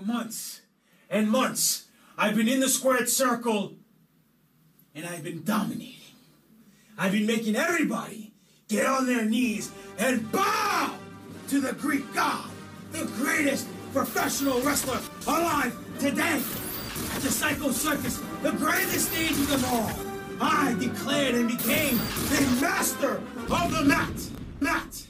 For 0.00 0.06
months 0.06 0.62
and 1.10 1.30
months, 1.30 1.88
I've 2.16 2.34
been 2.34 2.48
in 2.48 2.60
the 2.60 2.70
squared 2.70 3.08
circle 3.08 3.74
and 4.94 5.04
I've 5.04 5.22
been 5.22 5.44
dominating. 5.44 5.96
I've 6.96 7.12
been 7.12 7.26
making 7.26 7.54
everybody 7.54 8.32
get 8.68 8.86
on 8.86 9.06
their 9.06 9.26
knees 9.26 9.70
and 9.98 10.30
bow 10.32 10.94
to 11.48 11.60
the 11.60 11.74
Greek 11.74 12.10
god, 12.14 12.50
the 12.92 13.04
greatest 13.16 13.68
professional 13.92 14.62
wrestler 14.62 15.00
alive 15.26 15.76
today. 15.98 16.40
At 17.14 17.20
the 17.20 17.30
Psycho 17.30 17.70
Circus, 17.70 18.22
the 18.42 18.52
greatest 18.52 19.12
stage 19.12 19.32
of 19.32 19.48
them 19.48 19.64
all, 19.66 19.92
I 20.40 20.76
declared 20.78 21.34
and 21.34 21.48
became 21.48 21.98
the 21.98 22.58
master 22.60 23.16
of 23.50 23.70
the 23.70 23.84
mat. 23.84 24.30
Mat. 24.60 25.09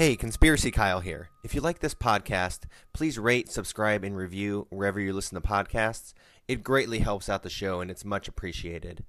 Hey, 0.00 0.16
Conspiracy 0.16 0.70
Kyle 0.70 1.00
here. 1.00 1.28
If 1.44 1.54
you 1.54 1.60
like 1.60 1.80
this 1.80 1.94
podcast, 1.94 2.60
please 2.94 3.18
rate, 3.18 3.50
subscribe, 3.50 4.02
and 4.02 4.16
review 4.16 4.66
wherever 4.70 4.98
you 4.98 5.12
listen 5.12 5.34
to 5.34 5.46
podcasts. 5.46 6.14
It 6.48 6.62
greatly 6.62 7.00
helps 7.00 7.28
out 7.28 7.42
the 7.42 7.50
show 7.50 7.82
and 7.82 7.90
it's 7.90 8.02
much 8.02 8.26
appreciated. 8.26 9.04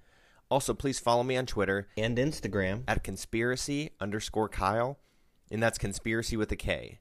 Also, 0.50 0.74
please 0.74 1.00
follow 1.00 1.24
me 1.24 1.38
on 1.38 1.46
Twitter 1.46 1.88
and 1.96 2.18
Instagram 2.18 2.84
at 2.90 3.06
conspiracy 3.06 3.92
underscore 4.02 4.50
Kyle, 4.50 5.00
and 5.50 5.64
that's 5.64 5.78
conspiracy 5.78 6.36
with 6.36 6.52
a 6.52 6.58
K. 6.58 7.00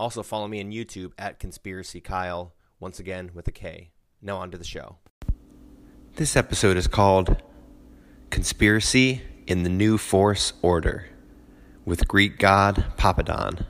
Also, 0.00 0.24
follow 0.24 0.48
me 0.48 0.60
on 0.60 0.72
YouTube 0.72 1.12
at 1.16 1.38
conspiracy 1.38 2.00
Kyle, 2.00 2.54
once 2.80 2.98
again 2.98 3.30
with 3.34 3.46
a 3.46 3.52
K. 3.52 3.92
Now, 4.20 4.38
on 4.38 4.50
to 4.50 4.58
the 4.58 4.64
show. 4.64 4.96
This 6.16 6.34
episode 6.34 6.76
is 6.76 6.88
called 6.88 7.40
Conspiracy 8.30 9.22
in 9.46 9.62
the 9.62 9.70
New 9.70 9.96
Force 9.96 10.54
Order 10.60 11.11
with 11.84 12.06
Greek 12.06 12.38
god 12.38 12.84
Papadon. 12.96 13.66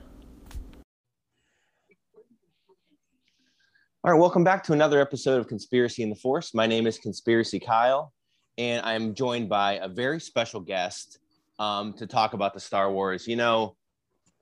All 4.05 4.11
right, 4.11 4.19
welcome 4.19 4.43
back 4.43 4.63
to 4.65 4.73
another 4.73 4.99
episode 4.99 5.39
of 5.39 5.47
Conspiracy 5.47 6.03
in 6.03 6.09
the 6.09 6.15
Force. 6.15 6.53
My 6.53 6.67
name 6.67 6.85
is 6.85 6.99
Conspiracy 6.99 7.59
Kyle, 7.59 8.13
and 8.57 8.85
I'm 8.85 9.15
joined 9.15 9.47
by 9.47 9.73
a 9.75 9.87
very 9.87 10.19
special 10.19 10.59
guest 10.59 11.19
um, 11.57 11.93
to 11.93 12.05
talk 12.05 12.33
about 12.33 12.53
the 12.53 12.59
Star 12.59 12.91
Wars. 12.91 13.27
You 13.27 13.37
know, 13.37 13.77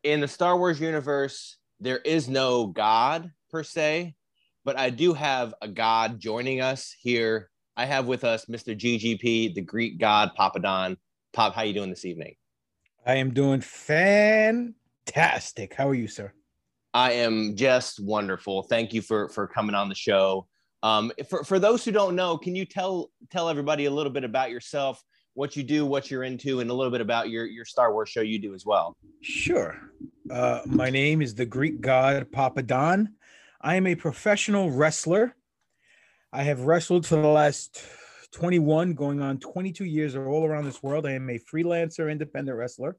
in 0.04 0.20
the 0.20 0.28
Star 0.28 0.58
Wars 0.58 0.80
universe, 0.80 1.58
there 1.80 2.00
is 2.00 2.28
no 2.28 2.68
God 2.68 3.32
per 3.52 3.64
se, 3.64 4.16
but 4.66 4.80
I 4.80 4.90
do 4.90 5.14
have 5.14 5.54
a 5.62 5.68
God 5.68 6.20
joining 6.20 6.60
us 6.60 6.96
here. 7.00 7.52
I 7.78 7.86
have 7.86 8.08
with 8.08 8.24
us 8.24 8.46
Mr. 8.48 8.76
GGP, 8.78 9.54
the 9.54 9.62
Greek 9.62 10.00
god 10.00 10.32
Papadon. 10.38 10.98
Pop, 11.34 11.54
how 11.54 11.62
are 11.62 11.66
you 11.66 11.74
doing 11.74 11.92
this 11.92 12.04
evening? 12.04 12.36
I 13.06 13.16
am 13.16 13.34
doing 13.34 13.62
fantastic. 13.62 14.76
How 15.74 15.90
are 15.90 15.96
you, 15.96 16.08
sir? 16.08 16.32
I 16.94 17.14
am 17.14 17.56
just 17.56 18.00
wonderful. 18.00 18.64
Thank 18.64 18.94
you 18.94 19.02
for 19.02 19.30
for 19.30 19.48
coming 19.48 19.74
on 19.76 19.90
the 19.90 19.96
show. 19.96 20.48
Um, 20.84 21.12
for 21.30 21.44
for 21.44 21.58
those 21.58 21.84
who 21.84 21.92
don't 21.92 22.16
know, 22.16 22.38
can 22.38 22.56
you 22.56 22.66
tell 22.66 23.10
tell 23.32 23.50
everybody 23.50 23.86
a 23.86 23.92
little 23.92 24.12
bit 24.12 24.24
about 24.24 24.52
yourself, 24.52 25.02
what 25.34 25.56
you 25.56 25.64
do, 25.64 25.84
what 25.86 26.12
you're 26.12 26.24
into, 26.24 26.60
and 26.60 26.70
a 26.70 26.74
little 26.74 26.92
bit 26.92 27.02
about 27.02 27.30
your 27.30 27.46
your 27.46 27.66
Star 27.66 27.92
Wars 27.92 28.10
show 28.10 28.22
you 28.22 28.38
do 28.38 28.54
as 28.54 28.66
well? 28.66 28.96
Sure. 29.22 29.80
Uh, 30.30 30.62
my 30.66 30.92
name 30.92 31.24
is 31.24 31.34
the 31.34 31.46
Greek 31.46 31.82
god 31.82 32.28
Papadon. 32.32 33.08
I 33.62 33.76
am 33.76 33.88
a 33.88 33.96
professional 33.96 34.70
wrestler. 34.70 35.36
I 36.34 36.44
have 36.44 36.62
wrestled 36.62 37.06
for 37.08 37.16
the 37.16 37.28
last 37.28 37.84
21, 38.32 38.94
going 38.94 39.22
on 39.22 39.40
22 39.40 39.84
years 39.84 40.16
all 40.16 40.46
around 40.46 40.66
this 40.66 40.82
world. 40.82 41.06
I 41.06 41.12
am 41.12 41.30
a 41.30 41.40
freelancer, 41.40 42.10
independent 42.10 42.58
wrestler. 42.58 42.98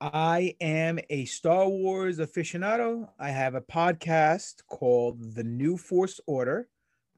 I 0.00 0.54
am 0.60 0.98
a 1.08 1.24
Star 1.24 1.68
Wars 1.68 2.18
aficionado. 2.18 3.08
I 3.18 3.30
have 3.30 3.54
a 3.54 3.60
podcast 3.60 4.66
called 4.68 5.34
The 5.34 5.44
New 5.44 5.76
Force 5.76 6.20
Order, 6.26 6.68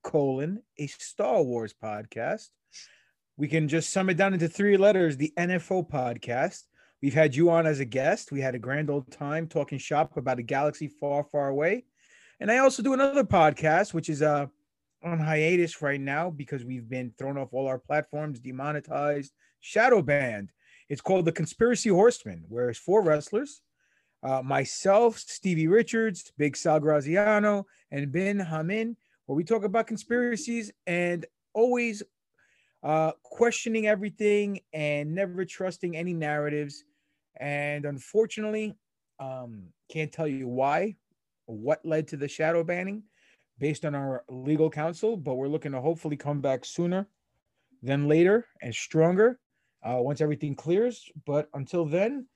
colon, 0.02 0.62
a 0.78 0.86
Star 0.86 1.42
Wars 1.42 1.74
podcast. 1.74 2.50
We 3.36 3.48
can 3.48 3.66
just 3.68 3.90
sum 3.90 4.10
it 4.10 4.16
down 4.16 4.34
into 4.34 4.48
three 4.48 4.76
letters, 4.76 5.16
the 5.16 5.32
NFO 5.36 5.88
podcast. 5.88 6.62
We've 7.02 7.14
had 7.14 7.34
you 7.34 7.50
on 7.50 7.66
as 7.66 7.80
a 7.80 7.84
guest. 7.84 8.30
We 8.30 8.40
had 8.40 8.54
a 8.54 8.60
grand 8.60 8.88
old 8.88 9.10
time 9.10 9.48
talking 9.48 9.78
shop 9.78 10.16
about 10.16 10.38
a 10.38 10.42
galaxy 10.42 10.88
far, 10.88 11.24
far 11.24 11.48
away. 11.48 11.86
And 12.38 12.50
I 12.50 12.58
also 12.58 12.82
do 12.82 12.92
another 12.92 13.24
podcast, 13.24 13.94
which 13.94 14.08
is 14.08 14.22
uh, 14.22 14.46
on 15.04 15.18
hiatus 15.18 15.82
right 15.82 16.00
now 16.00 16.30
because 16.30 16.64
we've 16.64 16.88
been 16.88 17.12
thrown 17.18 17.38
off 17.38 17.52
all 17.52 17.66
our 17.66 17.78
platforms, 17.78 18.40
demonetized, 18.40 19.32
shadow 19.60 20.02
banned. 20.02 20.52
It's 20.88 21.00
called 21.00 21.24
The 21.24 21.32
Conspiracy 21.32 21.90
Horseman, 21.90 22.44
where 22.48 22.70
it's 22.70 22.78
four 22.78 23.02
wrestlers 23.02 23.62
uh, 24.24 24.42
myself, 24.42 25.18
Stevie 25.18 25.68
Richards, 25.68 26.32
Big 26.38 26.56
Sal 26.56 26.80
Graziano, 26.80 27.66
and 27.90 28.10
Bin 28.10 28.40
Hamin, 28.40 28.96
where 29.26 29.36
we 29.36 29.44
talk 29.44 29.64
about 29.64 29.86
conspiracies 29.86 30.72
and 30.86 31.26
always 31.52 32.02
uh, 32.82 33.12
questioning 33.22 33.86
everything 33.86 34.60
and 34.72 35.14
never 35.14 35.44
trusting 35.44 35.96
any 35.96 36.14
narratives. 36.14 36.84
And 37.38 37.84
unfortunately, 37.84 38.74
um, 39.20 39.64
can't 39.90 40.10
tell 40.10 40.26
you 40.26 40.48
why, 40.48 40.96
what 41.46 41.84
led 41.84 42.08
to 42.08 42.16
the 42.16 42.28
shadow 42.28 42.64
banning 42.64 43.02
based 43.58 43.84
on 43.84 43.94
our 43.94 44.24
legal 44.28 44.70
counsel, 44.70 45.16
but 45.16 45.34
we're 45.34 45.48
looking 45.48 45.72
to 45.72 45.80
hopefully 45.80 46.16
come 46.16 46.40
back 46.40 46.64
sooner 46.64 47.06
than 47.82 48.08
later 48.08 48.46
and 48.62 48.74
stronger 48.74 49.38
uh, 49.82 49.96
once 49.98 50.20
everything 50.20 50.54
clears. 50.54 51.10
But 51.26 51.48
until 51.54 51.84
then, 51.84 52.26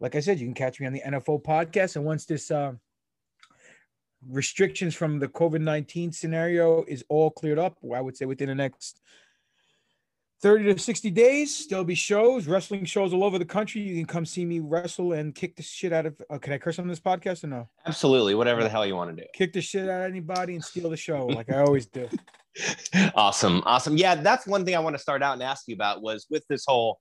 like 0.00 0.14
I 0.14 0.20
said, 0.20 0.40
you 0.40 0.46
can 0.46 0.54
catch 0.54 0.80
me 0.80 0.86
on 0.86 0.92
the 0.92 1.02
NFO 1.02 1.42
podcast. 1.42 1.96
And 1.96 2.04
once 2.04 2.24
this 2.24 2.50
uh, 2.50 2.72
restrictions 4.28 4.94
from 4.94 5.18
the 5.18 5.28
COVID 5.28 5.60
19 5.60 6.12
scenario 6.12 6.84
is 6.84 7.04
all 7.08 7.30
cleared 7.30 7.58
up, 7.58 7.78
I 7.94 8.00
would 8.00 8.16
say 8.16 8.24
within 8.24 8.48
the 8.48 8.54
next 8.54 9.00
30 10.42 10.74
to 10.74 10.78
60 10.78 11.10
days, 11.10 11.68
there'll 11.68 11.84
be 11.84 11.94
shows, 11.94 12.48
wrestling 12.48 12.84
shows 12.84 13.14
all 13.14 13.22
over 13.22 13.38
the 13.38 13.44
country. 13.44 13.80
You 13.80 13.94
can 13.94 14.06
come 14.06 14.26
see 14.26 14.44
me 14.44 14.58
wrestle 14.58 15.12
and 15.12 15.32
kick 15.32 15.54
the 15.54 15.62
shit 15.62 15.92
out 15.92 16.04
of. 16.04 16.20
Uh, 16.28 16.38
can 16.38 16.52
I 16.52 16.58
curse 16.58 16.80
on 16.80 16.88
this 16.88 16.98
podcast 16.98 17.44
or 17.44 17.46
no? 17.46 17.68
Absolutely, 17.86 18.34
whatever 18.34 18.64
the 18.64 18.68
hell 18.68 18.84
you 18.84 18.96
want 18.96 19.16
to 19.16 19.22
do. 19.22 19.28
Kick 19.34 19.52
the 19.52 19.60
shit 19.60 19.88
out 19.88 20.02
of 20.02 20.10
anybody 20.10 20.54
and 20.54 20.64
steal 20.64 20.90
the 20.90 20.96
show 20.96 21.26
like 21.26 21.50
I 21.52 21.60
always 21.60 21.86
do. 21.86 22.08
awesome, 23.14 23.62
awesome. 23.64 23.96
Yeah, 23.96 24.16
that's 24.16 24.44
one 24.44 24.64
thing 24.64 24.74
I 24.74 24.80
want 24.80 24.96
to 24.96 25.02
start 25.02 25.22
out 25.22 25.34
and 25.34 25.42
ask 25.44 25.68
you 25.68 25.74
about 25.76 26.02
was 26.02 26.26
with 26.28 26.44
this 26.48 26.64
whole 26.66 26.98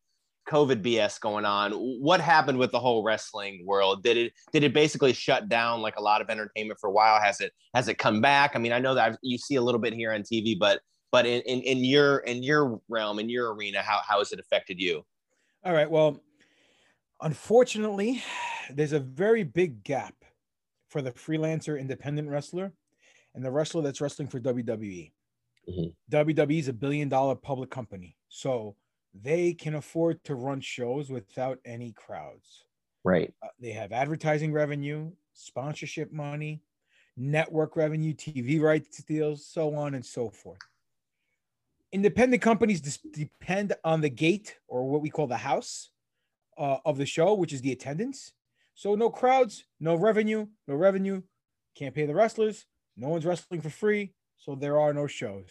COVID 0.47 0.83
BS 0.83 1.19
going 1.19 1.45
on. 1.45 1.71
What 1.71 2.21
happened 2.21 2.59
with 2.59 2.71
the 2.71 2.79
whole 2.79 3.03
wrestling 3.03 3.63
world? 3.65 4.03
Did 4.03 4.17
it 4.17 4.33
did 4.53 4.63
it 4.63 4.73
basically 4.73 5.13
shut 5.13 5.49
down 5.49 5.81
like 5.81 5.95
a 5.97 6.01
lot 6.01 6.21
of 6.21 6.29
entertainment 6.29 6.79
for 6.79 6.89
a 6.89 6.93
while? 6.93 7.19
Has 7.19 7.41
it 7.41 7.53
has 7.73 7.87
it 7.87 7.97
come 7.97 8.21
back? 8.21 8.51
I 8.53 8.59
mean, 8.59 8.71
I 8.71 8.77
know 8.77 8.93
that 8.93 9.13
I've, 9.13 9.17
you 9.23 9.39
see 9.39 9.55
a 9.55 9.61
little 9.61 9.81
bit 9.81 9.93
here 9.93 10.13
on 10.13 10.21
TV, 10.21 10.57
but 10.59 10.79
but 11.11 11.25
in, 11.25 11.41
in, 11.41 11.61
in 11.61 11.83
your 11.83 12.19
in 12.19 12.41
your 12.43 12.81
realm 12.89 13.19
in 13.19 13.29
your 13.29 13.53
arena 13.53 13.81
how, 13.81 14.01
how 14.07 14.19
has 14.19 14.31
it 14.31 14.39
affected 14.39 14.79
you? 14.79 15.05
All 15.63 15.73
right 15.73 15.89
well 15.89 16.19
unfortunately 17.21 18.23
there's 18.71 18.93
a 18.93 18.99
very 18.99 19.43
big 19.43 19.83
gap 19.83 20.15
for 20.89 21.01
the 21.01 21.11
freelancer 21.11 21.79
independent 21.79 22.29
wrestler 22.29 22.73
and 23.35 23.45
the 23.45 23.51
wrestler 23.51 23.81
that's 23.81 24.01
wrestling 24.01 24.27
for 24.27 24.39
wwe 24.39 25.11
mm-hmm. 25.69 26.15
wwe 26.15 26.59
is 26.59 26.67
a 26.67 26.73
billion 26.73 27.07
dollar 27.07 27.35
public 27.35 27.69
company 27.69 28.15
so 28.29 28.75
they 29.13 29.53
can 29.53 29.75
afford 29.75 30.23
to 30.23 30.35
run 30.35 30.61
shows 30.61 31.09
without 31.09 31.59
any 31.65 31.91
crowds. 31.91 32.63
Right. 33.03 33.33
Uh, 33.43 33.47
they 33.59 33.71
have 33.71 33.91
advertising 33.91 34.53
revenue 34.53 35.11
sponsorship 35.33 36.11
money 36.11 36.61
network 37.17 37.75
revenue 37.75 38.13
tv 38.13 38.61
rights 38.61 39.03
deals 39.03 39.45
so 39.45 39.75
on 39.75 39.95
and 39.95 40.05
so 40.05 40.29
forth 40.29 40.59
independent 41.91 42.41
companies 42.41 42.81
depend 42.81 43.73
on 43.83 44.01
the 44.01 44.09
gate 44.09 44.57
or 44.67 44.89
what 44.89 45.01
we 45.01 45.09
call 45.09 45.27
the 45.27 45.37
house 45.37 45.89
uh, 46.57 46.77
of 46.85 46.97
the 46.97 47.05
show, 47.05 47.33
which 47.33 47.53
is 47.53 47.61
the 47.61 47.71
attendance. 47.71 48.33
So 48.75 48.95
no 48.95 49.09
crowds, 49.09 49.65
no 49.79 49.95
revenue, 49.95 50.47
no 50.67 50.75
revenue. 50.75 51.21
Can't 51.75 51.95
pay 51.95 52.05
the 52.05 52.15
wrestlers. 52.15 52.65
No 52.97 53.09
one's 53.09 53.25
wrestling 53.25 53.61
for 53.61 53.69
free, 53.69 54.13
so 54.37 54.55
there 54.55 54.79
are 54.79 54.93
no 54.93 55.07
shows. 55.07 55.49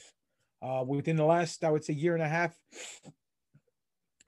Uh, 0.62 0.84
within 0.86 1.16
the 1.16 1.24
last, 1.24 1.64
I 1.64 1.70
would 1.70 1.84
say, 1.84 1.94
year 1.94 2.14
and 2.14 2.22
a 2.22 2.28
half 2.28 2.54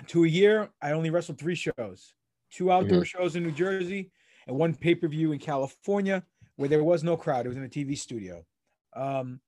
to 0.08 0.24
a 0.24 0.28
year, 0.28 0.70
I 0.80 0.92
only 0.92 1.10
wrestled 1.10 1.38
three 1.38 1.54
shows: 1.54 2.14
two 2.50 2.72
outdoor 2.72 3.00
mm-hmm. 3.00 3.22
shows 3.22 3.36
in 3.36 3.42
New 3.42 3.52
Jersey 3.52 4.10
and 4.46 4.56
one 4.56 4.74
pay 4.74 4.94
per 4.94 5.08
view 5.08 5.32
in 5.32 5.38
California, 5.38 6.24
where 6.56 6.68
there 6.68 6.82
was 6.82 7.04
no 7.04 7.16
crowd. 7.16 7.44
It 7.46 7.50
was 7.50 7.58
in 7.58 7.64
a 7.64 7.68
TV 7.68 7.96
studio. 7.96 8.44
Um, 8.94 9.40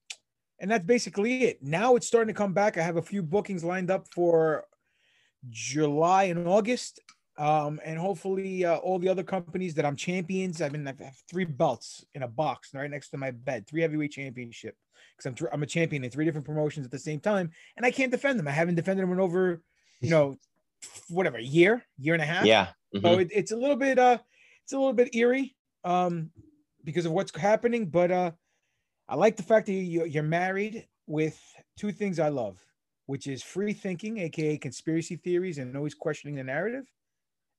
and 0.60 0.70
that's 0.70 0.84
basically 0.84 1.44
it. 1.44 1.62
Now 1.62 1.96
it's 1.96 2.06
starting 2.06 2.32
to 2.32 2.38
come 2.38 2.52
back. 2.52 2.78
I 2.78 2.82
have 2.82 2.96
a 2.96 3.02
few 3.02 3.22
bookings 3.22 3.64
lined 3.64 3.90
up 3.90 4.06
for 4.14 4.64
July 5.50 6.24
and 6.24 6.46
August. 6.46 7.00
Um, 7.36 7.80
and 7.84 7.98
hopefully 7.98 8.64
uh, 8.64 8.76
all 8.76 9.00
the 9.00 9.08
other 9.08 9.24
companies 9.24 9.74
that 9.74 9.84
I'm 9.84 9.96
champions. 9.96 10.62
I've 10.62 10.70
been 10.70 10.86
I 10.86 10.94
have 11.02 11.16
three 11.28 11.44
belts 11.44 12.04
in 12.14 12.22
a 12.22 12.28
box 12.28 12.72
right 12.72 12.88
next 12.88 13.10
to 13.10 13.16
my 13.16 13.32
bed, 13.32 13.66
three 13.66 13.82
heavyweight 13.82 14.12
championship 14.12 14.76
because 15.16 15.42
I'm 15.42 15.48
I'm 15.52 15.62
a 15.62 15.66
champion 15.66 16.04
in 16.04 16.10
three 16.10 16.24
different 16.24 16.46
promotions 16.46 16.86
at 16.86 16.92
the 16.92 16.98
same 16.98 17.20
time, 17.20 17.50
and 17.76 17.84
I 17.84 17.90
can't 17.90 18.12
defend 18.12 18.38
them. 18.38 18.46
I 18.46 18.52
haven't 18.52 18.76
defended 18.76 19.02
them 19.02 19.12
in 19.12 19.20
over, 19.20 19.62
you 20.00 20.10
know, 20.10 20.36
whatever 21.08 21.38
year, 21.38 21.84
year 21.98 22.14
and 22.14 22.22
a 22.22 22.26
half. 22.26 22.44
Yeah. 22.44 22.68
Mm-hmm. 22.94 23.06
So 23.06 23.18
it, 23.18 23.28
it's 23.32 23.52
a 23.52 23.56
little 23.56 23.76
bit 23.76 23.98
uh, 23.98 24.18
it's 24.62 24.72
a 24.72 24.78
little 24.78 24.92
bit 24.92 25.14
eerie 25.14 25.56
um, 25.82 26.30
because 26.84 27.06
of 27.06 27.12
what's 27.12 27.36
happening, 27.36 27.86
but 27.86 28.10
uh, 28.10 28.30
I 29.08 29.16
like 29.16 29.36
the 29.36 29.42
fact 29.42 29.66
that 29.66 29.72
you, 29.72 30.04
you're 30.04 30.22
married 30.22 30.86
with 31.06 31.38
two 31.76 31.92
things 31.92 32.18
I 32.18 32.28
love, 32.28 32.58
which 33.06 33.26
is 33.26 33.42
free 33.42 33.72
thinking, 33.72 34.18
aka 34.18 34.56
conspiracy 34.56 35.16
theories, 35.16 35.58
and 35.58 35.76
always 35.76 35.94
questioning 35.94 36.36
the 36.36 36.44
narrative, 36.44 36.84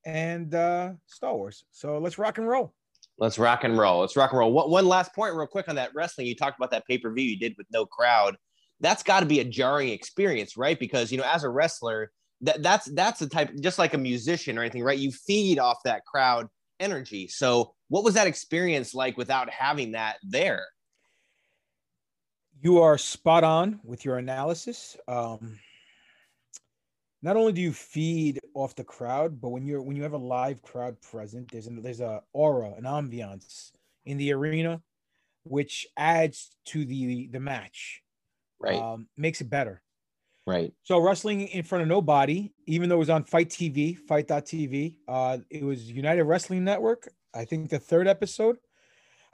and 0.04 0.54
uh, 0.54 0.92
Star 1.06 1.36
Wars. 1.36 1.64
So 1.70 1.98
let's 1.98 2.18
rock 2.18 2.38
and 2.38 2.48
roll. 2.48 2.74
Let's 3.18 3.38
rock 3.38 3.64
and 3.64 3.78
roll. 3.78 4.00
Let's 4.00 4.16
rock 4.16 4.32
and 4.32 4.38
roll. 4.38 4.52
One, 4.52 4.70
one 4.70 4.86
last 4.86 5.14
point, 5.14 5.34
real 5.34 5.46
quick, 5.46 5.68
on 5.68 5.76
that 5.76 5.94
wrestling. 5.94 6.26
You 6.26 6.34
talked 6.34 6.58
about 6.58 6.70
that 6.72 6.86
pay 6.86 6.98
per 6.98 7.12
view 7.12 7.24
you 7.24 7.38
did 7.38 7.54
with 7.56 7.66
no 7.70 7.86
crowd. 7.86 8.36
That's 8.80 9.02
got 9.02 9.20
to 9.20 9.26
be 9.26 9.40
a 9.40 9.44
jarring 9.44 9.88
experience, 9.88 10.56
right? 10.56 10.78
Because 10.78 11.12
you 11.12 11.18
know, 11.18 11.24
as 11.24 11.44
a 11.44 11.48
wrestler, 11.48 12.10
that 12.42 12.62
that's 12.62 12.86
that's 12.86 13.20
the 13.20 13.28
type, 13.28 13.52
just 13.60 13.78
like 13.78 13.94
a 13.94 13.98
musician 13.98 14.58
or 14.58 14.62
anything, 14.62 14.82
right? 14.82 14.98
You 14.98 15.12
feed 15.12 15.58
off 15.58 15.78
that 15.84 16.04
crowd 16.04 16.48
energy. 16.80 17.28
So, 17.28 17.72
what 17.88 18.04
was 18.04 18.14
that 18.14 18.26
experience 18.26 18.94
like 18.94 19.16
without 19.16 19.48
having 19.48 19.92
that 19.92 20.16
there? 20.22 20.66
You 22.62 22.82
are 22.82 22.98
spot 22.98 23.44
on 23.44 23.80
with 23.84 24.04
your 24.04 24.18
analysis. 24.18 24.96
Um, 25.06 25.58
not 27.22 27.36
only 27.36 27.52
do 27.52 27.60
you 27.60 27.72
feed 27.72 28.40
off 28.54 28.74
the 28.74 28.84
crowd, 28.84 29.40
but 29.40 29.48
when 29.48 29.66
you're 29.66 29.82
when 29.82 29.96
you 29.96 30.02
have 30.02 30.12
a 30.12 30.18
live 30.18 30.62
crowd 30.62 31.00
present, 31.00 31.50
there's 31.50 31.66
an, 31.66 31.82
there's 31.82 32.00
a 32.00 32.22
aura, 32.32 32.72
an 32.76 32.84
ambiance 32.84 33.72
in 34.04 34.16
the 34.16 34.32
arena, 34.32 34.80
which 35.44 35.86
adds 35.96 36.50
to 36.66 36.84
the 36.84 37.28
the 37.28 37.40
match. 37.40 38.02
Right, 38.58 38.80
um, 38.80 39.08
makes 39.16 39.40
it 39.40 39.50
better. 39.50 39.82
Right. 40.46 40.72
So 40.84 41.00
wrestling 41.00 41.48
in 41.48 41.64
front 41.64 41.82
of 41.82 41.88
nobody, 41.88 42.52
even 42.66 42.88
though 42.88 42.94
it 42.94 43.00
was 43.00 43.10
on 43.10 43.24
FITE 43.24 43.48
TV, 43.48 43.98
FITE.tv, 43.98 44.96
uh, 45.08 45.38
it 45.50 45.64
was 45.64 45.90
United 45.90 46.22
Wrestling 46.22 46.62
Network. 46.62 47.08
I 47.34 47.44
think 47.44 47.68
the 47.68 47.80
third 47.80 48.06
episode. 48.06 48.58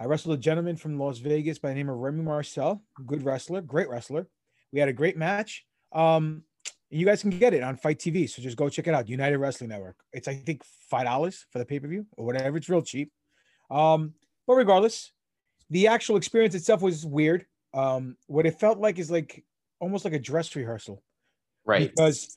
I 0.01 0.07
wrestled 0.07 0.39
a 0.39 0.41
gentleman 0.41 0.77
from 0.77 0.99
Las 0.99 1.19
Vegas 1.19 1.59
by 1.59 1.69
the 1.69 1.75
name 1.75 1.89
of 1.89 1.97
Remy 1.97 2.23
Marcel, 2.23 2.83
good 3.07 3.25
wrestler, 3.25 3.61
great 3.61 3.89
wrestler. 3.89 4.27
We 4.73 4.81
had 4.81 4.89
a 4.89 4.93
great 4.93 5.17
match. 5.17 5.65
Um, 5.93 6.45
you 6.93 7.07
guys 7.07 7.23
can 7.23 7.31
get 7.31 7.55
it 7.55 7.63
on 7.63 7.77
FITE 7.77 7.99
TV. 7.99 8.29
So 8.29 8.43
just 8.43 8.57
go 8.57 8.69
check 8.69 8.87
it 8.87 8.95
out. 8.95 9.09
United 9.09 9.39
Wrestling 9.39 9.71
Network. 9.71 9.97
It's 10.13 10.29
I 10.29 10.35
think 10.35 10.63
five 10.91 11.05
dollars 11.05 11.47
for 11.51 11.59
the 11.59 11.65
pay 11.65 11.81
per 11.81 11.89
view 11.89 12.07
or 12.17 12.27
whatever. 12.27 12.57
It's 12.59 12.69
real 12.69 12.83
cheap. 12.83 13.11
Um, 13.71 14.15
but 14.47 14.55
regardless, 14.55 15.13
the 15.71 15.87
actual 15.89 16.17
experience 16.17 16.55
itself 16.55 16.83
was 16.83 17.07
weird. 17.07 17.47
Um, 17.73 18.17
what 18.27 18.45
it 18.45 18.61
felt 18.61 18.79
like 18.79 18.99
is 18.99 19.11
like 19.11 19.43
almost 19.81 20.05
like 20.05 20.15
a 20.15 20.19
dress 20.19 20.55
rehearsal, 20.55 21.03
right? 21.65 21.91
Because 21.91 22.37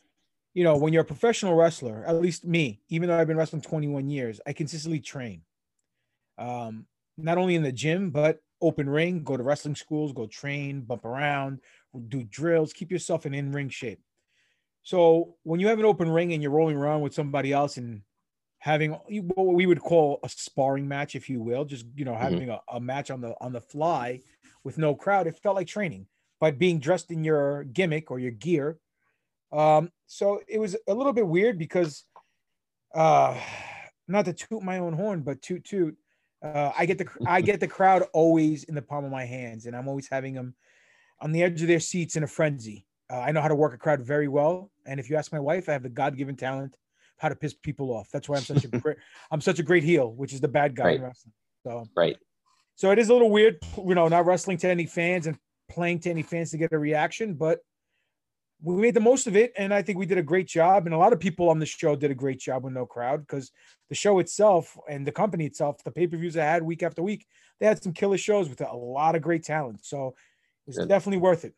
you 0.54 0.64
know 0.64 0.78
when 0.78 0.94
you're 0.94 1.02
a 1.04 1.06
professional 1.06 1.56
wrestler, 1.56 2.06
at 2.08 2.22
least 2.22 2.46
me, 2.46 2.80
even 2.88 3.10
though 3.10 3.20
I've 3.20 3.28
been 3.28 3.38
wrestling 3.38 3.62
21 3.62 4.10
years, 4.10 4.40
I 4.48 4.54
consistently 4.54 5.02
train. 5.02 5.42
Um, 6.38 6.86
not 7.18 7.38
only 7.38 7.56
in 7.56 7.64
the 7.64 7.72
gym 7.72 8.12
but 8.12 8.40
open 8.62 8.90
ring, 8.90 9.24
go 9.24 9.38
to 9.38 9.44
wrestling 9.44 9.76
schools, 9.76 10.14
go 10.14 10.28
train, 10.28 10.82
bump 10.82 11.06
around, 11.06 11.60
do 12.08 12.24
drills, 12.24 12.74
keep 12.74 12.92
yourself 12.92 13.26
in 13.26 13.34
in 13.34 13.52
ring 13.52 13.70
shape. 13.70 14.00
So 14.84 15.36
when 15.44 15.60
you 15.60 15.68
have 15.68 15.80
an 15.80 15.86
open 15.86 16.10
ring 16.10 16.34
and 16.34 16.42
you're 16.42 16.52
rolling 16.52 16.78
around 16.78 17.02
with 17.02 17.14
somebody 17.14 17.52
else 17.52 17.78
and 17.78 18.02
having 18.60 18.92
what 18.92 19.56
we 19.56 19.66
would 19.66 19.82
call 19.82 20.20
a 20.24 20.30
sparring 20.30 20.88
match, 20.88 21.16
if 21.16 21.30
you 21.30 21.42
will, 21.42 21.66
just 21.66 21.86
you 21.96 22.06
know 22.06 22.14
mm-hmm. 22.14 22.22
having 22.22 22.40
mm-hmm. 22.48 22.76
a, 22.76 22.78
a 22.78 22.80
match 22.80 23.12
on 23.12 23.22
the 23.22 23.34
on 23.42 23.52
the 23.52 23.62
fly 23.62 24.22
with 24.64 24.78
no 24.78 24.96
crowd, 24.96 25.28
it 25.28 25.38
felt 25.42 25.56
like 25.56 25.68
training, 25.68 26.08
but 26.40 26.58
being 26.58 26.80
dressed 26.80 27.12
in 27.12 27.24
your 27.24 27.64
gimmick 27.66 28.12
or 28.12 28.20
your 28.20 28.32
gear. 28.32 28.78
Um, 29.52 29.92
so 30.08 30.42
it 30.48 30.60
was 30.60 30.76
a 30.88 30.94
little 30.94 31.14
bit 31.14 31.28
weird 31.28 31.58
because, 31.58 32.04
uh, 32.94 33.40
not 34.08 34.26
to 34.26 34.34
toot 34.34 34.64
my 34.64 34.80
own 34.80 34.94
horn, 34.94 35.22
but 35.22 35.42
toot 35.42 35.64
toot. 35.64 35.96
Uh, 36.46 36.72
I 36.78 36.86
get 36.86 37.00
the 37.00 37.08
I 37.26 37.42
get 37.42 37.60
the 37.60 37.68
crowd 37.68 38.04
always 38.14 38.66
in 38.66 38.76
the 38.76 38.82
palm 38.82 39.04
of 39.04 39.12
my 39.12 39.26
hands, 39.26 39.66
and 39.66 39.76
I'm 39.76 39.88
always 39.88 40.08
having 40.08 40.36
them 40.36 40.56
on 41.20 41.32
the 41.32 41.42
edge 41.42 41.62
of 41.62 41.68
their 41.68 41.80
seats 41.80 42.16
in 42.16 42.24
a 42.24 42.28
frenzy. 42.28 42.86
Uh, 43.12 43.20
I 43.20 43.32
know 43.32 43.42
how 43.42 43.48
to 43.48 43.56
work 43.56 43.74
a 43.74 43.78
crowd 43.78 44.02
very 44.02 44.28
well, 44.28 44.72
and 44.86 45.00
if 45.00 45.10
you 45.10 45.16
ask 45.16 45.32
my 45.32 45.40
wife, 45.40 45.70
I 45.70 45.74
have 45.74 45.84
the 45.84 45.90
God-given 45.90 46.36
talent 46.36 46.78
how 47.18 47.30
to 47.30 47.36
piss 47.36 47.54
people 47.54 47.92
off. 47.92 48.10
That's 48.12 48.30
why 48.30 48.38
I'm 48.38 48.44
such 48.44 48.64
a 48.64 48.68
great 48.80 48.98
I'm 49.32 49.42
such 49.42 49.60
a 49.60 49.64
great 49.64 49.84
heel, 49.84 50.12
which 50.14 50.34
is 50.34 50.42
the 50.42 50.48
bad 50.48 50.76
guy 50.76 50.84
right. 50.84 50.96
in 50.98 51.02
wrestling. 51.02 51.34
So 51.64 51.90
right. 51.96 52.18
So 52.76 52.92
it 52.92 53.00
is 53.00 53.10
a 53.10 53.14
little 53.14 53.32
weird, 53.32 53.58
you 53.78 53.96
know, 53.96 54.08
not 54.08 54.26
wrestling 54.26 54.58
to 54.58 54.70
any 54.70 54.86
fans 54.86 55.28
and 55.28 55.38
playing 55.72 56.00
to 56.02 56.10
any 56.10 56.24
fans 56.24 56.52
to 56.52 56.58
get 56.58 56.74
a 56.74 56.78
reaction, 56.78 57.34
but 57.34 57.60
we 58.62 58.76
made 58.76 58.94
the 58.94 59.00
most 59.00 59.28
of 59.28 59.36
it, 59.36 59.54
and 59.58 59.74
I 59.74 59.82
think 59.82 59.98
we 59.98 60.06
did 60.06 60.18
a 60.18 60.24
great 60.24 60.48
job. 60.48 60.86
And 60.86 60.96
a 60.96 60.98
lot 60.98 61.14
of 61.14 61.20
people 61.20 61.50
on 61.50 61.60
the 61.60 61.66
show 61.66 61.96
did 61.96 62.12
a 62.12 62.16
great 62.16 62.40
job 62.40 62.64
with 62.64 62.74
no 62.74 62.86
crowd 62.86 63.22
because 63.22 63.52
the 63.90 63.96
show 63.96 64.20
itself 64.20 64.78
and 64.90 65.06
the 65.06 65.12
company 65.12 65.46
itself, 65.46 65.84
the 65.84 65.92
pay 65.92 66.08
per 66.08 66.18
views 66.18 66.38
I 66.38 66.44
had 66.44 66.64
week 66.64 66.82
after 66.82 67.04
week, 67.04 67.26
they 67.60 67.66
had 67.66 67.82
some 67.82 67.94
killer 67.94 68.18
shows 68.18 68.50
with 68.50 68.62
a 68.62 68.76
lot 68.76 69.16
of 69.16 69.22
great 69.22 69.44
talent. 69.44 69.86
So 69.86 70.16
it's 70.68 70.78
definitely 70.78 71.18
worth 71.18 71.46
it. 71.46 71.54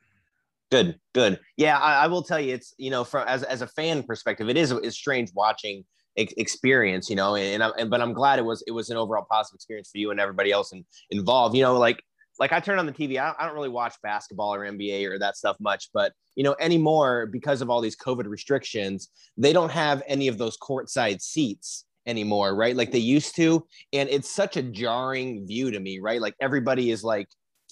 Good, 0.69 0.99
good. 1.13 1.39
Yeah, 1.55 1.77
I, 1.79 2.03
I, 2.03 2.07
will 2.07 2.23
tell 2.23 2.41
you, 2.41 2.53
it's 2.53 2.73
you 2.77 2.89
know, 2.89 3.05
from 3.05 3.25
as 3.27 3.43
as 3.43 3.61
a 3.61 3.67
fan 3.67 4.03
perspective, 4.03 4.49
it 4.49 4.57
is 4.57 4.71
it's 4.71 4.97
strange 4.97 5.31
watching 5.33 5.85
experience, 6.17 7.09
you 7.09 7.15
know, 7.15 7.35
and, 7.35 7.61
and, 7.61 7.73
and 7.77 7.89
but 7.89 8.01
I'm 8.01 8.11
glad 8.11 8.39
it 8.39 8.45
was 8.45 8.63
it 8.67 8.71
was 8.71 8.89
an 8.89 8.97
overall 8.97 9.25
positive 9.29 9.55
experience 9.55 9.89
for 9.91 9.99
you 9.99 10.11
and 10.11 10.19
everybody 10.19 10.51
else 10.51 10.73
in, 10.73 10.83
involved. 11.09 11.55
You 11.55 11.61
know, 11.61 11.77
like 11.77 12.03
like 12.39 12.51
I 12.51 12.59
turn 12.59 12.79
on 12.79 12.85
the 12.85 12.91
TV, 12.91 13.19
I 13.19 13.27
don't, 13.27 13.37
I 13.39 13.45
don't 13.45 13.55
really 13.55 13.69
watch 13.69 13.95
basketball 14.03 14.53
or 14.53 14.59
NBA 14.59 15.09
or 15.09 15.19
that 15.19 15.37
stuff 15.37 15.57
much, 15.59 15.89
but 15.93 16.13
you 16.35 16.43
know, 16.43 16.55
anymore 16.59 17.27
because 17.27 17.61
of 17.61 17.69
all 17.69 17.81
these 17.81 17.97
COVID 17.97 18.27
restrictions, 18.27 19.09
they 19.37 19.53
don't 19.53 19.71
have 19.71 20.03
any 20.07 20.27
of 20.27 20.37
those 20.37 20.57
courtside 20.57 21.21
seats 21.21 21.85
anymore, 22.05 22.55
right? 22.55 22.75
Like 22.75 22.91
they 22.91 22.99
used 22.99 23.35
to, 23.35 23.65
and 23.93 24.09
it's 24.09 24.29
such 24.29 24.57
a 24.57 24.63
jarring 24.63 25.45
view 25.47 25.71
to 25.71 25.79
me, 25.79 25.99
right? 25.99 26.21
Like 26.21 26.35
everybody 26.39 26.91
is 26.91 27.03
like 27.03 27.27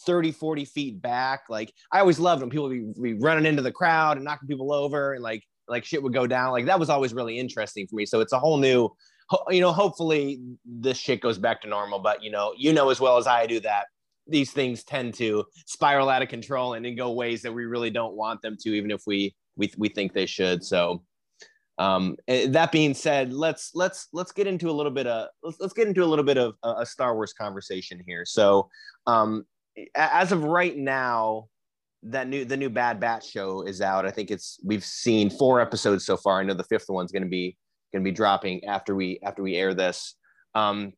30, 0.05 0.31
40 0.31 0.65
feet 0.65 1.01
back. 1.01 1.43
Like 1.49 1.73
I 1.91 1.99
always 1.99 2.19
loved 2.19 2.41
when 2.41 2.49
people 2.49 2.67
would 2.67 2.95
be, 2.95 3.13
be 3.13 3.19
running 3.19 3.45
into 3.45 3.61
the 3.61 3.71
crowd 3.71 4.17
and 4.17 4.25
knocking 4.25 4.47
people 4.47 4.73
over 4.73 5.13
and 5.13 5.23
like 5.23 5.43
like 5.67 5.85
shit 5.85 6.03
would 6.03 6.13
go 6.13 6.27
down. 6.27 6.51
Like 6.51 6.65
that 6.65 6.79
was 6.79 6.89
always 6.89 7.13
really 7.13 7.39
interesting 7.39 7.87
for 7.87 7.95
me. 7.95 8.05
So 8.05 8.19
it's 8.19 8.33
a 8.33 8.39
whole 8.39 8.57
new, 8.57 8.89
you 9.49 9.61
know, 9.61 9.71
hopefully 9.71 10.39
this 10.63 10.97
shit 10.97 11.21
goes 11.21 11.39
back 11.39 11.61
to 11.61 11.67
normal. 11.67 11.99
But 11.99 12.23
you 12.23 12.29
know, 12.29 12.53
you 12.57 12.73
know 12.73 12.89
as 12.89 12.99
well 12.99 13.17
as 13.17 13.25
I 13.25 13.47
do 13.47 13.59
that 13.61 13.85
these 14.27 14.51
things 14.51 14.83
tend 14.83 15.13
to 15.15 15.45
spiral 15.65 16.09
out 16.09 16.21
of 16.21 16.29
control 16.29 16.73
and 16.73 16.85
then 16.85 16.95
go 16.95 17.11
ways 17.11 17.41
that 17.41 17.53
we 17.53 17.65
really 17.65 17.89
don't 17.89 18.15
want 18.15 18.41
them 18.41 18.57
to, 18.61 18.69
even 18.75 18.91
if 18.91 19.01
we 19.05 19.35
we 19.55 19.71
we 19.77 19.89
think 19.89 20.13
they 20.13 20.25
should. 20.25 20.63
So 20.63 21.03
um 21.77 22.15
eh, 22.29 22.47
that 22.47 22.71
being 22.71 22.93
said 22.93 23.33
let's 23.33 23.71
let's 23.75 24.07
let's 24.13 24.31
get 24.31 24.47
into 24.47 24.69
a 24.69 24.71
little 24.71 24.93
bit 24.93 25.07
of 25.07 25.27
let's, 25.43 25.59
let's 25.59 25.73
get 25.73 25.89
into 25.89 26.05
a 26.05 26.07
little 26.07 26.23
bit 26.23 26.37
of 26.37 26.55
a, 26.63 26.75
a 26.79 26.85
star 26.85 27.15
wars 27.15 27.33
conversation 27.33 28.01
here 28.07 28.23
so 28.23 28.69
um 29.07 29.43
as 29.95 30.31
of 30.31 30.43
right 30.43 30.75
now, 30.75 31.47
that 32.03 32.27
new 32.27 32.45
the 32.45 32.57
new 32.57 32.69
Bad 32.69 32.99
Batch 32.99 33.29
show 33.29 33.63
is 33.63 33.81
out. 33.81 34.05
I 34.05 34.11
think 34.11 34.31
it's 34.31 34.59
we've 34.63 34.83
seen 34.83 35.29
four 35.29 35.59
episodes 35.59 36.05
so 36.05 36.17
far. 36.17 36.39
I 36.39 36.43
know 36.43 36.53
the 36.53 36.63
fifth 36.63 36.85
one's 36.87 37.11
going 37.11 37.23
to 37.23 37.29
be 37.29 37.57
going 37.91 38.03
to 38.03 38.09
be 38.09 38.15
dropping 38.15 38.63
after 38.65 38.95
we 38.95 39.19
after 39.23 39.41
we 39.41 39.55
air 39.55 39.73
this. 39.73 40.15
Um, 40.53 40.93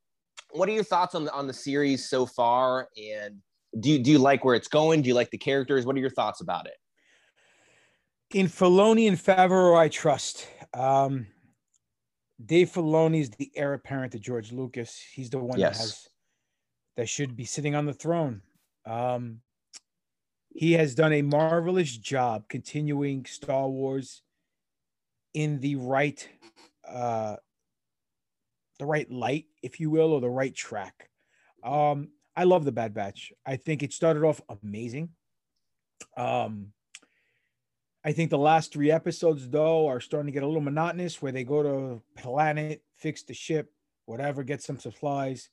what 0.52 0.70
are 0.70 0.74
your 0.74 0.84
thoughts 0.84 1.16
on 1.16 1.26
the 1.26 1.34
on 1.34 1.48
the 1.48 1.54
series 1.54 2.10
so 2.10 2.26
far? 2.26 2.90
And 2.98 3.38
do 3.80 3.92
you, 3.92 4.00
do 4.00 4.12
you 4.12 4.20
like 4.20 4.46
where 4.46 4.56
it's 4.56 4.68
going? 4.68 5.02
Do 5.02 5.08
you 5.08 5.14
like 5.14 5.30
the 5.30 5.38
characters? 5.38 5.86
What 5.86 5.96
are 5.96 6.00
your 6.00 6.10
thoughts 6.10 6.42
about 6.42 6.68
it? 6.68 6.76
In 8.34 8.48
Filoni 8.48 9.08
and 9.08 9.18
Favreau, 9.18 9.78
I 9.78 9.88
trust. 9.88 10.48
Um, 10.74 11.28
Dave 12.44 12.70
Filoni 12.70 13.22
is 13.22 13.30
the 13.32 13.52
heir 13.56 13.74
apparent 13.74 14.12
to 14.14 14.20
George 14.20 14.52
Lucas. 14.52 15.00
He's 15.14 15.30
the 15.30 15.40
one 15.40 15.60
yes. 15.60 15.78
that 15.78 15.84
has 15.84 16.08
that 16.98 17.10
should 17.10 17.36
be 17.36 17.46
sitting 17.46 17.76
on 17.76 17.86
the 17.86 17.94
throne. 17.94 18.42
Um, 18.86 19.42
he 20.54 20.74
has 20.74 20.96
done 20.96 21.14
a 21.14 21.22
marvelous 21.22 21.96
job 21.96 22.46
continuing 22.50 23.26
Star 23.26 23.68
Wars 23.68 24.24
in 25.34 25.60
the 25.60 25.76
right 25.76 26.28
uh, 26.88 27.36
the 28.80 28.86
right 28.86 29.10
light, 29.12 29.46
if 29.64 29.80
you 29.80 29.90
will, 29.90 30.14
or 30.14 30.22
the 30.22 30.30
right 30.30 30.56
track. 30.56 31.10
Um, 31.64 32.10
I 32.36 32.44
love 32.44 32.66
the 32.66 32.72
Bad 32.72 32.94
Batch. 32.94 33.34
I 33.46 33.56
think 33.56 33.82
it 33.84 33.94
started 33.94 34.24
off 34.24 34.42
amazing. 34.50 35.10
Um, 36.16 36.68
I 38.04 38.12
think 38.14 38.30
the 38.30 38.38
last 38.38 38.72
three 38.72 38.92
episodes, 38.92 39.50
though, 39.50 39.88
are 39.88 40.00
starting 40.00 40.28
to 40.28 40.32
get 40.32 40.44
a 40.44 40.48
little 40.48 40.62
monotonous 40.62 41.22
where 41.22 41.32
they 41.32 41.44
go 41.44 41.64
to 41.64 42.02
planet, 42.16 42.84
fix 42.96 43.24
the 43.24 43.34
ship, 43.34 43.72
whatever, 44.06 44.44
get 44.44 44.62
some 44.62 44.80
supplies, 44.80 45.50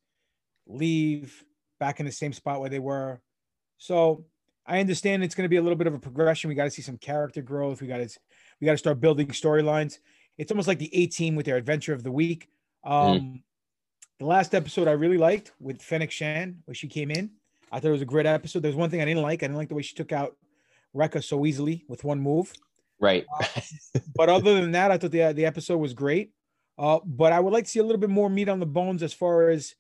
leave 0.66 1.45
back 1.81 2.00
in 2.00 2.07
the 2.07 2.12
same 2.12 2.33
spot 2.33 2.61
where 2.61 2.71
they 2.71 2.78
were. 2.78 3.21
So 3.78 4.26
I 4.66 4.81
understand 4.81 5.25
it's 5.25 5.35
going 5.35 5.45
to 5.45 5.50
be 5.50 5.57
a 5.57 5.62
little 5.62 5.76
bit 5.76 5.87
of 5.87 5.95
a 5.95 5.99
progression. 5.99 6.49
We 6.49 6.54
got 6.54 6.64
to 6.64 6.71
see 6.71 6.83
some 6.83 6.99
character 6.99 7.43
growth. 7.43 7.81
We 7.81 7.88
got 7.88 7.99
to 7.99 8.09
we 8.61 8.66
got 8.66 8.73
to 8.73 8.78
start 8.78 9.00
building 9.00 9.28
storylines. 9.28 9.99
It's 10.38 10.50
almost 10.50 10.69
like 10.69 10.78
the 10.78 10.95
A 10.95 11.07
team 11.07 11.35
with 11.35 11.47
their 11.47 11.57
adventure 11.57 11.93
of 11.93 12.02
the 12.02 12.12
week. 12.12 12.49
Um, 12.85 13.21
mm. 13.21 13.43
The 14.21 14.26
last 14.26 14.55
episode 14.55 14.88
I 14.88 14.93
really 14.93 15.19
liked 15.19 15.53
with 15.59 15.83
Fennec 15.83 16.11
Shand, 16.11 16.59
where 16.64 16.75
she 16.75 16.88
came 16.88 17.11
in. 17.11 17.31
I 17.73 17.81
thought 17.81 17.88
it 17.88 17.93
was 17.93 18.03
a 18.03 18.07
great 18.07 18.26
episode. 18.26 18.62
There's 18.62 18.76
one 18.76 18.91
thing 18.91 19.03
I 19.03 19.05
didn't 19.05 19.23
like. 19.23 19.43
I 19.43 19.47
didn't 19.47 19.57
like 19.57 19.69
the 19.69 19.75
way 19.75 19.83
she 19.83 19.97
took 19.97 20.12
out 20.12 20.37
Wrecker 20.93 21.21
so 21.21 21.45
easily 21.45 21.85
with 21.88 22.05
one 22.05 22.21
move. 22.21 22.53
Right. 23.00 23.26
uh, 23.41 23.61
but 24.14 24.29
other 24.29 24.55
than 24.61 24.73
that, 24.73 24.91
I 24.91 24.99
thought 24.99 25.11
the 25.11 25.33
the 25.33 25.47
episode 25.47 25.79
was 25.79 25.93
great. 25.93 26.31
Uh, 26.79 27.00
but 27.05 27.33
I 27.33 27.41
would 27.41 27.53
like 27.53 27.64
to 27.64 27.71
see 27.71 27.81
a 27.81 27.85
little 27.85 28.00
bit 28.00 28.11
more 28.11 28.29
meat 28.29 28.49
on 28.49 28.61
the 28.61 28.67
bones 28.67 29.03
as 29.03 29.12
far 29.12 29.49
as 29.49 29.75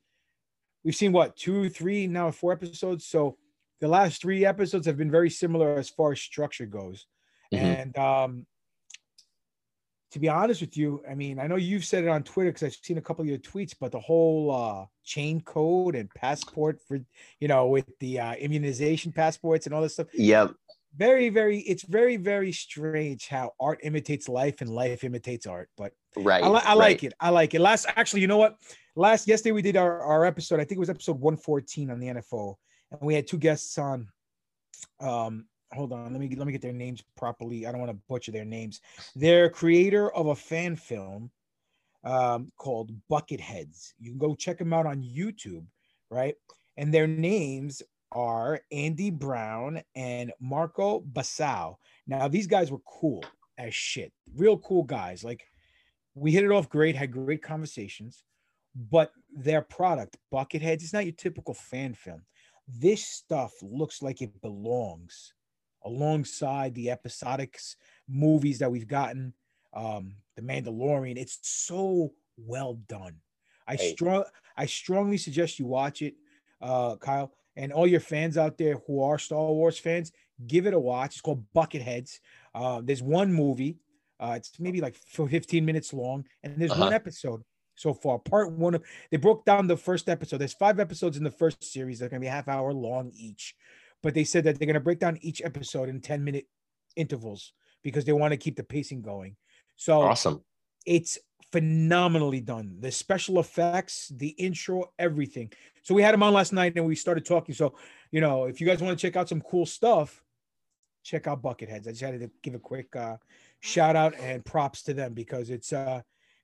we've 0.84 0.94
seen 0.94 1.12
what 1.12 1.36
two, 1.36 1.68
three, 1.68 2.06
now 2.06 2.30
four 2.30 2.52
episodes. 2.52 3.06
So 3.06 3.36
the 3.80 3.88
last 3.88 4.20
three 4.20 4.44
episodes 4.44 4.86
have 4.86 4.96
been 4.96 5.10
very 5.10 5.30
similar 5.30 5.76
as 5.76 5.90
far 5.90 6.12
as 6.12 6.20
structure 6.20 6.66
goes. 6.66 7.06
Mm-hmm. 7.52 7.64
And 7.64 7.98
um, 7.98 8.46
to 10.14 10.20
be 10.20 10.28
honest 10.28 10.60
with 10.60 10.76
you, 10.76 11.02
I 11.10 11.16
mean, 11.16 11.40
I 11.40 11.48
know 11.48 11.56
you've 11.56 11.84
said 11.84 12.04
it 12.04 12.08
on 12.08 12.22
Twitter 12.22 12.50
because 12.50 12.62
I've 12.62 12.78
seen 12.80 12.98
a 12.98 13.00
couple 13.00 13.22
of 13.22 13.28
your 13.28 13.38
tweets, 13.38 13.74
but 13.78 13.90
the 13.90 13.98
whole 13.98 14.48
uh, 14.52 14.86
chain 15.02 15.40
code 15.40 15.96
and 15.96 16.08
passport 16.14 16.80
for, 16.86 17.00
you 17.40 17.48
know, 17.48 17.66
with 17.66 17.86
the 17.98 18.20
uh, 18.20 18.34
immunization 18.34 19.10
passports 19.10 19.66
and 19.66 19.74
all 19.74 19.82
this 19.82 19.94
stuff. 19.94 20.06
Yep. 20.14 20.52
Very, 20.96 21.30
very, 21.30 21.58
it's 21.62 21.82
very, 21.82 22.16
very 22.16 22.52
strange 22.52 23.26
how 23.26 23.54
art 23.58 23.80
imitates 23.82 24.28
life 24.28 24.60
and 24.60 24.70
life 24.70 25.02
imitates 25.02 25.48
art. 25.48 25.68
But 25.76 25.94
right, 26.14 26.44
I, 26.44 26.48
li- 26.48 26.60
I 26.64 26.68
right. 26.68 26.76
like 26.76 27.02
it. 27.02 27.12
I 27.18 27.30
like 27.30 27.54
it. 27.54 27.60
Last, 27.60 27.86
actually, 27.96 28.20
you 28.20 28.28
know 28.28 28.38
what? 28.38 28.56
Last 28.94 29.26
yesterday 29.26 29.50
we 29.50 29.62
did 29.62 29.76
our, 29.76 30.00
our 30.00 30.24
episode. 30.24 30.60
I 30.60 30.64
think 30.64 30.76
it 30.76 30.78
was 30.78 30.90
episode 30.90 31.18
114 31.18 31.90
on 31.90 31.98
the 31.98 32.06
NFO, 32.06 32.54
and 32.92 33.00
we 33.00 33.16
had 33.16 33.26
two 33.26 33.38
guests 33.38 33.76
on. 33.78 34.06
Um, 35.00 35.46
hold 35.72 35.92
on, 35.92 36.12
let 36.12 36.20
me 36.20 36.34
let 36.36 36.46
me 36.46 36.52
get 36.52 36.62
their 36.62 36.72
names 36.72 37.02
properly. 37.16 37.66
I 37.66 37.72
don't 37.72 37.80
want 37.80 37.92
to 37.92 38.02
butcher 38.08 38.32
their 38.32 38.44
names. 38.44 38.80
They're 39.14 39.50
creator 39.50 40.10
of 40.12 40.28
a 40.28 40.34
fan 40.34 40.76
film 40.76 41.30
um, 42.04 42.52
called 42.56 42.92
Bucketheads. 43.10 43.92
You 43.98 44.10
can 44.10 44.18
go 44.18 44.34
check 44.34 44.58
them 44.58 44.72
out 44.72 44.86
on 44.86 45.02
YouTube, 45.02 45.64
right? 46.10 46.34
And 46.76 46.92
their 46.92 47.06
names 47.06 47.82
are 48.12 48.60
Andy 48.70 49.10
Brown 49.10 49.82
and 49.94 50.32
Marco 50.40 51.00
Basau. 51.00 51.76
Now 52.06 52.28
these 52.28 52.46
guys 52.46 52.70
were 52.70 52.80
cool 52.86 53.24
as 53.58 53.74
shit, 53.74 54.12
real 54.36 54.58
cool 54.58 54.84
guys. 54.84 55.24
Like 55.24 55.44
we 56.14 56.30
hit 56.30 56.44
it 56.44 56.52
off 56.52 56.68
great, 56.68 56.94
had 56.94 57.12
great 57.12 57.42
conversations, 57.42 58.22
but 58.90 59.10
their 59.34 59.62
product, 59.62 60.16
Bucketheads, 60.32 60.82
is 60.82 60.92
not 60.92 61.04
your 61.04 61.14
typical 61.14 61.54
fan 61.54 61.94
film. 61.94 62.22
This 62.68 63.04
stuff 63.04 63.52
looks 63.62 64.00
like 64.00 64.22
it 64.22 64.40
belongs 64.40 65.34
alongside 65.84 66.74
the 66.74 66.86
episodics 66.86 67.76
movies 68.08 68.58
that 68.58 68.70
we've 68.70 68.88
gotten. 68.88 69.34
Um, 69.72 70.16
the 70.36 70.42
Mandalorian, 70.42 71.16
it's 71.16 71.38
so 71.42 72.12
well 72.36 72.74
done. 72.88 73.16
I 73.66 73.76
hey. 73.76 73.92
strong 73.92 74.24
I 74.56 74.66
strongly 74.66 75.18
suggest 75.18 75.58
you 75.58 75.66
watch 75.66 76.02
it, 76.02 76.14
uh, 76.60 76.96
Kyle, 76.96 77.32
and 77.56 77.72
all 77.72 77.86
your 77.86 78.00
fans 78.00 78.38
out 78.38 78.58
there 78.58 78.78
who 78.86 79.02
are 79.02 79.18
Star 79.18 79.52
Wars 79.52 79.78
fans, 79.78 80.12
give 80.46 80.66
it 80.66 80.74
a 80.74 80.78
watch. 80.78 81.12
It's 81.12 81.20
called 81.20 81.44
Bucketheads. 81.54 82.18
Uh, 82.54 82.80
there's 82.84 83.02
one 83.02 83.32
movie. 83.32 83.78
Uh, 84.20 84.34
it's 84.36 84.52
maybe 84.60 84.80
like 84.80 84.94
15 84.96 85.64
minutes 85.64 85.92
long, 85.92 86.24
and 86.42 86.56
there's 86.56 86.70
uh-huh. 86.70 86.84
one 86.84 86.92
episode 86.92 87.42
so 87.74 87.92
far. 87.92 88.18
Part 88.18 88.52
one 88.52 88.76
of 88.76 88.84
they 89.10 89.16
broke 89.16 89.44
down 89.44 89.66
the 89.66 89.76
first 89.76 90.08
episode. 90.08 90.38
There's 90.38 90.54
five 90.54 90.78
episodes 90.78 91.16
in 91.16 91.24
the 91.24 91.30
first 91.30 91.64
series. 91.64 91.98
They're 91.98 92.08
gonna 92.08 92.20
be 92.20 92.26
half 92.26 92.48
hour 92.48 92.72
long 92.72 93.10
each 93.14 93.54
but 94.04 94.12
they 94.12 94.22
said 94.22 94.44
that 94.44 94.58
they're 94.58 94.66
going 94.66 94.74
to 94.74 94.80
break 94.80 95.00
down 95.00 95.18
each 95.22 95.40
episode 95.42 95.88
in 95.88 95.98
10 95.98 96.22
minute 96.22 96.46
intervals 96.94 97.54
because 97.82 98.04
they 98.04 98.12
want 98.12 98.32
to 98.32 98.36
keep 98.36 98.54
the 98.54 98.62
pacing 98.62 99.00
going. 99.00 99.34
So 99.76 100.02
awesome. 100.02 100.44
It's 100.86 101.18
phenomenally 101.50 102.42
done. 102.42 102.76
The 102.80 102.92
special 102.92 103.40
effects, 103.40 104.12
the 104.14 104.28
intro, 104.28 104.92
everything. 104.98 105.50
So 105.82 105.94
we 105.94 106.02
had 106.02 106.12
them 106.12 106.22
on 106.22 106.34
last 106.34 106.52
night 106.52 106.74
and 106.76 106.84
we 106.84 106.94
started 106.94 107.24
talking. 107.24 107.54
So, 107.54 107.76
you 108.10 108.20
know, 108.20 108.44
if 108.44 108.60
you 108.60 108.66
guys 108.66 108.82
want 108.82 108.96
to 108.96 109.02
check 109.02 109.16
out 109.16 109.30
some 109.30 109.40
cool 109.40 109.64
stuff, 109.64 110.22
check 111.02 111.26
out 111.26 111.42
Bucketheads. 111.42 111.88
I 111.88 111.92
just 111.92 112.02
had 112.02 112.20
to 112.20 112.30
give 112.42 112.54
a 112.54 112.58
quick 112.58 112.94
uh, 112.94 113.16
shout 113.60 113.96
out 113.96 114.14
and 114.20 114.44
props 114.44 114.82
to 114.82 114.92
them 114.92 115.14
because 115.14 115.48
it's 115.48 115.72
uh 115.72 116.02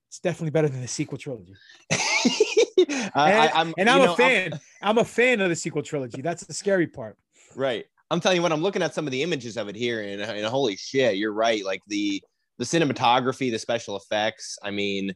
it's 0.08 0.18
definitely 0.18 0.50
better 0.50 0.68
than 0.68 0.80
the 0.80 0.88
sequel 0.88 1.18
trilogy. 1.18 1.54
and, 1.90 3.10
I, 3.14 3.50
am 3.54 3.74
and 3.78 3.88
I'm 3.88 4.00
a 4.00 4.06
know, 4.06 4.14
fan. 4.14 4.54
I'm... 4.54 4.60
I'm 4.82 4.98
a 4.98 5.04
fan 5.04 5.40
of 5.40 5.50
the 5.50 5.56
sequel 5.56 5.82
trilogy. 5.82 6.22
That's 6.22 6.42
the 6.44 6.54
scary 6.54 6.88
part. 6.88 7.16
Right. 7.54 7.84
I'm 8.10 8.20
telling 8.20 8.36
you 8.36 8.42
what, 8.42 8.52
I'm 8.52 8.62
looking 8.62 8.82
at 8.82 8.94
some 8.94 9.06
of 9.06 9.12
the 9.12 9.22
images 9.22 9.56
of 9.56 9.68
it 9.68 9.76
here, 9.76 10.02
and, 10.02 10.20
and 10.20 10.46
holy 10.46 10.76
shit, 10.76 11.16
you're 11.16 11.32
right. 11.32 11.64
Like 11.64 11.80
the 11.86 12.22
the 12.58 12.64
cinematography, 12.64 13.50
the 13.50 13.58
special 13.58 13.96
effects. 13.96 14.58
I 14.62 14.70
mean, 14.70 15.14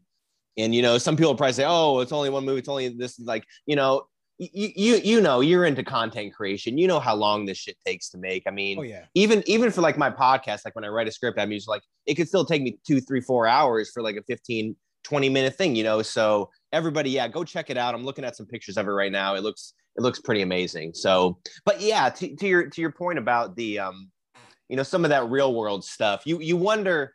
and 0.56 0.74
you 0.74 0.82
know, 0.82 0.98
some 0.98 1.16
people 1.16 1.34
probably 1.34 1.54
say, 1.54 1.64
"Oh, 1.66 2.00
it's 2.00 2.12
only 2.12 2.30
one 2.30 2.44
movie. 2.44 2.60
It's 2.60 2.68
only 2.68 2.88
this." 2.88 3.18
Like, 3.18 3.44
you 3.66 3.74
know, 3.74 4.06
you 4.38 4.70
you 4.74 4.96
you 4.96 5.20
know, 5.20 5.40
you're 5.40 5.64
into 5.64 5.82
content 5.82 6.34
creation. 6.34 6.78
You 6.78 6.86
know 6.86 7.00
how 7.00 7.14
long 7.14 7.46
this 7.46 7.58
shit 7.58 7.76
takes 7.84 8.10
to 8.10 8.18
make. 8.18 8.44
I 8.46 8.50
mean, 8.50 8.78
oh, 8.78 8.82
yeah. 8.82 9.06
even 9.14 9.42
even 9.46 9.70
for 9.70 9.80
like 9.80 9.98
my 9.98 10.10
podcast, 10.10 10.60
like 10.64 10.74
when 10.74 10.84
I 10.84 10.88
write 10.88 11.08
a 11.08 11.12
script, 11.12 11.38
I'm 11.38 11.52
usually 11.52 11.74
like, 11.74 11.82
it 12.06 12.14
could 12.14 12.28
still 12.28 12.44
take 12.44 12.62
me 12.62 12.78
two, 12.86 13.00
three, 13.00 13.20
four 13.20 13.46
hours 13.46 13.90
for 13.90 14.02
like 14.02 14.16
a 14.16 14.22
15, 14.22 14.76
20 15.04 15.28
minute 15.28 15.56
thing. 15.56 15.76
You 15.76 15.84
know, 15.84 16.02
so 16.02 16.50
everybody, 16.73 17.11
yeah, 17.11 17.28
go 17.28 17.44
check 17.44 17.70
it 17.70 17.78
out. 17.78 17.94
I'm 17.94 18.04
looking 18.04 18.25
at 18.25 18.37
some 18.37 18.46
pictures 18.46 18.76
of 18.76 18.87
it 18.87 18.90
right 18.90 19.12
now. 19.12 19.34
It 19.34 19.42
looks 19.42 19.75
it 19.96 20.02
looks 20.02 20.20
pretty 20.20 20.42
amazing. 20.42 20.92
So, 20.94 21.38
but 21.64 21.80
yeah, 21.80 22.08
to, 22.08 22.34
to 22.37 22.46
your 22.46 22.68
to 22.68 22.80
your 22.80 22.92
point 22.92 23.18
about 23.18 23.54
the 23.56 23.78
um, 23.78 24.11
you 24.68 24.76
know, 24.76 24.82
some 24.82 25.04
of 25.04 25.11
that 25.11 25.28
real 25.28 25.54
world 25.54 25.84
stuff, 25.84 26.23
you 26.25 26.40
you 26.40 26.56
wonder 26.56 27.14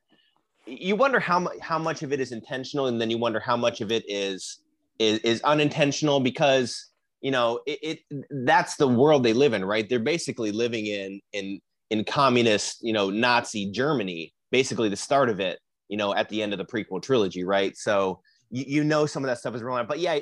you 0.66 0.96
wonder 0.96 1.20
how 1.20 1.40
much 1.40 1.58
how 1.62 1.80
much 1.80 2.04
of 2.04 2.14
it 2.14 2.20
is 2.20 2.32
intentional, 2.32 2.88
and 2.88 3.02
then 3.02 3.10
you 3.10 3.18
wonder 3.18 3.40
how 3.40 3.58
much 3.58 3.82
of 3.82 3.92
it 3.92 4.04
is 4.08 4.60
is, 5.00 5.20
is 5.20 5.42
unintentional 5.42 6.20
because 6.20 6.88
you 7.22 7.32
know 7.32 7.60
it, 7.66 7.80
it 8.12 8.24
that's 8.46 8.76
the 8.76 8.88
world 8.88 9.24
they 9.24 9.34
live 9.34 9.54
in, 9.54 9.66
right? 9.66 9.90
They're 9.90 10.00
basically 10.00 10.52
living 10.52 10.86
in 10.86 11.20
in 11.34 11.60
in 11.90 12.04
communist, 12.04 12.78
you 12.82 12.94
know, 12.94 13.10
Nazi 13.10 13.72
Germany, 13.72 14.34
basically 14.52 14.90
the 14.90 14.96
start 14.96 15.30
of 15.30 15.40
it, 15.40 15.60
you 15.90 15.98
know, 15.98 16.16
at 16.16 16.30
the 16.30 16.42
end 16.42 16.54
of 16.54 16.60
the 16.60 16.66
prequel 16.66 17.02
trilogy, 17.02 17.44
right? 17.44 17.76
So 17.76 18.22
you, 18.50 18.64
you 18.68 18.84
know 18.84 19.06
some 19.06 19.24
of 19.24 19.28
that 19.28 19.40
stuff 19.40 19.56
is 19.56 19.62
real, 19.62 19.84
but 19.84 20.00
yeah, 20.00 20.20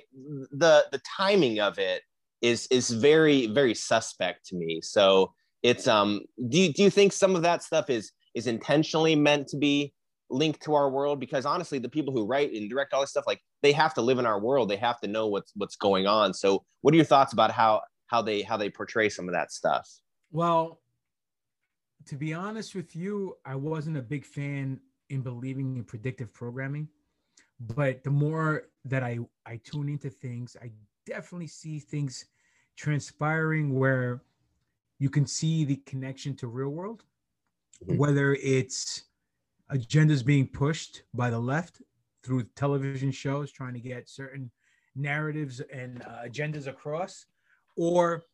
the 0.52 0.86
the 0.92 1.02
timing 1.18 1.60
of 1.60 1.78
it 1.78 2.02
is 2.42 2.68
is 2.72 2.90
very 2.90 3.48
very 3.48 3.74
suspect 3.74 4.48
to 4.48 4.56
me. 4.56 4.82
So 4.82 5.34
it's 5.64 5.88
um 5.88 6.22
do 6.50 6.60
you, 6.60 6.74
do 6.74 6.84
you 6.84 6.90
think 6.90 7.14
some 7.14 7.36
of 7.36 7.42
that 7.44 7.64
stuff 7.64 7.90
is 7.90 8.12
is 8.36 8.48
intentionally 8.48 9.16
meant 9.16 9.48
to 9.48 9.58
be 9.58 9.94
linked 10.30 10.62
to 10.62 10.76
our 10.76 10.90
world 10.90 11.20
because 11.20 11.46
honestly 11.46 11.80
the 11.80 11.90
people 11.90 12.14
who 12.14 12.26
write 12.26 12.52
and 12.52 12.70
direct 12.70 12.94
all 12.94 13.02
this 13.02 13.10
stuff 13.10 13.26
like 13.26 13.42
they 13.64 13.72
have 13.72 13.94
to 13.94 14.02
live 14.02 14.20
in 14.20 14.26
our 14.26 14.40
world 14.40 14.70
they 14.70 14.76
have 14.76 15.00
to 15.00 15.08
know 15.08 15.28
what's 15.28 15.52
what's 15.56 15.76
going 15.78 16.06
on 16.06 16.34
so 16.34 16.64
what 16.82 16.94
are 16.94 16.98
your 16.98 17.06
thoughts 17.06 17.34
about 17.34 17.50
how 17.50 17.82
how 18.08 18.22
they 18.22 18.42
how 18.42 18.58
they 18.58 18.70
portray 18.70 19.08
some 19.08 19.28
of 19.28 19.34
that 19.34 19.52
stuff 19.52 19.90
well 20.32 20.82
to 22.06 22.16
be 22.16 22.34
honest 22.34 22.76
with 22.76 22.94
you 22.96 23.36
i 23.46 23.56
wasn't 23.56 23.96
a 23.96 24.02
big 24.02 24.26
fan 24.26 24.80
in 25.10 25.22
believing 25.22 25.78
in 25.78 25.84
predictive 25.84 26.34
programming 26.34 26.88
but 27.60 28.04
the 28.04 28.10
more 28.10 28.64
that 28.86 29.04
i 29.04 29.18
i 29.46 29.60
tune 29.64 29.90
into 29.90 30.10
things 30.10 30.56
i 30.62 30.72
definitely 31.06 31.48
see 31.48 31.80
things 31.80 32.26
transpiring 32.76 33.74
where 33.74 34.22
you 35.00 35.10
can 35.10 35.26
see 35.26 35.66
the 35.66 35.78
connection 35.78 36.36
to 36.36 36.48
real 36.48 36.70
world, 36.70 37.04
mm-hmm. 37.84 37.98
whether 37.98 38.34
it's 38.36 39.04
agendas 39.72 40.26
being 40.26 40.48
pushed 40.48 41.04
by 41.14 41.30
the 41.30 41.40
left 41.40 41.82
through 42.24 42.44
television 42.56 43.12
shows 43.12 43.52
trying 43.52 43.74
to 43.74 43.80
get 43.80 44.10
certain 44.10 44.50
narratives 44.96 45.62
and 45.72 46.02
uh, 46.04 46.24
agendas 46.26 46.68
across, 46.68 47.26
or 47.76 48.26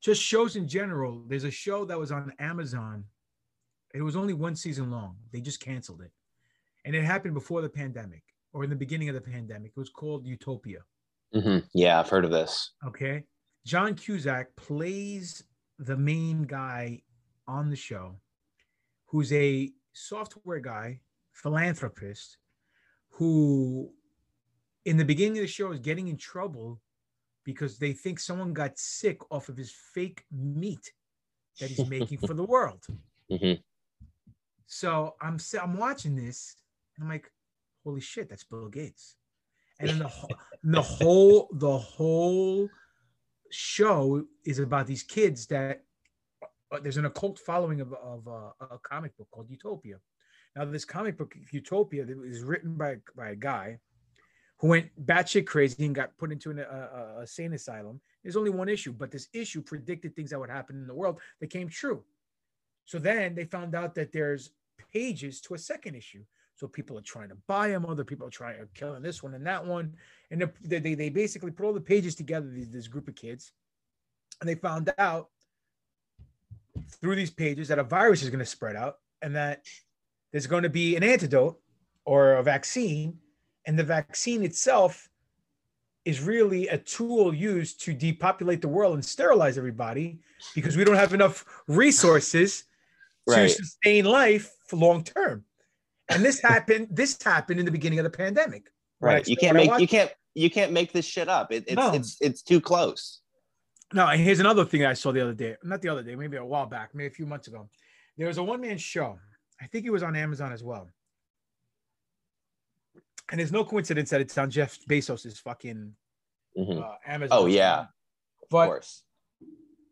just 0.00 0.22
shows 0.22 0.56
in 0.56 0.68
general. 0.68 1.24
There's 1.26 1.44
a 1.44 1.50
show 1.50 1.84
that 1.86 1.98
was 1.98 2.12
on 2.12 2.32
Amazon. 2.38 3.04
It 3.94 4.02
was 4.02 4.16
only 4.16 4.32
one 4.32 4.56
season 4.56 4.90
long. 4.90 5.16
They 5.32 5.40
just 5.40 5.60
canceled 5.60 6.02
it. 6.02 6.12
And 6.84 6.96
it 6.96 7.04
happened 7.04 7.34
before 7.34 7.62
the 7.62 7.68
pandemic 7.68 8.22
or 8.52 8.64
in 8.64 8.70
the 8.70 8.76
beginning 8.76 9.08
of 9.08 9.14
the 9.14 9.20
pandemic. 9.20 9.72
It 9.76 9.80
was 9.80 9.90
called 9.90 10.26
Utopia. 10.26 10.80
Mm-hmm. 11.34 11.66
Yeah, 11.74 12.00
I've 12.00 12.08
heard 12.08 12.24
of 12.24 12.30
this. 12.30 12.72
Okay. 12.86 13.24
John 13.64 13.94
Cusack 13.94 14.54
plays 14.56 15.44
the 15.78 15.96
main 15.96 16.42
guy 16.42 17.02
on 17.46 17.70
the 17.70 17.76
show 17.76 18.16
who's 19.06 19.32
a 19.32 19.70
software 19.92 20.60
guy, 20.60 21.00
philanthropist, 21.32 22.38
who 23.10 23.90
in 24.84 24.96
the 24.96 25.04
beginning 25.04 25.38
of 25.38 25.42
the 25.42 25.48
show 25.48 25.70
is 25.70 25.78
getting 25.78 26.08
in 26.08 26.16
trouble 26.16 26.80
because 27.44 27.78
they 27.78 27.92
think 27.92 28.18
someone 28.18 28.52
got 28.52 28.78
sick 28.78 29.18
off 29.30 29.48
of 29.48 29.56
his 29.56 29.72
fake 29.94 30.24
meat 30.30 30.92
that 31.60 31.70
he's 31.70 31.86
making 31.88 32.18
for 32.18 32.34
the 32.34 32.44
world. 32.54 32.84
Mhm. 33.30 33.62
So 34.66 35.14
I'm 35.20 35.38
I'm 35.60 35.76
watching 35.76 36.16
this 36.16 36.56
I'm 37.00 37.08
like, 37.08 37.30
holy 37.84 38.00
shit, 38.00 38.28
that's 38.28 38.44
Bill 38.44 38.68
Gates. 38.68 39.16
And 39.80 39.88
then 39.90 39.98
the 39.98 40.08
whole, 40.08 40.30
the 40.62 40.82
whole 40.82 41.48
the 41.52 41.78
whole 41.78 42.68
show 43.50 44.24
is 44.44 44.58
about 44.58 44.86
these 44.86 45.02
kids 45.02 45.46
that 45.46 45.82
uh, 46.70 46.78
there's 46.80 46.96
an 46.96 47.04
occult 47.04 47.38
following 47.38 47.80
of, 47.80 47.92
of 47.94 48.26
uh, 48.28 48.50
a 48.70 48.78
comic 48.82 49.16
book 49.16 49.28
called 49.30 49.50
Utopia. 49.50 49.96
Now, 50.54 50.64
this 50.66 50.84
comic 50.84 51.16
book 51.16 51.34
Utopia 51.50 52.04
that 52.04 52.16
was 52.16 52.42
written 52.42 52.76
by 52.76 52.98
by 53.16 53.30
a 53.30 53.36
guy 53.36 53.78
who 54.58 54.68
went 54.68 54.90
batshit 55.06 55.46
crazy 55.46 55.84
and 55.84 55.94
got 55.94 56.16
put 56.18 56.30
into 56.30 56.50
an, 56.50 56.60
a, 56.60 56.62
a, 56.62 57.22
a 57.22 57.26
sane 57.26 57.52
asylum. 57.52 58.00
There's 58.22 58.36
only 58.36 58.50
one 58.50 58.68
issue, 58.68 58.92
but 58.92 59.10
this 59.10 59.28
issue 59.32 59.60
predicted 59.60 60.14
things 60.14 60.30
that 60.30 60.38
would 60.38 60.50
happen 60.50 60.76
in 60.76 60.86
the 60.86 60.94
world 60.94 61.20
that 61.40 61.50
came 61.50 61.68
true. 61.68 62.04
So 62.84 62.98
then 62.98 63.34
they 63.34 63.44
found 63.44 63.74
out 63.74 63.94
that 63.96 64.12
there's 64.12 64.50
pages 64.92 65.40
to 65.42 65.54
a 65.54 65.58
second 65.58 65.96
issue. 65.96 66.24
So 66.56 66.68
people 66.68 66.96
are 66.98 67.02
trying 67.02 67.28
to 67.30 67.36
buy 67.46 67.68
them. 67.68 67.86
Other 67.86 68.04
people 68.04 68.26
are 68.26 68.30
trying 68.30 68.58
to 68.58 68.66
killing 68.74 69.02
this 69.02 69.22
one 69.22 69.34
and 69.34 69.46
that 69.46 69.64
one. 69.64 69.94
And 70.30 70.48
they, 70.62 70.78
they, 70.78 70.94
they 70.94 71.08
basically 71.08 71.50
put 71.50 71.64
all 71.66 71.72
the 71.72 71.80
pages 71.80 72.14
together, 72.14 72.48
these, 72.48 72.70
this 72.70 72.88
group 72.88 73.08
of 73.08 73.14
kids. 73.14 73.52
And 74.40 74.48
they 74.48 74.54
found 74.54 74.92
out 74.98 75.28
through 77.00 77.16
these 77.16 77.30
pages 77.30 77.68
that 77.68 77.78
a 77.78 77.84
virus 77.84 78.22
is 78.22 78.30
going 78.30 78.38
to 78.38 78.46
spread 78.46 78.76
out 78.76 78.96
and 79.22 79.34
that 79.36 79.64
there's 80.30 80.46
going 80.46 80.62
to 80.62 80.70
be 80.70 80.96
an 80.96 81.02
antidote 81.02 81.58
or 82.04 82.34
a 82.34 82.42
vaccine. 82.42 83.18
And 83.66 83.78
the 83.78 83.84
vaccine 83.84 84.42
itself 84.44 85.08
is 86.04 86.20
really 86.20 86.68
a 86.68 86.78
tool 86.78 87.32
used 87.32 87.80
to 87.82 87.94
depopulate 87.94 88.60
the 88.60 88.68
world 88.68 88.94
and 88.94 89.04
sterilize 89.04 89.56
everybody 89.56 90.18
because 90.54 90.76
we 90.76 90.84
don't 90.84 90.96
have 90.96 91.14
enough 91.14 91.44
resources 91.66 92.64
Right. 93.24 93.42
to 93.42 93.54
sustain 93.54 94.04
life 94.04 94.52
for 94.66 94.76
long 94.76 95.04
term. 95.04 95.44
And 96.08 96.24
this 96.24 96.40
happened. 96.40 96.88
This 96.90 97.16
happened 97.22 97.58
in 97.60 97.66
the 97.66 97.72
beginning 97.72 97.98
of 97.98 98.04
the 98.04 98.10
pandemic. 98.10 98.64
I- 98.66 99.06
Right. 99.06 99.26
You 99.28 99.36
can't 99.36 99.56
make 99.56 99.78
you 99.80 99.88
can't 99.88 100.12
you 100.34 100.48
can't 100.50 100.72
make 100.72 100.92
this 100.92 101.04
shit 101.06 101.28
up. 101.28 101.50
It, 101.52 101.64
it's 101.66 101.74
No. 101.76 101.92
it's 101.92 102.16
it's 102.20 102.42
too 102.42 102.60
close. 102.60 103.20
No, 103.92 104.06
and 104.06 104.20
here's 104.20 104.40
another 104.40 104.64
thing 104.64 104.84
I 104.86 104.94
saw 104.94 105.12
the 105.12 105.20
other 105.20 105.34
day. 105.34 105.56
Not 105.64 105.82
the 105.82 105.88
other 105.88 106.02
day, 106.02 106.14
maybe 106.14 106.36
a 106.38 106.44
while 106.44 106.66
back, 106.66 106.94
maybe 106.94 107.08
a 107.08 107.10
few 107.10 107.26
months 107.26 107.48
ago. 107.48 107.68
There 108.16 108.28
was 108.28 108.38
a 108.38 108.42
one 108.42 108.60
man 108.60 108.78
show. 108.78 109.18
I 109.60 109.66
think 109.66 109.84
it 109.86 109.90
was 109.90 110.02
on 110.02 110.14
Amazon 110.16 110.52
as 110.52 110.62
well. 110.62 110.90
And 113.30 113.38
there's 113.40 113.52
no 113.52 113.64
coincidence 113.64 114.10
that 114.10 114.20
it's 114.20 114.36
on 114.38 114.50
Jeff 114.50 114.78
Bezos's 114.88 115.38
fucking 115.38 115.94
Mhm. 116.56 116.82
uh, 116.82 116.96
Amazon. 117.06 117.38
Oh, 117.40 117.46
yeah. 117.46 117.86
but 118.50 118.62
Of 118.64 118.68
course. 118.68 119.04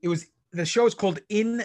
it 0.02 0.09
was 0.09 0.26
the 0.52 0.67
show 0.67 0.87
is 0.87 0.95
called 0.95 1.21
In 1.29 1.64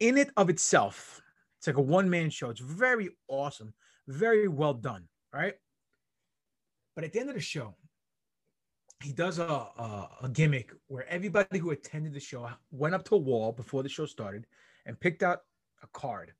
In 0.00 0.16
It 0.18 0.30
of 0.36 0.48
Itself. 0.50 1.20
It's 1.58 1.66
like 1.66 1.76
a 1.76 1.80
one 1.80 2.08
man 2.10 2.30
show. 2.30 2.50
It's 2.50 2.60
very 2.60 3.10
awesome, 3.28 3.74
very 4.08 4.48
well 4.48 4.74
done. 4.74 5.04
Right. 5.32 5.54
But 6.94 7.04
at 7.04 7.12
the 7.12 7.20
end 7.20 7.28
of 7.28 7.34
the 7.34 7.40
show, 7.42 7.74
he 9.02 9.12
does 9.12 9.38
a, 9.38 9.44
a, 9.44 10.08
a 10.22 10.28
gimmick 10.32 10.72
where 10.86 11.06
everybody 11.08 11.58
who 11.58 11.70
attended 11.70 12.14
the 12.14 12.20
show 12.20 12.48
went 12.70 12.94
up 12.94 13.04
to 13.04 13.16
a 13.16 13.18
wall 13.18 13.52
before 13.52 13.82
the 13.82 13.88
show 13.88 14.06
started 14.06 14.46
and 14.86 14.98
picked 14.98 15.22
out 15.22 15.40
a 15.82 15.86
card 15.92 16.32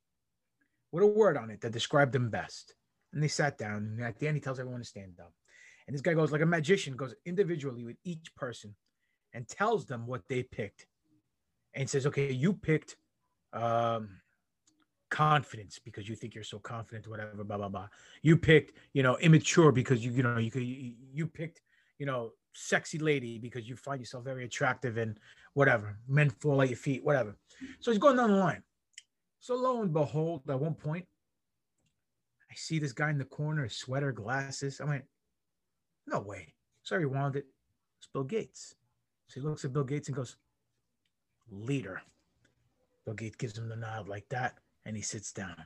with 0.92 1.04
a 1.04 1.06
word 1.06 1.36
on 1.36 1.50
it 1.50 1.60
that 1.60 1.72
described 1.72 2.12
them 2.12 2.30
best. 2.30 2.74
And 3.12 3.22
they 3.22 3.28
sat 3.28 3.58
down, 3.58 3.76
and 3.76 4.02
at 4.02 4.18
the 4.18 4.28
end, 4.28 4.36
he 4.36 4.40
tells 4.40 4.58
everyone 4.58 4.80
to 4.80 4.86
stand 4.86 5.20
up. 5.20 5.32
And 5.86 5.94
this 5.94 6.00
guy 6.00 6.14
goes 6.14 6.32
like 6.32 6.40
a 6.40 6.46
magician, 6.46 6.96
goes 6.96 7.14
individually 7.24 7.84
with 7.84 7.96
each 8.04 8.34
person 8.34 8.74
and 9.32 9.46
tells 9.46 9.86
them 9.86 10.06
what 10.06 10.22
they 10.28 10.42
picked. 10.42 10.86
And 11.74 11.88
says, 11.88 12.06
okay, 12.06 12.32
you 12.32 12.54
picked 12.54 12.96
um, 13.52 14.20
confidence 15.10 15.78
because 15.78 16.08
you 16.08 16.16
think 16.16 16.34
you're 16.34 16.44
so 16.44 16.58
confident, 16.58 17.08
whatever, 17.08 17.44
blah, 17.44 17.56
blah, 17.56 17.68
blah. 17.68 17.88
You 18.22 18.36
picked, 18.36 18.72
you 18.92 19.02
know, 19.02 19.16
immature 19.18 19.72
because 19.72 20.04
you, 20.04 20.12
you 20.12 20.22
know, 20.22 20.38
you 20.38 20.50
could, 20.50 20.62
you, 20.62 20.92
you 21.12 21.26
picked, 21.26 21.60
you 21.98 22.06
know, 22.06 22.32
sexy 22.52 22.98
lady 22.98 23.38
because 23.38 23.68
you 23.68 23.76
find 23.76 24.00
yourself 24.00 24.24
very 24.24 24.44
attractive 24.44 24.96
and 24.96 25.18
whatever. 25.54 25.98
Men 26.08 26.30
fall 26.30 26.62
at 26.62 26.68
your 26.68 26.76
feet, 26.76 27.04
whatever. 27.04 27.36
So 27.80 27.90
he's 27.90 27.98
going 27.98 28.16
down 28.16 28.30
the 28.30 28.36
line. 28.36 28.62
So 29.40 29.54
lo 29.54 29.82
and 29.82 29.92
behold, 29.92 30.42
at 30.48 30.58
one 30.58 30.74
point, 30.74 31.06
I 32.50 32.54
see 32.54 32.78
this 32.78 32.92
guy 32.92 33.10
in 33.10 33.18
the 33.18 33.24
corner, 33.24 33.68
sweater, 33.68 34.12
glasses. 34.12 34.80
I 34.80 34.84
went, 34.84 35.04
no 36.06 36.20
way. 36.20 36.54
So 36.82 36.96
I 36.96 37.00
rewound 37.00 37.36
it. 37.36 37.46
It's 37.98 38.08
Bill 38.12 38.24
Gates. 38.24 38.74
So 39.28 39.40
he 39.40 39.46
looks 39.46 39.64
at 39.64 39.72
Bill 39.72 39.84
Gates 39.84 40.08
and 40.08 40.16
goes, 40.16 40.36
leader. 41.50 42.00
Bill 43.04 43.14
Gates 43.14 43.36
gives 43.36 43.56
him 43.56 43.68
the 43.68 43.76
nod 43.76 44.08
like 44.08 44.28
that, 44.30 44.58
and 44.86 44.96
he 44.96 45.02
sits 45.02 45.32
down. 45.32 45.64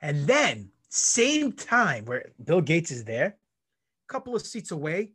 And 0.00 0.26
then, 0.26 0.70
same 0.90 1.52
time 1.52 2.04
where 2.04 2.30
Bill 2.44 2.60
Gates 2.60 2.90
is 2.90 3.04
there, 3.04 3.36
a 4.08 4.12
couple 4.12 4.36
of 4.36 4.42
seats 4.42 4.70
away, 4.70 5.12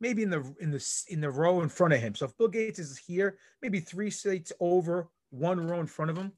maybe 0.00 0.22
in 0.22 0.30
the 0.30 0.54
in 0.60 0.70
the 0.70 1.04
in 1.08 1.20
the 1.20 1.30
row 1.30 1.60
in 1.60 1.68
front 1.68 1.92
of 1.92 2.00
him. 2.00 2.14
So 2.14 2.26
if 2.26 2.36
Bill 2.38 2.48
Gates 2.48 2.78
is 2.78 2.96
here, 2.96 3.38
maybe 3.60 3.80
three 3.80 4.10
seats 4.10 4.52
over, 4.58 5.08
one 5.30 5.60
row 5.66 5.80
in 5.80 5.86
front 5.86 6.10
of 6.10 6.16
him, 6.16 6.32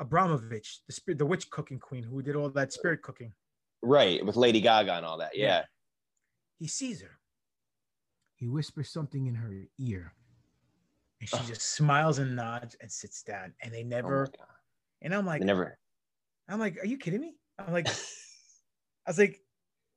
Abramović, 0.00 0.78
the 0.86 0.92
spirit, 0.92 1.18
the 1.18 1.26
witch 1.26 1.50
cooking 1.50 1.78
queen 1.78 2.02
who 2.02 2.22
did 2.22 2.36
all 2.36 2.48
that 2.50 2.72
spirit 2.72 3.02
cooking. 3.02 3.32
Right. 3.82 4.24
With 4.24 4.36
Lady 4.36 4.60
Gaga 4.60 4.94
and 4.94 5.06
all 5.06 5.18
that. 5.18 5.36
Yeah. 5.36 5.64
He 6.58 6.66
sees 6.66 7.02
her. 7.02 7.18
He 8.36 8.48
whispers 8.48 8.90
something 8.90 9.26
in 9.26 9.34
her 9.34 9.52
ear. 9.78 10.14
And 11.20 11.28
she 11.28 11.36
Ugh. 11.36 11.46
just 11.46 11.62
smiles 11.74 12.18
and 12.18 12.34
nods 12.34 12.76
and 12.80 12.90
sits 12.90 13.22
down. 13.22 13.52
And 13.62 13.72
they 13.72 13.82
Oh 13.82 13.88
never, 13.88 14.26
God. 14.26 14.46
And 15.04 15.14
I'm 15.14 15.26
like, 15.26 15.40
They 15.40 15.46
never. 15.46 15.78
I'm 16.48 16.58
like, 16.58 16.78
are 16.82 16.86
you 16.86 16.96
kidding 16.98 17.20
me? 17.20 17.36
I'm 17.58 17.72
like, 17.72 17.88
I 17.88 17.92
was 19.06 19.18
like, 19.18 19.40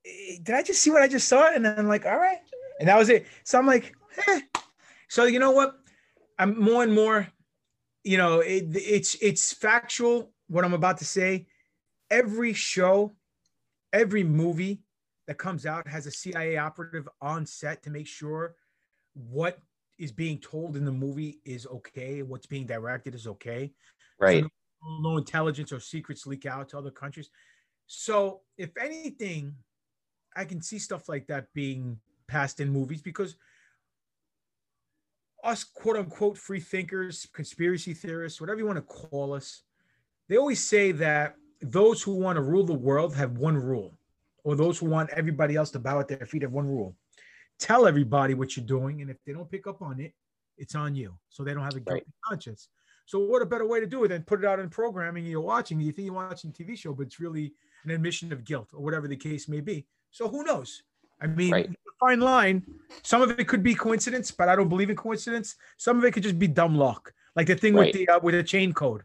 "Eh, 0.05 0.37
did 0.43 0.53
I 0.53 0.61
just 0.61 0.81
see 0.81 0.91
what 0.91 1.01
I 1.01 1.07
just 1.07 1.27
saw? 1.27 1.49
And 1.51 1.65
then 1.65 1.79
I'm 1.79 1.87
like, 1.87 2.05
all 2.05 2.17
right. 2.17 2.37
And 2.79 2.87
that 2.87 2.97
was 2.97 3.09
it. 3.09 3.25
So 3.43 3.57
I'm 3.57 3.65
like, 3.65 3.93
eh. 4.27 4.41
so 5.07 5.25
you 5.25 5.39
know 5.39 5.51
what? 5.51 5.75
I'm 6.37 6.59
more 6.59 6.83
and 6.83 6.93
more, 6.93 7.27
you 8.03 8.17
know, 8.17 8.41
it, 8.41 8.65
it's 8.75 9.15
it's 9.15 9.51
factual 9.51 10.31
what 10.47 10.63
I'm 10.63 10.73
about 10.73 10.99
to 10.99 11.05
say. 11.05 11.47
Every 12.11 12.53
show, 12.53 13.15
every 13.91 14.23
movie 14.23 14.83
that 15.27 15.37
comes 15.37 15.65
out 15.65 15.87
has 15.87 16.05
a 16.05 16.11
CIA 16.11 16.57
operative 16.57 17.09
on 17.21 17.45
set 17.45 17.83
to 17.83 17.89
make 17.89 18.07
sure 18.07 18.55
what 19.13 19.59
is 19.97 20.11
being 20.11 20.37
told 20.37 20.77
in 20.77 20.85
the 20.85 20.91
movie 20.91 21.41
is 21.43 21.65
okay, 21.65 22.21
what's 22.21 22.45
being 22.45 22.67
directed 22.67 23.15
is 23.15 23.25
okay 23.25 23.73
Right. 24.19 24.45
No 24.83 25.17
intelligence 25.17 25.71
or 25.71 25.79
secrets 25.79 26.25
leak 26.25 26.45
out 26.45 26.69
to 26.69 26.77
other 26.77 26.91
countries. 26.91 27.29
So, 27.87 28.41
if 28.57 28.71
anything, 28.77 29.55
I 30.35 30.45
can 30.45 30.61
see 30.61 30.79
stuff 30.79 31.07
like 31.09 31.27
that 31.27 31.47
being 31.53 31.99
passed 32.27 32.59
in 32.59 32.69
movies 32.69 33.01
because 33.01 33.35
us 35.43 35.63
quote 35.63 35.97
unquote 35.97 36.37
free 36.37 36.59
thinkers, 36.59 37.27
conspiracy 37.33 37.93
theorists, 37.93 38.41
whatever 38.41 38.59
you 38.59 38.65
want 38.65 38.77
to 38.77 38.81
call 38.81 39.33
us, 39.33 39.63
they 40.27 40.37
always 40.37 40.63
say 40.63 40.91
that 40.93 41.35
those 41.61 42.03
who 42.03 42.13
want 42.15 42.35
to 42.35 42.41
rule 42.41 42.63
the 42.65 42.73
world 42.73 43.15
have 43.15 43.37
one 43.37 43.55
rule, 43.55 43.97
or 44.43 44.55
those 44.55 44.77
who 44.77 44.85
want 44.87 45.09
everybody 45.11 45.55
else 45.55 45.71
to 45.71 45.79
bow 45.79 45.99
at 45.99 46.07
their 46.07 46.25
feet 46.25 46.41
have 46.41 46.51
one 46.51 46.67
rule. 46.67 46.95
Tell 47.59 47.87
everybody 47.87 48.33
what 48.33 48.55
you're 48.55 48.65
doing, 48.65 49.01
and 49.01 49.09
if 49.09 49.17
they 49.25 49.33
don't 49.33 49.49
pick 49.49 49.65
up 49.65 49.81
on 49.81 49.99
it, 49.99 50.13
it's 50.57 50.75
on 50.75 50.95
you. 50.95 51.17
So 51.29 51.43
they 51.43 51.53
don't 51.53 51.63
have 51.63 51.75
a 51.75 51.79
guilty 51.79 52.03
Right. 52.05 52.05
conscience. 52.25 52.69
So 53.07 53.19
what 53.19 53.41
a 53.41 53.45
better 53.45 53.65
way 53.65 53.79
to 53.79 53.85
do 53.87 54.03
it 54.03 54.09
than 54.09 54.23
put 54.23 54.39
it 54.43 54.45
out 54.45 54.59
in 54.59 54.69
programming 54.69 55.25
you're 55.25 55.39
watching, 55.39 55.79
you 55.79 55.93
think 55.93 56.05
you're 56.07 56.13
watching 56.13 56.49
a 56.49 56.53
TV 56.53 56.77
show, 56.77 56.93
but 56.93 57.07
it's 57.07 57.21
really 57.21 57.53
an 57.85 57.91
admission 57.91 58.33
of 58.33 58.43
guilt 58.43 58.71
or 58.73 58.83
whatever 58.83 59.07
the 59.07 59.15
case 59.15 59.47
may 59.47 59.61
be. 59.61 59.87
So 60.11 60.27
who 60.27 60.43
knows? 60.43 60.83
I 61.21 61.27
mean, 61.27 61.53
Right. 61.53 61.69
fine 62.01 62.19
line. 62.19 62.63
Some 63.03 63.21
of 63.21 63.31
it 63.39 63.47
could 63.47 63.63
be 63.63 63.73
coincidence, 63.73 64.29
but 64.29 64.49
I 64.49 64.57
don't 64.57 64.67
believe 64.67 64.89
in 64.89 64.97
coincidence. 64.97 65.55
Some 65.77 65.97
of 65.97 66.03
it 66.03 66.11
could 66.11 66.21
just 66.23 66.37
be 66.37 66.47
dumb 66.47 66.75
luck, 66.75 67.13
like 67.37 67.47
the 67.47 67.55
thing 67.55 67.75
Right. 67.75 67.85
with 67.85 67.95
the 67.95 68.09
uh, 68.09 68.19
with 68.19 68.35
the 68.35 68.43
chain 68.43 68.73
code. 68.73 69.03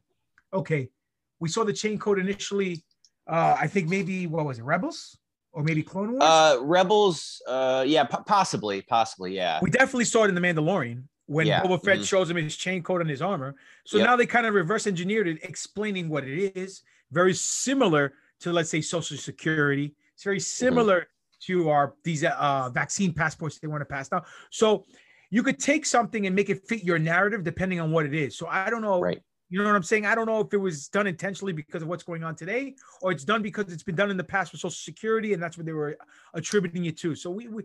Okay, 0.52 0.90
we 1.38 1.48
saw 1.48 1.62
the 1.62 1.72
chain 1.72 1.96
code 1.96 2.18
initially. 2.18 2.84
Uh, 3.28 3.56
I 3.58 3.68
think 3.68 3.88
maybe 3.88 4.26
what 4.26 4.44
was 4.44 4.58
it, 4.58 4.64
Rebels 4.64 5.16
or 5.52 5.62
maybe 5.62 5.84
Clone 5.84 6.10
Wars? 6.10 6.22
Uh, 6.24 6.58
Rebels. 6.60 7.40
Uh, 7.46 7.84
yeah, 7.86 8.02
po- 8.02 8.24
possibly, 8.26 8.82
possibly, 8.82 9.32
yeah. 9.36 9.60
we 9.62 9.70
definitely 9.70 10.06
saw 10.06 10.24
it 10.24 10.28
in 10.28 10.34
the 10.34 10.40
Mandalorian 10.40 11.04
when 11.32 11.46
Yeah, 11.46 11.62
Boba 11.62 11.82
Fett 11.82 11.98
mhm. 11.98 12.04
shows 12.08 12.30
him 12.30 12.36
his 12.36 12.56
chain 12.56 12.82
code 12.82 13.00
and 13.00 13.10
his 13.10 13.22
armor. 13.22 13.54
So 13.84 13.98
Yep. 13.98 14.06
now 14.06 14.16
they 14.16 14.26
kind 14.26 14.46
of 14.46 14.54
reverse 14.54 14.86
engineered 14.86 15.26
it, 15.28 15.38
explaining 15.42 16.08
what 16.08 16.24
it 16.24 16.52
is. 16.56 16.82
Very 17.10 17.34
similar 17.34 18.12
to 18.40 18.52
let's 18.52 18.70
say 18.70 18.80
Social 18.80 19.16
Security. 19.16 19.94
It's 20.14 20.24
very 20.24 20.38
Mm-hmm. 20.38 20.64
similar 20.66 21.06
to 21.46 21.70
our 21.70 21.94
these 22.04 22.22
uh, 22.24 22.70
vaccine 22.72 23.12
passports 23.12 23.58
they 23.58 23.66
want 23.68 23.80
to 23.80 23.84
pass 23.96 24.10
now. 24.12 24.22
So 24.50 24.84
you 25.30 25.42
could 25.42 25.58
take 25.58 25.86
something 25.86 26.26
and 26.26 26.36
make 26.36 26.50
it 26.50 26.58
fit 26.68 26.84
your 26.84 26.98
narrative 26.98 27.42
depending 27.42 27.80
on 27.80 27.90
what 27.90 28.04
it 28.06 28.14
is. 28.14 28.36
So 28.36 28.46
I 28.46 28.70
don't 28.70 28.82
know. 28.82 29.00
Right. 29.00 29.20
You 29.48 29.58
know 29.58 29.64
what 29.66 29.76
I'm 29.76 29.82
saying? 29.82 30.06
I 30.06 30.14
don't 30.14 30.26
know 30.26 30.40
if 30.40 30.52
it 30.54 30.56
was 30.58 30.88
done 30.88 31.06
intentionally 31.06 31.52
because 31.52 31.82
of 31.82 31.88
what's 31.88 32.02
going 32.04 32.24
on 32.24 32.34
today, 32.34 32.74
or 33.02 33.12
it's 33.12 33.24
done 33.24 33.42
because 33.42 33.70
it's 33.70 33.82
been 33.82 33.94
done 33.96 34.10
in 34.10 34.16
the 34.16 34.24
past 34.24 34.50
with 34.52 34.60
Social 34.62 34.70
Security, 34.90 35.34
and 35.34 35.42
that's 35.42 35.58
what 35.58 35.66
they 35.66 35.72
were 35.74 35.98
attributing 36.32 36.86
it 36.86 36.96
to. 36.98 37.14
So 37.14 37.30
we, 37.30 37.48
we 37.48 37.62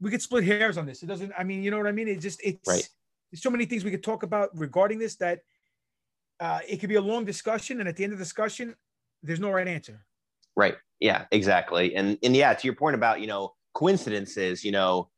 we 0.00 0.10
could 0.10 0.22
split 0.22 0.44
hairs 0.44 0.78
on 0.78 0.86
this. 0.86 1.02
It 1.02 1.06
doesn't. 1.06 1.32
I 1.38 1.44
mean, 1.44 1.62
you 1.62 1.70
know 1.70 1.76
what 1.78 1.86
I 1.86 1.92
mean? 1.92 2.08
It 2.08 2.20
just 2.20 2.40
it's 2.44 2.66
Right. 2.68 2.88
There's 3.30 3.42
so 3.42 3.50
many 3.50 3.64
things 3.64 3.84
we 3.84 3.90
could 3.90 4.04
talk 4.04 4.22
about 4.22 4.50
regarding 4.56 4.98
this 4.98 5.16
that 5.16 5.40
uh, 6.40 6.60
it 6.68 6.78
could 6.78 6.88
be 6.88 6.96
a 6.96 7.00
long 7.00 7.24
discussion, 7.24 7.80
and 7.80 7.88
at 7.88 7.96
the 7.96 8.04
end 8.04 8.12
of 8.12 8.18
the 8.18 8.24
discussion, 8.24 8.74
there's 9.22 9.40
no 9.40 9.50
right 9.50 9.68
answer. 9.68 10.04
Right. 10.56 10.76
Yeah, 11.00 11.24
exactly. 11.30 11.94
And 11.94 12.18
and 12.22 12.34
yeah, 12.34 12.54
to 12.54 12.66
your 12.66 12.74
point 12.74 12.94
about, 12.94 13.20
you 13.20 13.26
know, 13.26 13.54
coincidences, 13.74 14.64
you 14.64 14.72
know, 14.72 15.10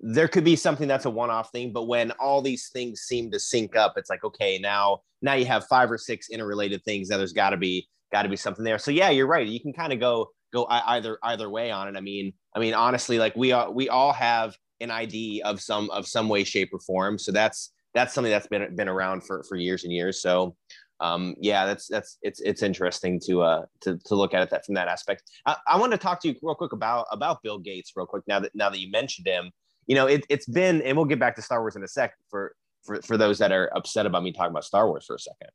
there 0.00 0.28
could 0.28 0.44
be 0.44 0.56
something 0.56 0.88
that's 0.88 1.04
a 1.04 1.10
one-off 1.10 1.50
thing, 1.50 1.72
but 1.72 1.84
when 1.84 2.12
all 2.12 2.40
these 2.40 2.70
things 2.70 3.00
seem 3.00 3.30
to 3.32 3.40
sync 3.40 3.76
up, 3.76 3.94
it's 3.96 4.08
like, 4.08 4.24
okay, 4.24 4.58
now 4.58 5.00
now 5.20 5.34
you 5.34 5.44
have 5.46 5.66
five 5.66 5.90
or 5.90 5.98
six 5.98 6.30
interrelated 6.30 6.82
things. 6.84 7.08
Now 7.08 7.18
there's 7.18 7.32
gotta 7.32 7.56
be 7.56 7.88
gotta 8.12 8.28
be 8.28 8.36
something 8.36 8.64
there. 8.64 8.78
So 8.78 8.90
yeah, 8.90 9.10
you're 9.10 9.26
right. 9.26 9.46
You 9.46 9.60
can 9.60 9.72
kind 9.72 9.92
of 9.92 10.00
go 10.00 10.28
go 10.52 10.66
either 10.68 11.18
either 11.22 11.50
way 11.50 11.70
on 11.70 11.88
it. 11.88 11.96
I 11.96 12.00
mean, 12.00 12.32
I 12.54 12.58
mean, 12.58 12.74
honestly, 12.74 13.18
like 13.18 13.36
we 13.36 13.52
are 13.52 13.70
we 13.70 13.88
all 13.88 14.12
have 14.12 14.56
an 14.80 14.90
ID 14.90 15.42
of 15.42 15.60
some 15.60 15.90
of 15.90 16.06
some 16.06 16.28
way, 16.28 16.44
shape, 16.44 16.70
or 16.72 16.80
form. 16.80 17.18
So 17.18 17.32
that's 17.32 17.72
that's 17.94 18.14
something 18.14 18.30
that's 18.30 18.46
been 18.46 18.74
been 18.76 18.88
around 18.88 19.22
for 19.22 19.42
for 19.44 19.56
years 19.56 19.84
and 19.84 19.92
years. 19.92 20.20
So 20.20 20.56
um, 21.00 21.34
yeah, 21.40 21.66
that's 21.66 21.86
that's 21.86 22.18
it's 22.22 22.40
it's 22.40 22.62
interesting 22.62 23.20
to 23.26 23.42
uh 23.42 23.66
to, 23.82 23.98
to 24.06 24.14
look 24.14 24.34
at 24.34 24.42
it 24.42 24.50
that 24.50 24.64
from 24.64 24.74
that 24.74 24.88
aspect. 24.88 25.22
I, 25.46 25.56
I 25.66 25.78
want 25.78 25.92
to 25.92 25.98
talk 25.98 26.20
to 26.22 26.28
you 26.28 26.34
real 26.42 26.54
quick 26.54 26.72
about 26.72 27.06
about 27.12 27.42
Bill 27.42 27.58
Gates 27.58 27.92
real 27.94 28.06
quick 28.06 28.24
now 28.26 28.40
that 28.40 28.54
now 28.54 28.68
that 28.68 28.80
you 28.80 28.90
mentioned 28.90 29.26
him. 29.26 29.50
You 29.86 29.94
know, 29.94 30.06
it, 30.06 30.26
it's 30.28 30.46
been 30.46 30.82
and 30.82 30.96
we'll 30.96 31.06
get 31.06 31.18
back 31.20 31.36
to 31.36 31.42
Star 31.42 31.60
Wars 31.60 31.76
in 31.76 31.82
a 31.82 31.88
sec 31.88 32.14
for 32.30 32.54
for 32.82 33.00
for 33.02 33.16
those 33.16 33.38
that 33.38 33.52
are 33.52 33.70
upset 33.76 34.06
about 34.06 34.22
me 34.22 34.32
talking 34.32 34.50
about 34.50 34.64
Star 34.64 34.88
Wars 34.88 35.06
for 35.06 35.14
a 35.14 35.20
second, 35.20 35.50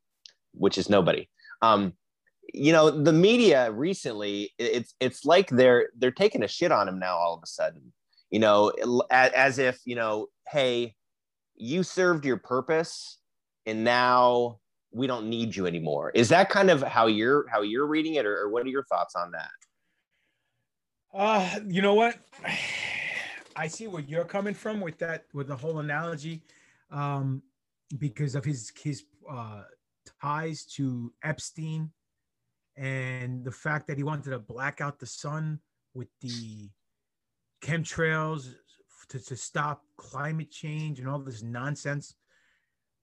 which 0.52 0.78
is 0.78 0.88
nobody. 0.88 1.28
Um, 1.60 1.92
you 2.52 2.72
know, 2.72 2.90
the 2.90 3.12
media 3.12 3.70
recently 3.70 4.52
it's 4.58 4.94
it's 4.98 5.24
like 5.24 5.50
they're 5.50 5.90
they're 5.98 6.10
taking 6.10 6.42
a 6.42 6.48
shit 6.48 6.72
on 6.72 6.88
him 6.88 6.98
now 6.98 7.16
all 7.16 7.34
of 7.34 7.42
a 7.42 7.46
sudden. 7.46 7.92
You 8.34 8.40
know, 8.40 8.72
as, 9.12 9.60
if 9.60 9.78
you 9.84 9.94
know, 9.94 10.26
hey, 10.50 10.96
you 11.54 11.84
served 11.84 12.24
your 12.24 12.36
purpose, 12.36 13.20
and 13.64 13.84
now 13.84 14.58
we 14.90 15.06
don't 15.06 15.28
need 15.28 15.54
you 15.54 15.66
anymore. 15.66 16.10
Is 16.16 16.30
that 16.30 16.50
kind 16.50 16.68
of 16.68 16.82
how 16.82 17.06
you're 17.06 17.46
how 17.48 17.62
you're 17.62 17.86
reading 17.86 18.14
it, 18.14 18.26
or, 18.26 18.36
or 18.36 18.48
what 18.48 18.66
are 18.66 18.70
your 18.70 18.82
thoughts 18.86 19.14
on 19.14 19.30
that? 19.30 19.50
Uh, 21.16 21.60
you 21.68 21.80
know 21.80 21.94
what? 21.94 22.16
I 23.54 23.68
see 23.68 23.86
where 23.86 24.02
you're 24.02 24.24
coming 24.24 24.54
from 24.54 24.80
with 24.80 24.98
that, 24.98 25.26
with 25.32 25.46
the 25.46 25.54
whole 25.54 25.78
analogy, 25.78 26.42
um, 26.90 27.40
because 27.98 28.34
of 28.34 28.44
his 28.44 28.72
his 28.76 29.04
uh, 29.30 29.62
ties 30.20 30.64
to 30.74 31.12
Epstein, 31.22 31.88
and 32.76 33.44
the 33.44 33.52
fact 33.52 33.86
that 33.86 33.96
he 33.96 34.02
wanted 34.02 34.30
to 34.30 34.40
black 34.40 34.80
out 34.80 34.98
the 34.98 35.06
sun 35.06 35.60
with 35.94 36.08
the 36.20 36.68
chemtrails 37.64 38.54
to, 39.08 39.18
to 39.18 39.36
stop 39.36 39.82
climate 39.96 40.50
change 40.50 41.00
and 41.00 41.08
all 41.08 41.18
this 41.18 41.42
nonsense. 41.42 42.14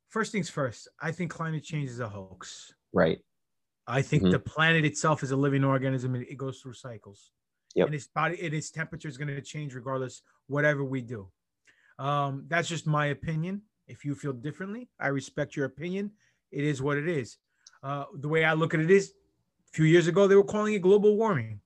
First 0.09 0.31
things 0.31 0.49
first, 0.49 0.87
I 1.01 1.11
think 1.11 1.31
climate 1.31 1.63
change 1.63 1.89
is 1.89 1.99
a 1.99 2.07
hoax. 2.07 2.73
Right. 2.93 3.19
I 3.87 4.01
think 4.01 4.23
Mhm. 4.23 4.31
the 4.31 4.39
planet 4.39 4.85
itself 4.85 5.23
is 5.23 5.31
a 5.31 5.35
living 5.35 5.63
organism 5.63 6.15
and 6.15 6.23
it 6.25 6.35
goes 6.37 6.61
through 6.61 6.73
cycles. 6.73 7.31
Yep. 7.75 7.87
And 7.87 7.95
its 7.95 8.07
body 8.07 8.37
and 8.45 8.53
its 8.53 8.69
temperature 8.69 9.07
is 9.07 9.17
going 9.17 9.29
to 9.29 9.41
change 9.41 9.73
regardless, 9.73 10.21
whatever 10.47 10.83
we 10.83 11.01
do. 11.01 11.31
Um, 11.97 12.45
that's 12.47 12.67
just 12.67 12.85
my 12.85 13.07
opinion. 13.07 13.63
If 13.87 14.05
you 14.05 14.13
feel 14.15 14.33
differently, 14.33 14.89
I 14.99 15.07
respect 15.07 15.55
your 15.55 15.65
opinion. 15.65 16.11
It 16.51 16.63
is 16.63 16.81
what 16.81 16.97
it 16.97 17.07
is. 17.07 17.37
Uh, 17.81 18.05
the 18.13 18.27
way 18.27 18.43
I 18.43 18.53
look 18.53 18.73
at 18.73 18.79
it 18.79 18.91
is 18.91 19.13
a 19.67 19.71
few 19.71 19.85
years 19.85 20.07
ago, 20.07 20.27
they 20.27 20.35
were 20.35 20.43
calling 20.43 20.73
it 20.73 20.81
global 20.81 21.17
warming. 21.17 21.61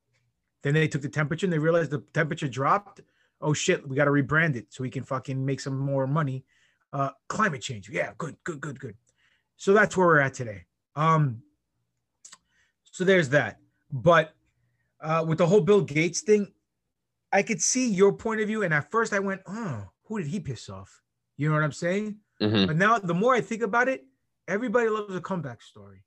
Then 0.66 0.74
they 0.74 0.88
took 0.88 1.04
the 1.04 1.10
temperature 1.10 1.46
and 1.46 1.54
they 1.54 1.60
realized 1.60 1.92
the 1.92 2.02
temperature 2.12 2.48
dropped. 2.48 3.02
Oh 3.40 3.54
shit, 3.54 3.88
we 3.88 3.96
got 3.96 4.06
to 4.06 4.12
rebrand 4.12 4.56
it 4.56 4.66
so 4.74 4.82
we 4.82 4.90
can 4.90 5.04
fucking 5.04 5.46
make 5.46 5.60
some 5.60 5.78
more 5.78 6.08
money. 6.08 6.44
Uh, 6.92 7.12
climate 7.28 7.62
change. 7.62 7.88
Yeah, 7.88 8.14
good, 8.18 8.36
good, 8.44 8.62
good, 8.62 8.80
good. 8.80 8.96
So 9.58 9.74
that's 9.74 9.96
where 9.96 10.08
we're 10.08 10.20
at 10.22 10.34
today. 10.34 10.66
Um, 10.96 11.44
so 12.84 13.04
there's 13.04 13.30
that. 13.30 13.60
But 13.92 14.34
uh, 15.00 15.24
with 15.28 15.38
the 15.38 15.46
whole 15.46 15.62
Bill 15.62 15.82
Gates 15.82 16.22
thing, 16.22 16.52
I 17.32 17.44
could 17.44 17.62
see 17.62 17.88
your 17.88 18.12
point 18.12 18.42
of 18.42 18.48
view. 18.48 18.64
And 18.64 18.74
at 18.74 18.90
first 18.90 19.14
I 19.14 19.20
went, 19.20 19.42
oh, 19.46 19.84
who 20.06 20.18
did 20.18 20.26
he 20.30 20.40
piss 20.40 20.68
off? 20.68 21.04
You 21.38 21.48
know 21.48 21.54
what 21.54 21.64
I'm 21.64 21.74
saying? 21.74 22.16
Mhm. 22.42 22.66
But 22.66 22.76
now 22.76 22.98
the 22.98 23.14
more 23.14 23.36
I 23.36 23.42
think 23.42 23.62
about 23.62 23.88
it, 23.88 24.04
everybody 24.48 24.90
loves 24.90 25.16
a 25.16 25.22
comeback 25.22 25.62
story. 25.62 26.02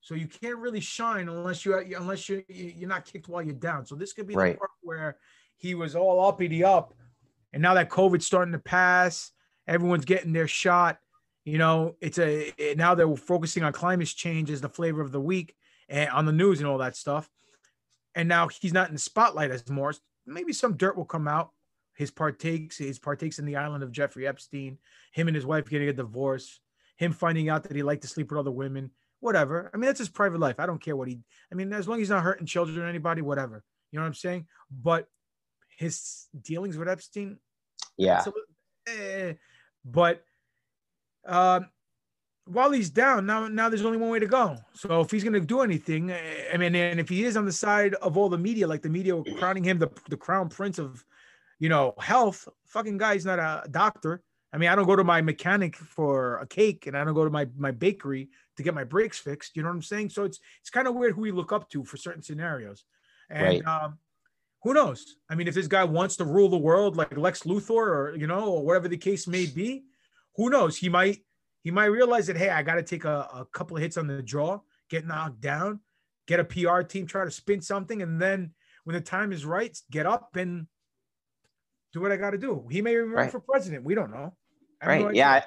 So 0.00 0.14
you 0.14 0.26
can't 0.26 0.58
really 0.58 0.80
shine 0.80 1.28
unless 1.28 1.64
you 1.64 1.76
unless 1.76 2.28
you 2.28 2.42
you're 2.48 2.88
not 2.88 3.04
kicked 3.04 3.28
while 3.28 3.42
you're 3.42 3.54
down. 3.54 3.84
So 3.86 3.94
this 3.94 4.12
could 4.12 4.26
be 4.26 4.34
Right. 4.34 4.54
the 4.54 4.58
part 4.58 4.70
where 4.82 5.18
he 5.56 5.74
was 5.74 5.94
all 5.94 6.26
uppity 6.26 6.64
up, 6.64 6.94
and 7.52 7.62
now 7.62 7.74
that 7.74 7.90
COVID's 7.90 8.26
starting 8.26 8.52
to 8.52 8.58
pass, 8.58 9.32
everyone's 9.66 10.06
getting 10.06 10.32
their 10.32 10.48
shot. 10.48 10.98
You 11.44 11.58
know, 11.58 11.96
it's 12.00 12.18
a 12.18 12.52
it- 12.56 12.78
now 12.78 12.94
they're 12.94 13.14
focusing 13.16 13.62
on 13.62 13.72
climate 13.72 14.08
change 14.08 14.50
as 14.50 14.60
the 14.60 14.68
flavor 14.68 15.00
of 15.02 15.12
the 15.12 15.20
week 15.20 15.54
and 15.88 16.08
on 16.10 16.24
the 16.24 16.32
news 16.32 16.60
and 16.60 16.68
all 16.68 16.78
that 16.78 16.96
stuff. 16.96 17.28
And 18.14 18.28
now 18.28 18.48
he's 18.48 18.72
not 18.72 18.88
in 18.88 18.94
the 18.94 19.00
spotlight 19.00 19.50
as 19.50 19.68
more. 19.68 19.92
Maybe 20.26 20.52
some 20.52 20.76
dirt 20.76 20.96
will 20.96 21.04
come 21.04 21.28
out. 21.28 21.52
His 21.94 22.10
partakes, 22.10 22.78
his 22.78 22.98
partakes 22.98 23.38
in 23.38 23.44
the 23.44 23.56
island 23.56 23.82
of 23.82 23.92
Jeffrey 23.92 24.26
Epstein, 24.26 24.78
him 25.12 25.28
and 25.28 25.34
his 25.34 25.44
wife 25.44 25.68
getting 25.68 25.88
a 25.88 25.92
divorce, 25.92 26.60
him 26.96 27.12
finding 27.12 27.48
out 27.50 27.64
that 27.64 27.76
he 27.76 27.82
liked 27.82 28.02
to 28.02 28.08
sleep 28.08 28.30
with 28.30 28.38
other 28.38 28.50
women, 28.50 28.90
whatever. 29.20 29.70
I 29.72 29.76
mean, 29.76 29.86
that's 29.86 29.98
his 29.98 30.08
private 30.08 30.40
life. 30.40 30.56
I 30.58 30.66
don't 30.66 30.82
care 30.82 30.96
what 30.96 31.08
he. 31.08 31.20
I 31.52 31.54
mean, 31.54 31.72
as 31.72 31.86
long 31.88 31.98
as 31.98 32.02
he's 32.02 32.10
not 32.10 32.22
hurting 32.22 32.46
children 32.46 32.78
or 32.78 32.86
anybody, 32.86 33.22
whatever. 33.22 33.62
You 33.92 33.98
know 33.98 34.02
what 34.04 34.08
I'm 34.08 34.14
saying? 34.14 34.46
But 34.70 35.06
his 35.76 36.26
dealings 36.40 36.76
with 36.76 36.88
Epstein, 36.88 37.38
Yeah. 37.96 38.18
it's 38.18 38.26
a 38.26 38.30
little- 38.30 38.44
eh. 39.30 39.34
but 39.84 40.24
um, 41.26 41.66
while 42.46 42.70
he's 42.70 42.90
down 42.90 43.26
now, 43.26 43.46
now 43.48 43.68
there's 43.68 43.84
only 43.84 43.98
one 43.98 44.10
way 44.10 44.18
to 44.18 44.26
go. 44.26 44.56
So 44.74 45.00
if 45.02 45.10
he's 45.10 45.22
going 45.22 45.34
to 45.34 45.40
do 45.40 45.60
anything, 45.60 46.10
eh, 46.10 46.44
I 46.52 46.56
mean, 46.56 46.74
and 46.74 46.98
if 46.98 47.08
he 47.08 47.24
is 47.24 47.36
on 47.36 47.44
the 47.44 47.52
side 47.52 47.94
of 47.94 48.16
all 48.16 48.28
the 48.28 48.38
media, 48.38 48.66
like 48.66 48.82
the 48.82 48.88
media 48.88 49.22
crowning 49.38 49.64
him 49.64 49.78
the 49.78 49.88
the 50.08 50.16
crown 50.16 50.48
prince 50.48 50.78
of, 50.78 51.04
you 51.58 51.68
know, 51.68 51.94
health, 52.00 52.48
fucking 52.66 52.98
guy's 52.98 53.24
not 53.24 53.38
a 53.38 53.68
doctor. 53.70 54.22
I 54.52 54.58
mean, 54.58 54.68
I 54.68 54.74
don't 54.74 54.86
go 54.86 54.96
to 54.96 55.04
my 55.04 55.20
mechanic 55.20 55.76
for 55.76 56.38
a 56.38 56.46
cake, 56.46 56.86
and 56.86 56.96
I 56.96 57.04
don't 57.04 57.14
go 57.14 57.24
to 57.24 57.30
my 57.30 57.46
my 57.56 57.70
bakery 57.70 58.30
to 58.60 58.64
get 58.64 58.74
my 58.74 58.84
brakes 58.84 59.18
fixed. 59.18 59.56
You 59.56 59.62
know 59.62 59.68
what 59.70 59.74
I'm 59.76 59.82
saying? 59.82 60.10
So 60.10 60.24
it's 60.24 60.38
it's 60.60 60.70
kind 60.70 60.86
of 60.86 60.94
weird 60.94 61.14
who 61.14 61.22
we 61.22 61.32
look 61.32 61.52
up 61.52 61.68
to 61.70 61.84
for 61.84 61.96
certain 61.96 62.22
scenarios, 62.22 62.84
and 63.28 63.42
Right. 63.42 63.66
um, 63.66 63.98
who 64.62 64.74
knows? 64.74 65.16
I 65.30 65.34
mean, 65.34 65.48
if 65.48 65.54
this 65.54 65.66
guy 65.66 65.84
wants 65.84 66.16
to 66.16 66.24
rule 66.24 66.48
the 66.50 66.58
world 66.58 66.96
like 66.96 67.16
Lex 67.16 67.42
Luthor, 67.44 67.70
or 67.70 68.14
you 68.16 68.26
know, 68.26 68.44
or 68.52 68.64
whatever 68.64 68.88
the 68.88 68.96
case 68.96 69.26
may 69.26 69.46
be, 69.46 69.84
who 70.36 70.50
knows? 70.50 70.76
He 70.76 70.88
might 70.88 71.18
he 71.62 71.70
might 71.70 71.86
realize 71.86 72.26
that 72.26 72.36
hey, 72.36 72.50
I 72.50 72.62
got 72.62 72.74
to 72.76 72.82
take 72.82 73.04
a, 73.04 73.28
a 73.34 73.46
couple 73.52 73.76
of 73.76 73.82
hits 73.82 73.96
on 73.96 74.06
the 74.06 74.22
jaw, 74.22 74.58
get 74.88 75.06
knocked 75.06 75.40
down, 75.40 75.80
get 76.26 76.40
a 76.40 76.44
PR 76.44 76.82
team, 76.82 77.06
try 77.06 77.24
to 77.24 77.30
spin 77.30 77.60
something, 77.62 78.02
and 78.02 78.20
then 78.20 78.52
when 78.84 78.94
the 78.94 79.00
time 79.00 79.32
is 79.32 79.44
right, 79.44 79.76
get 79.90 80.06
up 80.06 80.36
and 80.36 80.66
do 81.92 82.00
what 82.00 82.12
I 82.12 82.16
got 82.16 82.30
to 82.30 82.38
do. 82.38 82.66
He 82.70 82.82
may 82.82 82.94
run 82.96 83.10
Right. 83.10 83.30
for 83.30 83.40
president. 83.40 83.84
We 83.84 83.94
don't 83.94 84.10
know. 84.10 84.34
Right 84.84 85.02
no 85.04 85.10
yeah. 85.10 85.30
I, 85.32 85.42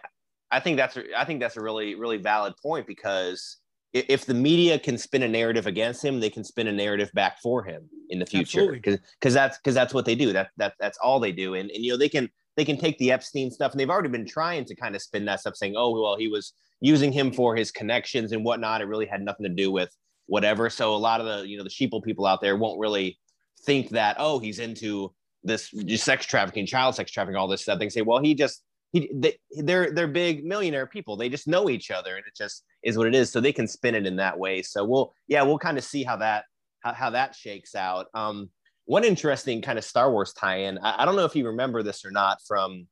I 0.53 0.59
think 0.59 0.77
that's 0.77 0.97
a, 0.97 1.03
i 1.19 1.25
think 1.25 1.39
that's 1.39 1.57
a 1.57 1.61
really 1.61 1.95
really 1.95 2.17
valid 2.17 2.53
point 2.61 2.87
because 2.87 3.57
if 3.93 4.25
the 4.25 4.33
media 4.33 4.79
can 4.79 4.97
spin 4.97 5.23
a 5.23 5.27
narrative 5.27 5.67
against 5.67 6.03
him 6.03 6.19
they 6.19 6.29
can 6.29 6.43
spin 6.43 6.67
a 6.67 6.71
narrative 6.71 7.11
back 7.13 7.39
for 7.41 7.63
him 7.63 7.89
in 8.13 8.19
the 8.19 8.25
future. 8.25 8.71
Because 8.71 8.99
because 9.19 9.33
that's 9.33 9.57
because 9.57 9.75
that's 9.75 9.93
what 9.93 10.05
they 10.05 10.15
do. 10.15 10.31
That, 10.31 10.49
that 10.57 10.75
that's 10.79 10.97
all 10.99 11.19
they 11.19 11.31
do. 11.31 11.55
And, 11.55 11.69
and 11.71 11.83
you 11.83 11.91
know 11.91 11.97
they 11.97 12.09
can 12.09 12.29
they 12.55 12.63
can 12.63 12.77
take 12.77 12.97
the 12.99 13.11
epstein 13.11 13.51
stuff 13.51 13.71
and 13.71 13.79
they've 13.79 13.89
already 13.89 14.09
been 14.09 14.25
trying 14.25 14.65
to 14.65 14.75
kind 14.75 14.95
of 14.95 15.01
spin 15.01 15.25
that 15.25 15.41
stuff 15.41 15.55
saying 15.55 15.73
oh 15.75 15.99
well 15.99 16.15
he 16.15 16.27
was 16.27 16.53
using 16.79 17.11
him 17.11 17.31
for 17.31 17.55
his 17.55 17.71
connections 17.71 18.31
and 18.31 18.45
whatnot. 18.45 18.81
It 18.81 18.85
really 18.85 19.05
had 19.05 19.21
nothing 19.21 19.45
to 19.45 19.53
do 19.53 19.71
with 19.71 19.89
whatever. 20.27 20.69
So 20.69 20.93
a 20.93 20.97
lot 20.97 21.19
of 21.19 21.25
the 21.25 21.47
you 21.47 21.57
know 21.57 21.63
the 21.63 21.69
sheeple 21.69 22.03
people 22.03 22.25
out 22.25 22.39
there 22.41 22.55
won't 22.55 22.79
really 22.79 23.19
think 23.65 23.89
that 23.89 24.15
oh 24.19 24.39
he's 24.39 24.59
into 24.59 25.13
this 25.43 25.73
sex 25.97 26.25
trafficking 26.25 26.65
child 26.65 26.95
sex 26.95 27.11
trafficking 27.11 27.35
all 27.35 27.47
this 27.47 27.61
stuff. 27.61 27.79
They 27.79 27.85
can 27.85 27.91
say 27.91 28.01
well 28.01 28.21
he 28.21 28.35
just 28.35 28.63
he, 28.93 29.09
they, 29.11 29.37
they're 29.57 29.91
they're 29.91 30.07
big 30.07 30.45
millionaire 30.45 30.85
people. 30.85 31.17
They 31.17 31.27
just 31.27 31.47
know 31.47 31.69
each 31.69 31.89
other, 31.89 32.15
and 32.15 32.25
it 32.25 32.35
just 32.37 32.63
is 32.83 32.95
what 32.95 33.07
it 33.07 33.15
is. 33.15 33.31
So 33.31 33.41
they 33.41 33.51
can 33.51 33.67
spin 33.67 33.95
it 33.95 34.05
in 34.05 34.15
that 34.17 34.37
way. 34.37 34.61
So 34.61 34.85
we'll 34.85 35.13
yeah, 35.27 35.41
we'll 35.41 35.57
kind 35.57 35.79
of 35.79 35.83
see 35.83 36.03
how 36.03 36.17
that 36.17 36.45
how, 36.81 36.93
how 36.93 37.09
that 37.09 37.35
shakes 37.35 37.73
out. 37.73 38.05
Um, 38.13 38.51
one 38.85 39.03
interesting 39.03 39.63
kind 39.63 39.79
of 39.79 39.83
Star 39.83 40.11
Wars 40.11 40.33
tie-in. 40.33 40.77
I, 40.77 41.01
I 41.01 41.05
don't 41.05 41.15
know 41.15 41.25
if 41.25 41.35
you 41.35 41.47
remember 41.47 41.81
this 41.81 42.05
or 42.05 42.11
not 42.11 42.37
from 42.47 42.87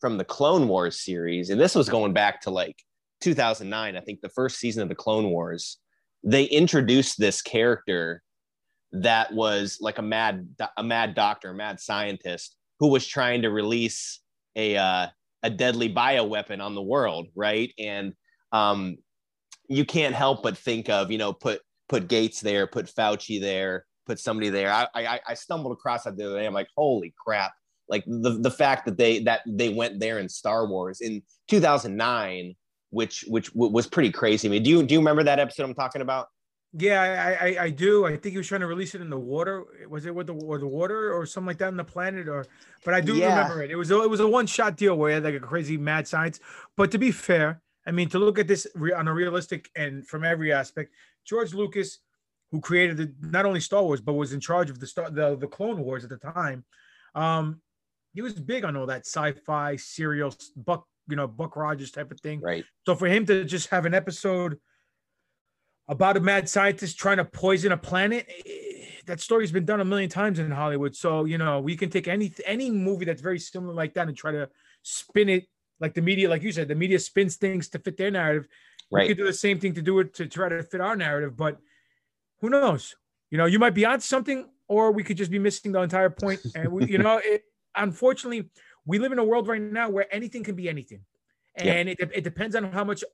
from 0.00 0.18
the 0.18 0.24
Clone 0.24 0.68
Wars 0.68 1.00
series, 1.00 1.48
and 1.48 1.58
this 1.58 1.74
was 1.74 1.88
going 1.88 2.12
back 2.12 2.42
to 2.42 2.50
like 2.50 2.76
2009. 3.22 3.96
I 3.96 4.00
think 4.00 4.20
the 4.20 4.28
first 4.28 4.58
season 4.58 4.82
of 4.82 4.90
the 4.90 4.94
Clone 4.94 5.30
Wars. 5.30 5.78
They 6.24 6.44
introduced 6.44 7.18
this 7.18 7.40
character 7.40 8.22
that 8.90 9.32
was 9.32 9.78
like 9.80 9.98
a 9.98 10.02
mad 10.02 10.48
a 10.76 10.82
mad 10.82 11.14
doctor, 11.14 11.50
a 11.50 11.54
mad 11.54 11.80
scientist 11.80 12.54
who 12.80 12.88
was 12.88 13.06
trying 13.06 13.42
to 13.42 13.50
release 13.50 14.20
a 14.56 14.76
uh, 14.76 15.06
a 15.42 15.50
deadly 15.50 15.92
bioweapon 15.92 16.62
on 16.62 16.74
the 16.74 16.82
world, 16.82 17.28
right? 17.34 17.72
And 17.78 18.14
um, 18.52 18.96
you 19.68 19.84
can't 19.84 20.14
help 20.14 20.42
but 20.42 20.56
think 20.56 20.88
of, 20.88 21.10
you 21.10 21.18
know, 21.18 21.32
put 21.32 21.60
put 21.88 22.08
Gates 22.08 22.40
there, 22.40 22.66
put 22.66 22.86
Fauci 22.86 23.40
there, 23.40 23.86
put 24.06 24.18
somebody 24.18 24.48
there. 24.50 24.72
I 24.72 24.86
I, 24.94 25.20
I 25.28 25.34
stumbled 25.34 25.72
across 25.72 26.04
that 26.04 26.16
the 26.16 26.26
other 26.26 26.38
day. 26.38 26.46
I'm 26.46 26.54
like, 26.54 26.68
holy 26.76 27.14
crap! 27.24 27.52
like 27.88 28.04
the 28.06 28.38
the 28.40 28.50
fact 28.50 28.84
that 28.86 28.98
they 28.98 29.20
that 29.20 29.40
they 29.46 29.70
went 29.70 29.98
there 29.98 30.18
in 30.18 30.28
Star 30.28 30.66
Wars 30.66 31.00
in 31.00 31.22
2009, 31.48 32.54
which 32.90 33.24
which 33.28 33.54
was 33.54 33.86
pretty 33.86 34.10
crazy. 34.10 34.48
I 34.48 34.50
mean, 34.50 34.62
do 34.62 34.70
you 34.70 34.82
do 34.82 34.94
you 34.94 35.00
remember 35.00 35.24
that 35.24 35.38
episode 35.38 35.64
I'm 35.64 35.74
talking 35.74 36.02
about? 36.02 36.28
Yeah, 36.74 37.00
I, 37.00 37.46
I, 37.46 37.62
I 37.64 37.70
do. 37.70 38.04
I 38.04 38.16
think 38.16 38.32
he 38.32 38.36
was 38.38 38.46
trying 38.46 38.60
to 38.60 38.66
release 38.66 38.94
it 38.94 39.00
in 39.00 39.08
the 39.08 39.18
water. 39.18 39.64
Was 39.88 40.04
it 40.04 40.14
with 40.14 40.26
the 40.26 40.34
or 40.34 40.58
the 40.58 40.66
water 40.66 41.14
or 41.14 41.24
something 41.24 41.46
like 41.46 41.58
that 41.58 41.68
in 41.68 41.76
the 41.76 41.84
planet? 41.84 42.28
Or, 42.28 42.46
but 42.84 42.92
I 42.92 43.00
do 43.00 43.16
yeah. 43.16 43.28
remember 43.28 43.62
it. 43.62 43.70
It 43.70 43.76
was 43.76 43.90
a, 43.90 44.02
it 44.02 44.10
was 44.10 44.20
a 44.20 44.28
one 44.28 44.46
shot 44.46 44.76
deal 44.76 44.94
where 44.96 45.10
he 45.10 45.14
had 45.14 45.24
like 45.24 45.34
a 45.34 45.40
crazy 45.40 45.78
mad 45.78 46.06
science. 46.06 46.40
But 46.76 46.90
to 46.90 46.98
be 46.98 47.10
fair, 47.10 47.62
I 47.86 47.90
mean, 47.90 48.10
to 48.10 48.18
look 48.18 48.38
at 48.38 48.46
this 48.46 48.66
on 48.94 49.08
a 49.08 49.14
realistic 49.14 49.70
and 49.74 50.06
from 50.06 50.24
every 50.24 50.52
aspect, 50.52 50.92
George 51.24 51.54
Lucas, 51.54 52.00
who 52.52 52.60
created 52.60 52.98
the, 52.98 53.14
not 53.20 53.46
only 53.46 53.60
Star 53.60 53.82
Wars 53.82 54.02
but 54.02 54.12
was 54.12 54.34
in 54.34 54.40
charge 54.40 54.68
of 54.68 54.78
the 54.78 54.86
Star 54.86 55.10
the, 55.10 55.36
the 55.36 55.46
Clone 55.46 55.80
Wars 55.80 56.04
at 56.04 56.10
the 56.10 56.18
time, 56.18 56.66
um, 57.14 57.62
he 58.12 58.20
was 58.20 58.34
big 58.34 58.64
on 58.64 58.76
all 58.76 58.86
that 58.86 59.06
sci-fi 59.06 59.76
serial 59.76 60.34
Buck 60.54 60.86
you 61.08 61.16
know 61.16 61.26
Buck 61.26 61.56
Rogers 61.56 61.90
type 61.90 62.10
of 62.12 62.20
thing. 62.20 62.40
Right. 62.42 62.64
So 62.84 62.94
for 62.94 63.08
him 63.08 63.24
to 63.26 63.44
just 63.44 63.70
have 63.70 63.86
an 63.86 63.94
episode 63.94 64.58
about 65.88 66.16
a 66.16 66.20
mad 66.20 66.48
scientist 66.48 66.98
trying 66.98 67.16
to 67.16 67.24
poison 67.24 67.72
a 67.72 67.76
planet. 67.76 68.26
Eh, 68.46 68.84
that 69.06 69.20
story's 69.20 69.50
been 69.50 69.64
done 69.64 69.80
a 69.80 69.84
million 69.84 70.10
times 70.10 70.38
in 70.38 70.50
Hollywood. 70.50 70.94
So, 70.94 71.24
you 71.24 71.38
know, 71.38 71.60
we 71.60 71.76
can 71.76 71.88
take 71.88 72.08
any 72.08 72.32
any 72.44 72.70
movie 72.70 73.06
that's 73.06 73.22
very 73.22 73.38
similar 73.38 73.72
like 73.72 73.94
that 73.94 74.06
and 74.06 74.16
try 74.16 74.32
to 74.32 74.50
spin 74.82 75.28
it 75.28 75.48
like 75.80 75.94
the 75.94 76.02
media, 76.02 76.28
like 76.28 76.42
you 76.42 76.52
said, 76.52 76.68
the 76.68 76.74
media 76.74 76.98
spins 76.98 77.36
things 77.36 77.68
to 77.70 77.78
fit 77.78 77.96
their 77.96 78.10
narrative. 78.10 78.48
Right. 78.90 79.02
We 79.02 79.08
could 79.08 79.18
do 79.18 79.26
the 79.26 79.32
same 79.32 79.60
thing 79.60 79.74
to 79.74 79.82
do 79.82 79.98
it 80.00 80.14
to 80.14 80.26
try 80.26 80.48
to 80.48 80.62
fit 80.62 80.80
our 80.80 80.96
narrative, 80.96 81.36
but 81.36 81.58
who 82.40 82.50
knows? 82.50 82.94
You 83.30 83.38
know, 83.38 83.46
you 83.46 83.58
might 83.58 83.74
be 83.74 83.84
on 83.84 84.00
something, 84.00 84.48
or 84.66 84.92
we 84.92 85.02
could 85.02 85.16
just 85.16 85.30
be 85.30 85.38
missing 85.38 85.72
the 85.72 85.80
entire 85.80 86.10
point. 86.10 86.40
And 86.54 86.72
we, 86.72 86.86
you 86.86 86.98
know, 86.98 87.18
it 87.24 87.44
unfortunately 87.74 88.50
we 88.84 88.98
live 88.98 89.12
in 89.12 89.18
a 89.18 89.24
world 89.24 89.48
right 89.48 89.60
now 89.60 89.88
where 89.90 90.12
anything 90.14 90.42
can 90.42 90.54
be 90.54 90.68
anything. 90.68 91.00
And 91.56 91.88
yep. 91.88 91.98
it, 92.00 92.10
it 92.14 92.24
depends 92.24 92.54
on 92.56 92.72
how 92.72 92.84
much 92.84 93.04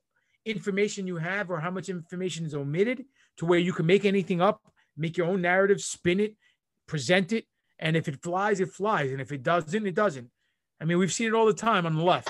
information 0.45 1.07
you 1.07 1.17
have 1.17 1.49
or 1.49 1.59
how 1.59 1.71
much 1.71 1.89
information 1.89 2.45
is 2.45 2.53
omitted 2.53 3.05
to 3.37 3.45
where 3.45 3.59
you 3.59 3.73
can 3.73 3.85
make 3.85 4.05
anything 4.05 4.41
up, 4.41 4.61
make 4.95 5.17
your 5.17 5.27
own 5.27 5.41
narrative, 5.41 5.81
spin 5.81 6.19
it, 6.19 6.35
present 6.87 7.33
it. 7.33 7.45
And 7.79 7.97
if 7.97 8.07
it 8.07 8.21
flies, 8.21 8.59
it 8.59 8.71
flies. 8.71 9.11
And 9.11 9.19
if 9.19 9.31
it 9.31 9.43
doesn't, 9.43 9.85
it 9.85 9.95
doesn't. 9.95 10.29
I 10.79 10.85
mean, 10.85 10.97
we've 10.97 11.11
seen 11.11 11.27
it 11.27 11.33
all 11.33 11.45
the 11.45 11.53
time 11.53 11.85
on 11.85 11.95
the 11.95 12.03
left. 12.03 12.29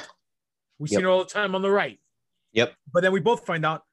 We've 0.79 0.91
yep. 0.91 0.99
seen 0.99 1.05
it 1.05 1.09
all 1.09 1.23
the 1.23 1.29
time 1.29 1.55
on 1.55 1.61
the 1.61 1.69
right. 1.69 1.99
Yep. 2.53 2.73
But 2.93 3.01
then 3.01 3.11
we 3.11 3.19
both 3.19 3.45
find 3.45 3.65
out 3.65 3.83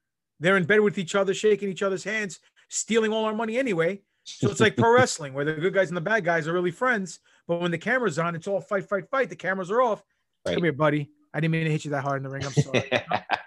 they're 0.40 0.56
in 0.56 0.64
bed 0.64 0.80
with 0.80 0.98
each 0.98 1.14
other, 1.14 1.35
shaking 1.35 1.68
each 1.68 1.82
other's 1.82 2.04
hands, 2.04 2.38
stealing 2.68 3.12
all 3.12 3.24
our 3.24 3.35
money 3.35 3.58
anyway. 3.58 4.00
So 4.24 4.50
it's 4.50 4.61
like 4.61 4.76
pro 4.76 4.92
wrestling 4.94 5.35
where 5.35 5.44
the 5.44 5.54
good 5.54 5.74
guys 5.74 5.88
and 5.88 5.96
the 5.96 6.02
bad 6.02 6.24
guys 6.24 6.46
are 6.48 6.52
really 6.52 6.70
friends. 6.70 7.18
But 7.48 7.61
when 7.61 7.70
the 7.70 7.78
camera's 7.78 8.18
on, 8.18 8.35
it's 8.35 8.46
all 8.46 8.61
fight, 8.61 8.88
fight, 8.88 9.08
fight. 9.11 9.28
The 9.28 9.37
cameras 9.37 9.70
are 9.70 9.82
off. 9.82 10.02
Right. 10.46 10.54
Come 10.54 10.64
here, 10.64 10.72
buddy. 10.72 11.11
I 11.35 11.40
didn't 11.40 11.52
mean 11.52 11.64
to 11.64 11.70
hit 11.70 11.85
you 11.85 11.90
that 11.92 12.02
hard 12.02 12.18
in 12.18 12.22
the 12.22 12.30
ring. 12.30 12.44
I'm 12.44 12.52
sorry. 12.52 12.90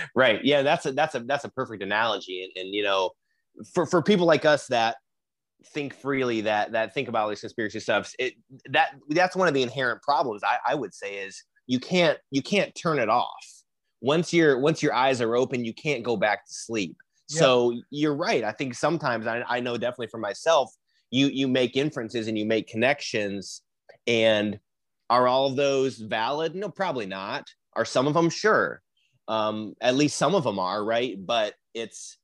right. 0.14 0.44
Yeah, 0.44 0.62
that's 0.62 0.86
a 0.86 0.92
that's 0.92 1.14
a 1.14 1.20
that's 1.20 1.44
a 1.44 1.48
perfect 1.48 1.82
analogy. 1.82 2.44
And, 2.44 2.64
and 2.64 2.74
you 2.74 2.82
know, 2.82 3.10
for 3.72 3.86
for 3.86 4.02
people 4.02 4.26
like 4.26 4.44
us 4.44 4.66
that 4.68 4.96
think 5.72 5.94
freely, 5.94 6.42
that 6.42 6.72
that 6.72 6.94
think 6.94 7.08
about 7.08 7.24
all 7.24 7.28
these 7.28 7.40
conspiracy 7.40 7.80
stuffs, 7.80 8.14
it 8.18 8.34
that 8.70 8.94
that's 9.08 9.36
one 9.36 9.48
of 9.48 9.54
the 9.54 9.62
inherent 9.62 10.02
problems 10.02 10.42
I, 10.44 10.58
I 10.66 10.74
would 10.74 10.94
say 10.94 11.18
is 11.18 11.42
you 11.66 11.80
can't 11.80 12.18
you 12.30 12.42
can't 12.42 12.74
turn 12.74 12.98
it 12.98 13.08
off. 13.08 13.46
Once 14.00 14.32
your 14.32 14.58
once 14.58 14.82
your 14.82 14.94
eyes 14.94 15.20
are 15.20 15.36
open, 15.36 15.64
you 15.64 15.74
can't 15.74 16.02
go 16.02 16.16
back 16.16 16.46
to 16.46 16.52
sleep. 16.52 16.96
Yep. 17.28 17.38
So 17.38 17.74
you're 17.90 18.16
right. 18.16 18.42
I 18.42 18.52
think 18.52 18.74
sometimes 18.74 19.26
I, 19.26 19.44
I 19.48 19.60
know 19.60 19.76
definitely 19.76 20.08
for 20.08 20.18
myself, 20.18 20.74
you 21.10 21.26
you 21.28 21.46
make 21.46 21.76
inferences 21.76 22.28
and 22.28 22.38
you 22.38 22.46
make 22.46 22.68
connections 22.68 23.62
and 24.06 24.58
are 25.10 25.26
all 25.26 25.46
of 25.46 25.56
those 25.56 25.98
valid 25.98 26.54
no 26.54 26.68
probably 26.68 27.06
not 27.06 27.48
are 27.74 27.84
some 27.84 28.06
of 28.06 28.14
them 28.14 28.30
sure 28.30 28.80
um, 29.30 29.74
at 29.80 29.94
least 29.94 30.16
some 30.16 30.34
of 30.34 30.42
them 30.42 30.58
are 30.58 30.84
right? 30.84 31.14
But 31.24 31.54
it's 31.72 32.18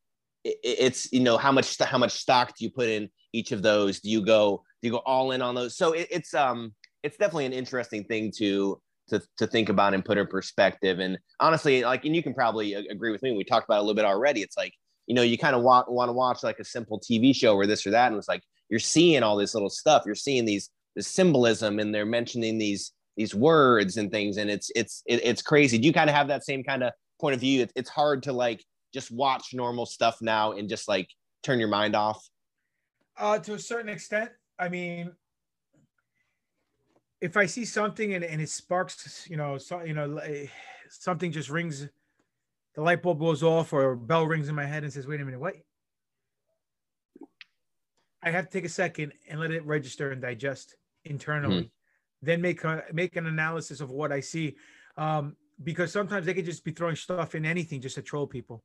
it, 0.44 0.58
it's 0.62 1.12
you 1.12 1.20
know 1.20 1.38
how 1.38 1.52
much 1.52 1.78
how 1.78 1.98
much 1.98 2.12
stock 2.12 2.56
do 2.58 2.64
you 2.64 2.70
put 2.70 2.88
in 2.88 3.08
each 3.32 3.52
of 3.52 3.62
those? 3.62 4.00
Do 4.00 4.10
you 4.10 4.26
go 4.26 4.64
do 4.82 4.88
you 4.88 4.92
go 4.92 5.02
all 5.06 5.30
in 5.30 5.40
on 5.40 5.54
those? 5.54 5.76
So 5.76 5.92
it, 5.92 6.08
it's 6.10 6.34
um 6.34 6.74
it's 7.04 7.16
definitely 7.16 7.46
an 7.46 7.52
interesting 7.52 8.02
thing 8.04 8.32
to 8.38 8.80
to 9.10 9.22
to 9.38 9.46
think 9.46 9.68
about 9.68 9.94
and 9.94 10.04
put 10.04 10.18
in 10.18 10.26
perspective. 10.26 10.98
And 10.98 11.16
honestly 11.38 11.84
like 11.84 12.04
and 12.04 12.14
you 12.14 12.24
can 12.24 12.34
probably 12.34 12.74
agree 12.74 13.12
with 13.12 13.22
me 13.22 13.36
we 13.36 13.44
talked 13.44 13.68
about 13.68 13.78
a 13.78 13.82
little 13.82 13.94
bit 13.94 14.04
already. 14.04 14.42
It's 14.42 14.56
like 14.56 14.72
you 15.06 15.14
know 15.14 15.22
you 15.22 15.38
kind 15.38 15.54
of 15.54 15.62
want 15.62 15.88
want 15.88 16.08
to 16.08 16.12
watch 16.12 16.42
like 16.42 16.58
a 16.58 16.64
simple 16.64 17.00
tv 17.00 17.34
show 17.36 17.54
or 17.54 17.68
this 17.68 17.86
or 17.86 17.92
that 17.92 18.08
and 18.08 18.18
it's 18.18 18.28
like 18.28 18.42
you're 18.68 18.80
seeing 18.80 19.22
all 19.22 19.36
this 19.36 19.54
little 19.54 19.70
stuff. 19.70 20.02
You're 20.06 20.16
seeing 20.16 20.44
these 20.44 20.70
the 20.96 21.04
symbolism 21.04 21.78
and 21.78 21.94
they're 21.94 22.04
mentioning 22.04 22.58
these 22.58 22.90
these 23.16 23.34
words 23.34 23.96
and 23.96 24.10
things 24.10 24.36
and 24.36 24.50
it's 24.50 24.70
it's 24.76 25.02
it, 25.06 25.20
it's 25.24 25.42
crazy. 25.42 25.78
Do 25.78 25.86
you 25.86 25.92
kind 25.92 26.10
of 26.10 26.16
have 26.16 26.28
that 26.28 26.44
same 26.44 26.62
kind 26.62 26.82
of 26.82 26.92
point 27.20 27.34
of 27.34 27.40
view? 27.40 27.62
It, 27.62 27.72
it's 27.74 27.90
hard 27.90 28.22
to 28.24 28.32
like 28.32 28.64
just 28.92 29.10
watch 29.10 29.54
normal 29.54 29.86
stuff 29.86 30.18
now 30.20 30.52
and 30.52 30.68
just 30.68 30.86
like 30.88 31.08
turn 31.42 31.58
your 31.58 31.68
mind 31.68 31.96
off? 31.96 32.26
Uh 33.16 33.38
to 33.38 33.54
a 33.54 33.58
certain 33.58 33.88
extent. 33.88 34.30
I 34.58 34.68
mean 34.68 35.12
if 37.18 37.34
i 37.36 37.46
see 37.46 37.64
something 37.64 38.12
and, 38.12 38.22
and 38.22 38.42
it 38.42 38.48
sparks 38.48 39.26
you 39.30 39.38
know 39.38 39.56
so, 39.56 39.82
you 39.82 39.94
know 39.94 40.20
something 40.90 41.32
just 41.32 41.48
rings 41.48 41.88
the 42.74 42.82
light 42.82 43.02
bulb 43.02 43.18
goes 43.18 43.42
off 43.42 43.72
or 43.72 43.92
a 43.92 43.96
bell 43.96 44.26
rings 44.26 44.50
in 44.50 44.54
my 44.54 44.66
head 44.66 44.84
and 44.84 44.92
says 44.92 45.06
wait 45.06 45.20
a 45.20 45.24
minute 45.24 45.40
what? 45.40 45.54
I 48.22 48.30
have 48.30 48.46
to 48.46 48.50
take 48.50 48.64
a 48.64 48.68
second 48.68 49.12
and 49.28 49.40
let 49.40 49.50
it 49.50 49.64
register 49.64 50.10
and 50.10 50.20
digest 50.20 50.74
internally. 51.04 51.56
Mm-hmm 51.56 51.75
then 52.22 52.40
make 52.40 52.64
a, 52.64 52.84
make 52.92 53.16
an 53.16 53.26
analysis 53.26 53.80
of 53.80 53.90
what 53.90 54.12
I 54.12 54.20
see. 54.20 54.56
Um, 54.96 55.36
because 55.62 55.92
sometimes 55.92 56.26
they 56.26 56.34
could 56.34 56.44
just 56.44 56.64
be 56.64 56.72
throwing 56.72 56.96
stuff 56.96 57.34
in 57.34 57.46
anything 57.46 57.80
just 57.80 57.94
to 57.94 58.02
troll 58.02 58.26
people 58.26 58.62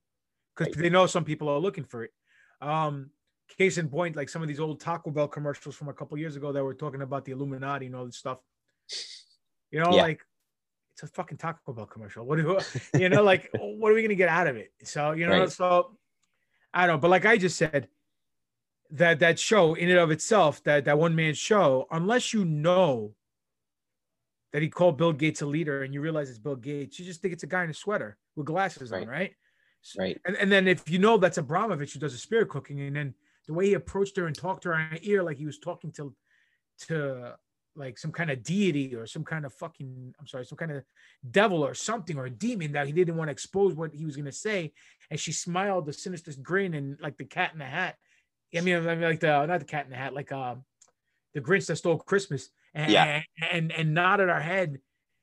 because 0.55 0.75
they 0.75 0.89
know 0.89 1.05
some 1.07 1.23
people 1.23 1.47
are 1.49 1.59
looking 1.59 1.83
for 1.83 2.03
it. 2.03 2.11
Um, 2.61 3.11
case 3.57 3.77
in 3.77 3.89
point, 3.89 4.15
like 4.15 4.29
some 4.29 4.41
of 4.41 4.47
these 4.47 4.59
old 4.59 4.79
Taco 4.79 5.11
Bell 5.11 5.27
commercials 5.27 5.75
from 5.75 5.89
a 5.89 5.93
couple 5.93 6.17
years 6.17 6.35
ago 6.35 6.51
that 6.51 6.63
were 6.63 6.73
talking 6.73 7.01
about 7.01 7.25
the 7.25 7.31
Illuminati 7.31 7.85
and 7.87 7.95
all 7.95 8.05
this 8.05 8.17
stuff. 8.17 8.39
You 9.71 9.79
know, 9.79 9.93
yeah. 9.93 10.01
like 10.01 10.21
it's 10.93 11.03
a 11.03 11.07
fucking 11.07 11.37
Taco 11.37 11.73
Bell 11.73 11.85
commercial. 11.85 12.25
What 12.25 12.37
do 12.37 12.59
you 12.99 13.09
know? 13.09 13.23
Like, 13.23 13.49
what 13.53 13.91
are 13.91 13.95
we 13.95 14.01
gonna 14.01 14.15
get 14.15 14.29
out 14.29 14.47
of 14.47 14.57
it? 14.57 14.71
So 14.83 15.11
you 15.11 15.27
know, 15.27 15.41
right. 15.41 15.51
so 15.51 15.97
I 16.73 16.87
don't. 16.87 16.97
know. 16.97 16.99
But 16.99 17.11
like 17.11 17.25
I 17.25 17.37
just 17.37 17.57
said, 17.57 17.87
that 18.91 19.19
that 19.19 19.39
show 19.39 19.73
in 19.73 19.89
and 19.89 19.99
of 19.99 20.11
itself, 20.11 20.63
that 20.63 20.85
that 20.85 20.97
one 20.97 21.15
man 21.15 21.33
show, 21.33 21.87
unless 21.91 22.33
you 22.33 22.45
know 22.45 23.13
that 24.53 24.61
he 24.61 24.69
called 24.69 24.97
Bill 24.97 25.13
Gates 25.13 25.41
a 25.41 25.45
leader 25.45 25.83
and 25.83 25.93
you 25.93 26.01
realize 26.01 26.29
it's 26.29 26.39
Bill 26.39 26.55
Gates, 26.55 26.99
you 26.99 27.05
just 27.05 27.21
think 27.21 27.33
it's 27.33 27.43
a 27.43 27.47
guy 27.47 27.63
in 27.63 27.69
a 27.69 27.73
sweater 27.73 28.17
with 28.35 28.45
glasses 28.45 28.91
right. 28.91 29.03
on, 29.03 29.07
right? 29.07 29.33
Right. 29.97 30.19
And, 30.25 30.35
and 30.35 30.51
then 30.51 30.67
if 30.67 30.89
you 30.89 30.99
know 30.99 31.17
that's 31.17 31.37
Abramović 31.37 31.93
who 31.93 31.99
does 31.99 32.11
the 32.11 32.19
spirit 32.19 32.49
cooking, 32.49 32.81
and 32.81 32.95
then 32.95 33.13
the 33.47 33.53
way 33.53 33.67
he 33.67 33.73
approached 33.73 34.15
her 34.17 34.27
and 34.27 34.35
talked 34.35 34.63
to 34.63 34.69
her 34.69 34.79
in 34.79 34.87
her 34.87 34.99
ear 35.01 35.23
like 35.23 35.37
he 35.37 35.45
was 35.45 35.57
talking 35.57 35.91
to 35.93 36.13
to 36.87 37.35
like 37.75 37.97
some 37.97 38.11
kind 38.11 38.29
of 38.29 38.43
deity 38.43 38.95
or 38.95 39.07
some 39.07 39.23
kind 39.23 39.45
of 39.45 39.53
fucking 39.53 40.13
I'm 40.19 40.27
sorry, 40.27 40.45
some 40.45 40.57
kind 40.57 40.71
of 40.71 40.83
devil 41.31 41.65
or 41.65 41.73
something 41.73 42.17
or 42.17 42.25
a 42.25 42.29
demon 42.29 42.73
that 42.73 42.85
he 42.85 42.93
didn't 42.93 43.15
want 43.15 43.29
to 43.29 43.31
expose 43.31 43.73
what 43.73 43.93
he 43.93 44.05
was 44.05 44.17
gonna 44.17 44.31
say. 44.31 44.73
And 45.09 45.19
she 45.19 45.31
smiled 45.31 45.85
the 45.85 45.93
sinister 45.93 46.31
grin 46.41 46.73
and 46.73 46.99
like 47.01 47.17
the 47.17 47.25
cat 47.25 47.53
in 47.53 47.59
the 47.59 47.65
hat. 47.65 47.97
I 48.55 48.61
mean, 48.61 48.75
I 48.75 48.95
mean 48.95 49.01
like 49.01 49.21
the 49.21 49.45
not 49.45 49.59
the 49.59 49.65
cat 49.65 49.85
in 49.85 49.91
the 49.91 49.97
hat, 49.97 50.13
like 50.13 50.31
uh 50.31 50.55
the 51.33 51.41
Grinch 51.41 51.67
that 51.67 51.77
stole 51.77 51.97
Christmas 51.97 52.49
and, 52.73 52.91
yeah. 52.91 53.21
and 53.51 53.71
and 53.71 53.93
nodded 53.93 54.29
our 54.29 54.39
head 54.39 54.79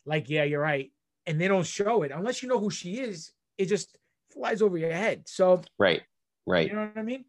like, 0.06 0.28
yeah, 0.28 0.44
you're 0.44 0.61
right. 0.61 0.90
And 1.26 1.40
they 1.40 1.48
don't 1.48 1.66
show 1.66 2.02
it 2.02 2.12
unless 2.14 2.42
you 2.42 2.48
know 2.48 2.58
who 2.58 2.70
she 2.70 2.98
is. 2.98 3.32
It 3.58 3.66
just 3.66 3.98
flies 4.32 4.62
over 4.62 4.78
your 4.78 4.92
head. 4.92 5.24
So 5.26 5.62
right, 5.78 6.02
right. 6.46 6.68
You 6.68 6.74
know 6.74 6.87
what 6.87 6.96
I 6.96 7.02
mean? 7.02 7.24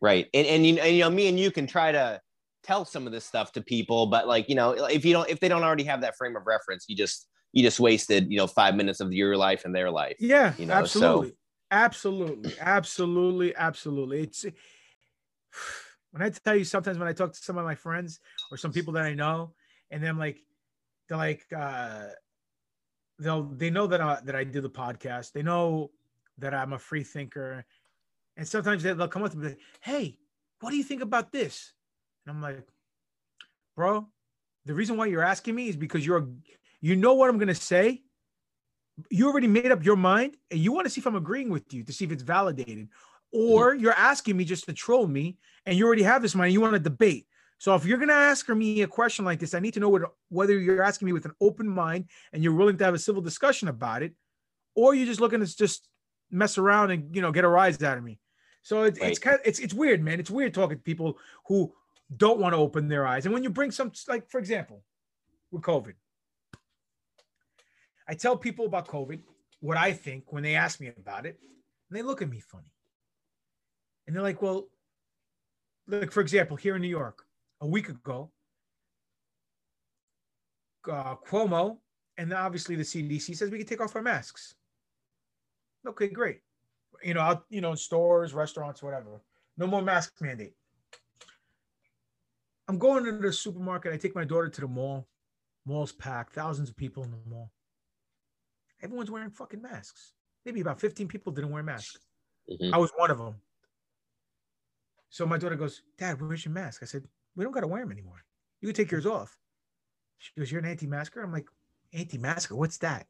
Right. 0.00 0.28
And 0.34 0.46
and 0.46 0.66
you, 0.66 0.78
and, 0.78 0.96
you 0.96 1.02
know, 1.02 1.10
me 1.10 1.28
and 1.28 1.38
you 1.38 1.50
can 1.50 1.66
try 1.66 1.92
to 1.92 2.20
tell 2.62 2.84
some 2.84 3.06
of 3.06 3.12
this 3.12 3.24
stuff 3.24 3.52
to 3.52 3.62
people, 3.62 4.06
but 4.06 4.26
like 4.26 4.48
you 4.48 4.54
know, 4.54 4.72
if 4.72 5.04
you 5.04 5.12
don't, 5.12 5.28
if 5.28 5.40
they 5.40 5.48
don't 5.48 5.62
already 5.62 5.84
have 5.84 6.00
that 6.00 6.16
frame 6.16 6.36
of 6.36 6.46
reference, 6.46 6.86
you 6.88 6.96
just 6.96 7.28
you 7.52 7.62
just 7.62 7.78
wasted 7.78 8.30
you 8.30 8.36
know 8.36 8.46
five 8.46 8.74
minutes 8.74 9.00
of 9.00 9.12
your 9.12 9.36
life 9.36 9.64
and 9.64 9.74
their 9.74 9.90
life. 9.90 10.16
Yeah, 10.18 10.54
you 10.58 10.66
know? 10.66 10.74
absolutely. 10.74 11.30
So, 11.30 11.34
absolutely 11.70 12.52
absolutely 12.60 13.56
absolutely 13.56 14.20
it's 14.20 14.44
when 16.12 16.22
i 16.22 16.30
tell 16.30 16.54
you 16.54 16.62
sometimes 16.62 16.98
when 16.98 17.08
i 17.08 17.12
talk 17.12 17.32
to 17.32 17.38
some 17.38 17.58
of 17.58 17.64
my 17.64 17.74
friends 17.74 18.20
or 18.50 18.56
some 18.56 18.70
people 18.70 18.92
that 18.92 19.04
i 19.04 19.14
know 19.14 19.52
and 19.90 20.02
then 20.02 20.16
like 20.16 20.42
they're 21.08 21.18
like 21.18 21.46
uh 21.56 22.06
they'll 23.18 23.44
they 23.44 23.70
know 23.70 23.86
that 23.86 24.00
I 24.00 24.18
that 24.24 24.34
I 24.34 24.44
do 24.44 24.60
the 24.60 24.70
podcast. 24.70 25.32
They 25.32 25.42
know 25.42 25.90
that 26.38 26.54
I'm 26.54 26.72
a 26.72 26.78
free 26.78 27.04
thinker. 27.04 27.64
And 28.36 28.46
sometimes 28.46 28.82
they'll 28.82 29.08
come 29.08 29.22
up 29.22 29.30
to 29.30 29.38
me 29.38 29.48
like, 29.48 29.60
hey, 29.80 30.18
what 30.60 30.70
do 30.70 30.76
you 30.76 30.82
think 30.82 31.02
about 31.02 31.30
this? 31.30 31.72
And 32.26 32.34
I'm 32.34 32.42
like, 32.42 32.66
bro, 33.76 34.08
the 34.64 34.74
reason 34.74 34.96
why 34.96 35.06
you're 35.06 35.22
asking 35.22 35.54
me 35.54 35.68
is 35.68 35.76
because 35.76 36.04
you're 36.04 36.28
you 36.80 36.96
know 36.96 37.14
what 37.14 37.30
I'm 37.30 37.38
gonna 37.38 37.54
say. 37.54 38.02
You 39.10 39.28
already 39.28 39.48
made 39.48 39.72
up 39.72 39.84
your 39.84 39.96
mind 39.96 40.36
and 40.50 40.60
you 40.60 40.72
want 40.72 40.86
to 40.86 40.90
see 40.90 41.00
if 41.00 41.06
I'm 41.06 41.16
agreeing 41.16 41.50
with 41.50 41.72
you 41.74 41.82
to 41.84 41.92
see 41.92 42.04
if 42.04 42.12
it's 42.12 42.22
validated. 42.22 42.88
Or 43.32 43.74
you're 43.74 43.92
asking 43.92 44.36
me 44.36 44.44
just 44.44 44.66
to 44.66 44.72
troll 44.72 45.08
me 45.08 45.36
and 45.66 45.76
you 45.76 45.84
already 45.84 46.04
have 46.04 46.22
this 46.22 46.36
mind, 46.36 46.52
you 46.52 46.60
want 46.60 46.74
to 46.74 46.78
debate. 46.78 47.26
So 47.64 47.74
if 47.74 47.86
you're 47.86 47.96
gonna 47.96 48.12
ask 48.12 48.46
me 48.50 48.82
a 48.82 48.86
question 48.86 49.24
like 49.24 49.38
this, 49.38 49.54
I 49.54 49.58
need 49.58 49.72
to 49.72 49.80
know 49.80 49.88
what, 49.88 50.02
whether 50.28 50.58
you're 50.58 50.82
asking 50.82 51.06
me 51.06 51.12
with 51.14 51.24
an 51.24 51.32
open 51.40 51.66
mind 51.66 52.10
and 52.34 52.42
you're 52.42 52.52
willing 52.52 52.76
to 52.76 52.84
have 52.84 52.92
a 52.92 52.98
civil 52.98 53.22
discussion 53.22 53.68
about 53.68 54.02
it, 54.02 54.12
or 54.74 54.94
you're 54.94 55.06
just 55.06 55.18
looking 55.18 55.40
to 55.40 55.46
just 55.46 55.88
mess 56.30 56.58
around 56.58 56.90
and 56.90 57.16
you 57.16 57.22
know 57.22 57.32
get 57.32 57.42
a 57.42 57.48
rise 57.48 57.82
out 57.82 57.96
of 57.96 58.04
me. 58.04 58.20
So 58.60 58.82
it, 58.82 58.98
Right. 59.00 59.08
it's 59.08 59.18
kind 59.18 59.36
of 59.36 59.40
it's 59.46 59.60
it's 59.60 59.72
weird, 59.72 60.04
man. 60.04 60.20
It's 60.20 60.30
weird 60.30 60.52
talking 60.52 60.76
to 60.76 60.82
people 60.82 61.16
who 61.46 61.72
don't 62.14 62.38
want 62.38 62.52
to 62.52 62.58
open 62.58 62.86
their 62.86 63.06
eyes. 63.06 63.24
And 63.24 63.32
when 63.32 63.42
you 63.42 63.48
bring 63.48 63.70
some 63.70 63.92
like 64.08 64.28
for 64.28 64.38
example, 64.38 64.84
with 65.50 65.62
COVID, 65.62 65.94
I 68.06 68.12
tell 68.12 68.36
people 68.36 68.66
about 68.66 68.88
COVID 68.88 69.20
what 69.60 69.78
I 69.78 69.94
think 69.94 70.34
when 70.34 70.42
they 70.42 70.54
ask 70.54 70.80
me 70.82 70.92
about 70.94 71.24
it, 71.24 71.40
and 71.88 71.96
they 71.96 72.02
look 72.02 72.20
at 72.20 72.28
me 72.28 72.40
funny. 72.40 72.74
And 74.06 74.14
they're 74.14 74.22
like, 74.22 74.42
well, 74.42 74.68
like 75.86 76.12
for 76.12 76.20
example, 76.20 76.58
here 76.58 76.76
in 76.76 76.82
New 76.82 76.88
York, 76.88 77.24
a 77.60 77.66
week 77.66 77.88
ago, 77.88 78.30
uh, 80.90 81.16
Cuomo 81.16 81.78
and 82.16 82.32
obviously 82.32 82.76
the 82.76 82.82
CDC 82.82 83.36
says 83.36 83.50
we 83.50 83.58
can 83.58 83.66
take 83.66 83.80
off 83.80 83.96
our 83.96 84.02
masks. 84.02 84.54
Okay, 85.86 86.08
great. 86.08 86.40
You 87.02 87.14
know, 87.14 87.20
out, 87.20 87.44
you 87.50 87.60
know, 87.60 87.72
in 87.72 87.76
stores, 87.76 88.34
restaurants, 88.34 88.82
whatever. 88.82 89.20
No 89.56 89.66
more 89.66 89.82
mask 89.82 90.14
mandate. 90.20 90.54
I'm 92.68 92.78
going 92.78 93.06
into 93.06 93.20
the 93.20 93.32
supermarket. 93.32 93.92
I 93.92 93.96
take 93.96 94.14
my 94.14 94.24
daughter 94.24 94.48
to 94.48 94.60
the 94.60 94.68
mall. 94.68 95.06
Mall's 95.66 95.92
packed, 95.92 96.34
thousands 96.34 96.70
of 96.70 96.76
people 96.76 97.02
in 97.04 97.10
the 97.10 97.18
mall. 97.26 97.50
Everyone's 98.82 99.10
wearing 99.10 99.30
fucking 99.30 99.62
masks. 99.62 100.12
Maybe 100.44 100.60
about 100.60 100.80
15 100.80 101.08
people 101.08 101.32
didn't 101.32 101.50
wear 101.50 101.62
masks. 101.62 101.98
Mhm. 102.50 102.72
I 102.72 102.78
was 102.78 102.90
one 102.96 103.10
of 103.10 103.18
them. 103.18 103.40
So 105.08 105.26
my 105.26 105.38
daughter 105.38 105.56
goes, 105.56 105.82
Dad, 105.96 106.20
where's 106.20 106.44
your 106.44 106.52
mask? 106.52 106.82
I 106.82 106.86
said, 106.86 107.08
We 107.36 107.44
don't 107.44 107.52
got 107.52 107.60
to 107.60 107.66
wear 107.66 107.82
them 107.82 107.92
anymore. 107.92 108.24
You 108.60 108.68
can 108.68 108.74
take 108.74 108.90
yours 108.90 109.06
off. 109.06 109.36
She 110.18 110.32
goes, 110.38 110.50
You're 110.50 110.60
an 110.60 110.66
anti 110.66 110.86
masker? 110.86 111.22
I'm 111.22 111.32
like, 111.32 111.46
Anti 111.92 112.18
masker? 112.18 112.56
What's 112.56 112.78
that? 112.78 113.06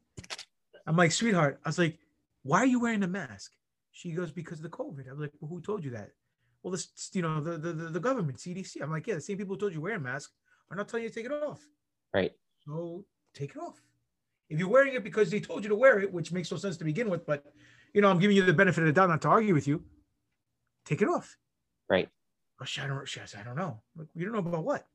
I'm 0.87 0.97
like, 0.97 1.11
Sweetheart, 1.11 1.59
I 1.63 1.69
was 1.69 1.79
like, 1.79 1.97
Why 2.43 2.59
are 2.59 2.65
you 2.65 2.79
wearing 2.79 3.03
a 3.03 3.07
mask? 3.07 3.51
She 3.91 4.11
goes, 4.11 4.31
Because 4.31 4.59
of 4.59 4.63
the 4.63 4.69
COVID. 4.69 5.09
I'm 5.09 5.19
like, 5.19 5.31
Well, 5.39 5.49
who 5.49 5.61
told 5.61 5.83
you 5.83 5.91
that? 5.91 6.09
Well, 6.63 6.71
this, 6.71 6.87
you 7.13 7.21
know, 7.21 7.41
the, 7.41 7.57
the, 7.57 7.73
the, 7.73 7.99
government, 7.99 8.37
CDC. 8.37 8.81
I'm 8.81 8.91
like, 8.91 9.07
Yeah, 9.07 9.15
the 9.15 9.21
same 9.21 9.37
people 9.37 9.55
who 9.55 9.59
told 9.59 9.71
you 9.71 9.77
to 9.77 9.83
wear 9.83 9.95
a 9.95 9.99
mask 9.99 10.31
are 10.69 10.77
not 10.77 10.87
telling 10.87 11.03
you 11.03 11.09
to 11.09 11.15
take 11.15 11.25
it 11.25 11.31
off. 11.31 11.61
Right. 12.13 12.31
So 12.65 13.05
take 13.33 13.51
it 13.51 13.57
off. 13.57 13.81
If 14.49 14.59
you're 14.59 14.69
wearing 14.69 14.93
it 14.93 15.03
because 15.03 15.29
they 15.31 15.39
told 15.39 15.63
you 15.63 15.69
to 15.69 15.75
wear 15.75 15.99
it, 15.99 16.11
which 16.11 16.31
makes 16.31 16.51
no 16.51 16.57
sense 16.57 16.77
to 16.77 16.83
begin 16.83 17.09
with, 17.09 17.25
but 17.25 17.43
you 17.93 18.01
know, 18.01 18.09
I'm 18.09 18.19
giving 18.19 18.35
you 18.35 18.43
the 18.43 18.53
benefit 18.53 18.81
of 18.81 18.87
the 18.87 18.93
doubt 18.93 19.09
not 19.09 19.21
to 19.21 19.29
argue 19.29 19.53
with 19.53 19.67
you. 19.67 19.83
Take 20.85 21.01
it 21.01 21.07
off. 21.07 21.37
Right. 21.89 22.09
Oh, 22.61 22.65
she, 22.65 22.81
I 22.81 22.87
don't, 22.87 23.07
she, 23.07 23.19
I 23.19 23.23
I 23.39 23.43
don't 23.43 23.55
know. 23.55 23.81
Like, 23.97 24.07
you 24.15 24.25
don't 24.25 24.33
know 24.33 24.39
about 24.39 24.63
what? 24.63 24.87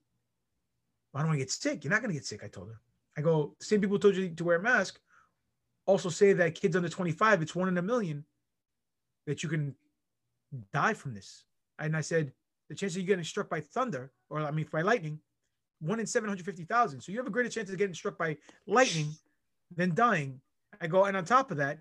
Why 1.13 1.23
don't 1.23 1.33
to 1.33 1.39
get 1.39 1.51
sick. 1.51 1.85
You're 1.85 1.93
not 1.93 2.01
going 2.01 2.11
to 2.11 2.19
get 2.19 2.25
sick. 2.25 2.43
I 2.45 2.49
told 2.49 2.69
her. 2.69 2.81
I 3.17 3.21
go, 3.21 3.57
same 3.61 3.81
people 3.81 3.97
who 3.97 4.01
told 4.01 4.17
you 4.17 4.31
to 4.31 4.45
wear 4.45 4.57
a 4.57 4.63
mask 4.63 5.01
also 5.87 6.09
say 6.09 6.33
that 6.33 6.55
kids 6.55 6.77
under 6.77 6.89
25, 6.89 7.43
it's 7.43 7.55
one 7.55 7.69
in 7.69 7.79
a 7.79 7.83
million 7.83 8.25
that 9.27 9.43
you 9.43 9.49
can 9.49 9.75
die 10.73 10.95
from 10.95 11.15
this. 11.15 11.45
And 11.79 11.97
I 11.97 12.01
said, 12.01 12.33
the 12.69 12.75
chance 12.77 12.95
of 12.95 13.01
you 13.01 13.07
getting 13.07 13.25
struck 13.25 13.51
by 13.51 13.61
thunder, 13.61 14.13
or 14.29 14.41
I 14.41 14.51
mean, 14.53 14.67
by 14.71 14.83
lightning, 14.83 15.19
one 15.81 15.99
in 15.99 16.07
750,000. 16.07 17.01
So 17.01 17.11
you 17.11 17.19
have 17.19 17.27
a 17.27 17.31
greater 17.31 17.49
chance 17.49 17.71
of 17.71 17.79
getting 17.79 17.95
struck 17.95 18.17
by 18.17 18.37
lightning 18.67 19.13
than 19.75 19.95
dying. 19.95 20.41
I 20.81 20.87
go, 20.87 21.05
and 21.05 21.17
on 21.17 21.25
top 21.25 21.51
of 21.51 21.57
that, 21.57 21.81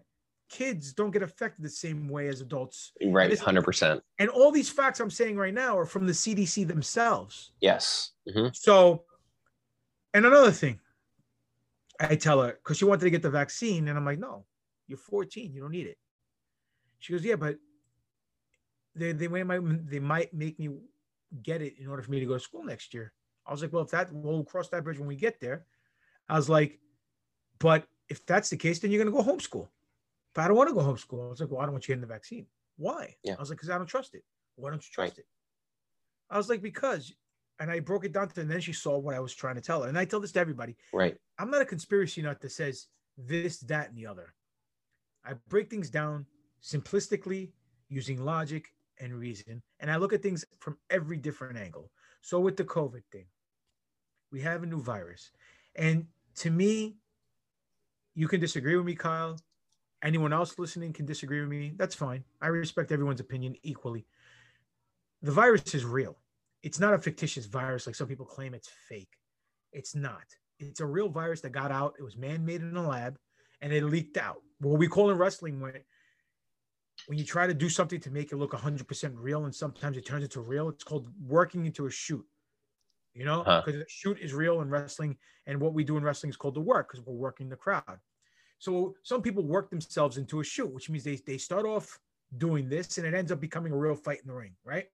kids 0.50 0.94
don't 0.94 1.12
get 1.12 1.22
affected 1.22 1.64
the 1.64 1.70
same 1.70 2.10
way 2.10 2.28
as 2.28 2.42
adults. 2.42 2.92
Right. 3.06 3.38
Hundred 3.40 3.64
percent. 3.64 4.04
And 4.18 4.30
all 4.30 4.52
these 4.52 4.70
facts 4.70 5.00
I'm 5.00 5.12
saying 5.12 5.38
right 5.38 5.54
now 5.54 5.78
are 5.78 5.86
from 5.86 6.06
the 6.06 6.14
CDC 6.14 6.68
themselves. 6.68 7.52
Yes. 7.62 8.12
hmm 8.32 8.48
So, 8.54 9.04
and 10.14 10.26
another 10.26 10.52
thing, 10.52 10.80
I 12.00 12.16
tell 12.16 12.42
her 12.42 12.54
because 12.54 12.78
she 12.78 12.86
wanted 12.86 13.02
to 13.02 13.10
get 13.10 13.22
the 13.22 13.30
vaccine, 13.30 13.88
and 13.88 13.98
I'm 13.98 14.06
like, 14.06 14.20
no, 14.20 14.46
you're 14.88 14.98
14, 14.98 15.54
you 15.54 15.62
don't 15.62 15.72
need 15.72 15.88
it. 15.88 15.98
She 17.00 17.14
goes, 17.14 17.24
yeah, 17.24 17.36
but 17.36 17.58
they 18.96 19.12
they 19.12 19.28
might 19.28 19.90
they 19.90 20.00
might 20.00 20.34
make 20.34 20.60
me 20.60 20.70
get 21.44 21.62
it 21.62 21.76
in 21.80 21.88
order 21.88 22.02
for 22.02 22.12
me 22.12 22.20
to 22.20 22.26
go 22.26 22.34
to 22.34 22.40
school 22.40 22.64
next 22.64 22.94
year. 22.94 23.14
I 23.46 23.52
was 23.52 23.62
like, 23.62 23.72
well, 23.72 23.84
if 23.84 23.92
that 23.92 24.12
we'll 24.12 24.44
cross 24.44 24.70
that 24.70 24.84
bridge 24.84 25.00
when 25.00 25.08
we 25.08 25.16
get 25.16 25.40
there. 25.40 25.66
I 26.28 26.36
was 26.36 26.50
like, 26.50 26.80
but 27.58 27.88
if 28.08 28.24
that's 28.26 28.50
the 28.50 28.58
case, 28.58 28.80
then 28.80 28.92
you're 28.92 29.04
gonna 29.04 29.16
go 29.16 29.24
homeschool. 29.24 29.68
But 30.36 30.44
I 30.44 30.48
don't 30.48 30.58
want 30.58 30.70
to 30.70 30.76
go 30.76 30.82
homeschool. 30.82 31.26
I 31.26 31.30
was 31.30 31.40
like, 31.42 31.50
well, 31.50 31.62
I 31.62 31.64
don't 31.66 31.74
want 31.74 31.88
you 31.88 31.94
getting 31.94 32.08
the 32.08 32.14
vaccine. 32.14 32.46
Why? 32.78 33.16
Yeah. 33.24 33.36
I 33.38 33.40
was 33.40 33.50
like, 33.50 33.58
because 33.58 33.70
I 33.70 33.78
don't 33.78 33.88
trust 33.88 34.16
it. 34.16 34.24
Why 34.56 34.70
don't 34.70 34.84
you 34.84 34.90
Right. 34.98 35.08
trust 35.08 35.20
it? 35.20 35.26
I 36.30 36.38
was 36.38 36.50
like, 36.50 36.62
because, 36.62 37.12
and 37.60 37.72
I 37.72 37.80
broke 37.80 38.06
it 38.06 38.14
down 38.14 38.30
to, 38.30 38.36
her, 38.36 38.42
and 38.42 38.52
then 38.52 38.62
she 38.62 38.74
saw 38.74 38.98
what 38.98 39.16
I 39.16 39.20
was 39.20 39.34
trying 39.34 39.56
to 39.56 39.62
tell 39.62 39.82
her. 39.84 39.90
And 39.90 39.98
I 39.98 40.06
tell 40.06 40.20
this 40.20 40.32
to 40.34 40.40
everybody. 40.40 40.78
Right. 40.94 41.18
I'm 41.40 41.50
not 41.50 41.62
a 41.62 41.66
conspiracy 41.66 42.22
nut 42.22 42.40
that 42.42 42.52
says 42.52 42.88
this, 43.18 43.60
that, 43.62 43.90
and 43.90 43.98
the 43.98 44.06
other. 44.06 44.34
I 45.26 45.34
break 45.50 45.70
things 45.70 45.90
down 45.90 46.26
simplistically 46.64 47.52
using 47.90 48.24
logic 48.24 48.72
and 49.00 49.14
reason, 49.14 49.62
and 49.80 49.90
I 49.90 49.96
look 49.98 50.14
at 50.14 50.22
things 50.22 50.46
from 50.60 50.78
every 50.90 51.18
different 51.18 51.58
angle. 51.58 51.90
So 52.22 52.40
with 52.40 52.58
the 52.58 52.66
COVID 52.66 53.02
thing, 53.12 53.26
we 54.32 54.42
have 54.42 54.64
a 54.64 54.66
new 54.66 54.82
virus, 54.82 55.32
and 55.76 56.06
to 56.36 56.52
me, 56.52 56.98
you 58.14 58.28
can 58.28 58.40
disagree 58.40 58.76
with 58.76 58.86
me, 58.86 58.96
Kyle. 58.96 59.38
Anyone 60.04 60.32
else 60.34 60.58
listening 60.58 60.94
can 60.94 61.06
disagree 61.06 61.42
with 61.42 61.50
me. 61.50 61.74
That's 61.76 61.96
fine. 61.96 62.24
I 62.42 62.48
respect 62.48 62.92
everyone's 62.92 63.20
opinion 63.20 63.56
equally. 63.64 64.06
The 65.22 65.32
virus 65.32 65.74
is 65.76 65.84
real. 65.84 66.18
It's 66.64 66.80
not 66.80 66.94
a 66.94 66.98
fictitious 67.00 67.46
virus 67.46 67.86
like 67.86 67.96
some 67.96 68.08
people 68.08 68.26
claim 68.26 68.54
it's 68.54 68.70
fake. 68.88 69.18
It's 69.74 69.96
not. 69.96 70.24
It's 70.60 70.80
a 70.80 70.86
real 70.86 71.10
virus 71.10 71.42
that 71.42 71.52
got 71.52 71.72
out. 71.72 71.96
It 72.00 72.04
was 72.04 72.18
man-made 72.18 72.62
in 72.62 72.76
a 72.76 72.88
lab, 72.88 73.18
and 73.62 73.72
it 73.74 73.84
leaked 73.84 74.18
out. 74.18 74.42
What 74.60 74.80
we 74.80 74.88
call 74.88 75.10
in 75.10 75.18
wrestling 75.18 75.60
when 75.60 75.74
when 77.08 77.18
you 77.18 77.24
try 77.24 77.48
to 77.48 77.54
do 77.54 77.70
something 77.70 78.00
to 78.02 78.12
make 78.12 78.34
it 78.34 78.36
look 78.36 78.52
100% 78.52 79.14
real, 79.16 79.46
and 79.46 79.56
sometimes 79.56 79.96
it 79.96 80.06
turns 80.06 80.24
into 80.26 80.42
real. 80.42 80.68
It's 80.68 80.84
called 80.84 81.08
working 81.26 81.66
into 81.66 81.86
a 81.86 81.92
shoot. 81.92 82.26
You 83.14 83.26
know, 83.26 83.44
Huh. 83.44 83.64
because 83.66 83.80
the 83.82 83.90
shoot 83.90 84.20
is 84.20 84.34
real 84.34 84.62
in 84.62 84.70
wrestling, 84.70 85.18
and 85.46 85.60
what 85.62 85.74
we 85.74 85.84
do 85.84 85.96
in 85.98 86.04
wrestling 86.04 86.30
is 86.30 86.38
called 86.38 86.56
the 86.56 86.62
work 86.62 86.90
because 86.92 87.06
we're 87.06 87.14
working 87.14 87.50
the 87.50 87.56
crowd. 87.56 88.00
So 88.60 88.96
some 89.04 89.22
people 89.22 89.44
work 89.44 89.70
themselves 89.70 90.18
into 90.18 90.42
a 90.42 90.44
shoot, 90.44 90.72
which 90.72 90.90
means 90.90 91.04
they 91.06 91.16
they 91.16 91.38
start 91.38 91.66
off 91.66 91.98
doing 92.38 92.70
this, 92.70 92.98
and 92.98 93.08
it 93.08 93.14
ends 93.14 93.32
up 93.32 93.40
becoming 93.40 93.72
a 93.72 93.78
real 93.78 93.96
fight 93.96 94.20
in 94.22 94.28
the 94.28 94.34
ring, 94.34 94.54
right? 94.64 94.86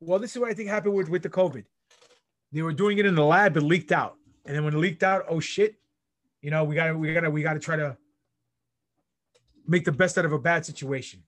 Well, 0.00 0.18
this 0.18 0.34
is 0.34 0.40
what 0.40 0.50
I 0.50 0.54
think 0.54 0.68
happened 0.68 0.94
with 0.94 1.08
with 1.08 1.22
the 1.22 1.30
COVID. 1.30 1.64
They 2.52 2.62
were 2.62 2.72
doing 2.72 2.98
it 2.98 3.06
in 3.06 3.14
the 3.14 3.24
lab, 3.24 3.56
it 3.56 3.62
leaked 3.62 3.92
out, 3.92 4.16
and 4.44 4.54
then 4.54 4.64
when 4.64 4.74
it 4.74 4.78
leaked 4.78 5.04
out, 5.04 5.24
oh 5.28 5.40
shit, 5.40 5.76
you 6.42 6.50
know, 6.50 6.64
we 6.64 6.74
gotta 6.74 6.98
we 6.98 7.14
gotta 7.14 7.30
we 7.30 7.42
gotta 7.42 7.60
try 7.60 7.76
to 7.76 7.96
make 9.66 9.84
the 9.84 9.92
best 9.92 10.18
out 10.18 10.24
of 10.24 10.32
a 10.32 10.38
bad 10.38 10.66
situation. 10.66 11.22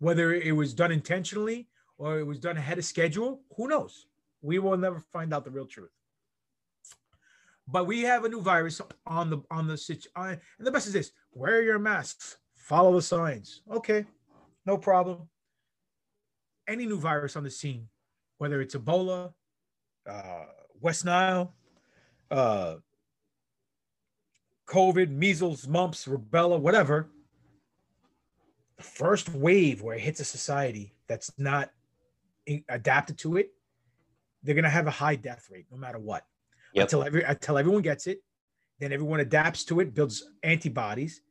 Whether 0.00 0.34
it 0.34 0.54
was 0.54 0.74
done 0.74 0.92
intentionally 0.92 1.68
or 1.98 2.18
it 2.18 2.26
was 2.26 2.38
done 2.38 2.56
ahead 2.56 2.78
of 2.78 2.84
schedule, 2.84 3.40
who 3.56 3.68
knows? 3.68 4.06
We 4.42 4.58
will 4.58 4.76
never 4.76 5.00
find 5.00 5.32
out 5.32 5.44
the 5.44 5.50
real 5.50 5.66
truth. 5.66 5.90
But 7.70 7.86
we 7.86 8.00
have 8.02 8.24
a 8.24 8.28
new 8.28 8.40
virus 8.40 8.80
on 9.06 9.28
the 9.28 9.38
on 9.50 9.66
the 9.66 9.76
situ- 9.76 10.08
uh, 10.16 10.36
and 10.58 10.66
the 10.66 10.70
best 10.70 10.86
is 10.86 10.94
this: 10.94 11.12
wear 11.32 11.62
your 11.62 11.78
masks, 11.78 12.38
follow 12.54 12.94
the 12.94 13.02
signs. 13.02 13.60
Okay, 13.70 14.06
no 14.64 14.78
problem. 14.78 15.28
Any 16.66 16.86
new 16.86 16.98
virus 16.98 17.36
on 17.36 17.44
the 17.44 17.50
scene, 17.50 17.88
whether 18.38 18.62
it's 18.62 18.74
Ebola, 18.74 19.34
uh, 20.08 20.44
West 20.80 21.04
Nile, 21.04 21.54
uh, 22.30 22.76
COVID, 24.66 25.10
measles, 25.10 25.68
mumps, 25.68 26.06
rubella, 26.06 26.58
whatever. 26.58 27.10
The 28.78 28.82
first 28.82 29.28
wave 29.34 29.82
where 29.82 29.96
it 29.96 30.00
hits 30.00 30.20
a 30.20 30.24
society 30.24 30.94
that's 31.06 31.32
not 31.36 31.70
adapted 32.68 33.18
to 33.18 33.36
it, 33.36 33.50
they're 34.42 34.54
gonna 34.54 34.70
have 34.70 34.86
a 34.86 34.90
high 34.90 35.16
death 35.16 35.48
rate 35.50 35.66
no 35.70 35.76
matter 35.76 35.98
what. 35.98 36.24
Yep. 36.74 36.84
Until 36.84 37.04
every 37.04 37.22
until 37.22 37.58
everyone 37.58 37.82
gets 37.82 38.06
it, 38.06 38.18
then 38.78 38.92
everyone 38.92 39.20
adapts 39.20 39.64
to 39.64 39.80
it, 39.80 39.94
builds 39.94 40.30
antibodies, 40.42 41.22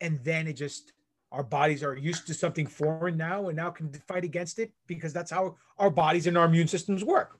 and 0.00 0.22
then 0.24 0.46
it 0.46 0.54
just 0.54 0.92
our 1.32 1.42
bodies 1.42 1.82
are 1.82 1.96
used 1.96 2.26
to 2.26 2.34
something 2.34 2.66
foreign 2.66 3.16
now 3.16 3.48
and 3.48 3.56
now 3.56 3.70
can 3.70 3.92
fight 4.06 4.24
against 4.24 4.58
it 4.58 4.72
because 4.86 5.12
that's 5.12 5.30
how 5.30 5.56
our 5.78 5.90
bodies 5.90 6.26
and 6.26 6.38
our 6.38 6.46
immune 6.46 6.68
systems 6.68 7.04
work. 7.04 7.38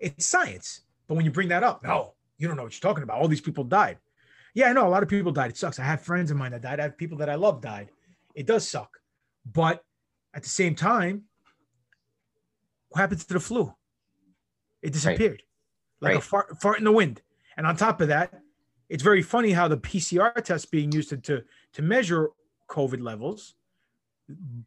It's 0.00 0.26
science. 0.26 0.82
But 1.06 1.14
when 1.14 1.24
you 1.24 1.30
bring 1.30 1.48
that 1.48 1.62
up, 1.62 1.82
no, 1.82 2.14
you 2.36 2.46
don't 2.46 2.56
know 2.56 2.64
what 2.64 2.74
you're 2.74 2.88
talking 2.88 3.04
about. 3.04 3.20
All 3.20 3.28
these 3.28 3.40
people 3.40 3.64
died. 3.64 3.98
Yeah, 4.54 4.68
I 4.68 4.72
know 4.72 4.86
a 4.86 4.90
lot 4.90 5.02
of 5.02 5.08
people 5.08 5.32
died. 5.32 5.50
It 5.50 5.56
sucks. 5.56 5.78
I 5.78 5.84
have 5.84 6.02
friends 6.02 6.30
of 6.30 6.36
mine 6.36 6.52
that 6.52 6.62
died. 6.62 6.80
I 6.80 6.84
have 6.84 6.98
people 6.98 7.18
that 7.18 7.30
I 7.30 7.36
love 7.36 7.60
died. 7.60 7.90
It 8.34 8.46
does 8.46 8.68
suck. 8.68 8.98
But 9.50 9.82
at 10.34 10.42
the 10.42 10.48
same 10.48 10.74
time, 10.74 11.24
what 12.88 13.00
happened 13.00 13.20
to 13.20 13.32
the 13.32 13.40
flu? 13.40 13.72
It 14.82 14.92
disappeared 14.92 15.42
like 16.00 16.14
a 16.16 16.20
fart, 16.20 16.60
fart 16.60 16.78
in 16.78 16.84
the 16.84 16.92
wind. 16.92 17.22
And 17.56 17.66
on 17.66 17.76
top 17.76 18.00
of 18.00 18.08
that, 18.08 18.42
it's 18.88 19.02
very 19.02 19.22
funny 19.22 19.50
how 19.52 19.68
the 19.68 19.76
PCR 19.76 20.34
test 20.42 20.70
being 20.70 20.92
used 20.92 21.10
to, 21.10 21.16
to, 21.18 21.42
to 21.74 21.82
measure 21.82 22.30
COVID 22.68 23.02
levels, 23.02 23.54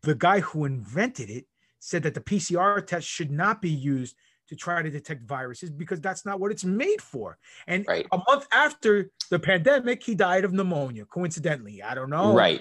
the 0.02 0.16
guy 0.16 0.40
who 0.42 0.66
invented 0.66 1.30
it 1.30 1.46
said 1.80 2.04
that 2.04 2.14
the 2.14 2.22
PCR 2.22 2.86
test 2.86 3.08
should 3.08 3.32
not 3.32 3.62
be 3.62 3.70
used 3.70 4.16
to 4.48 4.56
try 4.56 4.82
to 4.82 4.90
detect 4.90 5.24
viruses 5.24 5.70
because 5.70 6.02
that's 6.02 6.26
not 6.26 6.40
what 6.40 6.52
it's 6.52 6.66
made 6.66 7.02
for. 7.02 7.38
And 7.68 7.86
Right. 7.88 8.06
a 8.12 8.18
month 8.28 8.48
after 8.52 9.10
the 9.30 9.40
pandemic, 9.40 10.04
he 10.04 10.14
died 10.14 10.44
of 10.44 10.52
pneumonia, 10.52 11.06
coincidentally. 11.06 11.82
I 11.82 11.96
don't 11.96 12.10
know. 12.10 12.34
Right. 12.34 12.60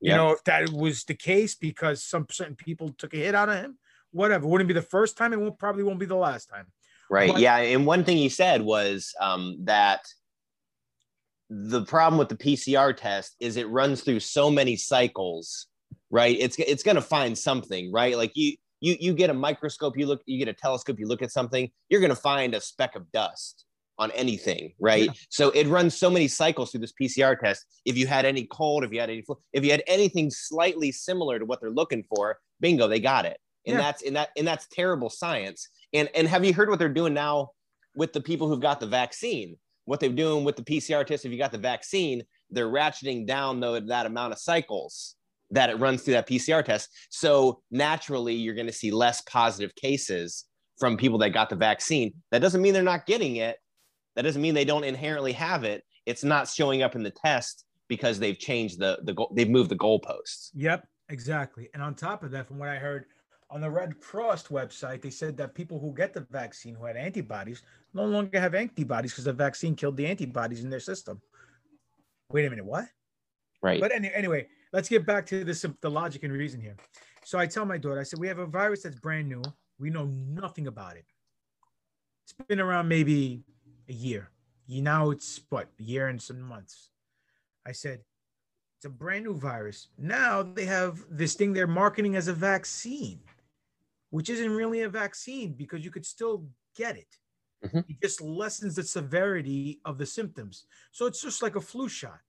You 0.00 0.08
Yep. 0.08 0.16
know, 0.16 0.30
if 0.32 0.44
that 0.44 0.72
was 0.72 1.04
the 1.04 1.14
case 1.14 1.54
because 1.54 2.02
some 2.02 2.26
certain 2.30 2.56
people 2.56 2.88
took 2.90 3.14
a 3.14 3.18
hit 3.18 3.34
out 3.34 3.48
of 3.48 3.56
him, 3.56 3.78
whatever. 4.10 4.46
Wouldn't 4.46 4.66
be 4.68 4.74
the 4.74 4.82
first 4.82 5.16
time. 5.16 5.32
It 5.32 5.38
won't 5.38 5.58
probably 5.58 5.84
won't 5.84 6.00
be 6.00 6.06
the 6.06 6.16
last 6.16 6.48
time. 6.48 6.66
Right. 7.10 7.32
But- 7.32 7.40
yeah. 7.40 7.56
And 7.56 7.84
one 7.84 8.04
thing 8.04 8.16
he 8.16 8.28
said 8.28 8.62
was 8.62 9.12
um, 9.20 9.58
that 9.64 10.00
the 11.50 11.84
problem 11.84 12.18
with 12.18 12.28
the 12.28 12.36
PCR 12.36 12.96
test 12.96 13.34
is 13.40 13.56
it 13.56 13.68
runs 13.68 14.02
through 14.02 14.20
so 14.20 14.50
many 14.50 14.76
cycles, 14.76 15.66
right? 16.10 16.36
It's 16.38 16.56
it's 16.60 16.84
going 16.84 16.94
to 16.94 17.02
find 17.02 17.36
something, 17.36 17.90
right? 17.92 18.16
Like 18.16 18.30
you 18.36 18.56
you 18.80 18.96
you 19.00 19.12
get 19.12 19.30
a 19.30 19.34
microscope, 19.34 19.98
you 19.98 20.06
look, 20.06 20.22
you 20.26 20.38
get 20.38 20.48
a 20.48 20.54
telescope, 20.54 21.00
you 21.00 21.08
look 21.08 21.22
at 21.22 21.32
something, 21.32 21.68
you're 21.88 22.00
going 22.00 22.10
to 22.10 22.16
find 22.16 22.54
a 22.54 22.60
speck 22.60 22.94
of 22.94 23.10
dust 23.10 23.64
on 23.98 24.12
anything, 24.12 24.72
right? 24.78 25.06
Yeah. 25.06 25.12
So 25.28 25.50
it 25.50 25.66
runs 25.66 25.96
so 25.96 26.08
many 26.08 26.28
cycles 26.28 26.70
through 26.70 26.80
this 26.80 26.94
PCR 27.00 27.38
test. 27.38 27.66
If 27.84 27.98
you 27.98 28.06
had 28.06 28.24
any 28.24 28.46
cold, 28.46 28.84
if 28.84 28.92
you 28.92 29.00
had 29.00 29.10
any 29.10 29.24
if 29.52 29.64
you 29.64 29.72
had 29.72 29.82
anything 29.88 30.30
slightly 30.30 30.92
similar 30.92 31.40
to 31.40 31.44
what 31.44 31.60
they're 31.60 31.70
looking 31.70 32.04
for, 32.14 32.38
bingo, 32.60 32.86
they 32.86 33.00
got 33.00 33.26
it. 33.26 33.38
And 33.66 33.74
Yeah. 33.76 33.80
that's 33.82 34.02
and 34.02 34.16
that 34.16 34.30
and 34.36 34.46
that's 34.46 34.66
terrible 34.68 35.10
science. 35.10 35.68
And 35.92 36.08
and 36.14 36.26
have 36.28 36.44
you 36.44 36.54
heard 36.54 36.68
what 36.68 36.78
they're 36.78 36.88
doing 36.88 37.14
now 37.14 37.50
with 37.94 38.12
the 38.12 38.20
people 38.20 38.48
who've 38.48 38.60
got 38.60 38.80
the 38.80 38.86
vaccine? 38.86 39.56
What 39.84 40.00
they're 40.00 40.10
doing 40.10 40.44
with 40.44 40.56
the 40.56 40.62
PCR 40.62 41.04
test, 41.04 41.24
if 41.24 41.32
you 41.32 41.38
got 41.38 41.52
the 41.52 41.58
vaccine, 41.58 42.22
they're 42.50 42.68
ratcheting 42.68 43.26
down 43.26 43.60
though 43.60 43.78
that 43.80 44.06
amount 44.06 44.32
of 44.32 44.38
cycles 44.38 45.16
that 45.50 45.68
it 45.68 45.78
runs 45.80 46.02
through 46.02 46.14
that 46.14 46.28
PCR 46.28 46.64
test. 46.64 46.88
So 47.10 47.60
naturally, 47.72 48.34
you're 48.34 48.54
going 48.54 48.68
to 48.68 48.72
see 48.72 48.92
less 48.92 49.20
positive 49.22 49.74
cases 49.74 50.44
from 50.78 50.96
people 50.96 51.18
that 51.18 51.30
got 51.30 51.50
the 51.50 51.56
vaccine. 51.56 52.14
That 52.30 52.38
doesn't 52.40 52.62
mean 52.62 52.72
they're 52.72 52.82
not 52.84 53.04
getting 53.04 53.36
it. 53.36 53.56
That 54.14 54.22
doesn't 54.22 54.40
mean 54.40 54.54
they 54.54 54.64
don't 54.64 54.84
inherently 54.84 55.32
have 55.32 55.64
it. 55.64 55.82
It's 56.06 56.22
not 56.24 56.48
showing 56.48 56.82
up 56.82 56.94
in 56.94 57.02
the 57.02 57.10
test 57.10 57.64
because 57.88 58.18
they've 58.18 58.38
changed 58.38 58.78
the 58.78 59.00
the 59.02 59.12
goal. 59.12 59.32
They've 59.34 59.50
moved 59.50 59.70
the 59.70 59.76
goalposts. 59.76 60.50
Yep, 60.54 60.86
exactly. 61.08 61.68
And 61.74 61.82
on 61.82 61.94
top 61.94 62.22
of 62.22 62.30
that, 62.30 62.46
from 62.46 62.58
what 62.58 62.68
I 62.68 62.76
heard 62.76 63.06
on 63.50 63.60
the 63.60 63.70
Red 63.70 64.00
Cross 64.00 64.48
website, 64.48 65.02
they 65.02 65.10
said 65.10 65.36
that 65.36 65.54
people 65.54 65.78
who 65.78 65.92
get 65.92 66.14
the 66.14 66.20
vaccine 66.30 66.74
who 66.74 66.84
had 66.84 66.96
antibodies 66.96 67.62
no 67.92 68.04
longer 68.04 68.38
have 68.38 68.54
antibodies 68.54 69.12
because 69.12 69.24
the 69.24 69.32
vaccine 69.32 69.74
killed 69.74 69.96
the 69.96 70.06
antibodies 70.06 70.62
in 70.62 70.70
their 70.70 70.80
system. 70.80 71.20
Wait 72.30 72.46
a 72.46 72.50
minute, 72.50 72.64
what? 72.64 72.86
Right. 73.60 73.80
But 73.80 73.92
any, 73.92 74.12
anyway, 74.14 74.46
let's 74.72 74.88
get 74.88 75.04
back 75.04 75.26
to 75.26 75.44
this 75.44 75.66
the 75.80 75.90
logic 75.90 76.22
and 76.22 76.32
reason 76.32 76.60
here. 76.60 76.76
So 77.24 77.38
I 77.38 77.46
tell 77.46 77.66
my 77.66 77.76
daughter, 77.76 78.00
I 78.00 78.04
said, 78.04 78.20
we 78.20 78.28
have 78.28 78.38
a 78.38 78.46
virus 78.46 78.84
that's 78.84 78.96
brand 78.96 79.28
new. 79.28 79.42
We 79.78 79.90
know 79.90 80.04
nothing 80.04 80.68
about 80.68 80.96
it. 80.96 81.04
It's 82.24 82.32
been 82.46 82.60
around 82.60 82.86
maybe 82.86 83.42
a 83.88 83.92
year. 83.92 84.30
You 84.66 84.82
now 84.82 85.10
it's 85.10 85.40
what 85.48 85.68
a 85.80 85.82
year 85.82 86.06
and 86.06 86.22
some 86.22 86.40
months. 86.40 86.90
I 87.66 87.72
said, 87.72 88.00
it's 88.78 88.86
a 88.86 88.88
brand 88.88 89.24
new 89.24 89.34
virus. 89.34 89.88
Now 89.98 90.42
they 90.42 90.64
have 90.64 91.04
this 91.10 91.34
thing 91.34 91.52
they're 91.52 91.66
marketing 91.66 92.16
as 92.16 92.28
a 92.28 92.32
vaccine, 92.32 93.20
which 94.10 94.28
isn't 94.28 94.50
really 94.50 94.82
a 94.82 94.88
vaccine 94.88 95.54
because 95.54 95.84
you 95.84 95.90
could 95.90 96.06
still 96.06 96.46
get 96.76 96.96
it. 96.96 97.18
Mhm. 97.64 97.84
It 97.88 98.00
just 98.02 98.20
lessens 98.20 98.76
the 98.76 98.82
severity 98.82 99.80
of 99.84 99.98
the 99.98 100.06
symptoms. 100.06 100.66
So 100.92 101.06
it's 101.06 101.22
just 101.22 101.42
like 101.42 101.56
a 101.56 101.60
flu 101.60 101.88
shot. 101.88 102.20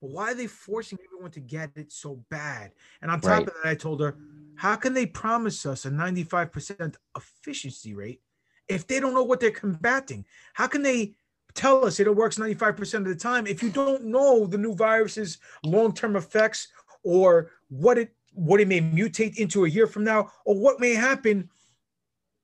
But 0.00 0.10
why 0.10 0.32
are 0.32 0.34
they 0.34 0.46
forcing 0.46 0.98
everyone 1.04 1.30
to 1.32 1.40
get 1.40 1.70
it 1.76 1.92
so 1.92 2.24
bad? 2.30 2.72
And 3.00 3.10
on 3.10 3.20
top 3.20 3.30
Right. 3.30 3.48
of 3.48 3.54
that, 3.54 3.68
I 3.68 3.74
told 3.74 4.00
her, 4.00 4.18
how 4.56 4.76
can 4.76 4.94
they 4.94 5.06
promise 5.06 5.64
us 5.66 5.84
a 5.84 5.90
95% 5.90 6.96
efficiency 7.16 7.94
rate 7.94 8.22
if 8.68 8.86
they 8.86 9.00
don't 9.00 9.14
know 9.14 9.24
what 9.24 9.40
they're 9.40 9.50
combating? 9.50 10.26
How 10.54 10.66
can 10.66 10.82
they 10.82 11.16
tell 11.54 11.84
us 11.86 12.00
it 12.00 12.14
works 12.14 12.38
95% 12.38 13.06
of 13.06 13.12
the 13.12 13.18
time 13.18 13.46
if 13.46 13.62
you 13.62 13.70
don't 13.70 14.04
know 14.04 14.46
the 14.46 14.58
new 14.58 14.74
virus's 14.74 15.38
long-term 15.62 16.16
effects 16.16 16.68
or 17.02 17.50
what 17.68 17.98
it 17.98 18.14
what 18.34 18.60
it 18.60 18.68
may 18.68 18.80
mutate 18.80 19.36
into 19.36 19.64
a 19.64 19.68
year 19.68 19.86
from 19.86 20.04
now 20.04 20.30
or 20.44 20.54
what 20.58 20.80
may 20.80 20.92
happen 20.94 21.48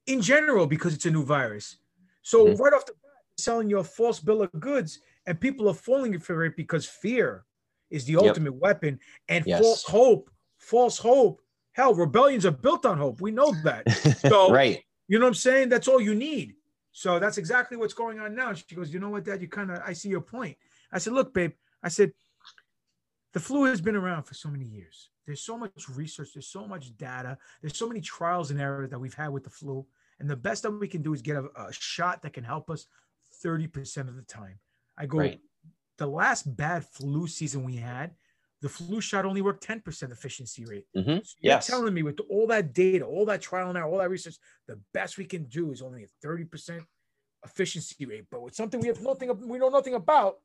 in 0.07 0.20
general 0.20 0.66
because 0.66 0.95
it's 0.95 1.07
a 1.07 1.11
new 1.11 1.24
virus. 1.24 1.76
So 2.22 2.47
Mhm. 2.47 2.59
right 2.59 2.72
off 2.72 2.86
the 2.86 2.93
bat, 2.93 3.24
selling 3.38 3.68
you 3.68 3.78
a 3.78 3.84
false 3.84 4.20
bill 4.20 4.43
of 4.43 4.51
goods 4.61 5.01
and 5.26 5.41
people 5.41 5.68
are 5.68 5.74
falling 5.74 6.18
for 6.18 6.45
it 6.45 6.57
because 6.57 6.86
fear 6.86 7.45
is 7.91 8.05
the 8.05 8.12
Yep. 8.14 8.22
ultimate 8.22 8.55
weapon 8.55 8.99
and 9.28 9.45
Yes. 9.47 9.61
false 9.61 9.82
hope, 9.84 10.30
false 10.59 10.99
hope. 10.99 11.43
Hell, 11.72 11.95
rebellions 11.95 12.47
are 12.47 12.51
built 12.53 12.84
on 12.86 12.99
hope. 12.99 13.20
We 13.20 13.30
know 13.30 13.53
that. 13.64 13.84
So- 14.32 14.51
right. 14.53 14.84
You 15.09 15.18
know 15.18 15.24
what 15.24 15.30
I'm 15.30 15.34
saying? 15.34 15.68
That's 15.70 15.88
all 15.88 16.01
you 16.01 16.14
need. 16.14 16.55
So 16.93 17.18
that's 17.18 17.36
exactly 17.38 17.76
what's 17.76 17.95
going 17.95 18.20
on 18.20 18.34
now. 18.34 18.53
She 18.53 18.74
goes, 18.74 18.93
You 18.93 19.01
know 19.01 19.11
what, 19.11 19.24
Dad? 19.24 19.41
You 19.43 19.49
kind 19.49 19.70
of, 19.70 19.80
I 19.84 19.93
see 19.93 20.09
your 20.09 20.20
point. 20.20 20.57
I 20.93 20.99
said, 20.99 21.12
Look, 21.14 21.34
babe, 21.34 21.53
I 21.82 21.88
said, 21.88 22.12
the 23.32 23.41
flu 23.41 23.64
has 23.64 23.80
been 23.80 23.95
around 23.97 24.24
for 24.24 24.34
so 24.34 24.49
many 24.49 24.64
years. 24.64 25.09
There's 25.30 25.42
so 25.42 25.56
much 25.56 25.88
research, 25.90 26.30
there's 26.34 26.48
so 26.48 26.66
much 26.66 26.96
data, 26.96 27.38
there's 27.62 27.76
so 27.76 27.86
many 27.86 28.00
trials 28.00 28.50
and 28.50 28.60
errors 28.60 28.90
that 28.90 28.98
we've 28.98 29.14
had 29.14 29.28
with 29.28 29.44
the 29.44 29.50
flu. 29.50 29.86
And 30.18 30.28
the 30.28 30.34
best 30.34 30.64
that 30.64 30.72
we 30.72 30.88
can 30.88 31.02
do 31.02 31.14
is 31.14 31.22
get 31.22 31.36
a, 31.36 31.44
a 31.56 31.72
shot 31.72 32.22
that 32.22 32.32
can 32.32 32.42
help 32.42 32.68
us 32.68 32.88
30% 33.44 34.08
of 34.08 34.16
the 34.16 34.22
time. 34.22 34.58
I 34.98 35.06
go, 35.06 35.18
Right. 35.18 35.40
the 35.98 36.08
last 36.08 36.56
bad 36.56 36.84
flu 36.84 37.28
season 37.28 37.62
we 37.62 37.76
had, 37.76 38.16
the 38.60 38.68
flu 38.68 39.00
shot 39.00 39.24
only 39.24 39.40
worked 39.40 39.62
10% 39.64 40.10
efficiency 40.10 40.64
rate. 40.64 40.86
Mhm. 40.96 41.24
So 41.24 41.36
you're 41.40 41.52
Yes. 41.52 41.68
telling 41.68 41.94
me 41.94 42.02
with 42.02 42.18
all 42.28 42.48
that 42.48 42.72
data, 42.72 43.06
all 43.06 43.24
that 43.26 43.40
trial 43.40 43.68
and 43.68 43.78
error, 43.78 43.86
all 43.86 43.98
that 43.98 44.10
research, 44.10 44.34
the 44.66 44.80
best 44.92 45.16
we 45.16 45.26
can 45.26 45.44
do 45.44 45.70
is 45.70 45.80
only 45.80 46.02
a 46.02 46.08
30% 46.26 46.84
efficiency 47.44 48.04
rate. 48.04 48.26
But 48.32 48.42
with 48.42 48.56
something 48.56 48.80
we 48.80 48.88
have 48.88 49.00
nothing, 49.00 49.28
we 49.48 49.58
know 49.58 49.68
nothing 49.68 49.94
about, 49.94 50.38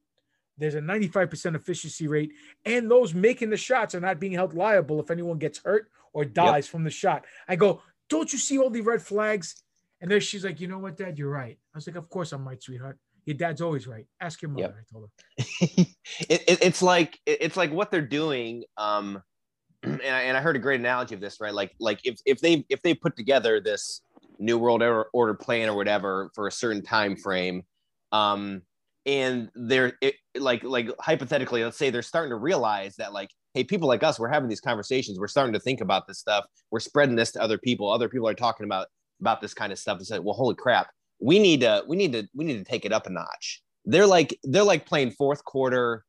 there's 0.58 0.76
a 0.76 0.80
95% 0.82 1.56
efficiency 1.56 2.08
rate, 2.08 2.32
and 2.66 2.90
those 2.90 3.14
making 3.14 3.50
the 3.50 3.58
shots 3.58 3.94
are 3.96 4.00
not 4.00 4.20
being 4.20 4.34
held 4.34 4.54
liable 4.54 5.00
if 5.00 5.12
anyone 5.12 5.38
gets 5.38 5.60
hurt 5.64 5.90
or 6.14 6.24
dies 6.26 6.68
from 6.68 6.84
the 6.84 6.90
shot. 6.90 7.26
I 7.48 7.56
go, 7.56 7.82
don't 8.10 8.32
you 8.32 8.40
see 8.40 8.58
all 8.58 8.70
the 8.70 8.82
red 8.82 9.02
flags? 9.02 9.62
And 10.02 10.10
then 10.10 10.20
she's 10.22 10.46
like, 10.46 10.60
you 10.62 10.68
know 10.68 10.78
what, 10.80 10.98
Dad, 10.98 11.18
you're 11.18 11.30
right. 11.30 11.58
I 11.74 11.78
was 11.78 11.88
like, 11.88 11.96
of 11.96 12.10
course 12.10 12.32
I'm 12.32 12.48
right, 12.48 12.62
sweetheart. 12.62 12.98
Your 13.26 13.36
dad's 13.36 13.62
always 13.62 13.88
right. 13.88 14.06
Ask 14.22 14.42
your 14.42 14.52
mother. 14.52 14.76
Yep. 14.76 14.76
I 14.80 14.94
told 14.94 15.10
her. 15.10 15.86
it, 16.30 16.44
it, 16.48 16.60
it's 16.62 16.82
like 16.82 17.20
it- 17.26 17.40
it's 17.42 17.58
like 17.58 17.72
what 17.72 17.90
they're 17.92 18.02
doing 18.02 18.64
um 18.78 19.22
and 19.84 20.02
I, 20.04 20.22
and 20.22 20.38
I 20.38 20.42
heard 20.42 20.56
a 20.56 20.60
great 20.60 20.80
analogy 20.80 21.16
of 21.16 21.22
this 21.22 21.40
right 21.42 21.54
like 21.54 21.72
like 21.80 22.00
if 22.04 22.20
if 22.26 22.40
they 22.40 22.66
if 22.70 22.82
they 22.84 22.94
put 22.94 23.16
together 23.16 23.60
this 23.60 24.02
new 24.38 24.58
world 24.60 24.84
order 25.14 25.34
plan 25.34 25.70
or 25.70 25.76
whatever 25.76 26.30
for 26.36 26.48
a 26.48 26.52
certain 26.52 26.84
time 26.84 27.16
frame 27.16 27.64
um 28.12 28.62
and 29.06 29.50
they're 29.56 29.94
it, 30.02 30.16
like 30.38 30.64
like 30.64 30.90
hypothetically 31.00 31.64
let's 31.64 31.78
say 31.78 31.90
they're 31.90 32.02
starting 32.02 32.32
to 32.32 32.38
realize 32.38 32.96
that 32.96 33.14
like 33.14 33.30
hey 33.54 33.64
people 33.64 33.88
like 33.88 34.04
us 34.04 34.20
we're 34.20 34.28
having 34.28 34.50
these 34.50 34.62
conversations 34.62 35.20
we're 35.20 35.28
starting 35.28 35.54
to 35.54 35.60
think 35.60 35.82
about 35.82 36.08
this 36.08 36.20
stuff 36.20 36.46
we're 36.72 36.80
spreading 36.80 37.16
this 37.16 37.32
to 37.32 37.42
other 37.42 37.58
people 37.58 37.92
other 37.92 38.10
people 38.10 38.28
are 38.28 38.34
talking 38.34 38.66
about 38.66 38.88
about 39.22 39.42
this 39.42 39.54
kind 39.54 39.72
of 39.72 39.80
stuff 39.80 39.98
and 39.98 40.08
say 40.08 40.20
well 40.20 40.34
holy 40.34 40.56
crap 40.56 40.88
we 41.20 41.40
need 41.40 41.62
to 41.62 41.84
we 41.88 41.96
need 41.96 42.12
to 42.14 42.28
we 42.34 42.46
need 42.46 42.58
to 42.58 42.64
take 42.64 42.86
it 42.86 42.92
up 42.92 43.08
a 43.08 43.10
notch. 43.10 43.62
They're 43.86 44.08
like 44.08 44.38
they're 44.44 44.64
like 44.64 44.86
playing 44.86 45.12
fourth 45.12 45.44
quarter 45.44 46.04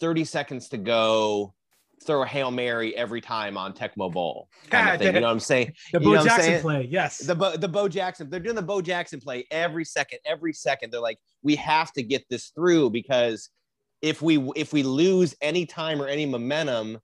30 0.00 0.24
seconds 0.24 0.68
to 0.70 0.78
go 0.78 1.54
throw 2.04 2.22
a 2.22 2.26
hail 2.26 2.50
mary 2.50 2.96
every 2.96 3.20
time 3.20 3.56
on 3.56 3.72
tecmo 3.72 4.10
bowl 4.10 4.48
kind 4.70 4.88
of 4.88 4.98
thing 4.98 5.14
you 5.14 5.20
know 5.20 5.26
what 5.26 5.32
i'm 5.32 5.40
saying 5.40 5.72
The 5.92 6.00
You 6.00 6.06
know 6.06 6.18
Bo 6.18 6.24
Jackson 6.24 6.44
saying? 6.44 6.62
play. 6.62 6.88
Yes. 6.90 7.18
the 7.18 7.34
Bo, 7.34 7.56
the 7.56 7.68
Bo 7.68 7.88
Jackson. 7.88 8.30
They're 8.30 8.40
doing 8.40 8.56
the 8.56 8.62
Bo 8.62 8.80
Jackson 8.80 9.20
play 9.20 9.46
every 9.50 9.84
second, 9.84 10.20
every 10.24 10.52
second. 10.52 10.92
They're 10.92 11.00
like, 11.00 11.18
we 11.42 11.56
have 11.56 11.92
to 11.92 12.02
get 12.02 12.24
this 12.28 12.48
through 12.54 12.90
because 12.90 13.50
if 14.02 14.22
we 14.22 14.38
if 14.56 14.72
we 14.72 14.82
lose 14.82 15.34
any 15.42 15.66
time 15.66 16.00
or 16.00 16.06
any 16.06 16.24
momentum, 16.26 16.98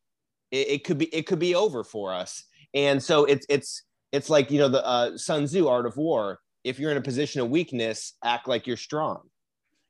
it, 0.50 0.68
it 0.68 0.84
could 0.84 0.98
be 0.98 1.06
it 1.14 1.26
could 1.26 1.38
be 1.38 1.54
over 1.54 1.84
for 1.84 2.12
us. 2.14 2.44
And 2.74 3.02
so 3.02 3.24
it's 3.24 3.44
it's 3.48 3.82
it's 4.12 4.30
like 4.30 4.50
you 4.50 4.58
know 4.58 4.68
the 4.68 4.84
uh, 4.86 5.16
Sun 5.18 5.46
Tzu 5.46 5.68
Art 5.68 5.86
of 5.86 5.96
War. 5.96 6.38
If 6.64 6.78
you're 6.78 6.90
in 6.90 6.96
a 6.96 7.02
position 7.02 7.40
of 7.40 7.50
weakness, 7.50 8.14
act 8.24 8.48
like 8.48 8.66
you're 8.66 8.76
strong. 8.76 9.22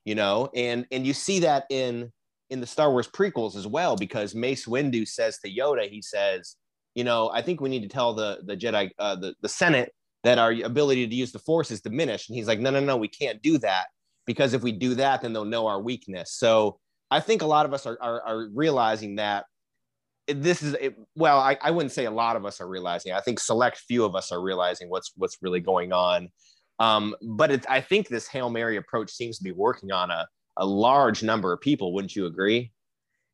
You 0.05 0.15
know, 0.15 0.51
and 0.55 0.87
and 0.91 1.07
you 1.07 1.13
see 1.13 1.41
that 1.41 1.65
in 1.71 2.13
in 2.51 2.61
the 2.61 2.67
Star 2.67 2.91
Wars 2.91 3.09
prequels 3.09 3.57
as 3.57 3.67
well 3.67 3.97
because 3.97 4.35
Mace 4.35 4.67
Windu 4.67 5.07
says 5.07 5.39
to 5.39 5.51
Yoda, 5.51 5.89
he 5.89 6.01
says, 6.03 6.57
you 6.95 7.05
know, 7.05 7.31
I 7.33 7.43
think 7.43 7.61
we 7.61 7.69
need 7.69 7.83
to 7.83 7.89
tell 7.89 8.15
the 8.15 8.39
the 8.45 8.57
Jedi, 8.57 8.91
uh, 8.99 9.17
the 9.17 9.35
the 9.43 9.49
Senate 9.49 9.93
that 10.25 10.39
our 10.39 10.53
ability 10.65 11.07
to 11.07 11.15
use 11.15 11.33
the 11.33 11.39
Force 11.39 11.71
is 11.71 11.81
diminished. 11.81 12.31
And 12.31 12.37
he's 12.37 12.49
like, 12.49 12.59
no, 12.59 12.71
no, 12.71 12.81
no, 12.81 12.97
we 12.97 13.09
can't 13.09 13.41
do 13.43 13.59
that 13.59 13.87
because 14.27 14.55
if 14.55 14.63
we 14.63 14.73
do 14.73 14.95
that, 14.95 15.23
then 15.23 15.33
they'll 15.33 15.45
know 15.45 15.67
our 15.67 15.81
weakness. 15.81 16.33
So 16.33 16.79
I 17.11 17.21
think 17.21 17.43
a 17.43 17.47
lot 17.47 17.67
of 17.67 17.75
us 17.75 17.87
are 17.87 17.99
are, 18.01 18.23
are 18.23 18.49
realizing 18.53 19.17
that 19.17 19.45
this 20.29 20.63
is 20.63 20.75
it, 20.75 20.97
well, 21.15 21.39
I, 21.39 21.57
I 21.63 21.71
wouldn't 21.71 21.93
say 21.93 22.07
a 22.07 22.11
lot 22.11 22.37
of 22.37 22.45
us 22.45 22.61
are 22.61 22.69
realizing. 22.69 23.13
I 23.13 23.21
think 23.21 23.39
select 23.39 23.79
few 23.79 24.05
of 24.05 24.17
us 24.17 24.33
are 24.33 24.41
realizing 24.41 24.89
what's 24.89 25.13
what's 25.17 25.39
really 25.41 25.61
going 25.61 25.93
on. 25.93 26.29
Um, 26.79 27.15
but 27.23 27.51
it, 27.51 27.67
I 27.71 27.81
think 27.81 28.09
this 28.09 28.29
hail 28.29 28.51
mary 28.51 28.77
approach 28.77 29.11
seems 29.11 29.39
to 29.39 29.45
be 29.45 29.53
working 29.53 29.93
on 29.93 30.11
a 30.11 30.27
a 30.57 30.67
large 30.67 31.23
number 31.23 31.53
of 31.53 31.61
people. 31.61 31.93
Wouldn't 31.93 32.17
you 32.17 32.27
agree? 32.27 32.73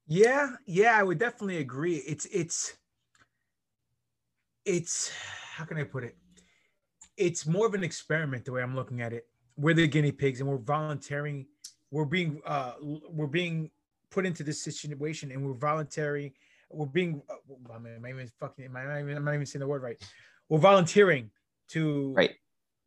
Yeah, 0.06 0.50
yeah, 0.66 0.96
I 0.98 1.02
would 1.02 1.18
definitely 1.18 1.58
agree. 1.58 1.96
It's 1.96 2.26
it's 2.26 2.74
it's 4.64 5.10
how 5.54 5.64
can 5.64 5.78
I 5.78 5.84
put 5.84 6.04
it? 6.04 6.16
it's 7.16 7.46
more 7.46 7.66
of 7.66 7.74
an 7.74 7.84
experiment 7.84 8.44
the 8.44 8.52
way 8.52 8.62
I'm 8.62 8.74
looking 8.74 9.00
at 9.00 9.12
it. 9.12 9.26
We're 9.56 9.74
the 9.74 9.86
guinea 9.86 10.12
pigs, 10.12 10.40
and 10.40 10.48
we're 10.48 10.58
volunteering. 10.58 11.46
We're 11.90 12.04
being 12.04 12.40
uh, 12.46 12.72
we're 13.10 13.26
being 13.26 13.70
put 14.10 14.26
into 14.26 14.42
this 14.42 14.62
situation, 14.62 15.30
and 15.30 15.44
we're 15.44 15.54
voluntary. 15.54 16.34
We're 16.70 16.86
being. 16.86 17.22
Uh, 17.28 17.72
I 17.74 17.78
mean, 17.78 17.94
am 17.94 18.04
I 18.04 18.10
even 18.10 18.30
fucking? 18.40 18.64
Am 18.64 18.76
I 18.76 19.00
even? 19.00 19.16
I'm 19.16 19.24
not 19.24 19.34
even 19.34 19.46
saying 19.46 19.60
the 19.60 19.66
word 19.66 19.82
right. 19.82 20.02
We're 20.48 20.58
volunteering 20.58 21.30
to 21.68 22.14
right 22.14 22.32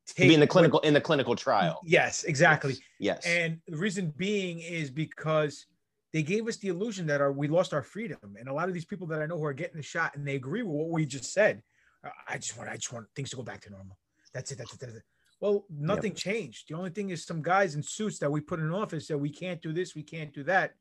to 0.07 0.15
be 0.15 0.33
in 0.33 0.39
the 0.39 0.47
clinical 0.47 0.79
in 0.81 0.93
the 0.93 1.01
clinical 1.01 1.35
trial. 1.35 1.81
Yes, 1.83 2.23
exactly. 2.23 2.73
Yes. 2.99 3.23
yes. 3.23 3.25
And 3.25 3.59
the 3.67 3.77
reason 3.77 4.13
being 4.17 4.59
is 4.59 4.89
because 4.89 5.65
they 6.13 6.23
gave 6.23 6.47
us 6.47 6.57
the 6.57 6.69
illusion 6.69 7.07
that 7.07 7.21
our 7.21 7.31
we 7.31 7.47
lost 7.47 7.73
our 7.73 7.83
freedom. 7.83 8.35
And 8.39 8.47
a 8.47 8.53
lot 8.53 8.67
of 8.67 8.73
these 8.73 8.85
people 8.85 9.07
that 9.07 9.21
I 9.21 9.25
know 9.25 9.37
who 9.37 9.45
are 9.45 9.53
getting 9.53 9.77
the 9.77 9.83
shot 9.83 10.15
and 10.15 10.27
they 10.27 10.35
agree 10.35 10.61
with 10.61 10.75
what 10.75 10.89
we 10.89 11.05
just 11.05 11.33
said. 11.33 11.61
Uh, 12.05 12.09
I 12.27 12.37
just 12.37 12.57
want 12.57 12.69
I 12.69 12.75
just 12.75 12.93
want 12.93 13.07
things 13.15 13.29
to 13.31 13.35
go 13.35 13.43
back 13.43 13.61
to 13.61 13.69
normal. 13.69 13.97
That's 14.33 14.51
it. 14.51 14.57
That's 14.57 14.73
it. 14.73 14.79
That's 14.79 14.95
it. 14.95 15.03
Well, 15.41 15.65
nothing 15.69 16.11
yep. 16.11 16.17
changed. 16.17 16.69
The 16.69 16.75
only 16.75 16.91
thing 16.91 17.09
is 17.09 17.25
some 17.25 17.41
guys 17.41 17.75
in 17.75 17.83
suits 17.83 18.19
that 18.19 18.31
we 18.31 18.41
put 18.41 18.59
in 18.59 18.71
office 18.71 19.07
that 19.07 19.17
we 19.17 19.29
can't 19.29 19.61
do 19.61 19.73
this, 19.73 19.95
we 19.95 20.03
can't 20.03 20.33
do 20.33 20.43
that. 20.43 20.75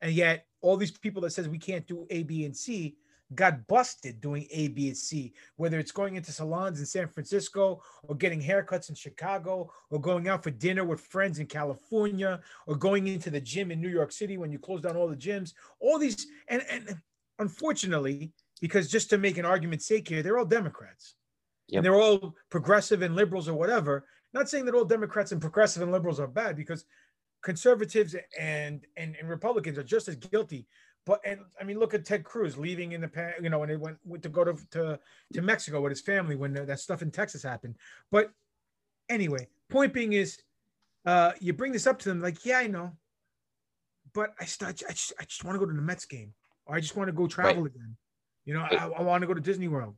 And 0.00 0.12
yet 0.12 0.46
all 0.60 0.76
these 0.76 0.90
people 0.90 1.22
that 1.22 1.30
says 1.30 1.48
we 1.48 1.58
can't 1.58 1.86
do 1.86 2.06
A, 2.10 2.24
B, 2.24 2.44
and 2.44 2.56
C 2.56 2.96
got 3.34 3.66
busted 3.66 4.20
doing 4.20 4.46
A, 4.50 4.68
B, 4.68 4.88
and 4.88 4.96
C, 4.96 5.32
whether 5.56 5.78
it's 5.78 5.92
going 5.92 6.16
into 6.16 6.32
salons 6.32 6.80
in 6.80 6.86
San 6.86 7.08
Francisco 7.08 7.82
or 8.02 8.14
getting 8.14 8.40
haircuts 8.40 8.88
in 8.88 8.94
Chicago 8.94 9.70
or 9.90 10.00
going 10.00 10.28
out 10.28 10.42
for 10.42 10.50
dinner 10.50 10.84
with 10.84 11.00
friends 11.00 11.38
in 11.38 11.46
California 11.46 12.40
or 12.66 12.76
going 12.76 13.06
into 13.06 13.30
the 13.30 13.40
gym 13.40 13.70
in 13.70 13.80
New 13.80 13.88
York 13.88 14.12
City 14.12 14.38
when 14.38 14.52
you 14.52 14.58
close 14.58 14.82
down 14.82 14.96
all 14.96 15.08
the 15.08 15.16
gyms. 15.16 15.52
All 15.80 15.98
these, 15.98 16.26
and, 16.48 16.62
and 16.70 16.96
unfortunately, 17.38 18.32
because 18.60 18.90
just 18.90 19.10
to 19.10 19.18
make 19.18 19.38
an 19.38 19.44
argument's 19.44 19.86
sake 19.86 20.08
here, 20.08 20.22
they're 20.22 20.38
all 20.38 20.44
Democrats. 20.44 21.14
Yep. 21.68 21.78
And 21.78 21.84
they're 21.84 22.00
all 22.00 22.34
progressive 22.50 23.02
and 23.02 23.16
liberals 23.16 23.48
or 23.48 23.54
whatever. 23.54 24.06
Not 24.32 24.48
saying 24.48 24.64
that 24.66 24.74
all 24.74 24.84
Democrats 24.84 25.32
and 25.32 25.40
progressive 25.40 25.82
and 25.82 25.92
liberals 25.92 26.20
are 26.20 26.26
bad 26.26 26.56
because 26.56 26.84
conservatives 27.42 28.14
and, 28.38 28.86
and, 28.96 29.16
and 29.18 29.28
Republicans 29.28 29.78
are 29.78 29.82
just 29.82 30.08
as 30.08 30.16
guilty 30.16 30.66
but 31.04 31.20
and 31.24 31.40
I 31.60 31.64
mean, 31.64 31.78
look 31.78 31.94
at 31.94 32.04
Ted 32.04 32.24
Cruz 32.24 32.56
leaving 32.56 32.92
in 32.92 33.00
the 33.00 33.08
past, 33.08 33.42
you 33.42 33.50
know, 33.50 33.58
when 33.58 33.68
he 33.68 33.76
went, 33.76 33.98
went 34.04 34.22
to 34.22 34.28
go 34.28 34.44
to, 34.44 34.56
to 34.70 34.98
to 35.32 35.42
Mexico 35.42 35.80
with 35.80 35.90
his 35.90 36.00
family 36.00 36.36
when 36.36 36.52
that 36.52 36.80
stuff 36.80 37.02
in 37.02 37.10
Texas 37.10 37.42
happened. 37.42 37.76
But 38.10 38.30
anyway, 39.08 39.48
point 39.68 39.92
being 39.92 40.12
is, 40.12 40.38
uh, 41.04 41.32
you 41.40 41.52
bring 41.52 41.72
this 41.72 41.86
up 41.86 41.98
to 42.00 42.08
them 42.08 42.20
like, 42.20 42.44
yeah, 42.44 42.58
I 42.58 42.66
know, 42.68 42.92
but 44.14 44.34
I 44.40 44.44
start, 44.44 44.82
I 44.88 44.92
just, 44.92 45.12
I 45.18 45.24
just 45.24 45.44
want 45.44 45.56
to 45.56 45.58
go 45.58 45.66
to 45.66 45.74
the 45.74 45.82
Mets 45.82 46.04
game, 46.04 46.32
or 46.66 46.76
I 46.76 46.80
just 46.80 46.96
want 46.96 47.08
to 47.08 47.12
go 47.12 47.26
travel 47.26 47.62
right. 47.62 47.72
again. 47.74 47.96
You 48.44 48.54
know, 48.54 48.66
I, 48.70 48.90
I 48.98 49.02
want 49.02 49.22
to 49.22 49.26
go 49.26 49.34
to 49.34 49.40
Disney 49.40 49.68
World. 49.68 49.94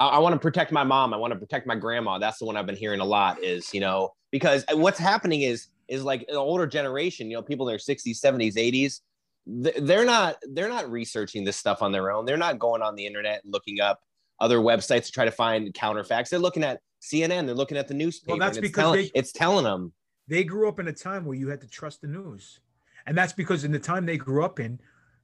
I, 0.00 0.08
I 0.08 0.18
want 0.18 0.34
to 0.34 0.38
protect 0.38 0.72
my 0.72 0.84
mom. 0.84 1.12
I 1.12 1.16
want 1.18 1.32
to 1.32 1.38
protect 1.38 1.66
my 1.66 1.74
grandma. 1.74 2.18
That's 2.18 2.38
the 2.38 2.46
one 2.46 2.56
I've 2.56 2.66
been 2.66 2.76
hearing 2.76 3.00
a 3.00 3.04
lot. 3.04 3.42
Is 3.42 3.72
you 3.72 3.80
know 3.80 4.14
because 4.30 4.64
what's 4.72 4.98
happening 4.98 5.42
is 5.42 5.68
is 5.88 6.02
like 6.02 6.24
an 6.28 6.36
older 6.36 6.66
generation. 6.66 7.30
You 7.30 7.36
know, 7.36 7.42
people 7.42 7.68
in 7.68 7.72
their 7.72 7.78
sixties, 7.78 8.20
seventies, 8.20 8.56
eighties 8.56 9.02
they're 9.46 10.04
not 10.04 10.36
they're 10.50 10.68
not 10.68 10.90
researching 10.90 11.44
this 11.44 11.56
stuff 11.56 11.82
on 11.82 11.92
their 11.92 12.10
own. 12.10 12.24
They're 12.24 12.36
not 12.36 12.58
going 12.58 12.82
on 12.82 12.96
the 12.96 13.06
internet 13.06 13.44
and 13.44 13.52
looking 13.52 13.80
up 13.80 14.00
other 14.40 14.58
websites 14.58 15.06
to 15.06 15.12
try 15.12 15.24
to 15.24 15.30
find 15.30 15.72
counterfacts. 15.72 16.28
They're 16.28 16.38
looking 16.38 16.64
at 16.64 16.80
CNN. 17.00 17.46
They're 17.46 17.54
looking 17.54 17.78
at 17.78 17.88
the 17.88 17.94
newspaper. 17.94 18.32
Well, 18.32 18.40
that's 18.40 18.58
because 18.58 18.82
telling, 18.82 19.02
they, 19.02 19.10
it's 19.14 19.32
telling 19.32 19.64
them 19.64 19.92
they 20.26 20.42
grew 20.42 20.68
up 20.68 20.80
in 20.80 20.88
a 20.88 20.92
time 20.92 21.24
where 21.24 21.36
you 21.36 21.48
had 21.48 21.60
to 21.60 21.68
trust 21.68 22.00
the 22.00 22.08
news, 22.08 22.60
and 23.06 23.16
that's 23.16 23.32
because 23.32 23.64
in 23.64 23.72
the 23.72 23.78
time 23.78 24.04
they 24.04 24.16
grew 24.16 24.44
up 24.44 24.58
in, 24.58 24.80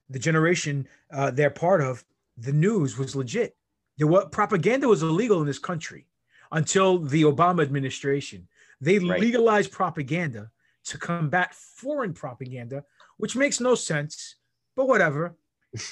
the 0.09 0.19
generation 0.19 0.87
uh, 1.13 1.31
they're 1.31 1.51
part 1.51 1.81
of, 1.81 2.05
the 2.37 2.53
news 2.53 2.97
was 2.97 3.17
legit. 3.17 3.57
There 3.99 4.07
what 4.07 4.33
propaganda 4.33 4.89
was 4.89 5.03
illegal 5.03 5.41
in 5.41 5.47
this 5.47 5.59
country 5.59 6.07
until 6.53 6.99
the 6.99 7.23
Obama 7.23 7.63
administration. 7.63 8.47
They 8.81 8.99
right. 8.99 9.21
legalized 9.21 9.73
propaganda 9.73 10.51
to 10.85 10.99
combat 10.99 11.55
foreign 11.55 12.13
propaganda 12.13 12.85
which 13.17 13.37
makes 13.37 13.61
no 13.61 13.75
sense, 13.75 14.37
but 14.77 14.89
whatever. 14.89 15.37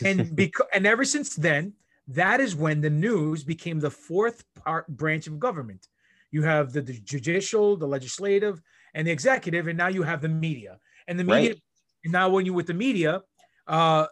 And 0.04 0.34
because 0.42 0.66
and 0.72 0.86
ever 0.86 1.04
since 1.04 1.34
then, 1.34 1.74
that 2.08 2.40
is 2.40 2.56
when 2.56 2.80
the 2.80 2.90
news 2.90 3.44
became 3.44 3.80
the 3.80 3.90
fourth 3.90 4.44
part 4.54 4.88
branch 4.88 5.26
of 5.26 5.38
government. 5.38 5.86
You 6.30 6.42
have 6.42 6.72
the, 6.72 6.80
the 6.80 6.98
judicial, 7.00 7.76
the 7.76 7.86
legislative, 7.86 8.60
and 8.94 9.06
the 9.06 9.10
executive, 9.10 9.66
and 9.66 9.78
now 9.78 9.88
you 9.88 10.02
have 10.02 10.20
the 10.20 10.28
media. 10.28 10.78
And 11.08 11.18
the 11.18 11.24
media, 11.24 11.50
right. 11.50 11.62
and 12.04 12.12
now 12.12 12.28
when 12.28 12.46
you 12.46 12.54
with 12.54 12.66
the 12.66 12.74
media, 12.74 13.22
uh, 13.66 14.06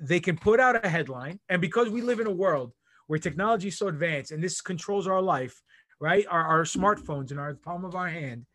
they 0.00 0.20
can 0.20 0.36
put 0.36 0.60
out 0.60 0.84
a 0.84 0.88
headline, 0.88 1.40
and 1.48 1.60
because 1.60 1.88
we 1.88 2.02
live 2.02 2.20
in 2.20 2.26
a 2.26 2.32
world 2.32 2.72
where 3.08 3.18
technology 3.18 3.68
is 3.68 3.78
so 3.78 3.88
advanced 3.88 4.30
and 4.30 4.42
this 4.42 4.60
controls 4.60 5.06
our 5.06 5.20
life, 5.20 5.60
right? 6.00 6.26
Our, 6.30 6.44
our 6.44 6.62
smartphones 6.62 7.32
in 7.32 7.38
our 7.38 7.54
palm 7.54 7.84
of 7.84 7.94
our 7.94 8.08
hand, 8.08 8.46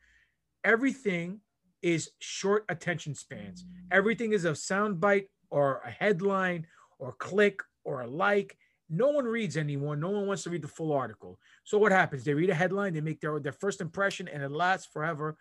everything 0.64 1.40
is 1.84 2.10
short 2.20 2.66
attention 2.70 3.14
spans. 3.14 3.66
Everything 3.92 4.32
is 4.32 4.46
a 4.46 4.52
soundbite 4.52 5.28
or 5.52 5.82
a 5.86 5.92
headline 5.92 6.66
or 6.98 7.12
click 7.14 7.62
or 7.84 8.02
a 8.02 8.08
like. 8.08 8.58
No 8.90 9.10
one 9.10 9.26
reads 9.26 9.58
anymore. 9.58 9.96
No 9.96 10.10
one 10.10 10.26
wants 10.26 10.44
to 10.44 10.50
read 10.50 10.62
the 10.62 10.68
full 10.68 10.94
article. 10.94 11.38
So 11.66 11.78
what 11.78 11.92
happens? 11.92 12.24
They 12.24 12.34
read 12.34 12.50
a 12.50 12.56
headline, 12.56 12.94
they 12.94 13.02
make 13.02 13.20
their, 13.20 13.40
their 13.40 13.52
first 13.52 13.82
impression, 13.82 14.28
and 14.28 14.42
it 14.42 14.52
lasts 14.52 14.88
forever. 14.92 15.38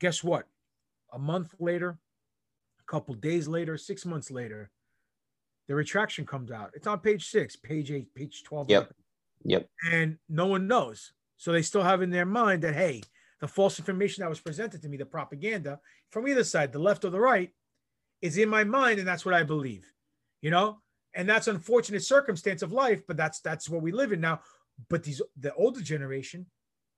Guess 0.00 0.22
what? 0.22 0.46
A 1.12 1.18
month 1.18 1.54
later, 1.58 1.98
a 2.78 2.90
couple 2.90 3.14
days 3.14 3.48
later, 3.48 3.76
six 3.76 4.06
months 4.06 4.30
later, 4.30 4.70
the 5.66 5.74
retraction 5.74 6.24
comes 6.24 6.50
out. 6.50 6.70
It's 6.74 6.86
on 6.86 7.00
page 7.00 7.28
six, 7.28 7.56
page 7.56 7.90
eight, 7.90 8.14
page 8.14 8.44
12. 8.44 8.70
Yep. 8.70 8.94
Yep. 9.44 9.68
And 9.90 10.18
no 10.28 10.46
one 10.46 10.68
knows. 10.68 11.12
So 11.36 11.52
they 11.52 11.62
still 11.62 11.82
have 11.82 12.02
in 12.02 12.10
their 12.10 12.26
mind 12.26 12.62
that, 12.62 12.74
hey, 12.74 13.02
the 13.40 13.48
false 13.48 13.78
information 13.78 14.22
that 14.22 14.28
was 14.28 14.40
presented 14.40 14.82
to 14.82 14.88
me, 14.88 14.96
the 14.96 15.06
propaganda 15.06 15.80
from 16.10 16.28
either 16.28 16.44
side, 16.44 16.72
the 16.72 16.78
left 16.78 17.04
or 17.04 17.10
the 17.10 17.20
right, 17.20 17.50
is 18.20 18.36
in 18.36 18.48
my 18.48 18.64
mind, 18.64 18.98
and 18.98 19.08
that's 19.08 19.24
what 19.24 19.34
I 19.34 19.42
believe. 19.42 19.86
You 20.42 20.50
know, 20.50 20.78
and 21.14 21.28
that's 21.28 21.48
unfortunate 21.48 22.02
circumstance 22.02 22.62
of 22.62 22.72
life, 22.72 23.02
but 23.06 23.16
that's 23.16 23.40
that's 23.40 23.68
what 23.68 23.82
we 23.82 23.92
live 23.92 24.12
in 24.12 24.20
now. 24.20 24.40
But 24.88 25.02
these 25.02 25.20
the 25.38 25.54
older 25.54 25.80
generation, 25.80 26.46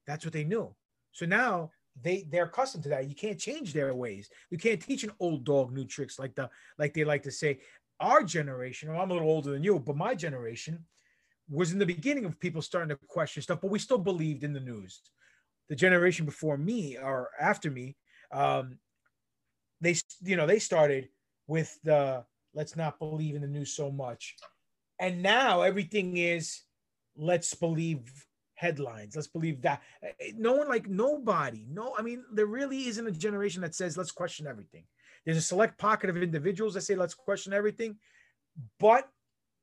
that's 0.07 0.25
what 0.25 0.33
they 0.33 0.45
knew. 0.45 0.75
So 1.13 1.27
now 1.27 1.71
they 2.01 2.27
they're 2.29 2.45
accustomed 2.45 2.85
to 2.85 2.91
that. 2.91 3.09
You 3.09 3.15
can't 3.15 3.39
change 3.39 3.73
their 3.73 3.95
ways. 3.95 4.29
You 4.51 4.59
can't 4.59 4.81
teach 4.81 5.05
an 5.05 5.13
old 5.21 5.45
dog 5.45 5.73
new 5.73 5.85
tricks 5.85 6.19
like 6.19 6.35
the 6.35 6.51
like 6.79 6.95
they 6.95 7.05
like 7.05 7.23
to 7.25 7.33
say. 7.33 7.61
Our 8.01 8.25
generation, 8.25 8.91
well, 8.91 9.01
I'm 9.01 9.11
a 9.11 9.13
little 9.13 9.29
older 9.29 9.53
than 9.53 9.63
you, 9.63 9.79
but 9.79 9.97
my 9.97 10.17
generation 10.17 10.85
was 11.49 11.73
in 11.73 11.79
the 11.79 11.87
beginning 11.87 12.25
of 12.25 12.41
people 12.41 12.61
starting 12.61 12.89
to 12.89 12.99
question 13.07 13.43
stuff, 13.43 13.61
but 13.61 13.71
we 13.71 13.79
still 13.79 13.99
believed 13.99 14.43
in 14.43 14.53
the 14.53 14.61
news 14.61 15.03
the 15.73 15.77
generation 15.77 16.27
before 16.27 16.59
me 16.59 16.99
or 16.99 17.31
after 17.41 17.71
me, 17.71 17.97
um, 18.31 18.79
they 19.81 19.97
you 20.23 20.37
know 20.37 20.47
they 20.47 20.59
started 20.59 21.09
with 21.47 21.79
the 21.83 22.23
let's 22.53 22.77
not 22.77 22.99
believe 22.99 23.37
in 23.37 23.41
the 23.41 23.49
news 23.49 23.75
so 23.75 23.91
much, 23.91 24.37
and 25.01 25.23
now 25.23 25.63
everything 25.63 26.19
is 26.19 26.61
let's 27.17 27.55
believe 27.55 28.03
headlines. 28.53 29.17
Let's 29.17 29.29
believe 29.29 29.63
that. 29.63 29.81
No 30.37 30.53
one 30.53 30.69
like 30.69 30.91
nobody. 30.91 31.65
No, 31.71 31.95
I 31.99 32.03
mean 32.03 32.23
there 32.31 32.45
really 32.45 32.89
isn't 32.89 33.07
a 33.07 33.11
generation 33.11 33.63
that 33.63 33.75
says 33.75 33.97
let's 33.97 34.13
question 34.13 34.47
everything. 34.47 34.85
There's 35.25 35.39
a 35.39 35.41
select 35.41 35.79
pocket 35.79 36.11
of 36.11 36.19
individuals 36.19 36.75
that 36.75 36.83
say 36.83 36.97
let's 36.97 37.15
question 37.15 37.55
everything, 37.55 37.97
but 38.79 39.09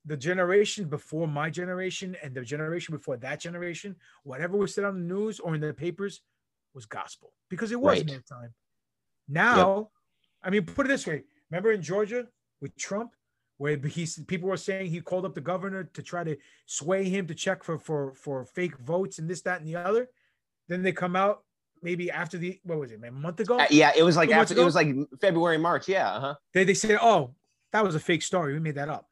the 0.09 0.17
generation 0.17 0.85
before 0.85 1.27
my 1.27 1.51
generation 1.51 2.17
and 2.23 2.33
the 2.33 2.41
generation 2.41 2.95
before 2.95 3.15
that 3.17 3.39
generation, 3.39 3.95
whatever 4.23 4.57
was 4.57 4.73
said 4.73 4.83
on 4.83 4.95
the 4.95 5.13
news 5.15 5.39
or 5.39 5.53
in 5.53 5.61
the 5.61 5.71
papers 5.71 6.21
was 6.73 6.87
gospel 6.87 7.31
because 7.47 7.71
it 7.71 7.79
was 7.79 7.99
right. 7.99 8.01
in 8.01 8.07
that 8.07 8.27
time. 8.27 8.51
Now, 9.27 9.77
yep. 9.77 9.87
I 10.43 10.49
mean, 10.49 10.65
put 10.65 10.87
it 10.87 10.89
this 10.89 11.05
way: 11.05 11.23
remember 11.51 11.71
in 11.71 11.83
Georgia 11.83 12.25
with 12.59 12.75
Trump, 12.75 13.11
where 13.57 13.77
he 13.77 14.07
people 14.25 14.49
were 14.49 14.57
saying 14.57 14.87
he 14.89 14.99
called 14.99 15.25
up 15.25 15.35
the 15.35 15.41
governor 15.41 15.83
to 15.83 16.01
try 16.01 16.23
to 16.23 16.35
sway 16.65 17.07
him 17.07 17.27
to 17.27 17.35
check 17.35 17.63
for 17.63 17.77
for 17.77 18.15
for 18.15 18.45
fake 18.45 18.79
votes 18.79 19.19
and 19.19 19.29
this, 19.29 19.41
that, 19.43 19.59
and 19.59 19.67
the 19.67 19.75
other. 19.75 20.09
Then 20.69 20.81
they 20.81 20.91
come 20.91 21.15
out 21.15 21.43
maybe 21.83 22.09
after 22.09 22.39
the 22.39 22.59
what 22.63 22.79
was 22.79 22.91
it, 22.91 22.99
a 23.03 23.11
month 23.11 23.41
ago? 23.41 23.59
Uh, 23.59 23.67
yeah, 23.69 23.91
it 23.95 24.01
was 24.01 24.17
like 24.17 24.31
after 24.31 24.59
it 24.59 24.65
was 24.65 24.75
like 24.75 24.87
February, 25.21 25.59
March. 25.59 25.87
Yeah, 25.87 26.09
uh-huh. 26.09 26.35
They 26.55 26.63
they 26.63 26.73
said, 26.73 26.97
oh, 26.99 27.35
that 27.73 27.83
was 27.83 27.93
a 27.93 27.99
fake 27.99 28.23
story. 28.23 28.53
We 28.53 28.59
made 28.59 28.75
that 28.75 28.89
up. 28.89 29.08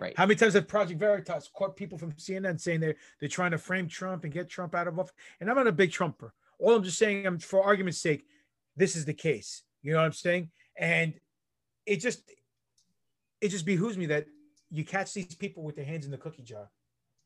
Right. 0.00 0.14
How 0.16 0.24
many 0.24 0.36
times 0.36 0.54
have 0.54 0.66
Project 0.66 0.98
Veritas 0.98 1.50
caught 1.54 1.76
people 1.76 1.98
from 1.98 2.12
CNN 2.12 2.58
saying 2.58 2.80
they're 2.80 2.96
they're 3.20 3.28
trying 3.28 3.50
to 3.50 3.58
frame 3.58 3.86
Trump 3.86 4.24
and 4.24 4.32
get 4.32 4.48
Trump 4.48 4.74
out 4.74 4.88
of 4.88 4.98
office? 4.98 5.12
And 5.40 5.50
I'm 5.50 5.56
not 5.56 5.66
a 5.66 5.72
big 5.72 5.92
Trumper. 5.92 6.32
All 6.58 6.74
I'm 6.74 6.82
just 6.82 6.98
saying, 6.98 7.26
I'm 7.26 7.38
for 7.38 7.62
argument's 7.62 8.00
sake, 8.00 8.24
this 8.76 8.96
is 8.96 9.04
the 9.04 9.12
case. 9.12 9.62
You 9.82 9.92
know 9.92 9.98
what 9.98 10.06
I'm 10.06 10.12
saying? 10.12 10.50
And 10.78 11.14
it 11.84 11.96
just 11.96 12.22
it 13.42 13.50
just 13.50 13.66
behooves 13.66 13.98
me 13.98 14.06
that 14.06 14.24
you 14.70 14.84
catch 14.84 15.12
these 15.12 15.34
people 15.34 15.64
with 15.64 15.76
their 15.76 15.84
hands 15.84 16.06
in 16.06 16.10
the 16.10 16.18
cookie 16.18 16.42
jar. 16.44 16.70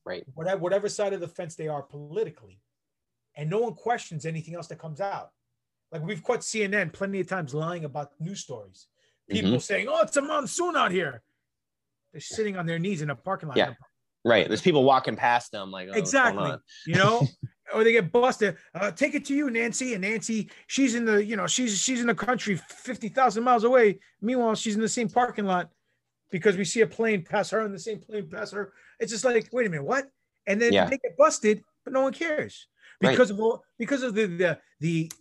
Right. 0.05 0.25
Whatever 0.35 0.61
whatever 0.61 0.89
side 0.89 1.13
of 1.13 1.21
the 1.21 1.29
fence 1.29 1.55
they 1.55 1.69
are 1.69 1.83
politically. 1.83 2.61
And 3.37 3.49
no 3.49 3.61
one 3.61 3.75
questions 3.75 4.27
anything 4.27 4.57
else 4.57 4.67
that 4.69 4.81
comes 4.81 5.01
out. 5.01 5.31
Like 5.93 6.05
we've 6.05 6.25
caught 6.25 6.41
CNN 6.41 6.93
plenty 6.93 7.21
of 7.21 7.29
times 7.29 7.55
lying 7.55 7.85
about 7.85 8.11
news 8.19 8.41
stories. 8.41 8.89
People 9.31 9.53
mm-hmm. 9.53 9.59
saying, 9.61 9.87
"Oh, 9.89 10.03
it's 10.03 10.17
a 10.17 10.23
monsoon 10.23 10.75
out 10.77 10.91
here." 10.91 11.23
They're 12.15 12.21
sitting 12.21 12.57
on 12.57 12.65
their 12.65 12.79
knees 12.79 13.03
in 13.03 13.11
a 13.11 13.17
parking 13.17 13.49
lot. 13.49 13.59
Yeah. 13.59 13.75
Right. 14.25 14.47
There's 14.47 14.63
people 14.63 14.85
walking 14.85 15.17
past 15.17 15.51
them 15.51 15.73
like, 15.73 15.89
oh, 15.93 15.99
exactly. 15.99 16.55
You 16.87 16.95
know, 16.95 17.27
or 17.75 17.83
they 17.83 17.91
get 17.91 18.13
busted. 18.13 18.57
Uh, 18.73 18.93
take 18.93 19.17
it 19.17 19.25
to 19.27 19.35
you, 19.35 19.51
Nancy. 19.51 19.95
And 19.95 20.03
Nancy, 20.03 20.49
she's 20.69 20.95
in 20.95 21.05
the, 21.05 21.23
you 21.25 21.35
know, 21.35 21.49
she's 21.49 21.77
she's 21.77 22.01
in 22.01 22.07
the 22.07 22.15
country, 22.15 22.55
fifty 22.69 23.09
thousand 23.09 23.43
miles 23.43 23.65
away. 23.65 23.99
Meanwhile, 24.23 24.55
she's 24.55 24.77
in 24.77 24.81
the 24.81 24.89
same 24.89 25.09
parking 25.09 25.45
lot 25.45 25.71
because 26.31 26.57
we 26.57 26.65
see 26.65 26.83
a 26.83 26.87
plane 26.87 27.25
pass 27.25 27.51
her 27.51 27.61
and 27.61 27.75
the 27.75 27.79
same 27.81 27.99
plane 27.99 28.31
pass 28.31 28.53
her. 28.53 28.73
It's 29.01 29.11
just 29.11 29.25
like, 29.25 29.49
wait 29.53 29.67
a 29.67 29.71
minute, 29.71 29.85
what? 29.85 30.07
And 30.47 30.63
then 30.63 30.73
Yeah. 30.73 30.85
they 30.89 30.99
get 30.99 31.17
busted, 31.19 31.65
but 31.85 31.93
no 31.93 32.03
one 32.03 32.13
cares 32.13 32.69
Right. 33.03 33.11
because 33.11 33.31
of 33.33 33.41
all 33.41 33.65
because 33.77 34.05
of 34.05 34.15
the 34.15 34.27
the 34.27 34.59
the 34.79 35.13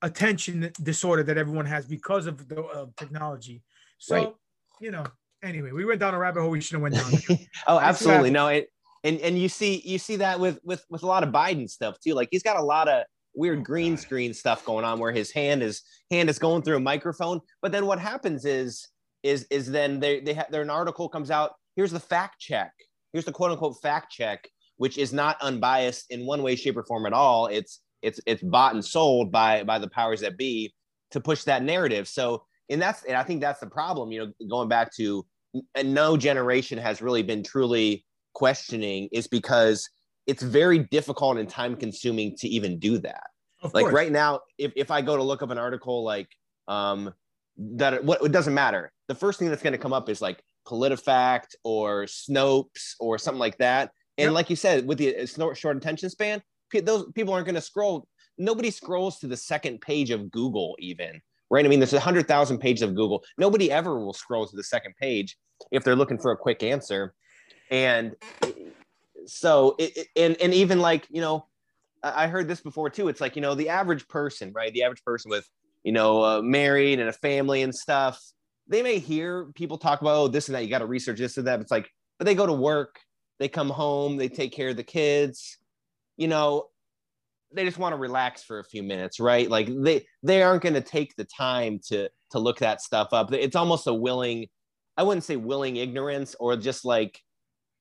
attention 0.00 0.70
disorder 0.82 1.22
that 1.24 1.36
everyone 1.36 1.66
has 1.66 1.86
because 1.86 2.26
of 2.26 2.48
the 2.48 2.62
uh, 2.62 2.86
technology. 2.96 3.62
So 3.98 4.14
Right. 4.14 4.34
you 4.80 4.92
know, 4.92 5.04
anyway, 5.42 5.72
we 5.72 5.84
went 5.84 6.00
down 6.00 6.14
a 6.14 6.18
rabbit 6.18 6.40
hole 6.40 6.50
we 6.50 6.60
should 6.60 6.74
have 6.74 6.82
went 6.82 6.94
down. 6.94 7.38
oh, 7.66 7.78
absolutely. 7.78 8.30
No, 8.30 8.48
it 8.48 8.68
and 9.04 9.18
and 9.20 9.38
you 9.38 9.48
see 9.48 9.82
you 9.84 9.98
see 9.98 10.16
that 10.16 10.38
with 10.38 10.58
with 10.64 10.84
with 10.90 11.02
a 11.02 11.06
lot 11.06 11.22
of 11.22 11.30
Biden 11.30 11.68
stuff 11.68 11.98
too. 12.00 12.14
Like 12.14 12.28
he's 12.30 12.42
got 12.42 12.56
a 12.56 12.62
lot 12.62 12.88
of 12.88 13.04
weird 13.34 13.60
Oh, 13.60 13.62
green 13.62 13.94
God. 13.94 14.00
screen 14.00 14.34
stuff 14.34 14.64
going 14.64 14.84
on 14.84 14.98
where 14.98 15.12
his 15.12 15.30
hand 15.30 15.62
is 15.62 15.82
hand 16.10 16.28
is 16.28 16.38
going 16.38 16.62
through 16.62 16.76
a 16.76 16.80
microphone. 16.80 17.40
But 17.62 17.72
then 17.72 17.86
what 17.86 17.98
happens 17.98 18.44
is 18.44 18.88
is 19.22 19.46
is 19.50 19.70
then 19.70 20.00
they 20.00 20.20
they 20.20 20.34
have 20.34 20.50
their 20.50 20.62
an 20.62 20.70
article 20.70 21.08
comes 21.08 21.30
out. 21.30 21.52
Here's 21.76 21.92
the 21.92 22.00
fact 22.00 22.40
check. 22.40 22.72
Here's 23.12 23.24
the 23.24 23.32
quote 23.32 23.52
unquote 23.52 23.80
fact 23.80 24.12
check, 24.12 24.48
which 24.76 24.98
is 24.98 25.12
not 25.12 25.36
unbiased 25.40 26.10
in 26.10 26.26
one 26.26 26.42
way, 26.42 26.56
shape, 26.56 26.76
or 26.76 26.84
form 26.84 27.06
at 27.06 27.12
all. 27.12 27.46
It's 27.46 27.80
it's 28.02 28.20
it's 28.26 28.42
bought 28.42 28.74
and 28.74 28.84
sold 28.84 29.32
by 29.32 29.64
by 29.64 29.78
the 29.78 29.88
powers 29.88 30.20
that 30.20 30.36
be 30.36 30.74
to 31.12 31.20
push 31.20 31.44
that 31.44 31.62
narrative. 31.62 32.06
So 32.06 32.44
and 32.70 32.80
that's 32.80 33.04
and 33.04 33.16
I 33.16 33.22
think 33.22 33.40
that's 33.40 33.60
the 33.60 33.66
problem. 33.66 34.10
You 34.12 34.26
know, 34.26 34.46
going 34.48 34.68
back 34.68 34.94
to 34.96 35.26
and 35.74 35.92
no 35.94 36.16
generation 36.16 36.78
has 36.78 37.02
really 37.02 37.22
been 37.22 37.42
truly 37.42 38.04
questioning 38.34 39.08
is 39.12 39.26
because 39.26 39.88
it's 40.26 40.42
very 40.42 40.78
difficult 40.78 41.38
and 41.38 41.48
time 41.48 41.74
consuming 41.74 42.36
to 42.36 42.48
even 42.48 42.78
do 42.78 42.98
that 42.98 43.24
Of 43.62 43.74
like 43.74 43.84
course. 43.84 43.94
right 43.94 44.12
now 44.12 44.40
if, 44.58 44.72
if 44.76 44.90
i 44.92 45.02
go 45.02 45.16
to 45.16 45.22
look 45.22 45.42
up 45.42 45.50
an 45.50 45.58
article 45.58 46.04
like 46.04 46.28
um 46.68 47.12
that 47.58 48.04
what 48.04 48.22
it 48.22 48.30
doesn't 48.30 48.54
matter 48.54 48.92
the 49.08 49.14
first 49.14 49.38
thing 49.40 49.48
that's 49.48 49.62
going 49.62 49.72
to 49.72 49.78
come 49.78 49.92
up 49.92 50.08
is 50.08 50.22
like 50.22 50.40
politifact 50.66 51.56
or 51.64 52.04
snopes 52.04 52.94
or 53.00 53.18
something 53.18 53.40
like 53.40 53.58
that 53.58 53.90
and 54.18 54.26
Yep. 54.26 54.34
like 54.34 54.50
you 54.50 54.56
said 54.56 54.86
with 54.86 54.98
the 54.98 55.16
uh, 55.16 55.26
short, 55.26 55.56
short 55.56 55.76
attention 55.76 56.08
span 56.10 56.40
those 56.84 57.10
people 57.14 57.34
aren't 57.34 57.46
going 57.46 57.56
to 57.56 57.60
scroll 57.60 58.06
nobody 58.38 58.70
scrolls 58.70 59.18
to 59.18 59.26
the 59.26 59.36
second 59.36 59.80
page 59.80 60.10
of 60.10 60.30
google 60.30 60.76
even 60.78 61.20
right 61.50 61.64
i 61.64 61.68
mean 61.68 61.80
there's 61.80 61.92
a 61.92 62.00
hundred 62.00 62.26
thousand 62.26 62.58
pages 62.58 62.82
of 62.82 62.94
google 62.94 63.22
nobody 63.38 63.70
ever 63.70 63.98
will 63.98 64.12
scroll 64.12 64.46
to 64.46 64.56
the 64.56 64.64
second 64.64 64.94
page 64.96 65.36
if 65.70 65.84
they're 65.84 65.96
looking 65.96 66.18
for 66.18 66.32
a 66.32 66.36
quick 66.36 66.62
answer 66.62 67.14
and 67.70 68.16
so 69.26 69.76
it, 69.78 70.08
and 70.16 70.36
and 70.40 70.54
even 70.54 70.80
like 70.80 71.06
you 71.10 71.20
know 71.20 71.46
I 72.02 72.24
I 72.24 72.26
heard 72.28 72.48
this 72.48 72.60
before 72.60 72.90
too. 72.90 73.08
It's 73.08 73.20
like 73.20 73.36
you 73.36 73.42
know 73.42 73.54
the 73.54 73.68
average 73.68 74.08
person, 74.08 74.52
right? 74.52 74.72
The 74.72 74.82
average 74.82 75.04
person 75.04 75.30
with 75.30 75.48
you 75.82 75.92
know 75.92 76.24
uh, 76.24 76.42
married 76.42 76.98
and 76.98 77.08
a 77.08 77.12
family 77.12 77.62
and 77.62 77.74
stuff. 77.74 78.20
They 78.68 78.82
may 78.82 78.98
hear 78.98 79.46
people 79.54 79.78
talk 79.78 80.00
about 80.00 80.16
oh 80.16 80.28
this 80.28 80.48
and 80.48 80.54
that. 80.54 80.62
You 80.62 80.70
got 80.70 80.78
to 80.78 80.86
research 80.86 81.18
this 81.18 81.36
and 81.36 81.46
that. 81.46 81.60
It's 81.60 81.70
like, 81.70 81.90
but 82.18 82.24
they 82.24 82.34
go 82.34 82.46
to 82.46 82.52
work, 82.52 83.00
they 83.38 83.48
come 83.48 83.70
home, 83.70 84.16
they 84.16 84.28
take 84.28 84.52
care 84.52 84.70
of 84.70 84.76
the 84.76 84.84
kids. 84.84 85.58
You 86.16 86.28
know, 86.28 86.66
they 87.52 87.64
just 87.64 87.78
want 87.78 87.92
to 87.92 87.98
relax 87.98 88.42
for 88.42 88.58
a 88.60 88.64
few 88.64 88.82
minutes, 88.82 89.20
right? 89.20 89.48
Like 89.48 89.68
they 89.68 90.06
they 90.22 90.42
aren't 90.42 90.62
going 90.62 90.74
to 90.74 90.80
take 90.80 91.16
the 91.16 91.24
time 91.24 91.80
to 91.88 92.08
to 92.30 92.38
look 92.38 92.58
that 92.58 92.80
stuff 92.80 93.08
up. 93.12 93.32
It's 93.32 93.56
almost 93.56 93.86
a 93.86 93.94
willing, 93.94 94.46
I 94.96 95.02
wouldn't 95.02 95.24
say 95.24 95.36
willing 95.36 95.76
ignorance 95.76 96.36
or 96.38 96.56
just 96.56 96.84
like 96.84 97.20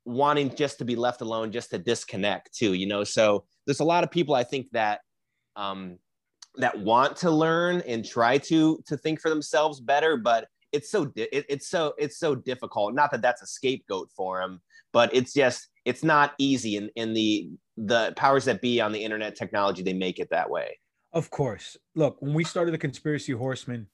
wanting 0.06 0.56
just 0.56 0.80
to 0.80 0.86
be 0.86 0.96
left 0.96 1.22
alone, 1.22 1.52
just 1.52 1.70
to 1.72 1.78
disconnect 1.78 2.56
too. 2.56 2.74
You 2.74 2.88
know, 2.88 3.04
so 3.04 3.46
there's 3.66 3.80
a 3.80 3.86
lot 3.86 4.04
of 4.04 4.12
people 4.12 4.36
I 4.36 4.44
think 4.44 4.68
that 4.72 5.02
um, 5.56 6.00
that 6.56 6.78
want 6.80 7.16
to 7.18 7.32
learn 7.32 7.82
and 7.88 8.04
try 8.06 8.38
to 8.38 8.82
to 8.88 8.98
think 8.98 9.22
for 9.22 9.30
themselves 9.30 9.80
better, 9.80 10.18
but 10.18 10.48
it's 10.72 10.92
so 10.92 11.12
it, 11.16 11.46
it's 11.50 11.68
so 11.68 11.94
it's 11.98 12.18
so 12.18 12.36
difficult. 12.36 12.94
Not 12.94 13.12
that 13.12 13.22
that's 13.22 13.42
a 13.42 13.48
scapegoat 13.48 14.10
for 14.16 14.40
them, 14.40 14.62
but 14.92 15.14
it's 15.14 15.34
just 15.34 15.68
it's 15.86 16.04
not 16.04 16.34
easy. 16.38 16.78
And 16.78 16.90
in, 16.96 17.10
in 17.10 17.14
the 17.14 17.50
the 17.78 18.14
powers 18.16 18.46
that 18.46 18.62
be 18.62 18.82
on 18.82 18.92
the 18.92 19.04
internet 19.04 19.36
technology, 19.36 19.84
they 19.84 19.94
make 19.94 20.20
it 20.20 20.30
that 20.32 20.50
way. 20.50 20.80
Of 21.14 21.30
course. 21.32 21.78
Look, 21.96 22.22
when 22.22 22.34
we 22.34 22.44
started 22.44 22.72
the 22.72 22.78
conspiracy 22.78 23.32
horseman 23.32 23.88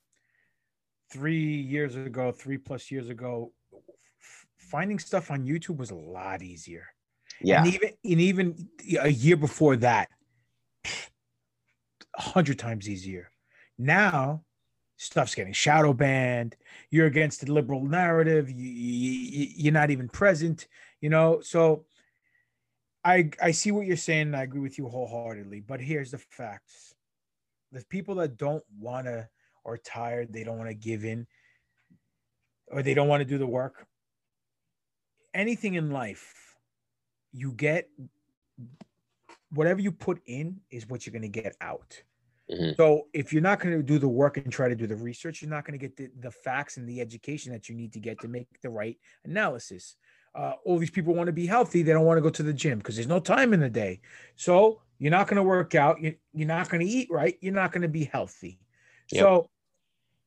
three 1.11 1.55
years 1.61 1.95
ago, 1.95 2.31
three 2.31 2.57
plus 2.57 2.91
years 2.91 3.09
ago, 3.09 3.53
f- 3.73 4.45
finding 4.57 4.99
stuff 4.99 5.31
on 5.31 5.45
YouTube 5.45 5.77
was 5.77 5.91
a 5.91 5.95
lot 5.95 6.41
easier. 6.41 6.87
Yeah, 7.41 7.63
And 7.63 7.73
even 7.73 7.89
and 8.03 8.21
even 8.21 8.69
a 8.99 9.09
year 9.09 9.37
before 9.37 9.75
that, 9.77 10.09
a 12.17 12.21
hundred 12.21 12.59
times 12.59 12.89
easier. 12.89 13.29
Now, 13.77 14.43
stuff's 14.97 15.35
getting 15.35 15.53
shadow 15.53 15.93
banned. 15.93 16.55
You're 16.89 17.07
against 17.07 17.41
the 17.41 17.51
liberal 17.51 17.83
narrative. 17.83 18.49
You, 18.49 18.55
you, 18.55 19.47
you're 19.55 19.73
not 19.73 19.91
even 19.91 20.09
present. 20.09 20.67
You 21.01 21.09
know, 21.09 21.41
so 21.41 21.85
I 23.03 23.29
I 23.41 23.51
see 23.51 23.71
what 23.71 23.85
you're 23.85 23.97
saying. 23.97 24.27
And 24.27 24.35
I 24.35 24.43
agree 24.43 24.61
with 24.61 24.77
you 24.77 24.87
wholeheartedly. 24.87 25.61
But 25.61 25.81
here's 25.81 26.11
the 26.11 26.17
facts: 26.17 26.95
the 27.71 27.83
people 27.85 28.15
that 28.15 28.37
don't 28.37 28.63
want 28.79 29.07
to 29.07 29.27
or 29.63 29.77
tired, 29.77 30.31
they 30.31 30.43
don't 30.43 30.57
want 30.57 30.69
to 30.69 30.75
give 30.75 31.03
in, 31.03 31.27
or 32.67 32.83
they 32.83 32.93
don't 32.93 33.07
want 33.07 33.21
to 33.21 33.25
do 33.25 33.37
the 33.37 33.47
work. 33.47 33.87
Anything 35.33 35.73
in 35.73 35.91
life, 35.91 36.55
you 37.33 37.51
get 37.51 37.89
whatever 39.49 39.81
you 39.81 39.91
put 39.91 40.21
in 40.25 40.61
is 40.69 40.87
what 40.87 41.05
you're 41.05 41.11
going 41.11 41.21
to 41.21 41.41
get 41.41 41.55
out. 41.59 42.01
Mhm. 42.51 42.75
So 42.77 43.07
if 43.13 43.33
you're 43.33 43.41
not 43.41 43.59
going 43.59 43.75
to 43.75 43.83
do 43.83 43.97
the 43.97 44.07
work 44.07 44.37
and 44.37 44.51
try 44.51 44.69
to 44.69 44.75
do 44.75 44.87
the 44.87 44.95
research, 44.95 45.41
you're 45.41 45.49
not 45.49 45.65
going 45.65 45.77
to 45.77 45.87
get 45.87 45.97
the, 45.97 46.09
the 46.19 46.31
facts 46.31 46.77
and 46.77 46.87
the 46.87 47.01
education 47.01 47.51
that 47.53 47.69
you 47.69 47.75
need 47.75 47.93
to 47.93 47.99
get 47.99 48.19
to 48.19 48.27
make 48.27 48.47
the 48.61 48.69
right 48.69 48.97
analysis. 49.23 49.95
Uh, 50.35 50.53
all 50.65 50.77
these 50.77 50.91
people 50.91 51.15
want 51.15 51.27
to 51.27 51.33
be 51.33 51.47
healthy. 51.47 51.81
They 51.81 51.93
don't 51.93 52.05
want 52.05 52.17
to 52.17 52.21
go 52.21 52.29
to 52.29 52.43
the 52.43 52.53
gym 52.53 52.79
because 52.79 52.95
there's 52.95 53.07
no 53.07 53.19
time 53.19 53.53
in 53.53 53.61
the 53.61 53.69
day. 53.69 54.01
So 54.35 54.81
you're 54.99 55.11
not 55.11 55.27
going 55.27 55.37
to 55.37 55.43
work 55.43 55.75
out. 55.75 56.01
You, 56.01 56.15
you're 56.33 56.47
not 56.47 56.69
going 56.69 56.85
to 56.85 56.91
eat 56.91 57.09
right. 57.09 57.37
You're 57.41 57.53
not 57.53 57.71
going 57.71 57.83
to 57.83 57.87
be 57.87 58.03
healthy. 58.03 58.59
Yep. 59.11 59.21
So 59.21 59.49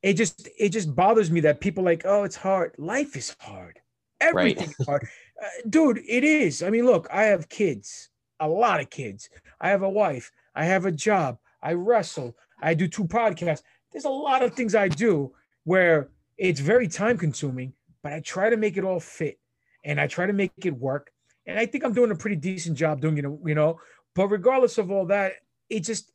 it 0.02 0.14
just 0.14 0.48
it 0.58 0.70
just 0.70 0.94
bothers 0.94 1.30
me 1.30 1.40
that 1.40 1.60
people 1.60 1.84
like, 1.84 2.02
oh, 2.04 2.24
it's 2.24 2.36
hard. 2.36 2.74
Life 2.78 3.16
is 3.16 3.36
hard. 3.40 3.80
Everything 4.20 4.74
is 4.78 4.86
hard, 4.86 5.06
uh, 5.42 5.46
dude. 5.68 5.98
It 5.98 6.24
is. 6.24 6.62
I 6.62 6.70
mean, 6.70 6.86
look, 6.86 7.06
I 7.12 7.24
have 7.24 7.48
kids, 7.48 8.08
a 8.40 8.48
lot 8.48 8.80
of 8.80 8.90
kids. 8.90 9.28
I 9.60 9.70
have 9.70 9.82
a 9.82 9.88
wife. 9.88 10.32
I 10.54 10.64
have 10.64 10.86
a 10.86 10.92
job. 10.92 11.38
I 11.62 11.72
wrestle. 11.72 12.36
I 12.60 12.74
do 12.74 12.88
two 12.88 13.04
podcasts. 13.04 13.62
There's 13.92 14.04
a 14.04 14.10
lot 14.10 14.42
of 14.42 14.54
things 14.54 14.74
I 14.74 14.88
do 14.88 15.32
where 15.64 16.10
it's 16.36 16.60
very 16.60 16.88
time 16.88 17.18
consuming, 17.18 17.72
but 18.02 18.12
I 18.12 18.20
try 18.20 18.50
to 18.50 18.56
make 18.56 18.76
it 18.76 18.84
all 18.84 19.00
fit 19.00 19.38
and 19.84 20.00
I 20.00 20.06
try 20.06 20.26
to 20.26 20.32
make 20.32 20.52
it 20.64 20.76
work. 20.76 21.10
And 21.46 21.58
I 21.58 21.66
think 21.66 21.84
I'm 21.84 21.94
doing 21.94 22.10
a 22.10 22.16
pretty 22.16 22.36
decent 22.36 22.76
job 22.76 23.00
doing 23.00 23.18
it, 23.18 23.24
you 23.24 23.54
know. 23.54 23.80
But 24.14 24.28
regardless 24.28 24.78
of 24.78 24.90
all 24.90 25.06
that, 25.06 25.34
it 25.70 25.80
just 25.80 26.12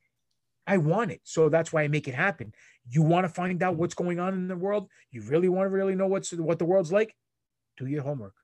I 0.65 0.77
want 0.77 1.11
it. 1.11 1.21
So 1.23 1.49
that's 1.49 1.73
why 1.73 1.83
I 1.83 1.87
make 1.87 2.07
it 2.07 2.13
happen. 2.15 2.53
You 2.87 3.01
want 3.01 3.25
to 3.25 3.29
find 3.29 3.61
out 3.63 3.75
what's 3.75 3.95
going 3.95 4.19
on 4.19 4.33
in 4.33 4.47
the 4.47 4.55
world? 4.55 4.89
You 5.11 5.21
really 5.23 5.49
want 5.49 5.65
to 5.65 5.69
really 5.69 5.95
know 5.95 6.07
what's 6.07 6.31
what 6.31 6.59
the 6.59 6.65
world's 6.65 6.91
like? 6.91 7.15
Do 7.77 7.85
your 7.87 8.03
homework. 8.03 8.35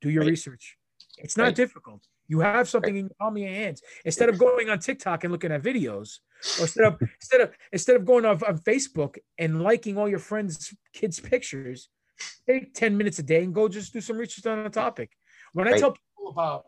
Do 0.00 0.10
your 0.10 0.22
Right. 0.22 0.30
research. 0.30 0.76
It's 1.16 1.36
not 1.36 1.44
Right. 1.44 1.54
difficult. 1.54 2.06
You 2.28 2.40
have 2.40 2.68
something 2.68 2.96
in 2.96 3.08
the 3.08 3.14
palm 3.14 3.36
of 3.36 3.42
your 3.42 3.50
hands. 3.50 3.82
Instead 4.04 4.28
of 4.28 4.38
going 4.38 4.68
on 4.68 4.78
TikTok 4.78 5.24
and 5.24 5.32
looking 5.32 5.50
at 5.50 5.62
videos, 5.62 6.20
or 6.58 6.64
instead 6.64 6.84
of 6.86 7.00
instead 7.20 7.40
of 7.40 7.50
instead 7.72 7.96
of 7.96 8.04
going 8.04 8.24
on, 8.24 8.42
on 8.44 8.58
Facebook 8.58 9.16
and 9.38 9.62
liking 9.62 9.98
all 9.98 10.08
your 10.08 10.18
friends' 10.18 10.74
kids' 10.92 11.20
pictures, 11.20 11.88
take 12.46 12.74
10 12.74 12.96
minutes 12.96 13.18
a 13.18 13.22
day 13.22 13.42
and 13.44 13.54
go 13.54 13.68
just 13.68 13.92
do 13.92 14.00
some 14.00 14.16
research 14.18 14.46
on 14.46 14.58
a 14.66 14.70
topic. 14.70 15.12
When 15.52 15.68
I 15.68 15.72
tell 15.78 15.92
people 15.92 16.30
about 16.30 16.66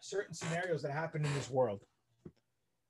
certain 0.00 0.34
scenarios 0.34 0.82
that 0.82 0.92
happen 0.92 1.24
in 1.24 1.32
this 1.34 1.50
world, 1.50 1.84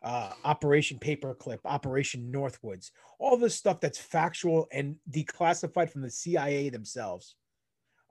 uh, 0.03 0.33
Operation 0.45 0.99
Paperclip, 0.99 1.59
Operation 1.65 2.33
Northwoods, 2.33 2.91
all 3.19 3.37
this 3.37 3.55
stuff 3.55 3.81
that's 3.81 3.99
factual 3.99 4.67
and 4.73 4.97
declassified 5.11 5.91
from 5.91 6.03
the 6.03 6.11
CIA 6.11 6.71
themselves, 6.71 7.37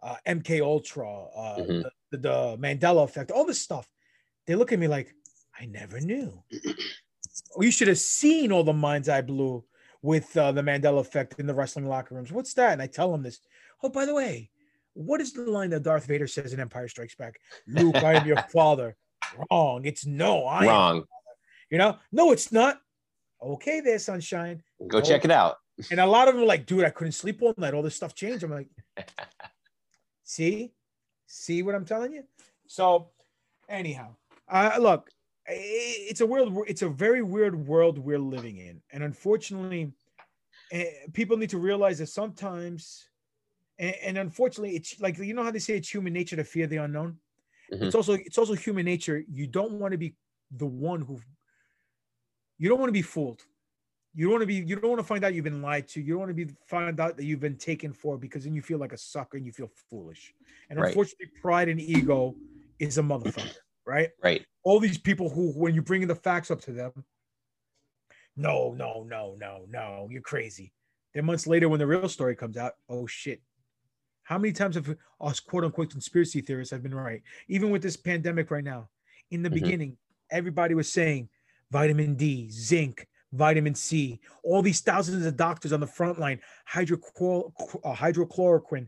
uh, 0.04 0.16
MK 0.28 0.62
Ultra, 0.62 1.26
uh, 1.26 1.58
Mhm. 1.60 1.84
the, 2.12 2.18
the 2.18 2.58
Mandela 2.58 3.04
effect, 3.04 3.32
all 3.32 3.46
this 3.46 3.62
stuff. 3.62 3.92
They 4.46 4.56
look 4.56 4.72
at 4.72 4.80
me 4.80 4.88
like, 4.88 5.14
I 5.60 5.66
never 5.66 6.00
knew. 6.00 6.44
You 7.60 7.72
should 7.72 7.88
have 7.88 8.00
seen 8.00 8.52
all 8.52 8.64
the 8.64 8.74
minds 8.74 9.10
I 9.10 9.22
blew 9.22 9.64
with 10.02 10.36
uh, 10.38 10.52
the 10.52 10.62
Mandela 10.62 11.00
effect 11.00 11.40
in 11.40 11.48
the 11.48 11.54
wrestling 11.54 11.88
locker 11.88 12.16
rooms. 12.16 12.32
What's 12.32 12.54
that? 12.56 12.74
And 12.74 12.82
I 12.82 12.88
tell 12.88 13.12
them 13.12 13.24
this. 13.24 13.40
Oh, 13.84 13.90
by 13.90 14.06
the 14.06 14.16
way, 14.16 14.50
what 14.94 15.22
is 15.22 15.34
the 15.34 15.44
line 15.44 15.70
that 15.72 15.84
Darth 15.84 16.06
Vader 16.06 16.28
says 16.28 16.54
in 16.54 16.60
Empire 16.60 16.88
Strikes 16.88 17.16
Back? 17.16 17.40
Luke, 17.68 17.96
I 17.98 18.16
am 18.16 18.28
your 18.28 18.42
father. 18.54 18.96
Wrong. 19.52 19.86
It's 19.86 20.06
no, 20.06 20.46
I. 20.46 20.66
Wrong. 20.66 21.04
You 21.70 21.78
know, 21.78 21.98
no, 22.12 22.32
it's 22.32 22.52
not. 22.52 22.80
Okay, 23.42 23.80
there, 23.80 24.00
sunshine. 24.00 24.64
Go 24.88 25.02
check 25.02 25.24
it 25.24 25.32
out. 25.32 25.58
And 25.92 26.00
a 26.00 26.06
lot 26.06 26.28
of 26.28 26.34
them 26.34 26.44
are 26.44 26.48
like, 26.48 26.66
dude, 26.66 26.84
I 26.84 26.90
couldn't 26.90 27.14
sleep 27.14 27.42
all 27.42 27.54
night. 27.58 27.74
All 27.74 27.82
this 27.82 27.96
stuff 27.96 28.14
changed. 28.14 28.44
I'm 28.44 28.52
like, 28.52 28.68
see, 30.24 30.74
see 31.26 31.64
what 31.64 31.76
I'm 31.76 31.86
telling 31.86 32.12
you. 32.12 32.24
So, 32.68 33.10
anyhow, 33.70 34.16
uh, 34.50 34.78
look, 34.80 35.10
it's 35.52 36.22
a 36.22 36.26
world 36.26 36.58
it's 36.68 36.82
a 36.82 36.90
very 36.90 37.22
weird 37.22 37.56
world 37.68 37.98
we're 37.98 38.20
living 38.20 38.58
in. 38.58 38.82
And 38.92 39.04
unfortunately 39.04 39.94
eh, 40.72 41.08
people 41.14 41.38
need 41.38 41.50
to 41.52 41.58
realize 41.60 42.00
that 42.00 42.08
sometimes 42.08 43.10
and, 43.78 43.96
and 44.04 44.18
unfortunately 44.18 44.76
it's 44.76 45.00
like 45.00 45.18
you 45.18 45.34
know 45.34 45.44
how 45.44 45.52
they 45.52 45.60
say 45.60 45.76
it's 45.78 45.94
human 45.94 46.14
nature 46.14 46.36
to 46.36 46.44
fear 46.44 46.68
the 46.68 46.78
unknown? 46.78 47.20
Mhm. 47.72 47.84
it's 47.86 47.96
also 47.96 48.14
it's 48.14 48.38
also 48.38 48.54
human 48.56 48.86
nature. 48.86 49.24
You 49.30 49.48
don't 49.48 49.74
want 49.74 49.92
to 49.94 49.98
be 49.98 50.16
the 50.52 50.66
one 50.66 51.02
who 51.02 51.20
you 52.58 52.70
don't 52.70 52.80
want 52.80 52.90
to 52.90 52.94
be 52.94 53.02
fooled. 53.02 53.46
You 54.14 54.26
don't 54.26 54.34
want 54.34 54.42
to 54.42 54.48
be 54.48 54.56
you 54.56 54.76
don't 54.76 54.90
want 54.90 55.00
to 55.00 55.08
find 55.08 55.24
out 55.24 55.34
you've 55.34 55.44
been 55.46 55.62
lied 55.62 55.88
to. 55.90 56.02
You 56.02 56.14
don't 56.14 56.20
want 56.20 56.36
to 56.38 56.46
be 56.46 56.54
find 56.68 57.00
out 57.00 57.18
that 57.18 57.24
you've 57.26 57.40
been 57.40 57.58
taken 57.58 57.94
for 57.94 58.18
because 58.18 58.44
then 58.44 58.54
you 58.56 58.62
feel 58.62 58.80
like 58.80 58.92
a 58.94 58.98
sucker 58.98 59.38
and 59.38 59.46
you 59.46 59.52
feel 59.54 59.70
foolish. 59.90 60.34
And 60.70 60.80
Right. 60.80 60.88
unfortunately 60.88 61.28
pride 61.42 61.70
and 61.70 61.80
ego 61.80 62.36
is 62.80 62.98
a 62.98 63.02
motherfucker 63.04 63.56
right 63.90 64.10
Right. 64.24 64.46
all 64.64 64.80
these 64.80 64.98
people 64.98 65.30
who 65.30 65.52
when 65.54 65.74
you 65.76 65.82
bring 65.82 66.08
the 66.08 66.16
facts 66.16 66.52
up 66.52 66.62
to 66.62 66.72
them 66.72 66.92
no 68.38 68.74
no 68.78 69.04
no 69.08 69.36
no 69.40 69.66
no 69.70 70.08
you're 70.12 70.22
crazy 70.22 70.72
then 71.14 71.26
months 71.26 71.48
later 71.48 71.68
when 71.68 71.80
the 71.80 71.88
real 71.88 72.08
story 72.08 72.36
comes 72.36 72.56
out 72.58 72.74
oh 72.88 73.06
shit 73.08 73.42
how 74.24 74.38
many 74.38 74.54
times 74.54 74.76
have 74.76 74.96
us 75.20 75.40
quote 75.40 75.64
unquote 75.66 75.90
conspiracy 75.90 76.40
theorists 76.42 76.72
have 76.72 76.84
been 76.84 76.94
right 76.96 77.22
even 77.48 77.70
with 77.72 77.82
this 77.82 77.98
pandemic 77.98 78.52
right 78.52 78.64
now 78.64 78.88
in 79.32 79.42
the 79.42 79.50
Mhm. 79.50 79.54
beginning 79.62 79.98
everybody 80.32 80.74
was 80.76 80.92
saying 80.92 81.28
vitamin 81.72 82.16
d 82.16 82.50
zinc 82.52 83.08
vitamin 83.34 83.76
c 83.76 84.20
all 84.44 84.62
these 84.62 84.82
thousands 84.82 85.26
of 85.26 85.36
doctors 85.36 85.72
on 85.74 85.80
the 85.80 85.88
front 85.88 86.20
line 86.20 86.40
hydrochlor- 86.72 87.52
uh, 87.84 87.94
hydrochloroquine 87.96 88.88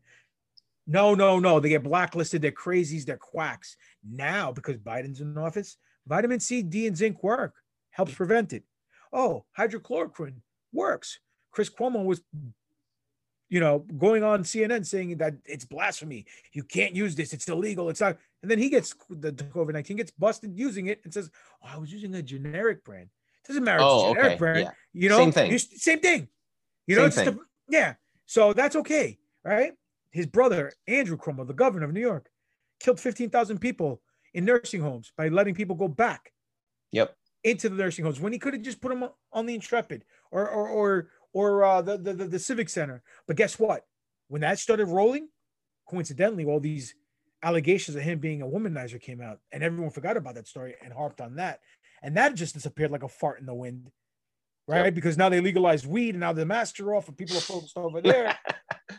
no 0.91 1.15
no 1.15 1.39
no. 1.39 1.59
They 1.59 1.69
get 1.69 1.83
blacklisted. 1.83 2.41
They're 2.41 2.51
crazies. 2.51 3.05
They're 3.05 3.17
quacks. 3.17 3.75
Now 4.03 4.51
because 4.51 4.77
biden's 4.77 5.21
in 5.21 5.37
office 5.37 5.77
vitamin 6.07 6.39
c 6.39 6.61
d 6.61 6.87
and 6.87 6.97
zinc 6.97 7.23
work. 7.23 7.55
Helps 7.91 8.13
prevent 8.13 8.53
it. 8.53 8.63
Oh 9.13 9.45
hydrochloroquine 9.57 10.37
works. 10.73 11.19
Chris 11.51 11.69
cuomo 11.69 12.03
was 12.05 12.21
you 13.49 13.59
know 13.59 13.79
going 13.97 14.23
on 14.23 14.43
cnn 14.43 14.85
saying 14.85 15.17
that 15.17 15.35
it's 15.45 15.65
blasphemy. 15.65 16.25
You 16.53 16.63
can't 16.63 16.95
use 16.95 17.15
this. 17.15 17.33
It's 17.33 17.47
illegal. 17.47 17.89
It's 17.89 18.01
not. 18.01 18.17
And 18.41 18.49
then 18.49 18.57
he 18.59 18.69
gets 18.69 18.95
the 19.09 19.31
covid-19 19.33 19.97
gets 19.97 20.11
busted 20.11 20.57
using 20.57 20.87
it 20.87 21.01
and 21.03 21.13
says 21.13 21.29
oh 21.63 21.69
i 21.73 21.77
was 21.77 21.91
using 21.91 22.13
a 22.15 22.21
generic 22.21 22.83
brand. 22.83 23.09
It 23.43 23.47
doesn't 23.47 23.63
matter 23.63 23.79
Oh, 23.83 23.95
it's 23.95 24.03
a 24.03 24.07
generic 24.15 24.25
okay. 24.31 24.37
brand 24.37 24.59
Yeah. 24.59 24.71
you 24.93 25.09
know? 25.09 25.17
Same 25.17 25.31
thing. 25.31 25.57
Same 25.57 25.99
thing. 25.99 26.27
You 26.87 26.95
know 26.95 27.01
Same 27.03 27.07
it's 27.07 27.15
thing. 27.17 27.25
the- 27.25 27.77
yeah. 27.77 27.93
So 28.25 28.53
that's 28.53 28.75
okay 28.77 29.17
right 29.43 29.73
his 30.11 30.25
brother 30.25 30.73
andrew 30.87 31.17
cuomo 31.17 31.45
the 31.45 31.53
governor 31.53 31.85
of 31.85 31.93
new 31.93 31.99
york 32.01 32.29
killed 32.79 32.99
15000 32.99 33.59
people 33.59 34.01
in 34.33 34.45
nursing 34.45 34.81
homes 34.81 35.11
by 35.17 35.27
letting 35.27 35.53
people 35.55 35.75
go 35.75 35.87
back 35.87 36.31
Yep. 36.91 37.15
into 37.43 37.69
the 37.69 37.75
nursing 37.75 38.03
homes 38.05 38.19
when 38.19 38.33
he 38.33 38.39
could 38.39 38.53
have 38.53 38.61
just 38.63 38.81
put 38.81 38.89
them 38.89 39.07
on 39.31 39.45
the 39.45 39.53
intrepid 39.55 40.03
or 40.31 40.47
or 40.49 40.67
or 40.67 41.07
or 41.33 41.63
uh, 41.63 41.81
the, 41.81 41.97
the 41.97 42.13
the 42.13 42.25
the 42.27 42.39
civic 42.39 42.69
center 42.69 43.01
but 43.27 43.37
guess 43.37 43.57
what 43.57 43.85
when 44.27 44.41
that 44.41 44.59
started 44.59 44.85
rolling 44.87 45.29
coincidentally 45.89 46.45
all 46.45 46.59
these 46.59 46.95
allegations 47.43 47.95
of 47.95 48.03
him 48.03 48.19
being 48.19 48.41
a 48.41 48.45
womanizer 48.45 49.01
came 49.01 49.21
out 49.21 49.39
and 49.51 49.63
everyone 49.63 49.89
forgot 49.89 50.17
about 50.17 50.35
that 50.35 50.47
story 50.47 50.75
and 50.83 50.93
harped 50.93 51.21
on 51.21 51.35
that 51.35 51.59
and 52.03 52.15
that 52.17 52.35
just 52.35 52.53
disappeared 52.53 52.91
like 52.91 53.03
a 53.03 53.07
fart 53.07 53.39
in 53.39 53.45
the 53.45 53.53
wind 53.53 53.89
right 54.67 54.85
Yep. 54.85 54.95
because 54.95 55.17
now 55.17 55.29
they 55.29 55.41
legalized 55.41 55.85
weed 55.87 56.11
and 56.11 56.19
now 56.19 56.33
the 56.33 56.45
masks 56.45 56.79
are 56.79 56.93
off 56.93 57.07
and 57.07 57.17
people 57.17 57.37
are 57.37 57.41
focused 57.41 57.77
over 57.77 58.01
there 58.01 58.37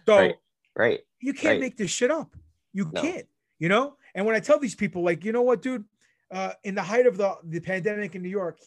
so 0.08 0.16
Right. 0.16 0.36
Right. 0.76 1.00
you 1.20 1.32
can't 1.34 1.52
Right. 1.54 1.60
make 1.60 1.76
this 1.76 1.90
shit 1.90 2.10
up. 2.10 2.34
You 2.72 2.90
No. 2.92 3.00
can't, 3.02 3.28
you 3.58 3.68
know? 3.68 3.96
And 4.14 4.24
when 4.26 4.34
I 4.34 4.40
tell 4.40 4.58
these 4.58 4.74
people, 4.74 5.02
like, 5.02 5.24
you 5.24 5.32
know 5.32 5.42
what, 5.42 5.62
dude, 5.62 5.84
uh, 6.30 6.54
in 6.64 6.74
the 6.74 6.82
height 6.82 7.06
of 7.06 7.16
the, 7.18 7.36
the 7.44 7.60
pandemic 7.60 8.14
in 8.14 8.22
New 8.22 8.28
York, 8.30 8.58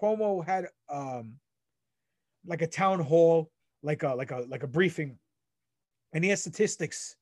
Cuomo 0.00 0.42
had 0.44 0.68
um 0.88 1.38
like 2.46 2.62
a 2.62 2.66
town 2.66 3.00
hall, 3.00 3.50
like 3.82 4.02
a 4.02 4.14
like 4.14 4.30
a 4.30 4.38
like 4.48 4.62
a 4.62 4.66
briefing, 4.66 5.18
and 6.14 6.24
he 6.24 6.30
has 6.30 6.40
statistics. 6.40 7.16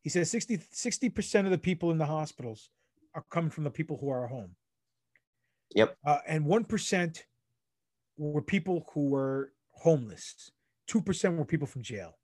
He 0.00 0.08
says 0.08 0.30
60 0.30 1.10
percent 1.10 1.46
of 1.46 1.50
the 1.50 1.58
people 1.58 1.90
in 1.90 1.98
the 1.98 2.06
hospitals 2.06 2.70
are 3.14 3.24
coming 3.30 3.50
from 3.50 3.64
the 3.64 3.70
people 3.70 3.98
who 3.98 4.08
are 4.08 4.26
home. 4.26 4.56
Yep. 5.74 5.96
Uh, 6.06 6.18
and 6.26 6.46
one 6.46 6.64
percent 6.64 7.26
were 8.16 8.40
people 8.42 8.86
who 8.94 9.08
were 9.10 9.52
homeless. 9.72 10.50
Two 10.86 11.02
percent 11.02 11.36
were 11.36 11.44
people 11.44 11.66
from 11.66 11.82
jail. 11.82 12.18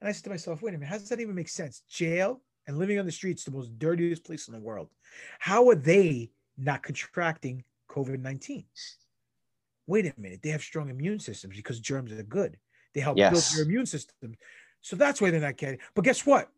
And 0.00 0.08
I 0.08 0.12
said 0.12 0.24
to 0.24 0.30
myself, 0.30 0.62
wait 0.62 0.74
a 0.74 0.78
minute, 0.78 0.90
how 0.90 0.98
does 0.98 1.08
that 1.10 1.20
even 1.20 1.34
make 1.34 1.48
sense? 1.48 1.82
Jail 1.88 2.40
and 2.66 2.78
living 2.78 2.98
on 2.98 3.06
the 3.06 3.12
streets, 3.12 3.44
the 3.44 3.50
most 3.50 3.78
dirtiest 3.78 4.24
place 4.24 4.48
in 4.48 4.54
the 4.54 4.60
world. 4.60 4.88
How 5.38 5.68
are 5.68 5.74
they 5.74 6.30
not 6.56 6.82
contracting 6.82 7.64
COVID 7.90 8.20
19? 8.20 8.64
Wait 9.86 10.06
a 10.06 10.14
minute, 10.20 10.40
they 10.42 10.50
have 10.50 10.62
strong 10.62 10.88
immune 10.88 11.18
systems 11.18 11.56
because 11.56 11.80
germs 11.80 12.12
are 12.12 12.22
good. 12.22 12.56
They 12.94 13.00
help 13.00 13.18
build 13.32 13.44
your 13.54 13.64
immune 13.64 13.86
system. 13.86 14.36
So 14.80 14.96
that's 14.96 15.20
why 15.20 15.30
they're 15.30 15.40
not 15.40 15.56
getting. 15.56 15.80
But 15.94 16.04
guess 16.04 16.24
what? 16.24 16.48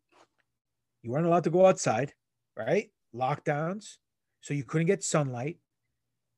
You 1.02 1.10
weren't 1.10 1.26
allowed 1.26 1.44
to 1.44 1.50
go 1.50 1.66
outside, 1.66 2.12
right? 2.56 2.90
Lockdowns. 3.14 3.96
So 4.40 4.54
you 4.54 4.64
couldn't 4.64 4.86
get 4.86 5.02
sunlight 5.02 5.58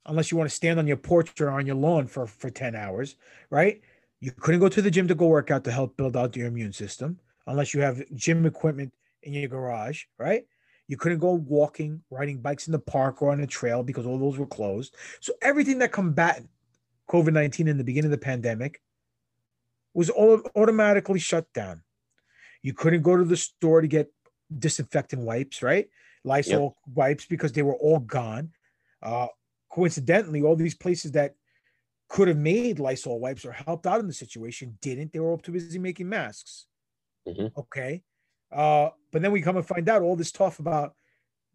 unless 0.07 0.31
you 0.31 0.37
want 0.37 0.49
to 0.49 0.55
stand 0.55 0.79
on 0.79 0.87
your 0.87 0.97
porch 0.97 1.41
or 1.41 1.51
on 1.51 1.67
your 1.67 1.77
lawn 1.77 2.07
for, 2.07 2.27
for 2.27 2.51
10 2.51 2.75
hours, 2.75 3.17
right? 3.51 3.81
You 4.25 4.33
couldn't 4.33 4.61
go 4.61 4.70
to 4.70 4.81
the 4.81 4.91
gym 4.91 5.07
to 5.09 5.14
go 5.14 5.27
work 5.27 5.51
out 5.51 5.64
to 5.64 5.70
help 5.70 5.99
build 5.99 6.16
out 6.16 6.35
your 6.35 6.47
immune 6.47 6.72
system 6.72 7.18
unless 7.47 7.75
you 7.75 7.83
have 7.83 8.03
gym 8.14 8.47
equipment 8.47 8.91
in 9.22 9.35
your 9.35 9.49
garage, 9.49 10.05
right? 10.18 10.47
You 10.89 10.97
couldn't 10.97 11.18
go 11.18 11.35
walking, 11.35 12.03
riding 12.09 12.41
bikes 12.41 12.66
in 12.66 12.72
the 12.72 12.79
park 12.79 13.20
or 13.20 13.33
on 13.33 13.41
a 13.41 13.47
trail 13.47 13.83
because 13.83 14.07
all 14.07 14.18
those 14.18 14.39
were 14.39 14.47
closed. 14.47 14.97
So 15.20 15.35
everything 15.43 15.79
that 15.81 15.93
combated 15.93 16.49
COVID 17.11 17.35
19 17.35 17.68
in 17.68 17.77
the 17.77 17.85
beginning 17.85 18.07
of 18.07 18.18
the 18.18 18.25
pandemic 18.25 18.81
was 19.93 20.09
all 20.09 20.41
automatically 20.57 21.18
shut 21.18 21.53
down. 21.53 21.83
You 22.62 22.72
couldn't 22.72 23.03
go 23.03 23.18
to 23.18 23.25
the 23.25 23.37
store 23.37 23.83
to 23.83 23.87
get 23.87 24.11
disinfectant 24.59 25.20
wipes, 25.20 25.62
right? 25.62 25.91
Lysol 26.25 26.79
wipes 26.95 27.27
because 27.27 27.53
they 27.53 27.61
were 27.61 27.77
all 27.77 27.99
gone. 27.99 28.53
Uh, 29.03 29.27
coincidentally, 29.70 30.41
all 30.41 30.57
these 30.57 30.75
places 30.75 31.12
that 31.12 31.35
could 32.15 32.29
have 32.29 32.39
made 32.39 32.79
Lysol 32.79 33.19
wipes 33.19 33.45
or 33.45 33.51
helped 33.51 33.89
out 33.89 33.99
in 33.99 34.07
the 34.07 34.12
situation 34.12 34.79
didn't. 34.81 35.12
They 35.12 35.19
were 35.19 35.31
all 35.31 35.39
too 35.39 35.51
busy 35.51 35.81
making 35.81 36.09
masks. 36.09 36.67
Mhm. 37.27 37.51
Okay. 37.57 38.05
Uh, 38.53 38.91
but 39.11 39.21
then 39.21 39.33
we 39.33 39.43
come 39.43 39.57
and 39.57 39.67
find 39.67 39.89
out 39.89 40.01
all 40.01 40.15
this 40.15 40.29
stuff 40.29 40.61
about 40.61 40.95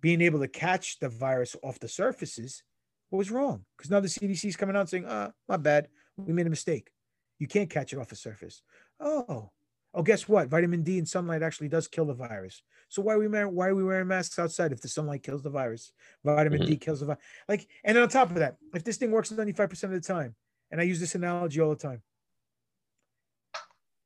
being 0.01 0.19
able 0.19 0.39
to 0.41 0.49
catch 0.49 0.99
the 0.99 1.07
virus 1.07 1.55
off 1.63 1.79
the 1.79 1.87
surfaces 1.87 2.61
what 3.09 3.19
was 3.19 3.31
wrong 3.31 3.63
because 3.77 3.89
now 3.89 4.01
the 4.01 4.09
CDC 4.09 4.49
is 4.49 4.57
coming 4.57 4.75
out 4.75 4.89
saying, 4.89 5.05
ah, 5.07 5.31
my 5.47 5.55
bad. 5.55 5.87
We 6.17 6.33
made 6.33 6.45
a 6.45 6.49
mistake. 6.49 6.91
You 7.37 7.47
can't 7.47 7.69
catch 7.69 7.93
it 7.93 7.99
off 7.99 8.09
the 8.09 8.17
surface. 8.17 8.61
Oh, 8.99 9.51
oh, 9.93 10.03
guess 10.03 10.27
what? 10.27 10.49
Vitamin 10.49 10.83
D 10.83 10.97
and 10.97 11.07
sunlight 11.07 11.41
actually 11.41 11.69
does 11.69 11.87
kill 11.87 12.03
the 12.03 12.13
virus. 12.13 12.61
So 12.89 13.01
why 13.01 13.13
are 13.13 13.19
we 13.19 13.29
wearing, 13.29 13.55
why 13.55 13.69
are 13.69 13.75
we 13.75 13.85
wearing 13.85 14.09
masks 14.09 14.37
outside 14.37 14.73
if 14.73 14.81
the 14.81 14.89
sunlight 14.89 15.23
kills 15.23 15.41
the 15.41 15.49
virus? 15.49 15.93
Vitamin 16.25 16.65
D 16.65 16.75
kills 16.75 16.99
the 16.99 17.05
virus. 17.05 17.23
Like, 17.47 17.65
and 17.85 17.97
on 17.97 18.09
top 18.09 18.29
of 18.29 18.35
that, 18.35 18.57
if 18.73 18.83
this 18.83 18.97
thing 18.97 19.11
works 19.11 19.31
95% 19.31 19.83
of 19.83 19.91
the 19.91 20.01
time, 20.01 20.35
and 20.71 20.79
I 20.79 20.83
use 20.83 20.99
this 20.99 21.15
analogy 21.15 21.59
all 21.61 21.69
the 21.69 21.75
time 21.75 22.01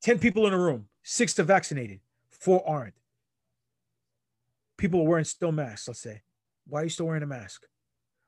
10 0.04 0.20
people 0.20 0.48
in 0.48 0.54
a 0.54 0.60
room, 0.60 0.88
six 1.02 1.38
are 1.40 1.44
vaccinated, 1.44 2.00
four 2.30 2.68
aren't. 2.68 2.94
People 4.78 5.02
are 5.02 5.08
wearing 5.08 5.26
still 5.26 5.52
masks, 5.52 5.88
let's 5.88 6.02
say. 6.02 6.22
Why 6.68 6.82
are 6.82 6.84
you 6.84 6.90
still 6.90 7.06
wearing 7.06 7.24
a 7.24 7.28
mask? 7.28 7.64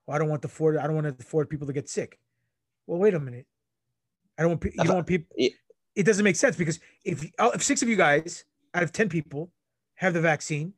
Well, 0.05 0.15
I 0.15 0.19
don't 0.19 0.29
want 0.29 0.41
the 0.41 0.47
four, 0.47 0.79
I 0.79 0.83
don't 0.83 0.95
want 0.95 1.07
to 1.07 1.15
afford 1.19 1.49
people 1.49 1.67
to 1.67 1.73
get 1.73 1.89
sick. 1.89 2.19
Well, 2.87 2.99
wait 2.99 3.13
a 3.13 3.19
minute. 3.19 3.45
I 4.37 4.43
don't 4.43 4.51
want 4.51 4.63
you 4.63 4.83
don't 4.83 4.95
want 4.95 5.07
people. 5.07 5.35
It 5.37 6.05
doesn't 6.05 6.23
make 6.23 6.35
sense 6.35 6.55
because 6.55 6.79
if 7.03 7.25
uh, 7.39 7.51
if 7.53 7.63
six 7.63 7.81
of 7.81 7.87
you 7.87 7.95
guys 7.95 8.43
out 8.73 8.83
of 8.83 8.91
10 8.91 9.09
people 9.09 9.51
have 9.95 10.13
the 10.13 10.21
vaccine, 10.21 10.73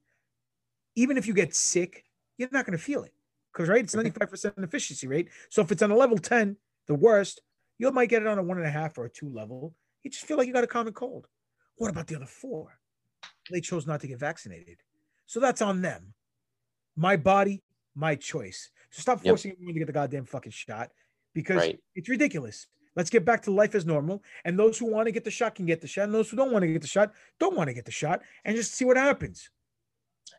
even 0.96 1.18
if 1.18 1.28
you 1.28 1.34
get 1.34 1.56
sick, 1.56 2.06
you're 2.38 2.50
not 2.52 2.66
going 2.66 2.78
to 2.78 2.84
feel 2.84 3.04
it. 3.04 3.14
Because 3.52 3.68
right, 3.68 3.84
it's 3.84 3.96
95% 3.96 4.64
efficiency 4.64 5.08
rate. 5.08 5.30
So 5.50 5.64
if 5.64 5.72
it's 5.72 5.82
on 5.82 5.90
a 5.90 5.96
level 5.96 6.18
10, 6.18 6.56
the 6.86 6.94
worst, 6.94 7.42
you 7.78 7.92
might 7.92 8.10
get 8.10 8.22
it 8.22 8.28
on 8.28 8.38
a 8.40 8.44
one 8.44 8.58
and 8.58 8.66
a 8.68 8.72
half 8.72 8.98
or 8.98 9.06
a 9.06 9.10
two 9.10 9.30
level. 9.30 9.74
You 10.04 10.12
just 10.12 10.26
feel 10.26 10.38
like 10.38 10.48
you 10.48 10.54
got 10.54 10.64
a 10.64 10.68
common 10.68 10.94
cold. 10.94 11.28
What 11.78 11.90
about 11.92 12.08
the 12.08 12.16
other 12.16 12.26
four? 12.26 12.80
They 13.52 13.62
chose 13.62 13.86
not 13.88 14.02
to 14.02 14.08
get 14.08 14.20
vaccinated. 14.20 14.78
So 15.26 15.40
that's 15.40 15.62
on 15.62 15.82
them. 15.82 16.14
My 16.96 17.16
body, 17.18 17.64
my 17.96 18.16
choice. 18.16 18.70
So 18.90 19.02
stop 19.02 19.20
Yep. 19.24 19.32
forcing 19.32 19.52
everyone 19.52 19.74
to 19.74 19.80
get 19.80 19.86
the 19.88 19.94
goddamn 19.94 20.26
fucking 20.26 20.52
shot 20.52 20.92
because 21.34 21.58
Right. 21.58 21.80
it's 21.96 22.10
ridiculous. 22.10 22.68
Let's 22.96 23.12
get 23.12 23.26
back 23.26 23.44
to 23.44 23.52
life 23.52 23.76
as 23.76 23.86
normal. 23.86 24.24
And 24.44 24.58
those 24.58 24.80
who 24.80 24.86
want 24.86 25.06
to 25.06 25.12
get 25.12 25.24
the 25.24 25.30
shot 25.30 25.54
can 25.54 25.68
get 25.68 25.82
the 25.82 25.88
shot. 25.88 26.06
And 26.06 26.14
those 26.14 26.30
who 26.32 26.38
don't 26.38 26.52
want 26.52 26.64
to 26.64 26.68
get 26.74 26.82
the 26.82 26.88
shot 26.88 27.14
don't 27.40 27.56
want 27.56 27.68
to 27.68 27.74
get 27.74 27.86
the 27.86 27.92
shot 27.92 28.22
and 28.44 28.56
just 28.56 28.74
see 28.74 28.86
what 28.86 28.98
happens. 28.98 29.50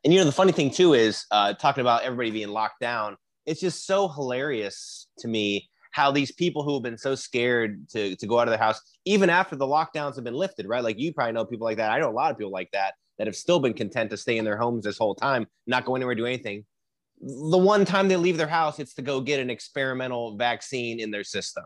And 0.05 0.13
you 0.13 0.19
know, 0.19 0.25
the 0.25 0.33
funny 0.33 0.53
thing 0.53 0.71
too 0.71 0.95
is 0.95 1.25
uh, 1.31 1.55
talking 1.55 1.83
about 1.83 2.03
everybody 2.03 2.31
being 2.31 2.49
locked 2.49 2.81
down. 2.81 3.17
It's 3.47 3.61
just 3.61 3.87
so 3.87 4.09
hilarious 4.09 5.07
to 5.19 5.29
me 5.29 5.71
how 5.99 6.13
these 6.13 6.31
people 6.31 6.63
who 6.63 6.75
have 6.75 6.83
been 6.85 6.97
so 6.97 7.17
scared 7.17 7.89
to, 7.89 8.15
to 8.15 8.27
go 8.27 8.39
out 8.39 8.47
of 8.47 8.53
their 8.53 8.59
house, 8.59 8.81
even 9.05 9.29
after 9.29 9.57
the 9.57 9.67
lockdowns 9.67 10.15
have 10.15 10.23
been 10.23 10.33
lifted, 10.33 10.65
right? 10.69 10.85
Like 10.85 10.97
you 10.97 11.13
probably 11.13 11.33
know 11.33 11.45
people 11.45 11.65
like 11.65 11.79
that. 11.79 11.91
I 11.91 11.99
know 11.99 12.09
a 12.09 12.13
lot 12.13 12.31
of 12.31 12.39
people 12.39 12.53
like 12.53 12.71
that 12.73 12.95
that 13.19 13.27
have 13.27 13.35
still 13.35 13.59
been 13.59 13.75
content 13.75 14.09
to 14.11 14.17
stay 14.17 14.39
in 14.39 14.45
their 14.45 14.57
homes 14.57 14.85
this 14.85 14.97
whole 14.97 15.17
time, 15.17 15.49
not 15.67 15.85
go 15.85 15.97
anywhere, 15.97 16.15
do 16.15 16.25
anything. 16.25 16.65
the 17.21 17.59
one 17.59 17.85
time 17.85 18.07
they 18.07 18.17
leave 18.17 18.37
their 18.37 18.47
house, 18.47 18.79
it's 18.79 18.95
to 18.95 19.03
go 19.03 19.21
get 19.21 19.41
an 19.41 19.51
experimental 19.51 20.37
vaccine 20.37 21.01
in 21.01 21.11
their 21.11 21.25
system. 21.25 21.65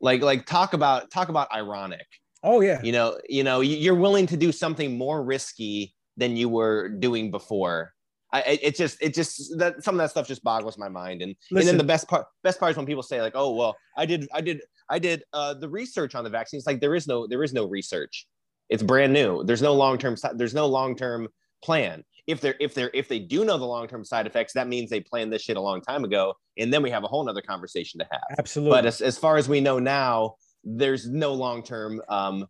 Like, 0.00 0.20
like 0.20 0.44
talk 0.44 0.74
about 0.74 1.12
talk 1.12 1.28
about 1.28 1.52
ironic. 1.54 2.06
Oh 2.42 2.62
yeah. 2.62 2.80
You 2.82 2.90
know, 2.90 3.20
you 3.28 3.44
know, 3.44 3.60
you're 3.60 3.94
willing 3.94 4.26
to 4.26 4.36
do 4.36 4.50
something 4.50 4.98
more 4.98 5.22
risky 5.22 5.94
than 6.16 6.36
you 6.36 6.48
were 6.48 6.88
doing 6.88 7.30
before. 7.30 7.93
I, 8.38 8.58
it 8.62 8.76
just, 8.76 8.98
it 9.00 9.14
just 9.14 9.58
that 9.58 9.82
some 9.84 9.94
of 9.94 9.98
that 9.98 10.10
stuff 10.10 10.26
just 10.26 10.42
boggles 10.42 10.76
my 10.76 10.88
mind. 10.88 11.22
And 11.22 11.34
Listen, 11.50 11.56
and 11.56 11.68
then 11.68 11.78
the 11.78 11.84
best 11.84 12.08
part, 12.08 12.26
best 12.42 12.58
part 12.58 12.72
is 12.72 12.76
when 12.76 12.86
people 12.86 13.02
say 13.02 13.20
like, 13.22 13.34
oh 13.34 13.54
well, 13.54 13.76
I 13.96 14.06
did, 14.06 14.28
I 14.32 14.40
did, 14.40 14.60
I 14.90 14.98
did 14.98 15.24
uh, 15.32 15.54
the 15.54 15.68
research 15.68 16.14
on 16.14 16.24
the 16.24 16.30
vaccine. 16.30 16.58
It's 16.58 16.66
like 16.66 16.80
there 16.80 16.94
is 16.94 17.06
no, 17.06 17.26
there 17.26 17.42
is 17.42 17.52
no 17.52 17.66
research. 17.66 18.26
It's 18.68 18.82
brand 18.82 19.12
new. 19.12 19.44
There's 19.44 19.62
no 19.62 19.74
long 19.74 19.98
term. 19.98 20.16
There's 20.34 20.54
no 20.54 20.66
long 20.66 20.96
term 20.96 21.28
plan 21.62 22.04
if 22.26 22.40
they're 22.40 22.54
if 22.60 22.74
they're 22.74 22.90
if 22.94 23.08
they 23.08 23.18
do 23.18 23.44
know 23.44 23.58
the 23.58 23.64
long-term 23.64 24.04
side 24.04 24.26
effects 24.26 24.52
that 24.52 24.68
means 24.68 24.90
they 24.90 25.00
planned 25.00 25.32
this 25.32 25.42
shit 25.42 25.56
a 25.56 25.60
long 25.60 25.80
time 25.80 26.04
ago 26.04 26.34
and 26.58 26.72
then 26.72 26.82
we 26.82 26.90
have 26.90 27.04
a 27.04 27.06
whole 27.06 27.24
nother 27.24 27.42
conversation 27.42 27.98
to 27.98 28.06
have 28.10 28.38
absolutely 28.38 28.76
but 28.76 28.86
as, 28.86 29.00
as 29.00 29.18
far 29.18 29.36
as 29.36 29.48
we 29.48 29.60
know 29.60 29.78
now 29.78 30.34
there's 30.62 31.08
no 31.08 31.32
long-term 31.32 32.00
um 32.08 32.46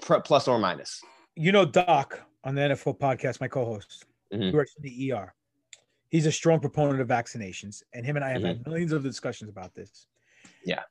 plus 0.00 0.48
or 0.48 0.58
minus 0.58 1.00
you 1.34 1.52
know 1.52 1.64
doc 1.64 2.20
on 2.44 2.54
the 2.54 2.60
nfl 2.60 2.98
podcast 2.98 3.40
my 3.40 3.48
co-host 3.48 4.06
mm-hmm. 4.32 4.50
who 4.50 4.52
works 4.52 4.74
in 4.76 4.82
the 4.82 5.12
er 5.12 5.34
he's 6.08 6.26
a 6.26 6.32
strong 6.32 6.60
proponent 6.60 7.00
of 7.00 7.08
vaccinations 7.08 7.82
and 7.92 8.04
him 8.04 8.16
and 8.16 8.24
i 8.24 8.30
have 8.30 8.38
mm-hmm. 8.38 8.46
had 8.48 8.66
millions 8.66 8.92
of 8.92 9.02
discussions 9.02 9.50
about 9.50 9.74
this 9.74 10.06
yeah 10.64 10.82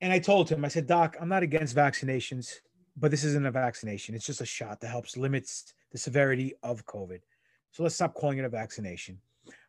and 0.00 0.12
i 0.12 0.18
told 0.18 0.48
him 0.48 0.64
i 0.64 0.68
said 0.68 0.86
doc 0.86 1.16
i'm 1.20 1.28
not 1.28 1.42
against 1.42 1.76
vaccinations 1.76 2.56
but 2.96 3.10
this 3.10 3.24
isn't 3.24 3.46
a 3.46 3.50
vaccination 3.50 4.14
it's 4.14 4.26
just 4.26 4.40
a 4.40 4.46
shot 4.46 4.80
that 4.80 4.88
helps 4.88 5.16
limits 5.16 5.74
the 5.92 5.98
severity 5.98 6.54
of 6.62 6.84
covid 6.86 7.20
so 7.72 7.82
let's 7.82 7.94
stop 7.94 8.14
calling 8.14 8.38
it 8.38 8.44
a 8.44 8.48
vaccination. 8.48 9.18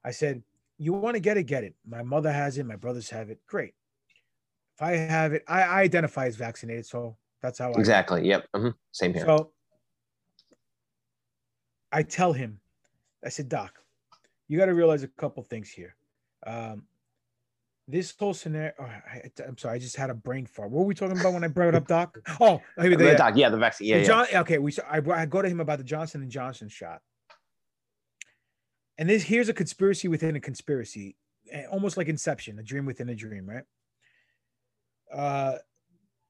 I 0.03 0.11
said, 0.11 0.41
You 0.77 0.93
want 0.93 1.15
to 1.15 1.19
get 1.19 1.37
it, 1.37 1.43
get 1.43 1.63
it. 1.63 1.75
My 1.87 2.03
mother 2.03 2.31
has 2.31 2.57
it, 2.57 2.65
my 2.65 2.75
brothers 2.75 3.09
have 3.09 3.29
it. 3.29 3.39
Great. 3.47 3.73
If 4.75 4.81
I 4.81 4.91
have 4.93 5.33
it, 5.33 5.43
I, 5.47 5.61
I 5.61 5.81
identify 5.81 6.25
as 6.25 6.35
vaccinated. 6.35 6.85
So 6.85 7.17
that's 7.41 7.59
how 7.59 7.71
I 7.71 7.79
exactly. 7.79 8.27
Yep. 8.27 8.47
Mm-hmm. 8.55 8.69
Same 8.91 9.13
here. 9.13 9.25
So 9.25 9.51
I 11.91 12.03
tell 12.03 12.33
him, 12.33 12.59
I 13.23 13.29
said, 13.29 13.49
Doc, 13.49 13.79
you 14.47 14.57
got 14.57 14.65
to 14.65 14.73
realize 14.73 15.03
a 15.03 15.07
couple 15.07 15.43
things 15.43 15.69
here. 15.69 15.95
Um, 16.45 16.83
this 17.87 18.13
whole 18.17 18.33
scenario, 18.33 18.71
oh, 18.79 18.83
I, 18.83 19.29
am 19.45 19.57
sorry, 19.57 19.75
I 19.75 19.79
just 19.79 19.95
had 19.95 20.09
a 20.09 20.13
brain 20.13 20.45
fart. 20.45 20.71
What 20.71 20.81
were 20.81 20.85
we 20.85 20.95
talking 20.95 21.19
about 21.19 21.33
when 21.33 21.43
I 21.43 21.47
brought 21.47 21.69
it 21.69 21.75
up, 21.75 21.87
Doc? 21.87 22.17
Oh, 22.39 22.61
the, 22.77 22.95
the 22.95 23.15
Doc, 23.15 23.35
yeah, 23.35 23.49
the 23.49 23.57
vaccine. 23.57 23.87
Yeah, 23.87 23.99
the 23.99 24.05
John, 24.05 24.27
yeah. 24.31 24.41
Okay, 24.41 24.57
we. 24.57 24.73
I, 24.89 25.01
I 25.13 25.25
go 25.25 25.41
to 25.41 25.49
him 25.49 25.59
about 25.59 25.79
the 25.79 25.83
Johnson 25.83 26.21
and 26.21 26.31
Johnson 26.31 26.69
shot 26.69 27.01
and 29.01 29.09
this 29.09 29.23
here's 29.23 29.49
a 29.49 29.53
conspiracy 29.53 30.07
within 30.07 30.35
a 30.35 30.39
conspiracy, 30.39 31.15
almost 31.71 31.97
like 31.97 32.07
Inception, 32.07 32.59
a 32.59 32.63
dream 32.63 32.85
within 32.85 33.09
a 33.09 33.15
dream, 33.15 33.49
right? 33.49 33.63
Uh, 35.11 35.57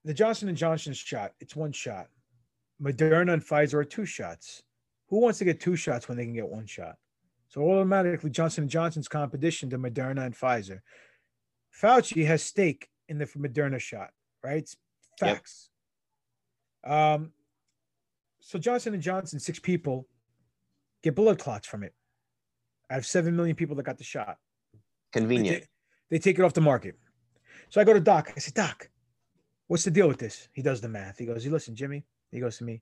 the 0.05 0.13
Johnson 0.13 0.47
and 0.47 0.57
Johnson 0.57 0.93
shot, 0.93 1.33
it's 1.41 1.53
one 1.53 1.73
shot. 1.73 2.07
Moderna 2.81 3.33
and 3.33 3.45
Pfizer 3.45 3.73
are 3.73 3.83
two 3.83 4.05
shots. 4.05 4.63
Who 5.11 5.19
wants 5.19 5.39
to 5.39 5.45
get 5.45 5.59
two 5.59 5.75
shots 5.75 6.07
when 6.07 6.17
they 6.17 6.23
can 6.23 6.33
get 6.33 6.47
one 6.47 6.65
shot? 6.65 6.95
So 7.49 7.69
automatically, 7.69 8.29
Johnson 8.29 8.63
and 8.63 8.71
Johnson's 8.71 9.09
competition 9.09 9.69
to 9.69 9.77
Moderna 9.77 10.25
and 10.25 10.33
Pfizer. 10.33 10.79
Fauci 11.79 12.25
has 12.25 12.41
stake 12.41 12.87
in 13.09 13.17
the 13.17 13.25
Moderna 13.25 13.77
shot, 13.77 14.11
right? 14.41 14.59
It's 14.59 14.77
facts. 15.19 15.69
Yep. 16.85 16.93
Um, 16.93 17.33
so 18.39 18.57
Johnson 18.57 18.93
and 18.93 19.03
Johnson, 19.03 19.39
six 19.39 19.59
people 19.59 20.07
get 21.03 21.13
blood 21.13 21.39
clots 21.39 21.67
from 21.67 21.83
it. 21.83 21.93
I 22.89 22.93
have 22.93 23.05
7 23.05 23.35
million 23.35 23.57
people 23.57 23.75
that 23.75 23.83
got 23.83 23.97
the 23.97 24.05
shot. 24.05 24.37
Convenient. 25.11 25.65
They, 26.09 26.17
they 26.17 26.19
take 26.19 26.39
it 26.39 26.43
off 26.43 26.53
the 26.53 26.61
market. 26.61 26.95
So 27.69 27.81
I 27.81 27.83
go 27.83 27.93
to 27.93 27.99
Doc. 27.99 28.31
I 28.35 28.39
said, 28.39 28.53
Doc, 28.53 28.89
what's 29.67 29.83
the 29.83 29.91
deal 29.91 30.07
with 30.07 30.19
this? 30.19 30.47
He 30.53 30.61
does 30.61 30.79
the 30.79 30.89
math. 30.89 31.17
He 31.17 31.25
goes, 31.25 31.45
"You 31.45 31.51
listen, 31.51 31.75
Jimmy. 31.75 32.05
He 32.31 32.39
goes 32.39 32.57
to 32.59 32.63
me, 32.63 32.81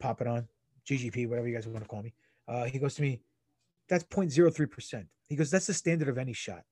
pop 0.00 0.22
it 0.22 0.26
on, 0.26 0.48
GGP, 0.88 1.28
whatever 1.28 1.48
you 1.48 1.54
guys 1.54 1.66
want 1.66 1.82
to 1.82 1.88
call 1.88 2.02
me. 2.02 2.14
Uh, 2.46 2.64
he 2.64 2.78
goes 2.78 2.94
to 2.96 3.02
me, 3.02 3.20
that's 3.88 4.04
0.03%. 4.04 5.06
He 5.28 5.36
goes, 5.36 5.50
that's 5.50 5.66
the 5.66 5.74
standard 5.74 6.08
of 6.08 6.18
any 6.18 6.32
shot. 6.32 6.62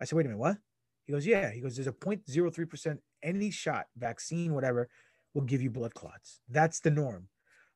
I 0.00 0.04
said, 0.04 0.16
wait 0.16 0.26
a 0.26 0.28
minute, 0.28 0.40
what? 0.40 0.56
He 1.04 1.12
goes, 1.12 1.26
yeah. 1.26 1.50
He 1.50 1.60
goes, 1.60 1.76
there's 1.76 1.86
a 1.86 1.92
0.03% 1.92 2.98
any 3.22 3.50
shot, 3.50 3.86
vaccine, 3.96 4.54
whatever, 4.54 4.88
will 5.34 5.42
give 5.42 5.62
you 5.62 5.70
blood 5.70 5.94
clots. 5.94 6.40
That's 6.48 6.80
the 6.80 6.90
norm. 6.90 7.28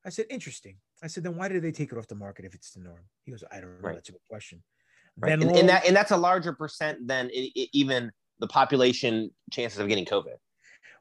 I 0.04 0.10
said, 0.10 0.26
interesting. 0.30 0.76
I 1.02 1.06
said, 1.06 1.24
then 1.24 1.36
why 1.36 1.48
did 1.48 1.62
they 1.62 1.72
take 1.72 1.92
it 1.92 1.98
off 1.98 2.06
the 2.06 2.14
market 2.14 2.44
if 2.44 2.54
it's 2.54 2.72
the 2.72 2.80
norm? 2.80 3.02
He 3.24 3.30
goes, 3.30 3.44
I 3.50 3.60
don't 3.60 3.82
know. 3.82 3.88
Right. 3.88 3.94
That's 3.94 4.08
a 4.08 4.12
good 4.12 4.20
question. 4.28 4.62
Right. 5.18 5.32
And, 5.32 5.42
and, 5.42 5.68
that 5.68 5.86
and 5.86 5.94
that's 5.94 6.12
a 6.12 6.16
larger 6.16 6.52
percent 6.52 7.06
than 7.06 7.28
it, 7.30 7.52
it, 7.54 7.68
even 7.72 8.12
the 8.38 8.46
population 8.46 9.30
chances 9.50 9.78
of 9.78 9.88
getting 9.88 10.04
COVID. 10.04 10.34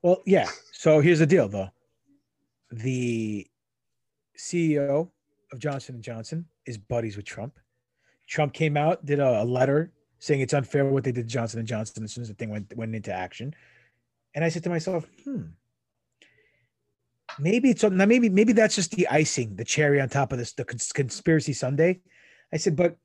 Well, 0.01 0.22
yeah. 0.26 0.49
So 0.74 0.99
here's 0.99 1.20
the 1.20 1.26
deal, 1.26 1.47
though. 1.47 1.70
The 2.72 3.47
CEO 4.38 5.09
of 5.51 5.59
Johnson 5.59 5.95
and 5.95 6.03
Johnson 6.03 6.45
is 6.65 6.77
buddies 6.77 7.15
with 7.15 7.25
Trump. 7.25 7.59
Trump 8.27 8.53
came 8.53 8.77
out, 8.77 9.05
did 9.05 9.19
a, 9.19 9.41
a 9.41 9.45
letter 9.45 9.91
saying 10.19 10.41
it's 10.41 10.53
unfair 10.53 10.85
what 10.85 11.03
they 11.03 11.11
did 11.11 11.27
to 11.27 11.33
Johnson 11.33 11.59
and 11.59 11.67
Johnson 11.67 12.03
as 12.03 12.13
soon 12.13 12.23
as 12.23 12.27
the 12.27 12.33
thing 12.33 12.49
went 12.49 12.75
went 12.75 12.95
into 12.95 13.13
action. 13.13 13.53
And 14.35 14.43
I 14.43 14.49
said 14.49 14.63
to 14.63 14.69
myself, 14.69 15.07
hmm, 15.23 15.43
maybe 17.39 17.69
it's 17.69 17.83
now 17.83 18.05
maybe 18.05 18.29
maybe 18.29 18.53
that's 18.53 18.75
just 18.75 18.91
the 18.91 19.07
icing, 19.07 19.55
the 19.55 19.65
cherry 19.65 20.01
on 20.01 20.09
top 20.09 20.31
of 20.31 20.38
this, 20.38 20.53
the 20.53 20.65
conspiracy 20.65 21.53
sundae. 21.53 21.99
I 22.51 22.57
said, 22.57 22.75
but 22.75 22.97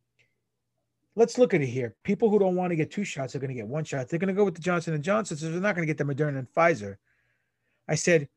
let's 1.16 1.38
look 1.38 1.54
at 1.54 1.60
it 1.60 1.66
here. 1.66 1.94
People 2.04 2.30
who 2.30 2.38
don't 2.38 2.56
want 2.56 2.70
to 2.70 2.76
get 2.76 2.90
two 2.90 3.04
shots 3.04 3.34
are 3.34 3.38
going 3.38 3.48
to 3.48 3.54
get 3.54 3.66
one 3.66 3.84
shot. 3.84 4.08
They're 4.08 4.18
going 4.18 4.28
to 4.28 4.34
go 4.34 4.44
with 4.44 4.54
the 4.54 4.60
Johnson 4.60 4.94
and 4.94 5.04
Johnson, 5.04 5.36
so 5.36 5.50
they're 5.50 5.60
not 5.60 5.74
going 5.74 5.86
to 5.86 5.92
get 5.92 5.98
the 5.98 6.12
Moderna 6.12 6.38
and 6.38 6.52
Pfizer. 6.52 6.96
I 7.88 7.96
said, 7.96 8.28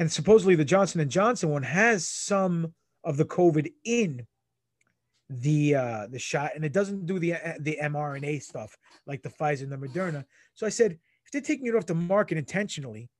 and 0.00 0.10
supposedly 0.10 0.54
the 0.54 0.64
Johnson 0.64 1.02
and 1.02 1.10
Johnson 1.10 1.50
one 1.50 1.62
has 1.62 2.08
some 2.08 2.72
of 3.04 3.18
the 3.18 3.26
COVID 3.26 3.70
in 3.84 4.26
the 5.28 5.74
uh 5.74 6.06
the 6.10 6.18
shot, 6.18 6.52
and 6.56 6.64
it 6.64 6.72
doesn't 6.72 7.04
do 7.04 7.18
the 7.18 7.34
the 7.60 7.78
mRNA 7.82 8.42
stuff 8.42 8.76
like 9.06 9.22
the 9.22 9.28
Pfizer 9.28 9.62
and 9.62 9.70
the 9.70 9.76
Moderna. 9.76 10.24
So 10.54 10.66
I 10.66 10.70
said, 10.70 10.98
if 11.26 11.30
they're 11.30 11.42
taking 11.42 11.66
it 11.66 11.76
off 11.76 11.84
the 11.84 11.94
market 11.94 12.38
intentionally, 12.38 13.10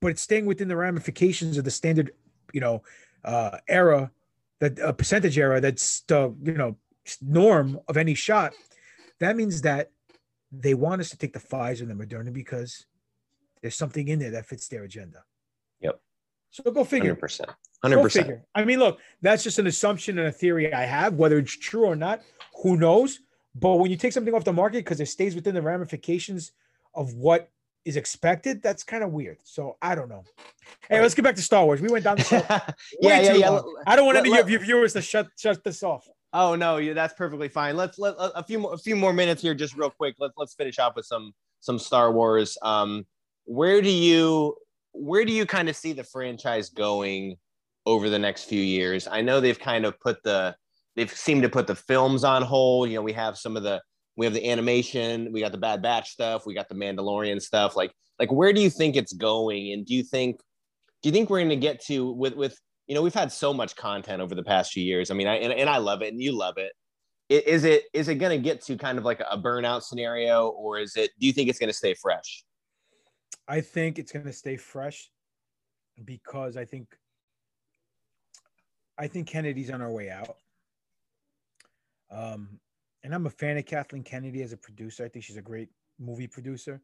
but 0.00 0.08
it's 0.08 0.22
staying 0.22 0.46
within 0.46 0.66
the 0.66 0.76
ramifications 0.76 1.58
of 1.58 1.64
the 1.64 1.70
standard, 1.70 2.12
you 2.54 2.60
know, 2.60 2.82
uh, 3.22 3.58
era, 3.68 4.10
that 4.60 4.80
uh, 4.80 4.92
percentage 4.92 5.38
era 5.38 5.60
that's 5.60 6.00
the 6.08 6.34
you 6.42 6.54
know 6.54 6.74
norm 7.20 7.78
of 7.86 7.98
any 7.98 8.14
shot. 8.14 8.54
That 9.18 9.36
means 9.36 9.60
that 9.60 9.90
they 10.50 10.72
want 10.72 11.02
us 11.02 11.10
to 11.10 11.18
take 11.18 11.34
the 11.34 11.38
Pfizer 11.38 11.82
and 11.82 11.90
the 11.90 12.06
Moderna 12.06 12.32
because 12.32 12.86
there's 13.60 13.76
something 13.76 14.08
in 14.08 14.18
there 14.18 14.30
that 14.30 14.46
fits 14.46 14.68
their 14.68 14.84
agenda. 14.84 15.22
So 16.50 16.70
go 16.70 16.84
figure. 16.84 17.14
100%. 17.14 17.46
100%. 17.84 18.42
I 18.54 18.64
mean, 18.64 18.78
look, 18.78 18.98
that's 19.22 19.42
just 19.42 19.58
an 19.58 19.66
assumption 19.66 20.18
and 20.18 20.28
a 20.28 20.32
theory 20.32 20.72
I 20.72 20.84
have. 20.84 21.14
Whether 21.14 21.38
it's 21.38 21.56
true 21.56 21.84
or 21.84 21.96
not, 21.96 22.22
who 22.62 22.76
knows? 22.76 23.20
But 23.54 23.76
when 23.76 23.90
you 23.90 23.96
take 23.96 24.12
something 24.12 24.34
off 24.34 24.44
the 24.44 24.52
market 24.52 24.78
because 24.78 25.00
it 25.00 25.06
stays 25.06 25.34
within 25.34 25.54
the 25.54 25.62
ramifications 25.62 26.52
of 26.94 27.14
what 27.14 27.50
is 27.84 27.96
expected, 27.96 28.62
that's 28.62 28.82
kind 28.82 29.02
of 29.02 29.12
weird. 29.12 29.38
So 29.44 29.76
I 29.80 29.94
don't 29.94 30.08
know. 30.08 30.24
Hey, 30.88 31.00
let's 31.00 31.14
get 31.14 31.22
back 31.22 31.36
to 31.36 31.42
Star 31.42 31.64
Wars. 31.64 31.80
We 31.80 31.88
went 31.88 32.04
down 32.04 32.16
the 32.16 32.74
yeah, 33.00 33.20
yeah, 33.20 33.32
yeah. 33.34 33.60
I 33.86 33.96
don't 33.96 34.06
want 34.06 34.16
let, 34.16 34.24
any 34.24 34.30
let, 34.30 34.42
of 34.42 34.50
your 34.50 34.60
viewers 34.60 34.92
to 34.94 35.02
shut 35.02 35.28
shut 35.36 35.64
this 35.64 35.82
off. 35.82 36.06
Oh 36.32 36.54
no, 36.54 36.76
yeah, 36.76 36.92
that's 36.92 37.14
perfectly 37.14 37.48
fine. 37.48 37.76
Let's 37.76 37.98
let 37.98 38.14
a 38.18 38.42
few 38.44 38.58
more 38.58 38.74
a 38.74 38.78
few 38.78 38.94
more 38.94 39.12
minutes 39.12 39.42
here, 39.42 39.54
just 39.54 39.76
real 39.76 39.90
quick. 39.90 40.14
Let's 40.18 40.34
let's 40.36 40.54
finish 40.54 40.78
off 40.78 40.94
with 40.94 41.06
some 41.06 41.32
some 41.60 41.78
Star 41.78 42.12
Wars. 42.12 42.56
Um, 42.62 43.06
where 43.44 43.82
do 43.82 43.90
you 43.90 44.56
where 44.92 45.24
do 45.24 45.32
you 45.32 45.46
kind 45.46 45.68
of 45.68 45.76
see 45.76 45.92
the 45.92 46.04
franchise 46.04 46.70
going 46.70 47.36
over 47.86 48.10
the 48.10 48.18
next 48.18 48.44
few 48.44 48.62
years? 48.62 49.08
I 49.10 49.20
know 49.20 49.40
they've 49.40 49.58
kind 49.58 49.84
of 49.84 49.98
put 50.00 50.22
the 50.22 50.54
they've 50.96 51.12
seemed 51.12 51.42
to 51.42 51.48
put 51.48 51.66
the 51.66 51.74
films 51.74 52.24
on 52.24 52.42
hold. 52.42 52.88
You 52.88 52.96
know, 52.96 53.02
we 53.02 53.12
have 53.12 53.38
some 53.38 53.56
of 53.56 53.62
the 53.62 53.80
we 54.16 54.26
have 54.26 54.34
the 54.34 54.50
animation, 54.50 55.32
we 55.32 55.40
got 55.40 55.52
the 55.52 55.58
Bad 55.58 55.82
Batch 55.82 56.10
stuff, 56.10 56.44
we 56.44 56.54
got 56.54 56.68
the 56.68 56.74
Mandalorian 56.74 57.40
stuff. 57.40 57.76
Like, 57.76 57.92
like 58.18 58.30
where 58.30 58.52
do 58.52 58.60
you 58.60 58.68
think 58.68 58.96
it's 58.96 59.12
going? 59.12 59.72
And 59.72 59.86
do 59.86 59.94
you 59.94 60.02
think, 60.02 60.40
do 61.02 61.08
you 61.08 61.12
think 61.12 61.30
we're 61.30 61.38
going 61.38 61.48
to 61.48 61.56
get 61.56 61.82
to 61.86 62.12
with 62.12 62.34
with 62.34 62.58
you 62.86 62.94
know 62.94 63.02
we've 63.02 63.14
had 63.14 63.30
so 63.30 63.54
much 63.54 63.76
content 63.76 64.20
over 64.20 64.34
the 64.34 64.42
past 64.42 64.72
few 64.72 64.82
years. 64.82 65.10
I 65.10 65.14
mean, 65.14 65.28
I 65.28 65.36
and, 65.36 65.52
and 65.52 65.70
I 65.70 65.78
love 65.78 66.02
it, 66.02 66.12
and 66.12 66.20
you 66.20 66.36
love 66.36 66.58
it. 66.58 66.72
Is 67.28 67.62
it 67.62 67.84
is 67.94 68.08
it 68.08 68.16
going 68.16 68.36
to 68.36 68.42
get 68.42 68.62
to 68.62 68.76
kind 68.76 68.98
of 68.98 69.04
like 69.04 69.20
a 69.20 69.38
burnout 69.38 69.82
scenario, 69.82 70.48
or 70.48 70.80
is 70.80 70.96
it? 70.96 71.12
Do 71.20 71.26
you 71.26 71.32
think 71.32 71.48
it's 71.48 71.60
going 71.60 71.70
to 71.70 71.76
stay 71.76 71.94
fresh? 71.94 72.44
I 73.48 73.60
think 73.60 73.98
it's 73.98 74.12
going 74.12 74.26
to 74.26 74.32
stay 74.32 74.56
fresh 74.56 75.10
because 76.04 76.56
I 76.56 76.64
think 76.64 76.96
I 78.98 79.08
think 79.08 79.28
Kennedy's 79.28 79.70
on 79.70 79.80
our 79.80 79.90
way 79.90 80.10
out. 80.10 80.36
Um, 82.10 82.60
and 83.02 83.14
I'm 83.14 83.26
a 83.26 83.30
fan 83.30 83.56
of 83.56 83.64
Kathleen 83.64 84.02
Kennedy 84.02 84.42
as 84.42 84.52
a 84.52 84.58
producer. 84.58 85.04
I 85.04 85.08
think 85.08 85.24
she's 85.24 85.38
a 85.38 85.42
great 85.42 85.70
movie 85.98 86.26
producer. 86.26 86.82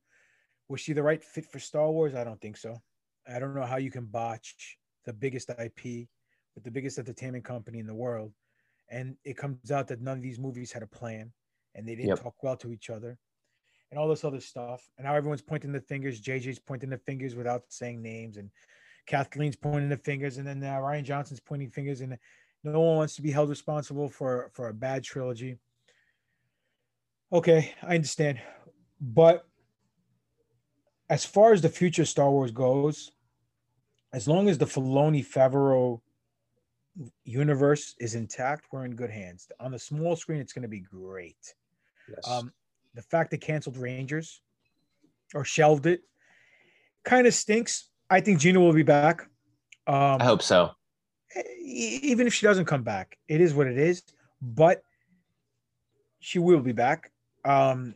Was 0.68 0.80
she 0.80 0.94
the 0.94 1.02
right 1.02 1.22
fit 1.22 1.44
for 1.44 1.58
Star 1.58 1.90
Wars? 1.90 2.14
I 2.14 2.24
don't 2.24 2.40
think 2.40 2.56
so. 2.56 2.80
I 3.28 3.38
don't 3.38 3.54
know 3.54 3.66
how 3.66 3.76
you 3.76 3.90
can 3.90 4.06
botch 4.06 4.78
the 5.04 5.12
biggest 5.12 5.50
IP 5.50 6.08
with 6.54 6.64
the 6.64 6.70
biggest 6.70 6.98
entertainment 6.98 7.44
company 7.44 7.80
in 7.80 7.86
the 7.86 7.94
world 7.94 8.32
and 8.88 9.16
it 9.24 9.36
comes 9.36 9.70
out 9.70 9.88
that 9.88 10.00
none 10.00 10.16
of 10.16 10.22
these 10.22 10.38
movies 10.38 10.72
had 10.72 10.82
a 10.82 10.86
plan, 10.86 11.32
and 11.74 11.86
they 11.86 11.94
didn't 11.94 12.08
Yep. 12.08 12.22
talk 12.22 12.42
well 12.42 12.56
to 12.58 12.72
each 12.72 12.90
other, 12.90 13.18
and 13.90 13.98
all 13.98 14.08
this 14.08 14.24
other 14.24 14.40
stuff. 14.40 14.88
And 14.98 15.06
now 15.06 15.14
everyone's 15.14 15.42
pointing 15.42 15.72
the 15.72 15.80
fingers. 15.80 16.20
JJ's 16.20 16.58
pointing 16.58 16.90
the 16.90 16.98
fingers 16.98 17.34
without 17.34 17.62
saying 17.68 18.02
names, 18.02 18.36
and 18.36 18.50
Kathleen's 19.06 19.56
pointing 19.56 19.88
the 19.88 19.96
fingers, 19.96 20.38
and 20.38 20.46
then 20.46 20.62
uh, 20.62 20.78
Rian 20.78 21.04
Johnson's 21.04 21.40
pointing 21.40 21.70
fingers, 21.70 22.00
and 22.00 22.18
no 22.64 22.80
one 22.80 22.96
wants 22.96 23.16
to 23.16 23.22
be 23.22 23.30
held 23.30 23.48
responsible 23.48 24.08
for 24.08 24.50
for 24.52 24.68
a 24.68 24.74
bad 24.74 25.04
trilogy. 25.04 25.58
Okay, 27.32 27.74
I 27.82 27.94
understand, 27.96 28.40
but 29.00 29.46
as 31.08 31.24
far 31.24 31.52
as 31.52 31.62
the 31.62 31.68
future 31.68 32.04
Star 32.04 32.30
Wars 32.30 32.50
goes, 32.50 33.12
as 34.12 34.26
long 34.26 34.48
as 34.48 34.58
the 34.58 34.64
Filoni 34.64 35.24
Favreau 35.24 36.00
universe 37.24 37.94
is 38.00 38.14
intact, 38.14 38.66
we're 38.72 38.84
in 38.84 38.96
good 38.96 39.10
hands. 39.10 39.48
On 39.60 39.70
the 39.70 39.78
small 39.78 40.16
screen, 40.16 40.40
it's 40.40 40.52
going 40.52 40.62
to 40.62 40.68
be 40.68 40.80
great. 40.80 41.54
Yes. 42.08 42.28
Um, 42.28 42.52
the 42.96 43.02
fact 43.02 43.30
they 43.30 43.38
canceled 43.38 43.76
Rangers 43.76 44.40
or 45.34 45.44
shelved 45.44 45.86
it 45.86 46.00
kind 47.04 47.26
of 47.26 47.34
stinks. 47.34 47.88
I 48.10 48.20
think 48.20 48.40
Gina 48.40 48.60
will 48.60 48.72
be 48.72 48.82
back. 48.82 49.22
Um, 49.86 50.20
I 50.20 50.24
hope 50.24 50.42
so. 50.42 50.72
even 51.62 52.26
if 52.26 52.34
she 52.34 52.46
doesn't 52.46 52.64
come 52.64 52.82
back, 52.82 53.18
it 53.28 53.40
is 53.40 53.54
what 53.54 53.66
it 53.66 53.78
is. 53.78 54.02
But 54.42 54.82
she 56.20 56.38
will 56.38 56.60
be 56.60 56.72
back. 56.72 57.12
Um, 57.44 57.94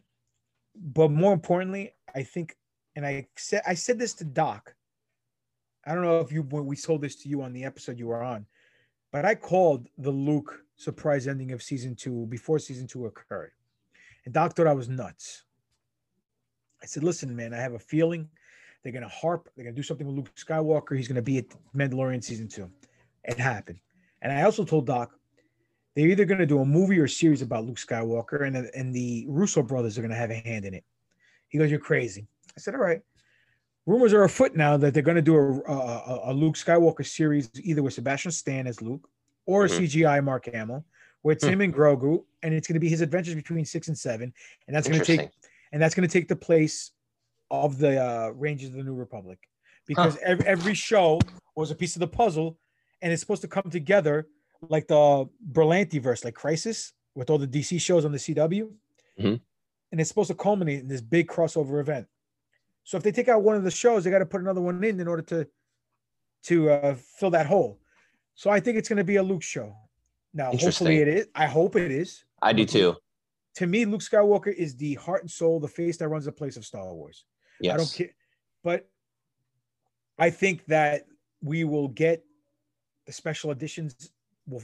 but 0.77 1.11
more 1.11 1.33
importantly, 1.33 1.95
I 2.15 2.23
think, 2.23 2.57
and 2.97 3.05
I 3.05 3.27
said 3.37 3.63
I 3.67 3.75
said 3.75 3.99
this 3.99 4.15
to 4.15 4.25
Doc. 4.25 4.75
I 5.85 5.95
don't 5.95 6.05
know 6.05 6.21
if 6.21 6.31
you 6.31 6.43
when 6.43 6.67
we 6.67 6.77
told 6.77 7.03
this 7.03 7.17
to 7.23 7.29
you 7.29 7.43
on 7.43 7.53
the 7.53 7.65
episode 7.65 7.99
you 7.99 8.07
were 8.07 8.23
on, 8.23 8.47
but 9.13 9.25
I 9.25 9.35
called 9.35 9.89
the 9.99 10.11
Luke 10.11 10.63
surprise 10.77 11.27
ending 11.27 11.53
of 11.53 11.63
season 11.63 11.95
two 11.95 12.27
before 12.27 12.59
season 12.59 12.87
two 12.87 13.07
occurred, 13.07 13.53
and 14.25 14.35
Doc 14.35 14.55
thought 14.55 14.67
I 14.67 14.73
was 14.75 14.89
nuts. 14.89 15.45
I 16.83 16.87
said, 16.87 17.03
"Listen, 17.05 17.35
man, 17.35 17.53
I 17.53 17.59
have 17.59 17.75
a 17.75 17.79
feeling 17.79 18.29
they're 18.83 18.93
gonna 18.93 19.09
harp. 19.09 19.49
They're 19.55 19.65
gonna 19.65 19.77
do 19.77 19.83
something 19.83 20.07
with 20.07 20.17
Luke 20.17 20.35
Skywalker. 20.35 20.97
He's 20.97 21.09
gonna 21.09 21.23
be 21.23 21.39
at 21.39 21.47
Mandalorian 21.77 22.23
season 22.25 22.49
two. 22.49 22.71
It 23.25 23.39
happened. 23.39 23.79
And 24.23 24.33
I 24.33 24.43
also 24.43 24.65
told 24.65 24.87
Doc 24.87 25.13
they're 25.95 26.09
either 26.09 26.25
going 26.25 26.39
to 26.39 26.47
do 26.47 26.61
a 26.61 26.65
movie 26.65 26.99
or 27.01 27.05
a 27.05 27.09
series 27.09 27.43
about 27.43 27.67
Luke 27.67 27.77
Skywalker, 27.77 28.47
and, 28.47 28.57
and 28.57 28.95
the 28.95 29.27
Russo 29.29 29.63
brothers 29.63 29.99
are 29.99 30.03
going 30.03 30.11
to 30.13 30.17
have 30.17 30.31
a 30.31 30.37
hand 30.37 30.65
in 30.65 30.73
it. 30.73 30.85
He 31.49 31.59
goes, 31.59 31.71
You're 31.71 31.81
crazy. 31.81 32.27
I 32.57 32.61
said, 32.61 32.75
All 32.75 32.81
right. 32.81 33.01
Rumors 33.87 34.13
are 34.13 34.23
afoot 34.23 34.55
now 34.55 34.77
that 34.77 34.95
they're 34.95 35.03
going 35.03 35.17
to 35.17 35.23
do 35.23 35.35
a, 35.37 35.63
a, 35.73 36.31
a 36.31 36.33
Luke 36.33 36.55
Skywalker 36.55 37.05
series 37.05 37.51
either 37.63 37.83
with 37.83 37.95
Sebastian 37.95 38.31
Stan 38.31 38.67
as 38.67 38.81
Luke 38.81 39.09
or 39.47 39.67
Mhm. 39.67 39.81
CGI 39.81 40.23
Mark 40.23 40.47
Hamill, 40.47 40.85
where 41.23 41.33
it's 41.33 41.45
Hmm. 41.45 41.53
him 41.53 41.61
and 41.63 41.75
Grogu, 41.75 42.25
and 42.43 42.55
it's 42.55 42.67
going 42.67 42.75
to 42.75 42.81
be 42.81 42.89
his 42.89 43.01
adventures 43.01 43.35
between 43.35 43.65
six 43.65 43.89
and 43.89 43.99
seven, 43.99 44.33
and 44.67 44.75
that's 44.77 44.89
going 44.89 45.01
to 45.01 45.05
take 45.05 45.31
and 45.73 45.81
that's 45.81 45.95
going 45.95 46.09
to 46.09 46.13
take 46.13 46.27
the 46.29 46.35
place 46.37 46.91
of 47.51 47.79
the 47.79 48.03
uh, 48.03 48.31
Rangers 48.31 48.71
of 48.71 48.75
the 48.77 48.83
New 48.83 48.95
Republic 48.95 49.39
because 49.87 50.17
ev- 50.23 50.41
every 50.43 50.75
show 50.75 51.21
was 51.57 51.71
a 51.71 51.75
piece 51.75 51.95
of 51.97 52.01
the 52.01 52.09
puzzle, 52.09 52.59
and 53.03 53.13
it's 53.13 53.21
supposed 53.21 53.43
to 53.43 53.49
come 53.49 53.71
together 53.71 54.27
like 54.69 54.87
the 54.89 55.29
Berlanti 55.53 56.01
verse, 56.01 56.25
like 56.25 56.35
Crisis, 56.35 56.93
with 57.15 57.31
all 57.31 57.39
the 57.39 57.47
DC 57.47 57.81
shows 57.81 58.05
on 58.05 58.13
the 58.13 58.19
CW, 58.19 58.73
Mhm. 59.19 59.41
and 59.93 60.01
it's 60.01 60.09
supposed 60.09 60.29
to 60.29 60.35
culminate 60.35 60.81
in 60.81 60.89
this 60.89 61.01
big 61.01 61.29
crossover 61.29 61.81
event. 61.81 62.07
So 62.85 62.97
if 62.97 63.03
they 63.03 63.13
take 63.13 63.29
out 63.29 63.43
one 63.43 63.57
of 63.57 63.63
the 63.65 63.71
shows, 63.71 64.05
they 64.05 64.11
got 64.11 64.19
to 64.21 64.27
put 64.27 64.41
another 64.41 64.61
one 64.61 64.83
in 64.83 64.99
in 65.01 65.07
order 65.09 65.23
to 65.23 65.49
to 66.45 66.71
uh, 66.71 66.95
fill 67.19 67.31
that 67.31 67.47
hole. 67.47 67.79
So 68.35 68.49
I 68.51 68.61
think 68.61 68.79
it's 68.79 68.89
going 68.89 68.97
to 68.97 69.05
be 69.05 69.17
a 69.17 69.23
Luke 69.23 69.43
show. 69.43 69.77
Now, 70.33 70.53
hopefully 70.53 70.99
it 70.99 71.09
is. 71.09 71.27
I 71.35 71.47
hope 71.47 71.77
it 71.77 71.91
is 71.91 72.25
I 72.41 72.53
do 72.53 72.65
too. 72.65 72.97
to 73.57 73.67
me, 73.67 73.85
Luke 73.85 74.01
Skywalker 74.01 74.53
is 74.53 74.77
the 74.77 74.95
heart 74.95 75.23
and 75.23 75.31
soul, 75.31 75.61
the 75.61 75.69
face 75.69 75.97
that 75.99 76.09
runs 76.09 76.25
the 76.25 76.33
place 76.33 76.57
of 76.57 76.65
Star 76.65 76.93
Wars. 76.95 77.25
Yes. 77.61 77.75
I 77.75 77.77
don't 77.77 77.93
care, 77.93 78.15
but 78.63 78.89
I 80.19 80.31
think 80.31 80.65
that 80.67 81.07
we 81.43 81.65
will 81.65 81.89
get 81.89 82.25
the 83.07 83.13
special 83.13 83.51
editions. 83.51 84.11
Will 84.47 84.63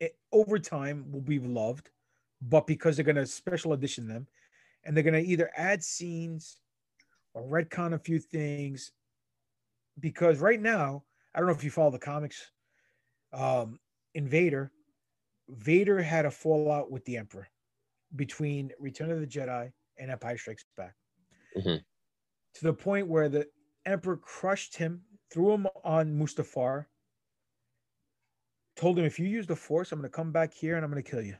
it, 0.00 0.16
over 0.32 0.58
time 0.58 1.04
will 1.12 1.20
be 1.20 1.38
loved, 1.38 1.90
but 2.40 2.66
because 2.66 2.96
they're 2.96 3.04
going 3.04 3.16
to 3.16 3.26
special 3.26 3.74
edition 3.74 4.08
them, 4.08 4.26
and 4.84 4.96
they're 4.96 5.04
going 5.04 5.22
to 5.22 5.30
either 5.30 5.50
add 5.56 5.84
scenes 5.84 6.58
or 7.34 7.42
retcon 7.42 7.94
a 7.94 7.98
few 7.98 8.18
things, 8.18 8.92
because 10.00 10.38
right 10.38 10.60
now 10.60 11.04
I 11.34 11.38
don't 11.38 11.48
know 11.48 11.54
if 11.54 11.62
you 11.62 11.70
follow 11.70 11.90
the 11.90 11.98
comics. 11.98 12.50
Um, 13.32 13.78
Invader, 14.14 14.72
Vader 15.48 16.00
had 16.02 16.26
a 16.26 16.30
fallout 16.30 16.90
with 16.90 17.04
the 17.04 17.16
Emperor 17.16 17.48
between 18.14 18.72
Return 18.78 19.10
of 19.10 19.20
the 19.20 19.26
Jedi 19.26 19.72
and 19.98 20.10
Empire 20.10 20.38
Strikes 20.38 20.64
Back. 20.76 20.94
Mhm. 21.56 21.84
To 22.54 22.64
the 22.64 22.74
point 22.74 23.08
where 23.08 23.28
the 23.28 23.50
Emperor 23.86 24.16
crushed 24.16 24.76
him, 24.76 25.04
threw 25.30 25.52
him 25.52 25.66
on 25.84 26.18
Mustafar, 26.18 26.86
told 28.76 28.98
him, 28.98 29.04
if 29.04 29.18
you 29.18 29.26
use 29.26 29.46
the 29.46 29.56
Force, 29.56 29.92
I'm 29.92 30.00
going 30.00 30.10
to 30.10 30.16
come 30.16 30.32
back 30.32 30.52
here 30.52 30.76
and 30.76 30.84
I'm 30.84 30.90
going 30.90 31.02
to 31.02 31.10
kill 31.10 31.22
you. 31.22 31.36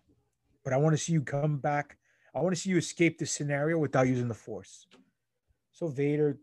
But 0.62 0.72
I 0.72 0.76
want 0.76 0.92
to 0.92 0.98
see 0.98 1.12
you 1.12 1.22
come 1.22 1.58
back. 1.58 1.98
I 2.34 2.40
want 2.40 2.54
to 2.54 2.60
see 2.60 2.70
you 2.70 2.76
escape 2.76 3.18
this 3.18 3.32
scenario 3.32 3.78
without 3.78 4.06
using 4.06 4.28
the 4.28 4.34
Force. 4.34 4.86
So 5.72 5.88
Vader 5.88 6.38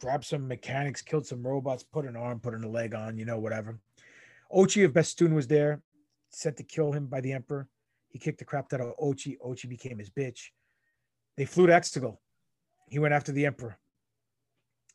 grabbed 0.00 0.24
some 0.24 0.46
mechanics, 0.48 1.02
killed 1.02 1.26
some 1.26 1.46
robots, 1.46 1.82
put 1.82 2.06
an 2.06 2.16
arm, 2.16 2.40
put 2.40 2.54
a 2.54 2.68
leg 2.68 2.94
on, 2.94 3.18
you 3.18 3.24
know, 3.24 3.38
whatever. 3.38 3.80
Ochi 4.54 4.84
of 4.84 4.92
Bestoon 4.92 5.34
was 5.34 5.48
there, 5.48 5.82
sent 6.30 6.56
to 6.58 6.62
kill 6.62 6.92
him 6.92 7.06
by 7.06 7.20
the 7.20 7.32
Emperor. 7.32 7.68
He 8.08 8.18
kicked 8.18 8.38
the 8.38 8.44
crap 8.44 8.72
out 8.72 8.80
of 8.80 8.96
Ochi. 8.96 9.36
Ochi 9.44 9.68
became 9.68 9.98
his 9.98 10.10
bitch. 10.10 10.50
They 11.36 11.44
flew 11.44 11.66
to 11.66 11.72
Exegol. 11.72 12.18
He 12.88 12.98
went 12.98 13.14
after 13.14 13.32
the 13.32 13.46
Emperor. 13.46 13.76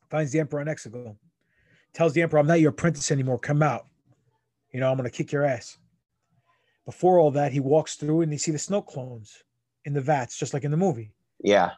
Finds 0.09 0.31
the 0.31 0.39
Emperor 0.39 0.61
on 0.61 0.67
Exegol. 0.67 1.17
Tells 1.93 2.13
the 2.13 2.21
Emperor, 2.21 2.39
I'm 2.39 2.47
not 2.47 2.61
your 2.61 2.69
apprentice 2.69 3.11
anymore. 3.11 3.39
Come 3.39 3.61
out. 3.61 3.85
You 4.71 4.79
know, 4.79 4.89
I'm 4.89 4.97
going 4.97 5.09
to 5.09 5.15
kick 5.15 5.31
your 5.31 5.43
ass. 5.43 5.77
Before 6.85 7.19
all 7.19 7.31
that, 7.31 7.51
he 7.51 7.59
walks 7.59 7.95
through 7.95 8.21
and 8.21 8.31
you 8.31 8.37
see 8.37 8.51
the 8.51 8.57
Snoke 8.57 8.87
clones 8.87 9.43
in 9.85 9.93
the 9.93 10.01
vats, 10.01 10.37
just 10.37 10.53
like 10.53 10.63
in 10.63 10.71
the 10.71 10.77
movie. 10.77 11.11
Yeah. 11.43 11.71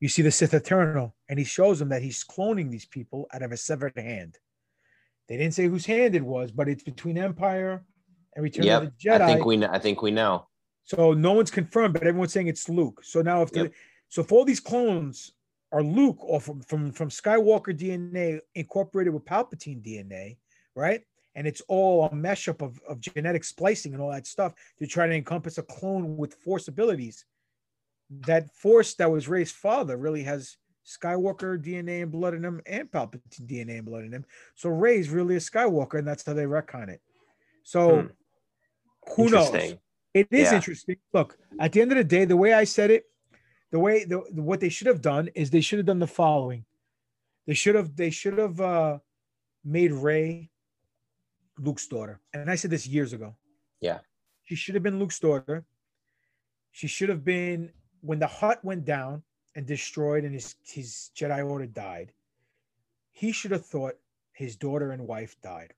You 0.00 0.08
see 0.08 0.22
the 0.22 0.30
Sith 0.30 0.54
Eternal, 0.54 1.14
and 1.28 1.38
he 1.38 1.44
shows 1.44 1.78
them 1.78 1.88
that 1.88 2.02
he's 2.02 2.24
cloning 2.24 2.70
these 2.70 2.86
people 2.86 3.26
out 3.32 3.42
of 3.42 3.52
a 3.52 3.56
severed 3.56 3.96
hand. 3.96 4.38
They 5.28 5.36
didn't 5.36 5.54
say 5.54 5.66
whose 5.66 5.86
hand 5.86 6.14
it 6.14 6.22
was, 6.24 6.52
but 6.52 6.68
it's 6.68 6.82
between 6.82 7.18
Empire 7.18 7.84
and 8.34 8.42
Return 8.42 8.64
Yep. 8.66 8.82
of 8.82 8.88
the 8.88 9.08
Jedi. 9.08 9.20
I 9.20 9.26
think 9.26 9.44
we. 9.44 9.58
kn- 9.58 9.70
I 9.70 9.78
think 9.78 10.02
we 10.02 10.10
know. 10.10 10.46
So 10.84 11.12
no 11.14 11.32
one's 11.32 11.50
confirmed, 11.50 11.94
but 11.94 12.06
everyone's 12.06 12.32
saying 12.32 12.46
it's 12.46 12.68
Luke. 12.68 13.00
So 13.02 13.22
now 13.22 13.42
if 13.42 13.50
Yep. 13.54 13.72
so 14.08 14.20
if 14.22 14.30
all 14.30 14.44
these 14.44 14.60
clones 14.60 15.32
are 15.72 15.82
Luke 15.82 16.18
or 16.20 16.40
from, 16.40 16.60
from 16.62 16.92
from 16.92 17.08
Skywalker 17.08 17.76
DNA 17.76 18.40
incorporated 18.54 19.12
with 19.12 19.24
Palpatine 19.24 19.82
DNA, 19.82 20.38
right? 20.76 21.02
And 21.34 21.46
it's 21.46 21.60
all 21.68 22.04
a 22.04 22.10
mashup 22.10 22.62
of, 22.62 22.80
of 22.88 23.00
genetic 23.00 23.44
splicing 23.44 23.92
and 23.92 24.00
all 24.02 24.10
that 24.12 24.26
stuff 24.26 24.54
to 24.78 24.86
try 24.86 25.06
to 25.06 25.12
encompass 25.14 25.58
a 25.58 25.62
clone 25.62 26.16
with 26.16 26.34
force 26.34 26.68
abilities. 26.68 27.24
That 28.10 28.54
force 28.54 28.94
that 28.94 29.10
was 29.10 29.28
Rey's 29.28 29.50
father 29.52 29.96
really 29.96 30.22
has 30.22 30.56
Skywalker 30.86 31.58
DNA 31.62 32.02
and 32.02 32.12
blood 32.12 32.34
in 32.34 32.44
him 32.44 32.60
and 32.66 32.90
Palpatine 32.90 33.46
DNA 33.46 33.78
and 33.78 33.84
blood 33.86 34.04
in 34.04 34.12
him. 34.12 34.24
So 34.54 34.68
Rey's 34.70 35.10
really 35.10 35.34
a 35.36 35.40
Skywalker, 35.40 35.98
and 35.98 36.06
that's 36.06 36.24
how 36.24 36.32
they 36.32 36.44
retcon 36.44 36.88
it. 36.88 37.02
So 37.64 38.02
Hmm. 38.02 38.06
who 39.16 39.30
knows? 39.30 39.74
It 40.14 40.28
is 40.30 40.50
Yeah. 40.50 40.54
interesting. 40.56 40.96
Look, 41.12 41.38
at 41.58 41.72
the 41.72 41.80
end 41.82 41.90
of 41.92 41.98
the 41.98 42.04
day, 42.04 42.24
the 42.24 42.36
way 42.36 42.52
I 42.52 42.64
said 42.64 42.90
it, 42.90 43.04
the 43.72 43.78
way 43.80 44.04
the, 44.04 44.22
the- 44.32 44.42
what 44.42 44.60
they 44.60 44.68
should 44.68 44.86
have 44.86 45.02
done 45.02 45.28
is 45.34 45.50
they 45.50 45.60
should 45.60 45.78
have 45.80 45.86
done 45.86 45.98
the 45.98 46.06
following. 46.06 46.64
They 47.46 47.54
should 47.54 47.74
have 47.74 47.94
they 47.96 48.10
should 48.10 48.38
have 48.38 48.60
uh 48.60 48.98
made 49.64 49.92
Ray 49.92 50.50
Luke's 51.58 51.86
daughter. 51.88 52.20
And 52.32 52.50
I 52.50 52.54
said 52.54 52.70
this 52.70 52.86
years 52.86 53.12
ago. 53.12 53.36
Yeah. 53.80 54.00
She 54.44 54.54
should 54.54 54.74
have 54.74 54.82
been 54.84 54.98
Luke's 55.00 55.18
daughter. 55.18 55.64
She 56.70 56.86
should 56.86 57.08
have 57.08 57.24
been 57.24 57.72
when 58.00 58.18
the 58.20 58.26
hut 58.26 58.64
went 58.64 58.84
down 58.84 59.24
and 59.56 59.66
destroyed 59.66 60.22
and 60.22 60.34
his, 60.34 60.54
his 60.62 61.10
Jedi 61.16 61.44
Order 61.44 61.66
died. 61.66 62.12
He 63.10 63.32
should 63.32 63.50
have 63.50 63.64
thought 63.66 63.94
his 64.32 64.54
daughter 64.54 64.92
and 64.92 65.08
wife 65.08 65.34
died. 65.42 65.72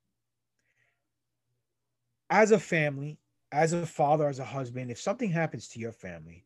As 2.28 2.50
a 2.50 2.58
family, 2.58 3.18
as 3.52 3.72
a 3.72 3.86
father, 3.86 4.28
as 4.28 4.40
a 4.40 4.44
husband, 4.44 4.90
if 4.90 5.00
something 5.00 5.30
happens 5.30 5.68
to 5.68 5.78
your 5.78 5.92
family, 5.92 6.44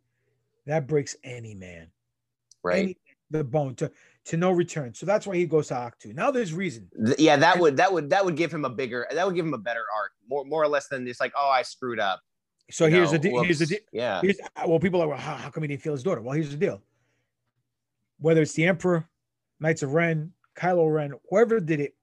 that 0.66 0.86
breaks 0.86 1.16
any 1.24 1.54
man, 1.54 1.88
Right. 2.62 2.82
any, 2.84 2.96
the 3.30 3.42
bone 3.42 3.74
to 3.76 3.90
to 4.26 4.36
no 4.36 4.52
return. 4.52 4.94
So 4.94 5.04
that's 5.06 5.26
why 5.26 5.34
he 5.34 5.46
goes 5.46 5.68
to 5.68 5.74
Ahch-To. 5.74 6.12
Now 6.12 6.30
there's 6.30 6.52
reason. 6.52 6.88
Yeah, 7.18 7.36
that 7.36 7.58
would 7.58 7.76
that 7.78 7.92
would 7.92 8.10
that 8.10 8.24
would 8.24 8.36
give 8.36 8.52
him 8.52 8.64
a 8.64 8.70
bigger 8.70 9.08
that 9.10 9.26
would 9.26 9.34
give 9.34 9.44
him 9.46 9.54
a 9.54 9.58
better 9.58 9.84
arc, 9.96 10.12
more 10.28 10.44
more 10.44 10.62
or 10.62 10.68
less 10.68 10.86
than 10.86 11.04
just 11.06 11.18
like, 11.18 11.32
oh, 11.36 11.48
I 11.48 11.62
screwed 11.62 11.98
up. 11.98 12.20
So 12.70 12.84
you 12.86 12.94
here's 12.96 13.10
know, 13.10 13.18
the 13.18 13.30
de- 13.30 13.42
here's 13.42 13.58
the 13.58 13.64
whoops. 13.64 13.70
de- 13.90 13.96
yeah. 13.98 14.20
here's 14.20 14.38
well, 14.64 14.78
people 14.78 15.02
are 15.02 15.08
well, 15.08 15.18
how, 15.18 15.34
how 15.34 15.50
come 15.50 15.64
he 15.64 15.68
didn't 15.68 15.82
feel 15.82 15.94
his 15.94 16.04
daughter? 16.04 16.20
Well, 16.20 16.34
here's 16.34 16.50
the 16.50 16.56
deal. 16.56 16.80
Whether 18.22 18.42
it's 18.42 18.54
the 18.54 18.66
Emperor, 18.66 19.08
Knights 19.58 19.82
of 19.82 19.94
Ren, 19.94 20.32
Kylo 20.56 20.92
Ren, 20.92 21.12
whoever 21.28 21.58
did 21.58 21.80
it, 21.80 21.94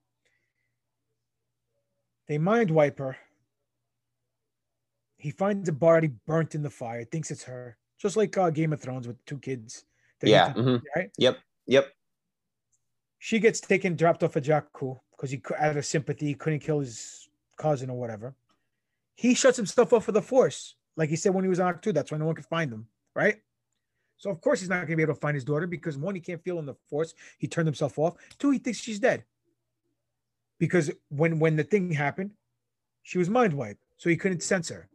they 2.27 2.37
mind 2.37 2.69
wipe 2.69 2.99
her. 2.99 3.17
He 5.17 5.31
finds 5.31 5.67
a 5.69 5.73
body 5.73 6.11
burnt 6.27 6.55
in 6.55 6.61
the 6.61 6.69
fire, 6.69 7.05
thinks 7.05 7.31
it's 7.31 7.43
her, 7.43 7.77
just 7.97 8.17
like 8.17 8.37
uh, 8.37 8.49
Game 8.49 8.73
of 8.73 8.81
Thrones 8.81 9.07
with 9.07 9.23
two 9.25 9.37
kids. 9.37 9.85
that 10.19 10.29
Yeah. 10.29 10.53
mhm. 10.53 10.81
right. 10.95 11.09
Yep. 11.17 11.39
Yep. 11.67 11.87
She 13.19 13.39
gets 13.39 13.61
taken, 13.61 13.95
dropped 13.95 14.23
off 14.23 14.37
at 14.37 14.43
Jakku 14.43 14.99
because 15.11 15.31
he, 15.31 15.41
out 15.57 15.77
of 15.77 15.85
sympathy, 15.85 16.33
couldn't 16.33 16.59
kill 16.59 16.79
his 16.79 17.29
cousin 17.57 17.89
or 17.89 17.97
whatever. 17.97 18.35
He 19.15 19.35
shuts 19.35 19.57
himself 19.57 19.91
off 19.93 20.05
for 20.05 20.13
the 20.13 20.21
Force, 20.21 20.75
like 20.95 21.09
he 21.09 21.15
said 21.17 21.33
when 21.33 21.43
he 21.43 21.49
was 21.49 21.59
on 21.59 21.79
2. 21.79 21.91
That's 21.93 22.11
why 22.11 22.17
no 22.17 22.25
one 22.25 22.35
could 22.35 22.45
find 22.45 22.71
him, 22.71 22.87
right? 23.15 23.37
So 24.19 24.29
of 24.29 24.41
course 24.41 24.59
he's 24.59 24.69
not 24.69 24.75
going 24.81 24.89
to 24.91 24.95
be 24.97 25.01
able 25.01 25.15
to 25.15 25.19
find 25.19 25.33
his 25.33 25.45
daughter 25.45 25.65
because 25.65 25.97
one, 25.97 26.13
he 26.13 26.21
can't 26.21 26.43
feel 26.43 26.59
in 26.59 26.65
the 26.65 26.75
Force. 26.89 27.13
He 27.39 27.47
turned 27.47 27.67
himself 27.67 27.97
off. 27.97 28.15
Two, 28.37 28.51
he 28.51 28.59
thinks 28.59 28.77
she's 28.79 28.99
dead 28.99 29.23
because 30.59 30.91
when 31.07 31.39
when 31.39 31.55
the 31.55 31.63
thing 31.63 31.91
happened, 31.91 32.31
she 33.01 33.17
was 33.17 33.29
mind 33.29 33.53
wiped, 33.53 33.79
so 33.97 34.09
he 34.09 34.17
couldn't 34.17 34.43
sense 34.43 34.69
her. 34.69 34.89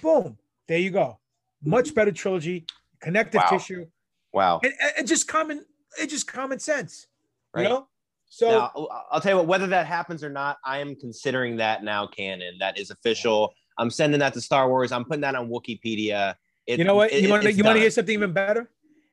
Boom, 0.00 0.38
there 0.68 0.78
you 0.78 0.90
go. 0.90 1.18
Much 1.64 1.94
better 1.94 2.12
trilogy, 2.12 2.64
connective 3.00 3.42
Wow. 3.44 3.50
tissue, 3.50 3.86
Wow. 4.32 4.60
and, 4.62 4.72
and- 4.98 5.06
just 5.08 5.26
common, 5.26 5.64
it's 5.98 6.12
just 6.12 6.26
common 6.28 6.58
sense, 6.60 7.08
Right. 7.52 7.64
you 7.64 7.68
know. 7.70 7.88
So 8.28 8.48
now, 8.50 8.72
I'll- 8.76 9.06
I'll 9.10 9.20
tell 9.20 9.32
you 9.32 9.36
what, 9.38 9.46
whether 9.46 9.66
that 9.68 9.86
happens 9.86 10.22
or 10.22 10.30
not, 10.30 10.58
I 10.64 10.78
am 10.78 10.94
considering 10.96 11.56
that 11.56 11.82
now 11.82 12.06
canon. 12.06 12.58
That 12.58 12.78
is 12.78 12.90
official. 12.90 13.52
I'm 13.78 13.90
sending 13.90 14.20
that 14.20 14.32
to 14.34 14.40
Star 14.40 14.68
Wars. 14.68 14.92
I'm 14.92 15.04
putting 15.04 15.20
that 15.22 15.34
on 15.34 15.48
Wikipedia. 15.48 16.34
It- 16.66 16.78
you 16.78 16.84
know 16.84 16.94
what? 16.94 17.12
you 17.12 17.28
want 17.28 17.42
to 17.42 17.52
you 17.52 17.64
want 17.64 17.76
to 17.76 17.80
hear 17.80 17.90
something 17.90 18.14
even 18.14 18.32
better? 18.32 18.70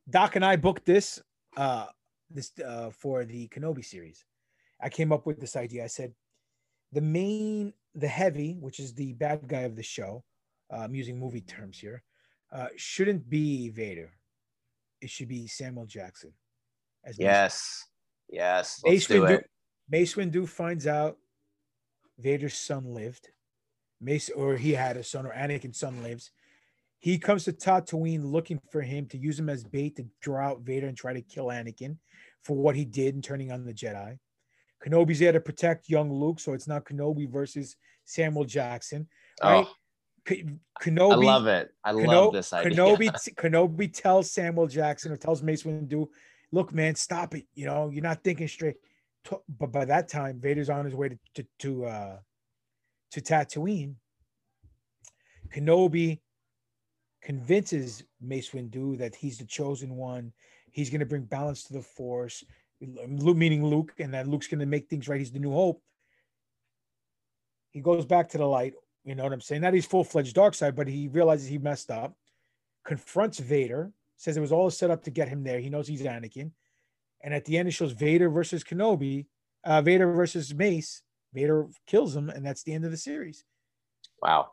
Doc 0.10 0.36
and 0.36 0.46
I 0.46 0.56
booked 0.56 0.86
this 0.86 1.22
uh 1.58 1.88
this 2.30 2.52
uh 2.60 2.90
for 2.92 3.26
the 3.26 3.48
Kenobi 3.50 3.84
series. 3.84 4.24
I 4.82 4.90
came 4.90 5.12
up 5.12 5.26
with 5.26 5.40
this 5.40 5.56
idea. 5.56 5.84
I 5.84 5.88
said 5.88 6.14
the 6.92 7.02
main 7.02 7.74
the 7.94 8.08
heavy, 8.08 8.58
which 8.60 8.80
is 8.80 8.94
the 8.94 9.14
bad 9.14 9.48
guy 9.48 9.62
of 9.62 9.76
the 9.76 9.84
show, 9.84 10.24
uh, 10.72 10.78
I'm 10.78 10.96
using 10.96 11.20
movie 11.20 11.42
terms 11.42 11.78
here, 11.78 12.04
uh, 12.54 12.68
shouldn't 12.78 13.30
be 13.30 13.70
Vader. 13.70 14.12
It 15.02 15.10
should 15.10 15.28
be 15.28 15.48
Samuel 15.48 15.86
Jackson. 15.86 16.32
As 17.04 17.18
Mace- 17.20 17.26
Yes. 17.26 17.86
Yes. 18.30 18.82
Mace 18.86 18.94
Let's 18.94 19.08
do 19.08 19.22
Windu, 19.24 19.40
it. 19.40 19.50
Mace 19.90 20.14
Windu 20.16 20.48
finds 20.48 20.88
out 20.88 21.18
Vader's 22.18 22.54
son 22.58 22.86
lived. 22.94 23.28
Mace, 24.00 24.30
or 24.30 24.56
he 24.56 24.72
had 24.72 24.96
a 24.98 25.04
son, 25.04 25.26
or 25.26 25.34
Anakin's 25.34 25.78
son 25.80 26.02
lives. 26.02 26.32
He 27.02 27.18
comes 27.18 27.46
to 27.46 27.52
Tatooine 27.52 28.32
looking 28.32 28.62
for 28.72 28.82
him 28.82 29.08
to 29.08 29.18
use 29.18 29.40
him 29.40 29.50
as 29.50 29.64
bait 29.64 29.96
to 29.96 30.06
draw 30.22 30.50
out 30.50 30.62
Vader 30.62 30.88
and 30.88 30.96
try 30.96 31.14
to 31.14 31.22
kill 31.22 31.48
Anakin 31.48 31.98
for 32.44 32.56
what 32.56 32.76
he 32.76 32.86
did 32.86 33.16
in 33.16 33.24
turning 33.24 33.52
on 33.52 33.66
the 33.66 33.74
Jedi. 33.74 34.20
Kenobi's 34.86 35.18
there 35.18 35.32
to 35.32 35.40
protect 35.40 35.90
young 35.90 36.14
Luke, 36.14 36.40
so 36.40 36.54
it's 36.54 36.68
not 36.68 36.86
Kenobi 36.86 37.30
versus 37.30 37.76
Samuel 38.06 38.46
Jackson. 38.46 39.08
Right? 39.44 39.66
Oh, 39.68 39.74
K- 40.26 40.46
I 40.48 40.84
Kenobi, 40.84 41.26
love 41.26 41.48
it. 41.48 41.74
I 41.84 41.92
love 41.92 42.34
this 42.34 42.54
idea. 42.54 42.78
Kenobi, 42.78 43.10
Kenobi 43.36 43.92
tells 43.92 44.32
Samuel 44.32 44.68
Jackson 44.68 45.12
or 45.12 45.18
tells 45.18 45.42
Mace 45.42 45.64
Windu, 45.64 46.08
"Look, 46.52 46.72
man, 46.72 46.94
stop 46.94 47.34
it. 47.34 47.48
You 47.56 47.66
know, 47.66 47.90
you're 47.90 48.04
not 48.04 48.24
thinking 48.24 48.48
straight." 48.48 48.76
But 49.50 49.72
by 49.72 49.86
that 49.86 50.08
time, 50.08 50.40
Vader's 50.40 50.70
on 50.70 50.86
his 50.86 50.96
way 50.96 51.10
to 51.10 51.18
to 51.36 51.46
to, 51.60 51.86
uh, 51.86 52.18
to 53.12 53.22
Tatooine. 53.22 53.96
Kenobi 55.52 56.20
convinces 57.22 58.04
Mace 58.20 58.50
Windu 58.52 58.98
that 58.98 59.16
he's 59.16 59.38
the 59.38 59.46
chosen 59.46 59.96
one. 59.96 60.34
He's 60.72 60.90
going 60.90 61.00
to 61.00 61.06
bring 61.06 61.24
balance 61.24 61.64
to 61.66 61.74
the 61.74 61.82
Force, 61.82 62.44
meaning 62.80 63.66
Luke, 63.66 63.94
and 64.00 64.14
that 64.14 64.28
Luke's 64.28 64.48
going 64.48 64.60
to 64.60 64.66
make 64.66 64.90
things 64.90 65.08
right. 65.08 65.20
He's 65.20 65.32
the 65.32 65.40
New 65.40 65.52
Hope. 65.52 65.82
He 67.72 67.82
goes 67.82 68.06
back 68.06 68.30
to 68.30 68.38
the 68.38 68.46
light. 68.46 68.74
You 69.04 69.16
know 69.16 69.24
what 69.24 69.34
I'm 69.34 69.42
saying? 69.42 69.62
Not 69.62 69.74
he's 69.74 69.86
full 69.86 70.04
fledged 70.04 70.36
dark 70.36 70.54
side, 70.54 70.76
but 70.76 70.88
he 70.88 71.08
realizes 71.08 71.48
he 71.48 71.58
messed 71.58 71.90
up, 71.90 72.16
confronts 72.86 73.40
Vader, 73.40 73.92
says 74.18 74.38
it 74.38 74.42
was 74.42 74.52
all 74.52 74.70
set 74.70 74.92
up 74.92 75.04
to 75.04 75.12
get 75.12 75.28
him 75.28 75.44
there. 75.44 75.60
He 75.60 75.70
knows 75.70 75.88
he's 75.88 76.04
Anakin. 76.04 76.52
And 77.24 77.34
at 77.34 77.46
the 77.46 77.58
end, 77.58 77.68
it 77.68 77.72
shows 77.72 77.92
Vader 77.92 78.30
versus 78.30 78.64
Kenobi, 78.64 79.26
uh, 79.64 79.82
Vader 79.82 80.12
versus 80.12 80.54
Mace. 80.54 81.02
Vader 81.34 81.68
kills 81.88 82.16
him, 82.16 82.30
and 82.30 82.46
that's 82.46 82.64
the 82.64 82.74
end 82.74 82.86
of 82.86 82.92
the 82.92 82.98
series. 82.98 83.44
Wow. 84.22 84.52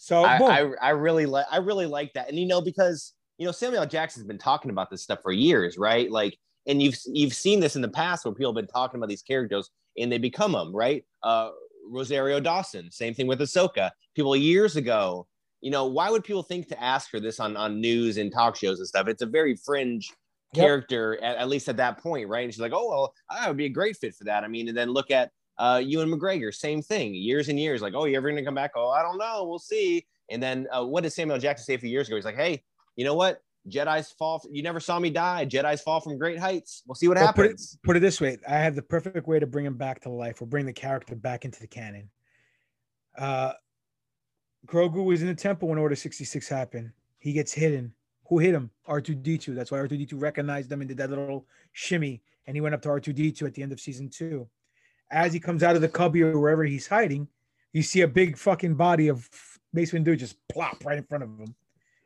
So, 0.00 0.24
I. 0.24 0.38
I, 0.38 0.70
I 0.80 0.90
really 0.90 1.26
like 1.26 1.46
I 1.50 1.56
really 1.58 1.86
like 1.86 2.12
that. 2.14 2.28
And 2.28 2.38
you 2.38 2.46
know, 2.46 2.60
because 2.60 3.14
you 3.36 3.44
know, 3.46 3.52
Samuel 3.52 3.84
Jackson's 3.84 4.26
been 4.26 4.38
talking 4.38 4.70
about 4.70 4.90
this 4.90 5.02
stuff 5.02 5.18
for 5.22 5.32
years, 5.32 5.76
right? 5.76 6.10
Like, 6.10 6.38
and 6.66 6.80
you've 6.80 6.96
you've 7.06 7.34
seen 7.34 7.60
this 7.60 7.76
in 7.76 7.82
the 7.82 7.88
past 7.88 8.24
where 8.24 8.32
people 8.32 8.52
have 8.52 8.56
been 8.56 8.72
talking 8.72 8.98
about 8.98 9.08
these 9.08 9.22
characters 9.22 9.70
and 9.98 10.10
they 10.10 10.18
become 10.18 10.52
them, 10.52 10.74
right? 10.74 11.04
Uh 11.22 11.50
Rosario 11.90 12.38
Dawson, 12.38 12.90
same 12.90 13.12
thing 13.14 13.26
with 13.26 13.40
Ahsoka. 13.40 13.90
People 14.14 14.36
years 14.36 14.76
ago, 14.76 15.26
you 15.60 15.70
know, 15.70 15.86
why 15.86 16.10
would 16.10 16.22
people 16.22 16.42
think 16.42 16.68
to 16.68 16.82
ask 16.82 17.10
her 17.12 17.18
this 17.20 17.40
on 17.40 17.56
on 17.56 17.80
news 17.80 18.18
and 18.18 18.32
talk 18.32 18.56
shows 18.56 18.78
and 18.78 18.86
stuff? 18.88 19.08
It's 19.08 19.22
a 19.22 19.26
very 19.26 19.56
fringe 19.56 20.10
Yep. 20.54 20.64
character, 20.64 21.22
at, 21.22 21.36
at 21.36 21.48
least 21.50 21.68
at 21.68 21.76
that 21.76 21.98
point, 21.98 22.26
right? 22.26 22.44
And 22.44 22.54
she's 22.54 22.60
like, 22.60 22.72
oh 22.74 22.88
well, 22.88 23.12
I 23.28 23.48
would 23.48 23.58
be 23.58 23.66
a 23.66 23.68
great 23.70 23.98
fit 23.98 24.14
for 24.14 24.24
that. 24.24 24.44
I 24.44 24.48
mean, 24.48 24.68
and 24.68 24.76
then 24.76 24.88
look 24.90 25.10
at 25.10 25.30
uh, 25.58 25.80
Ewan 25.84 26.10
McGregor, 26.10 26.54
same 26.54 26.82
thing, 26.82 27.14
years 27.14 27.48
and 27.48 27.58
years. 27.58 27.82
Like, 27.82 27.94
oh, 27.96 28.04
you 28.04 28.16
ever 28.16 28.28
gonna 28.30 28.44
come 28.44 28.54
back? 28.54 28.72
Oh, 28.76 28.90
I 28.90 29.02
don't 29.02 29.18
know. 29.18 29.44
We'll 29.44 29.58
see. 29.58 30.06
And 30.30 30.42
then 30.42 30.66
uh, 30.72 30.84
what 30.84 31.02
did 31.02 31.10
Samuel 31.12 31.38
Jackson 31.38 31.64
say 31.64 31.74
a 31.74 31.78
few 31.78 31.90
years 31.90 32.06
ago? 32.08 32.16
He's 32.16 32.24
like, 32.24 32.36
hey, 32.36 32.62
you 32.96 33.04
know 33.04 33.14
what? 33.14 33.42
Jedi's 33.68 34.12
fall. 34.12 34.38
From, 34.38 34.54
You 34.54 34.62
never 34.62 34.78
saw 34.80 34.98
me 34.98 35.10
die. 35.10 35.44
Jedi's 35.46 35.80
fall 35.82 36.00
from 36.00 36.16
great 36.16 36.38
heights. 36.38 36.82
We'll 36.86 36.94
see 36.94 37.08
what 37.08 37.16
Well, 37.18 37.32
put 37.32 37.44
it- 37.46 37.48
happens. 37.50 37.78
put 37.82 37.96
it 37.96 38.00
this 38.00 38.20
way 38.20 38.38
i 38.48 38.54
have 38.54 38.74
the 38.74 38.82
perfect 38.82 39.26
way 39.26 39.38
to 39.38 39.46
bring 39.46 39.66
him 39.66 39.74
back 39.76 40.00
to 40.02 40.08
life 40.10 40.40
or 40.40 40.46
bring 40.46 40.64
the 40.66 40.72
character 40.72 41.14
back 41.14 41.44
into 41.44 41.60
the 41.60 41.66
canon 41.66 42.08
uh 43.18 43.52
grogu 44.66 45.04
was 45.04 45.20
in 45.22 45.28
the 45.28 45.34
temple 45.34 45.68
when 45.68 45.78
order 45.78 45.94
66 45.96 46.48
happened 46.48 46.92
he 47.18 47.32
gets 47.32 47.52
hidden 47.52 47.92
who 48.28 48.38
hit 48.38 48.54
him 48.54 48.70
r2d2 48.88 49.54
that's 49.54 49.70
why 49.70 49.78
r2d2 49.78 50.20
recognized 50.20 50.68
them 50.68 50.80
and 50.80 50.88
did 50.88 50.96
that 50.98 51.10
little 51.10 51.46
shimmy 51.72 52.22
and 52.46 52.56
he 52.56 52.60
went 52.60 52.74
up 52.74 52.82
to 52.82 52.88
r2d2 52.88 53.42
at 53.42 53.54
the 53.54 53.62
end 53.62 53.72
of 53.72 53.80
season 53.80 54.08
two 54.08 54.48
as 55.10 55.32
he 55.32 55.40
comes 55.40 55.62
out 55.62 55.74
of 55.76 55.82
the 55.82 55.88
cubby 55.88 56.22
or 56.22 56.38
wherever 56.38 56.64
he's 56.64 56.86
hiding 56.86 57.26
you 57.72 57.82
see 57.82 58.00
a 58.02 58.08
big 58.08 58.36
fucking 58.36 58.74
body 58.74 59.08
of 59.08 59.28
mace 59.72 59.92
windu 59.92 60.16
just 60.18 60.36
plop 60.48 60.84
right 60.84 60.98
in 60.98 61.04
front 61.04 61.22
of 61.24 61.30
him 61.30 61.54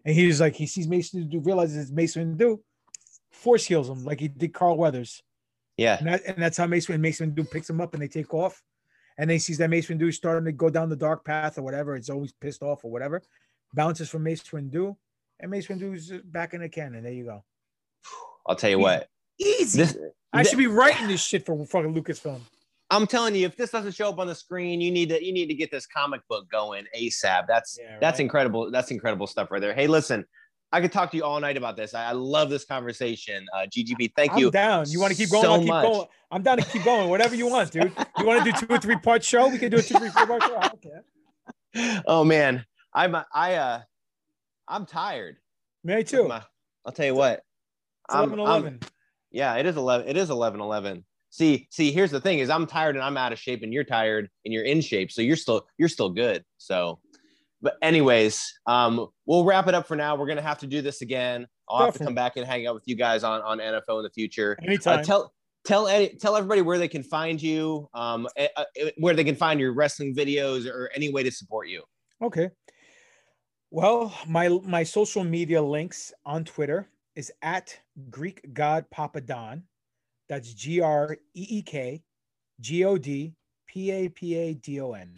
and 0.05 0.15
he's 0.15 0.41
like 0.41 0.55
he 0.55 0.67
sees 0.67 0.89
mace 0.89 1.13
windu 1.13 1.45
realizes 1.45 1.77
it's 1.77 1.91
mace 1.91 2.17
windu 2.17 2.59
force 3.31 3.65
heals 3.65 3.89
him 3.89 4.05
like 4.05 4.21
he 4.21 4.29
did 4.29 4.53
carl 4.53 4.77
weathers 4.77 5.23
Yeah. 5.77 5.97
and, 5.99 6.07
that, 6.09 6.23
and 6.27 6.37
that's 6.37 6.57
how 6.59 6.67
Mace, 6.67 6.89
Mace 6.89 7.21
Windu 7.21 7.51
picks 7.51 7.69
him 7.69 7.81
up 7.81 7.95
and 7.95 8.03
they 8.03 8.09
take 8.09 8.33
off. 8.35 8.63
And 9.19 9.29
they 9.29 9.39
sees 9.39 9.59
that 9.59 9.71
Mace 9.71 9.89
Windu 9.89 10.09
is 10.09 10.17
starting 10.17 10.45
to 10.45 10.53
go 10.53 10.69
down 10.71 10.91
the 10.91 10.97
dark 10.97 11.25
path 11.25 11.59
or 11.59 11.63
whatever. 11.63 11.97
It's 11.97 12.11
always 12.11 12.33
pissed 12.33 12.63
off 12.63 12.85
or 12.85 12.91
whatever. 12.91 13.23
Bounces 13.75 14.11
from 14.11 14.23
Mace 14.23 14.43
Windu. 14.43 14.95
And 15.41 15.51
Mace 15.51 15.67
Windu's 15.69 16.13
back 16.25 16.53
in 16.55 16.61
the 16.61 16.69
canon. 16.69 17.03
There 17.03 17.13
you 17.13 17.25
go. 17.25 17.43
I'll 18.47 18.55
tell 18.57 18.71
you 18.71 18.79
what. 18.79 19.09
Easy. 19.39 19.79
This, 19.79 19.97
I 20.33 20.43
should 20.43 20.59
be 20.59 20.67
writing 20.67 21.09
this 21.09 21.23
shit 21.25 21.45
for 21.47 21.65
fucking 21.67 21.95
Lucasfilm. 21.95 22.41
I'm 22.93 23.07
telling 23.07 23.35
you, 23.35 23.47
if 23.47 23.57
this 23.57 23.71
doesn't 23.71 23.95
show 23.95 24.11
up 24.11 24.19
on 24.19 24.27
the 24.27 24.35
screen, 24.35 24.81
you 24.81 24.91
need 24.91 25.09
to 25.09 25.25
you 25.25 25.33
need 25.33 25.47
to 25.47 25.55
get 25.55 25.71
this 25.71 25.87
comic 25.87 26.21
book 26.29 26.49
going 26.51 26.85
ASAP. 26.97 27.47
That's 27.49 27.79
Yeah, 27.81 27.97
that's 28.01 28.21
incredible. 28.21 28.71
That's 28.71 28.91
incredible 28.91 29.27
stuff 29.27 29.51
right 29.51 29.61
there. 29.61 29.73
Hey, 29.75 29.87
listen, 29.87 30.25
I 30.73 30.81
could 30.83 30.93
talk 30.93 31.11
to 31.13 31.17
you 31.17 31.25
all 31.25 31.41
night 31.41 31.57
about 31.57 31.77
this. 31.77 31.95
I, 31.95 32.11
I 32.11 32.13
love 32.13 32.51
this 32.51 32.65
conversation. 32.67 33.47
Uh, 33.55 33.67
GGP, 33.67 34.13
thank 34.15 34.33
I'm 34.33 34.39
you. 34.39 34.51
down. 34.51 34.85
You 34.89 35.01
want 35.01 35.13
to 35.13 35.17
keep 35.17 35.31
going? 35.31 35.43
so 35.43 35.53
I'll 35.53 35.59
keep 35.61 35.69
much. 35.69 35.85
going. 35.87 36.07
I'm 36.31 36.43
down 36.43 36.59
to 36.59 36.65
keep 36.65 36.85
going. 36.85 37.09
Whatever 37.09 37.35
you 37.35 37.47
want, 37.47 37.71
dude. 37.71 37.93
You 38.19 38.27
want 38.27 38.45
to 38.45 38.53
do 38.53 38.59
two 38.59 38.67
or 38.73 38.79
three 38.79 38.97
part 38.97 39.25
show? 39.25 39.49
We 39.49 39.59
can 39.59 39.71
do 39.71 39.79
a 39.79 39.83
two, 39.83 39.99
three, 39.99 40.11
four 40.11 40.27
part 40.27 40.43
show. 40.43 40.57
I 40.59 40.69
don't 40.69 40.83
care. 40.83 41.05
Oh 42.07 42.23
man, 42.23 42.67
I'm 42.93 43.17
I 43.35 43.55
uh 43.55 43.81
I'm 44.69 44.85
tired. 44.85 45.37
Me 45.83 46.05
too. 46.05 46.31
I'll 46.31 46.93
tell 46.93 47.07
you 47.07 47.15
what. 47.15 47.39
It's 48.09 48.15
I'm- 48.15 48.33
11 48.33 48.41
I'm- 48.41 48.61
11. 48.63 48.81
Yeah, 49.31 49.55
it 49.57 49.65
is 49.65 49.77
11. 49.79 50.07
It 50.07 50.19
is 50.19 50.29
11 50.29 50.61
11. 50.61 51.05
See, 51.33 51.67
see, 51.71 51.93
here's 51.93 52.11
the 52.11 52.21
thing 52.21 52.41
is 52.41 52.51
I'm 52.51 52.67
tired 52.67 52.95
and 52.95 53.03
I'm 53.03 53.17
out 53.17 53.33
of 53.33 53.39
shape 53.39 53.63
and 53.63 53.73
you're 53.73 53.85
tired 53.85 54.29
and 54.45 54.53
you're 54.53 54.65
in 54.65 54.83
shape. 54.83 55.11
So 55.11 55.23
you're 55.23 55.37
still 55.37 55.67
you're 55.79 55.89
still 55.89 56.11
good. 56.11 56.45
So 56.59 57.01
but 57.63 57.77
anyways, 57.81 58.53
um 58.67 59.07
we'll 59.25 59.47
wrap 59.47 59.67
it 59.67 59.75
up 59.75 59.89
for 59.89 59.97
now. 59.97 60.15
We're 60.15 60.27
going 60.27 60.37
to 60.37 60.43
have 60.43 60.59
to 60.59 60.67
do 60.67 60.83
this 60.83 61.01
again. 61.01 61.47
I'll 61.71 61.87
have 61.87 61.95
to 61.95 62.05
come 62.05 62.15
back 62.15 62.37
and 62.37 62.47
hang 62.47 62.67
out 62.67 62.75
with 62.75 62.83
you 62.85 62.97
guys 62.97 63.25
on 63.25 63.41
on 63.41 63.61
NFO 63.61 63.97
in 63.97 64.03
the 64.03 64.11
future. 64.11 64.59
Anytime. 64.63 64.99
Uh, 64.99 65.03
tell 65.03 65.33
tell 65.65 66.09
tell 66.21 66.37
everybody 66.37 66.61
where 66.61 66.77
they 66.77 66.87
can 66.87 67.03
find 67.03 67.41
you, 67.41 67.89
um 67.95 68.29
eh, 68.37 68.49
uh, 68.55 68.65
eh, 68.77 68.91
where 68.99 69.15
they 69.15 69.25
can 69.25 69.35
find 69.35 69.59
your 69.59 69.73
wrestling 69.73 70.15
videos 70.15 70.71
or 70.71 70.91
any 70.95 71.11
way 71.11 71.23
to 71.23 71.31
support 71.31 71.67
you. 71.67 71.83
Okay. 72.21 72.51
Well, 73.71 74.15
my 74.29 74.51
my 74.65 74.83
social 74.83 75.25
media 75.25 75.63
links 75.63 76.13
on 76.27 76.45
Twitter 76.45 76.91
is 77.17 77.33
at 77.41 77.81
Greek 78.11 78.53
God 78.53 78.85
Papadon. 78.95 79.63
That's 80.29 80.53
G 80.55 80.81
R 80.81 81.17
E 81.35 81.47
E 81.51 81.63
K 81.63 82.03
G 82.61 82.85
O 82.85 82.97
D 82.97 83.35
P 83.67 83.91
A 83.91 84.09
P 84.09 84.35
A 84.37 84.55
D 84.55 84.81
O 84.81 84.93
N. 84.93 85.11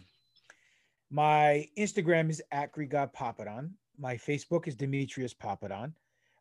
My 1.11 1.67
Instagram 1.77 2.29
is 2.29 2.41
at 2.51 2.71
Greek 2.71 2.89
God 2.89 3.11
Papadon. 3.13 3.71
My 3.97 4.15
Facebook 4.15 4.67
is 4.67 4.75
Demetrius 4.75 5.33
Papadon. 5.33 5.93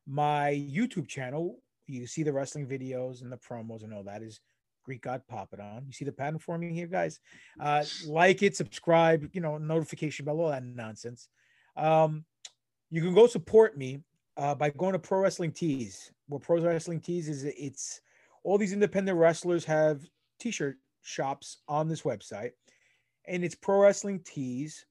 My 0.06 0.52
YouTube 0.52 1.06
channel, 1.08 1.60
you 1.86 2.06
see 2.06 2.22
the 2.22 2.32
wrestling 2.32 2.66
videos 2.66 3.22
and 3.22 3.30
the 3.30 3.36
promos 3.36 3.84
and 3.84 3.94
all 3.94 4.02
that 4.02 4.22
is 4.22 4.40
Greek 4.84 5.02
God 5.02 5.22
Papadon. 5.30 5.86
You 5.86 5.92
see 5.92 6.04
the 6.04 6.12
pattern 6.12 6.38
forming 6.38 6.74
here, 6.74 6.86
guys? 6.86 7.20
Uh, 7.60 7.84
like 8.06 8.42
it, 8.42 8.56
subscribe, 8.56 9.28
you 9.32 9.40
know, 9.40 9.58
notification 9.58 10.24
bell, 10.24 10.40
all 10.40 10.50
that 10.50 10.64
nonsense. 10.64 11.28
Um, 11.76 12.24
you 12.90 13.02
can 13.02 13.14
go 13.14 13.26
support 13.26 13.76
me 13.76 14.00
uh, 14.36 14.54
by 14.54 14.70
going 14.70 14.92
to 14.92 14.98
Pro 14.98 15.20
Wrestling 15.20 15.52
Tees. 15.52 16.12
What 16.28 16.42
Pro 16.42 16.60
Wrestling 16.60 17.00
Tees 17.00 17.28
is, 17.28 17.44
it's 17.44 18.00
all 18.44 18.58
these 18.58 18.72
independent 18.72 19.18
wrestlers 19.18 19.64
have 19.64 20.02
t-shirt 20.38 20.76
shops 21.02 21.58
on 21.66 21.88
this 21.88 22.02
website, 22.02 22.52
and 23.26 23.44
it's 23.44 23.54
Pro 23.54 23.80
Wrestling 23.80 24.20
Tees, 24.20 24.86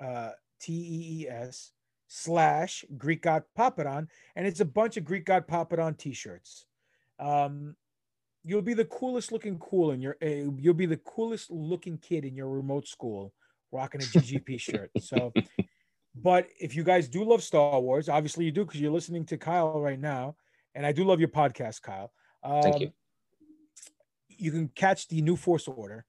uh, 0.00 0.30
T 0.60 0.72
E 0.72 1.22
E 1.22 1.28
S 1.28 1.72
slash 2.06 2.84
Greek 2.96 3.22
God 3.22 3.42
Papadon, 3.56 4.08
and 4.36 4.46
it's 4.46 4.60
a 4.60 4.64
bunch 4.64 4.96
of 4.96 5.04
Greek 5.04 5.24
God 5.24 5.46
Papadon 5.48 5.96
t-shirts. 5.96 6.66
Um, 7.18 7.74
you'll 8.44 8.62
be 8.62 8.74
the 8.74 8.84
coolest 8.84 9.32
looking 9.32 9.58
cool 9.58 9.90
in 9.90 10.00
your 10.00 10.16
uh, 10.22 10.52
you'll 10.56 10.74
be 10.74 10.86
the 10.86 10.98
coolest 10.98 11.50
looking 11.50 11.98
kid 11.98 12.24
in 12.24 12.36
your 12.36 12.48
remote 12.48 12.86
school 12.86 13.32
rocking 13.72 14.00
a 14.00 14.04
GGP 14.04 14.60
shirt. 14.60 14.90
So, 15.00 15.32
but 16.14 16.48
if 16.60 16.74
you 16.74 16.84
guys 16.84 17.08
do 17.08 17.24
love 17.24 17.42
Star 17.42 17.80
Wars, 17.80 18.08
obviously 18.08 18.44
you 18.44 18.52
do 18.52 18.64
because 18.64 18.80
you're 18.80 18.92
listening 18.92 19.24
to 19.26 19.36
Kyle 19.36 19.80
right 19.80 20.00
now, 20.00 20.36
and 20.74 20.86
I 20.86 20.92
do 20.92 21.04
love 21.04 21.20
your 21.20 21.28
podcast, 21.28 21.82
Kyle. 21.82 22.12
Um, 22.42 22.62
Thank 22.62 22.80
you. 22.80 22.92
You 24.28 24.50
can 24.52 24.68
catch 24.68 25.08
the 25.08 25.20
New 25.20 25.36
Force 25.36 25.66
Order 25.66 26.04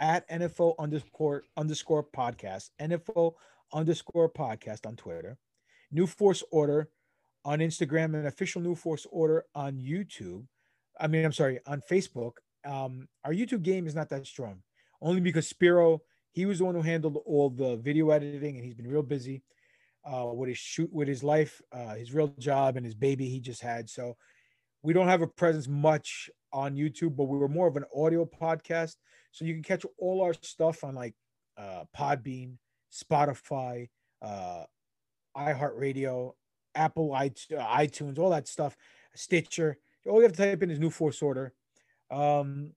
at 0.00 0.28
NFO 0.28 0.74
underscore 0.78 1.44
underscore 1.56 2.04
podcast, 2.04 2.70
NFO 2.80 3.32
underscore 3.72 4.30
podcast 4.30 4.86
on 4.86 4.96
Twitter, 4.96 5.38
New 5.90 6.06
Force 6.06 6.42
Order 6.50 6.88
on 7.44 7.60
Instagram, 7.60 8.14
and 8.14 8.26
official 8.26 8.60
New 8.60 8.74
Force 8.74 9.06
Order 9.10 9.44
on 9.54 9.76
YouTube. 9.76 10.44
I 11.00 11.06
mean, 11.06 11.24
I'm 11.24 11.32
sorry, 11.32 11.60
on 11.66 11.80
Facebook. 11.90 12.32
Um, 12.64 13.08
our 13.24 13.32
YouTube 13.32 13.62
game 13.62 13.86
is 13.86 13.94
not 13.94 14.08
that 14.10 14.26
strong, 14.26 14.62
only 15.00 15.20
because 15.20 15.48
Spiro, 15.48 16.02
he 16.32 16.46
was 16.46 16.58
the 16.58 16.64
one 16.64 16.74
who 16.74 16.82
handled 16.82 17.18
all 17.24 17.48
the 17.50 17.76
video 17.76 18.10
editing, 18.10 18.56
and 18.56 18.64
he's 18.64 18.74
been 18.74 18.88
real 18.88 19.02
busy 19.02 19.42
uh, 20.04 20.26
with 20.26 20.48
his 20.48 20.58
shoot, 20.58 20.92
with 20.92 21.08
his 21.08 21.22
life, 21.22 21.60
uh, 21.72 21.94
his 21.94 22.12
real 22.12 22.28
job, 22.38 22.76
and 22.76 22.84
his 22.84 22.94
baby 22.94 23.28
he 23.28 23.40
just 23.40 23.62
had. 23.62 23.88
So 23.88 24.16
we 24.82 24.92
don't 24.92 25.08
have 25.08 25.22
a 25.22 25.26
presence 25.26 25.68
much 25.68 26.30
on 26.52 26.76
YouTube, 26.76 27.16
but 27.16 27.24
we 27.24 27.38
were 27.38 27.48
more 27.48 27.66
of 27.66 27.76
an 27.76 27.84
audio 27.96 28.24
podcast. 28.24 28.96
So 29.30 29.44
you 29.44 29.54
can 29.54 29.62
catch 29.62 29.86
all 29.98 30.22
our 30.22 30.34
stuff 30.34 30.84
on 30.84 30.94
like 30.94 31.14
uh, 31.56 31.84
Podbean, 31.96 32.56
Spotify, 32.92 33.88
uh, 34.20 34.64
iHeartRadio, 35.36 36.32
Apple 36.74 37.10
iTunes, 37.10 38.18
all 38.18 38.30
that 38.30 38.48
stuff, 38.48 38.76
Stitcher. 39.14 39.78
All 40.06 40.16
you 40.16 40.22
have 40.22 40.32
to 40.32 40.38
type 40.38 40.62
in 40.62 40.70
is 40.70 40.78
New 40.78 40.90
Force 40.90 41.22
Order. 41.22 41.54
Um, 42.10 42.72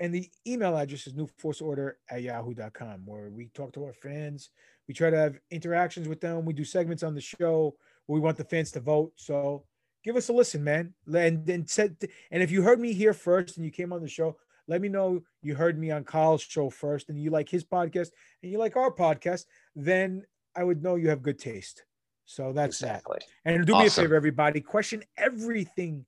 and 0.00 0.14
the 0.14 0.28
email 0.46 0.76
address 0.76 1.06
is 1.06 1.12
newforceorder 1.12 1.92
at 2.10 2.22
yahoo.com, 2.22 3.02
where 3.04 3.28
we 3.28 3.48
talk 3.48 3.74
to 3.74 3.84
our 3.84 3.92
fans. 3.92 4.48
We 4.88 4.94
try 4.94 5.10
to 5.10 5.16
have 5.16 5.38
interactions 5.50 6.08
with 6.08 6.22
them. 6.22 6.46
We 6.46 6.54
do 6.54 6.64
segments 6.64 7.02
on 7.02 7.14
the 7.14 7.20
show 7.20 7.76
where 8.06 8.14
we 8.14 8.20
want 8.20 8.38
the 8.38 8.44
fans 8.44 8.72
to 8.72 8.80
vote. 8.80 9.12
So 9.16 9.64
give 10.04 10.16
us 10.16 10.28
a 10.28 10.32
listen, 10.32 10.62
man. 10.64 10.94
And 11.12 11.44
then 11.46 11.66
said, 11.66 11.96
and 12.30 12.42
if 12.42 12.50
you 12.50 12.62
heard 12.62 12.80
me 12.80 12.92
here 12.92 13.12
first 13.12 13.56
and 13.56 13.64
you 13.64 13.72
came 13.72 13.92
on 13.92 14.02
the 14.02 14.08
show, 14.08 14.36
let 14.68 14.80
me 14.80 14.88
know 14.88 15.22
you 15.42 15.54
heard 15.54 15.78
me 15.78 15.90
on 15.90 16.04
Kyle's 16.04 16.42
show 16.42 16.70
first 16.70 17.08
and 17.08 17.20
you 17.20 17.30
like 17.30 17.48
his 17.48 17.64
podcast 17.64 18.10
and 18.42 18.52
you 18.52 18.58
like 18.58 18.76
our 18.76 18.92
podcast, 18.92 19.46
then 19.74 20.24
I 20.54 20.64
would 20.64 20.82
know 20.82 20.96
you 20.96 21.08
have 21.08 21.22
good 21.22 21.38
taste. 21.38 21.84
So 22.24 22.52
that's 22.52 22.80
exactly. 22.80 23.18
that. 23.44 23.52
And 23.52 23.66
do 23.66 23.72
awesome. 23.72 23.82
me 23.82 23.86
a 23.88 23.90
favor, 23.90 24.14
everybody. 24.14 24.60
Question 24.60 25.02
everything 25.16 26.06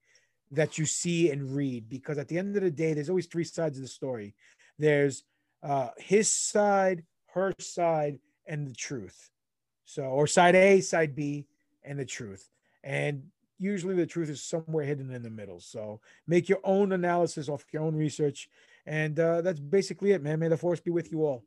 that 0.52 0.78
you 0.78 0.86
see 0.86 1.30
and 1.30 1.56
read 1.56 1.88
because 1.88 2.18
at 2.18 2.28
the 2.28 2.38
end 2.38 2.54
of 2.56 2.62
the 2.62 2.70
day, 2.70 2.92
there's 2.94 3.08
always 3.08 3.26
three 3.26 3.44
sides 3.44 3.78
of 3.78 3.82
the 3.82 3.88
story. 3.88 4.34
There's 4.78 5.24
uh, 5.62 5.88
his 5.96 6.30
side, 6.30 7.02
her 7.34 7.52
side, 7.58 8.18
and 8.46 8.68
the 8.68 8.74
truth. 8.74 9.30
So, 9.84 10.04
or 10.04 10.26
side 10.26 10.54
A, 10.54 10.80
side 10.80 11.14
B, 11.16 11.46
and 11.82 11.98
the 11.98 12.04
truth. 12.04 12.48
And 12.84 13.24
usually 13.62 13.94
the 13.94 14.06
truth 14.06 14.28
is 14.28 14.42
somewhere 14.42 14.84
hidden 14.84 15.10
in 15.12 15.22
the 15.22 15.30
middle. 15.30 15.60
So 15.60 16.00
make 16.26 16.48
your 16.48 16.58
own 16.64 16.92
analysis 16.92 17.48
off 17.48 17.64
your 17.72 17.82
own 17.82 17.94
research. 17.94 18.48
And 18.86 19.18
uh, 19.18 19.42
that's 19.42 19.60
basically 19.60 20.12
it, 20.12 20.22
man. 20.22 20.40
May 20.40 20.48
the 20.48 20.56
force 20.56 20.80
be 20.80 20.90
with 20.90 21.12
you 21.12 21.24
all. 21.24 21.44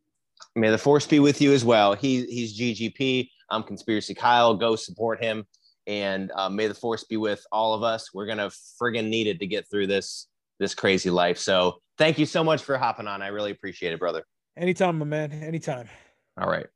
May 0.56 0.70
the 0.70 0.78
force 0.78 1.06
be 1.06 1.20
with 1.20 1.42
you 1.42 1.54
as 1.54 1.66
well. 1.66 1.94
He, 1.94 2.26
he's 2.26 2.58
GGP. 2.58 3.30
I'm 3.50 3.64
Conspiracy 3.64 4.14
Kyle. 4.14 4.56
Go 4.56 4.76
support 4.76 5.22
him. 5.22 5.46
And 5.88 6.32
uh, 6.36 6.50
may 6.50 6.68
the 6.68 6.74
force 6.74 7.04
be 7.04 7.18
with 7.18 7.46
all 7.52 7.74
of 7.74 7.84
us. 7.84 8.14
We're 8.14 8.26
going 8.26 8.40
to 8.40 8.52
friggin' 8.82 9.10
need 9.10 9.28
it 9.28 9.40
to 9.40 9.48
get 9.48 9.70
through 9.70 9.88
this 9.88 10.28
this 10.58 10.74
crazy 10.74 11.10
life. 11.10 11.38
So 11.38 11.82
thank 11.98 12.18
you 12.18 12.26
so 12.26 12.42
much 12.42 12.64
for 12.64 12.78
hopping 12.78 13.08
on. 13.08 13.22
I 13.22 13.28
really 13.28 13.52
appreciate 13.52 13.92
it, 13.92 14.00
brother. 14.00 14.24
Anytime, 14.58 14.98
my 14.98 15.06
man. 15.06 15.34
Anytime. 15.34 15.90
All 16.40 16.50
right. 16.50 16.68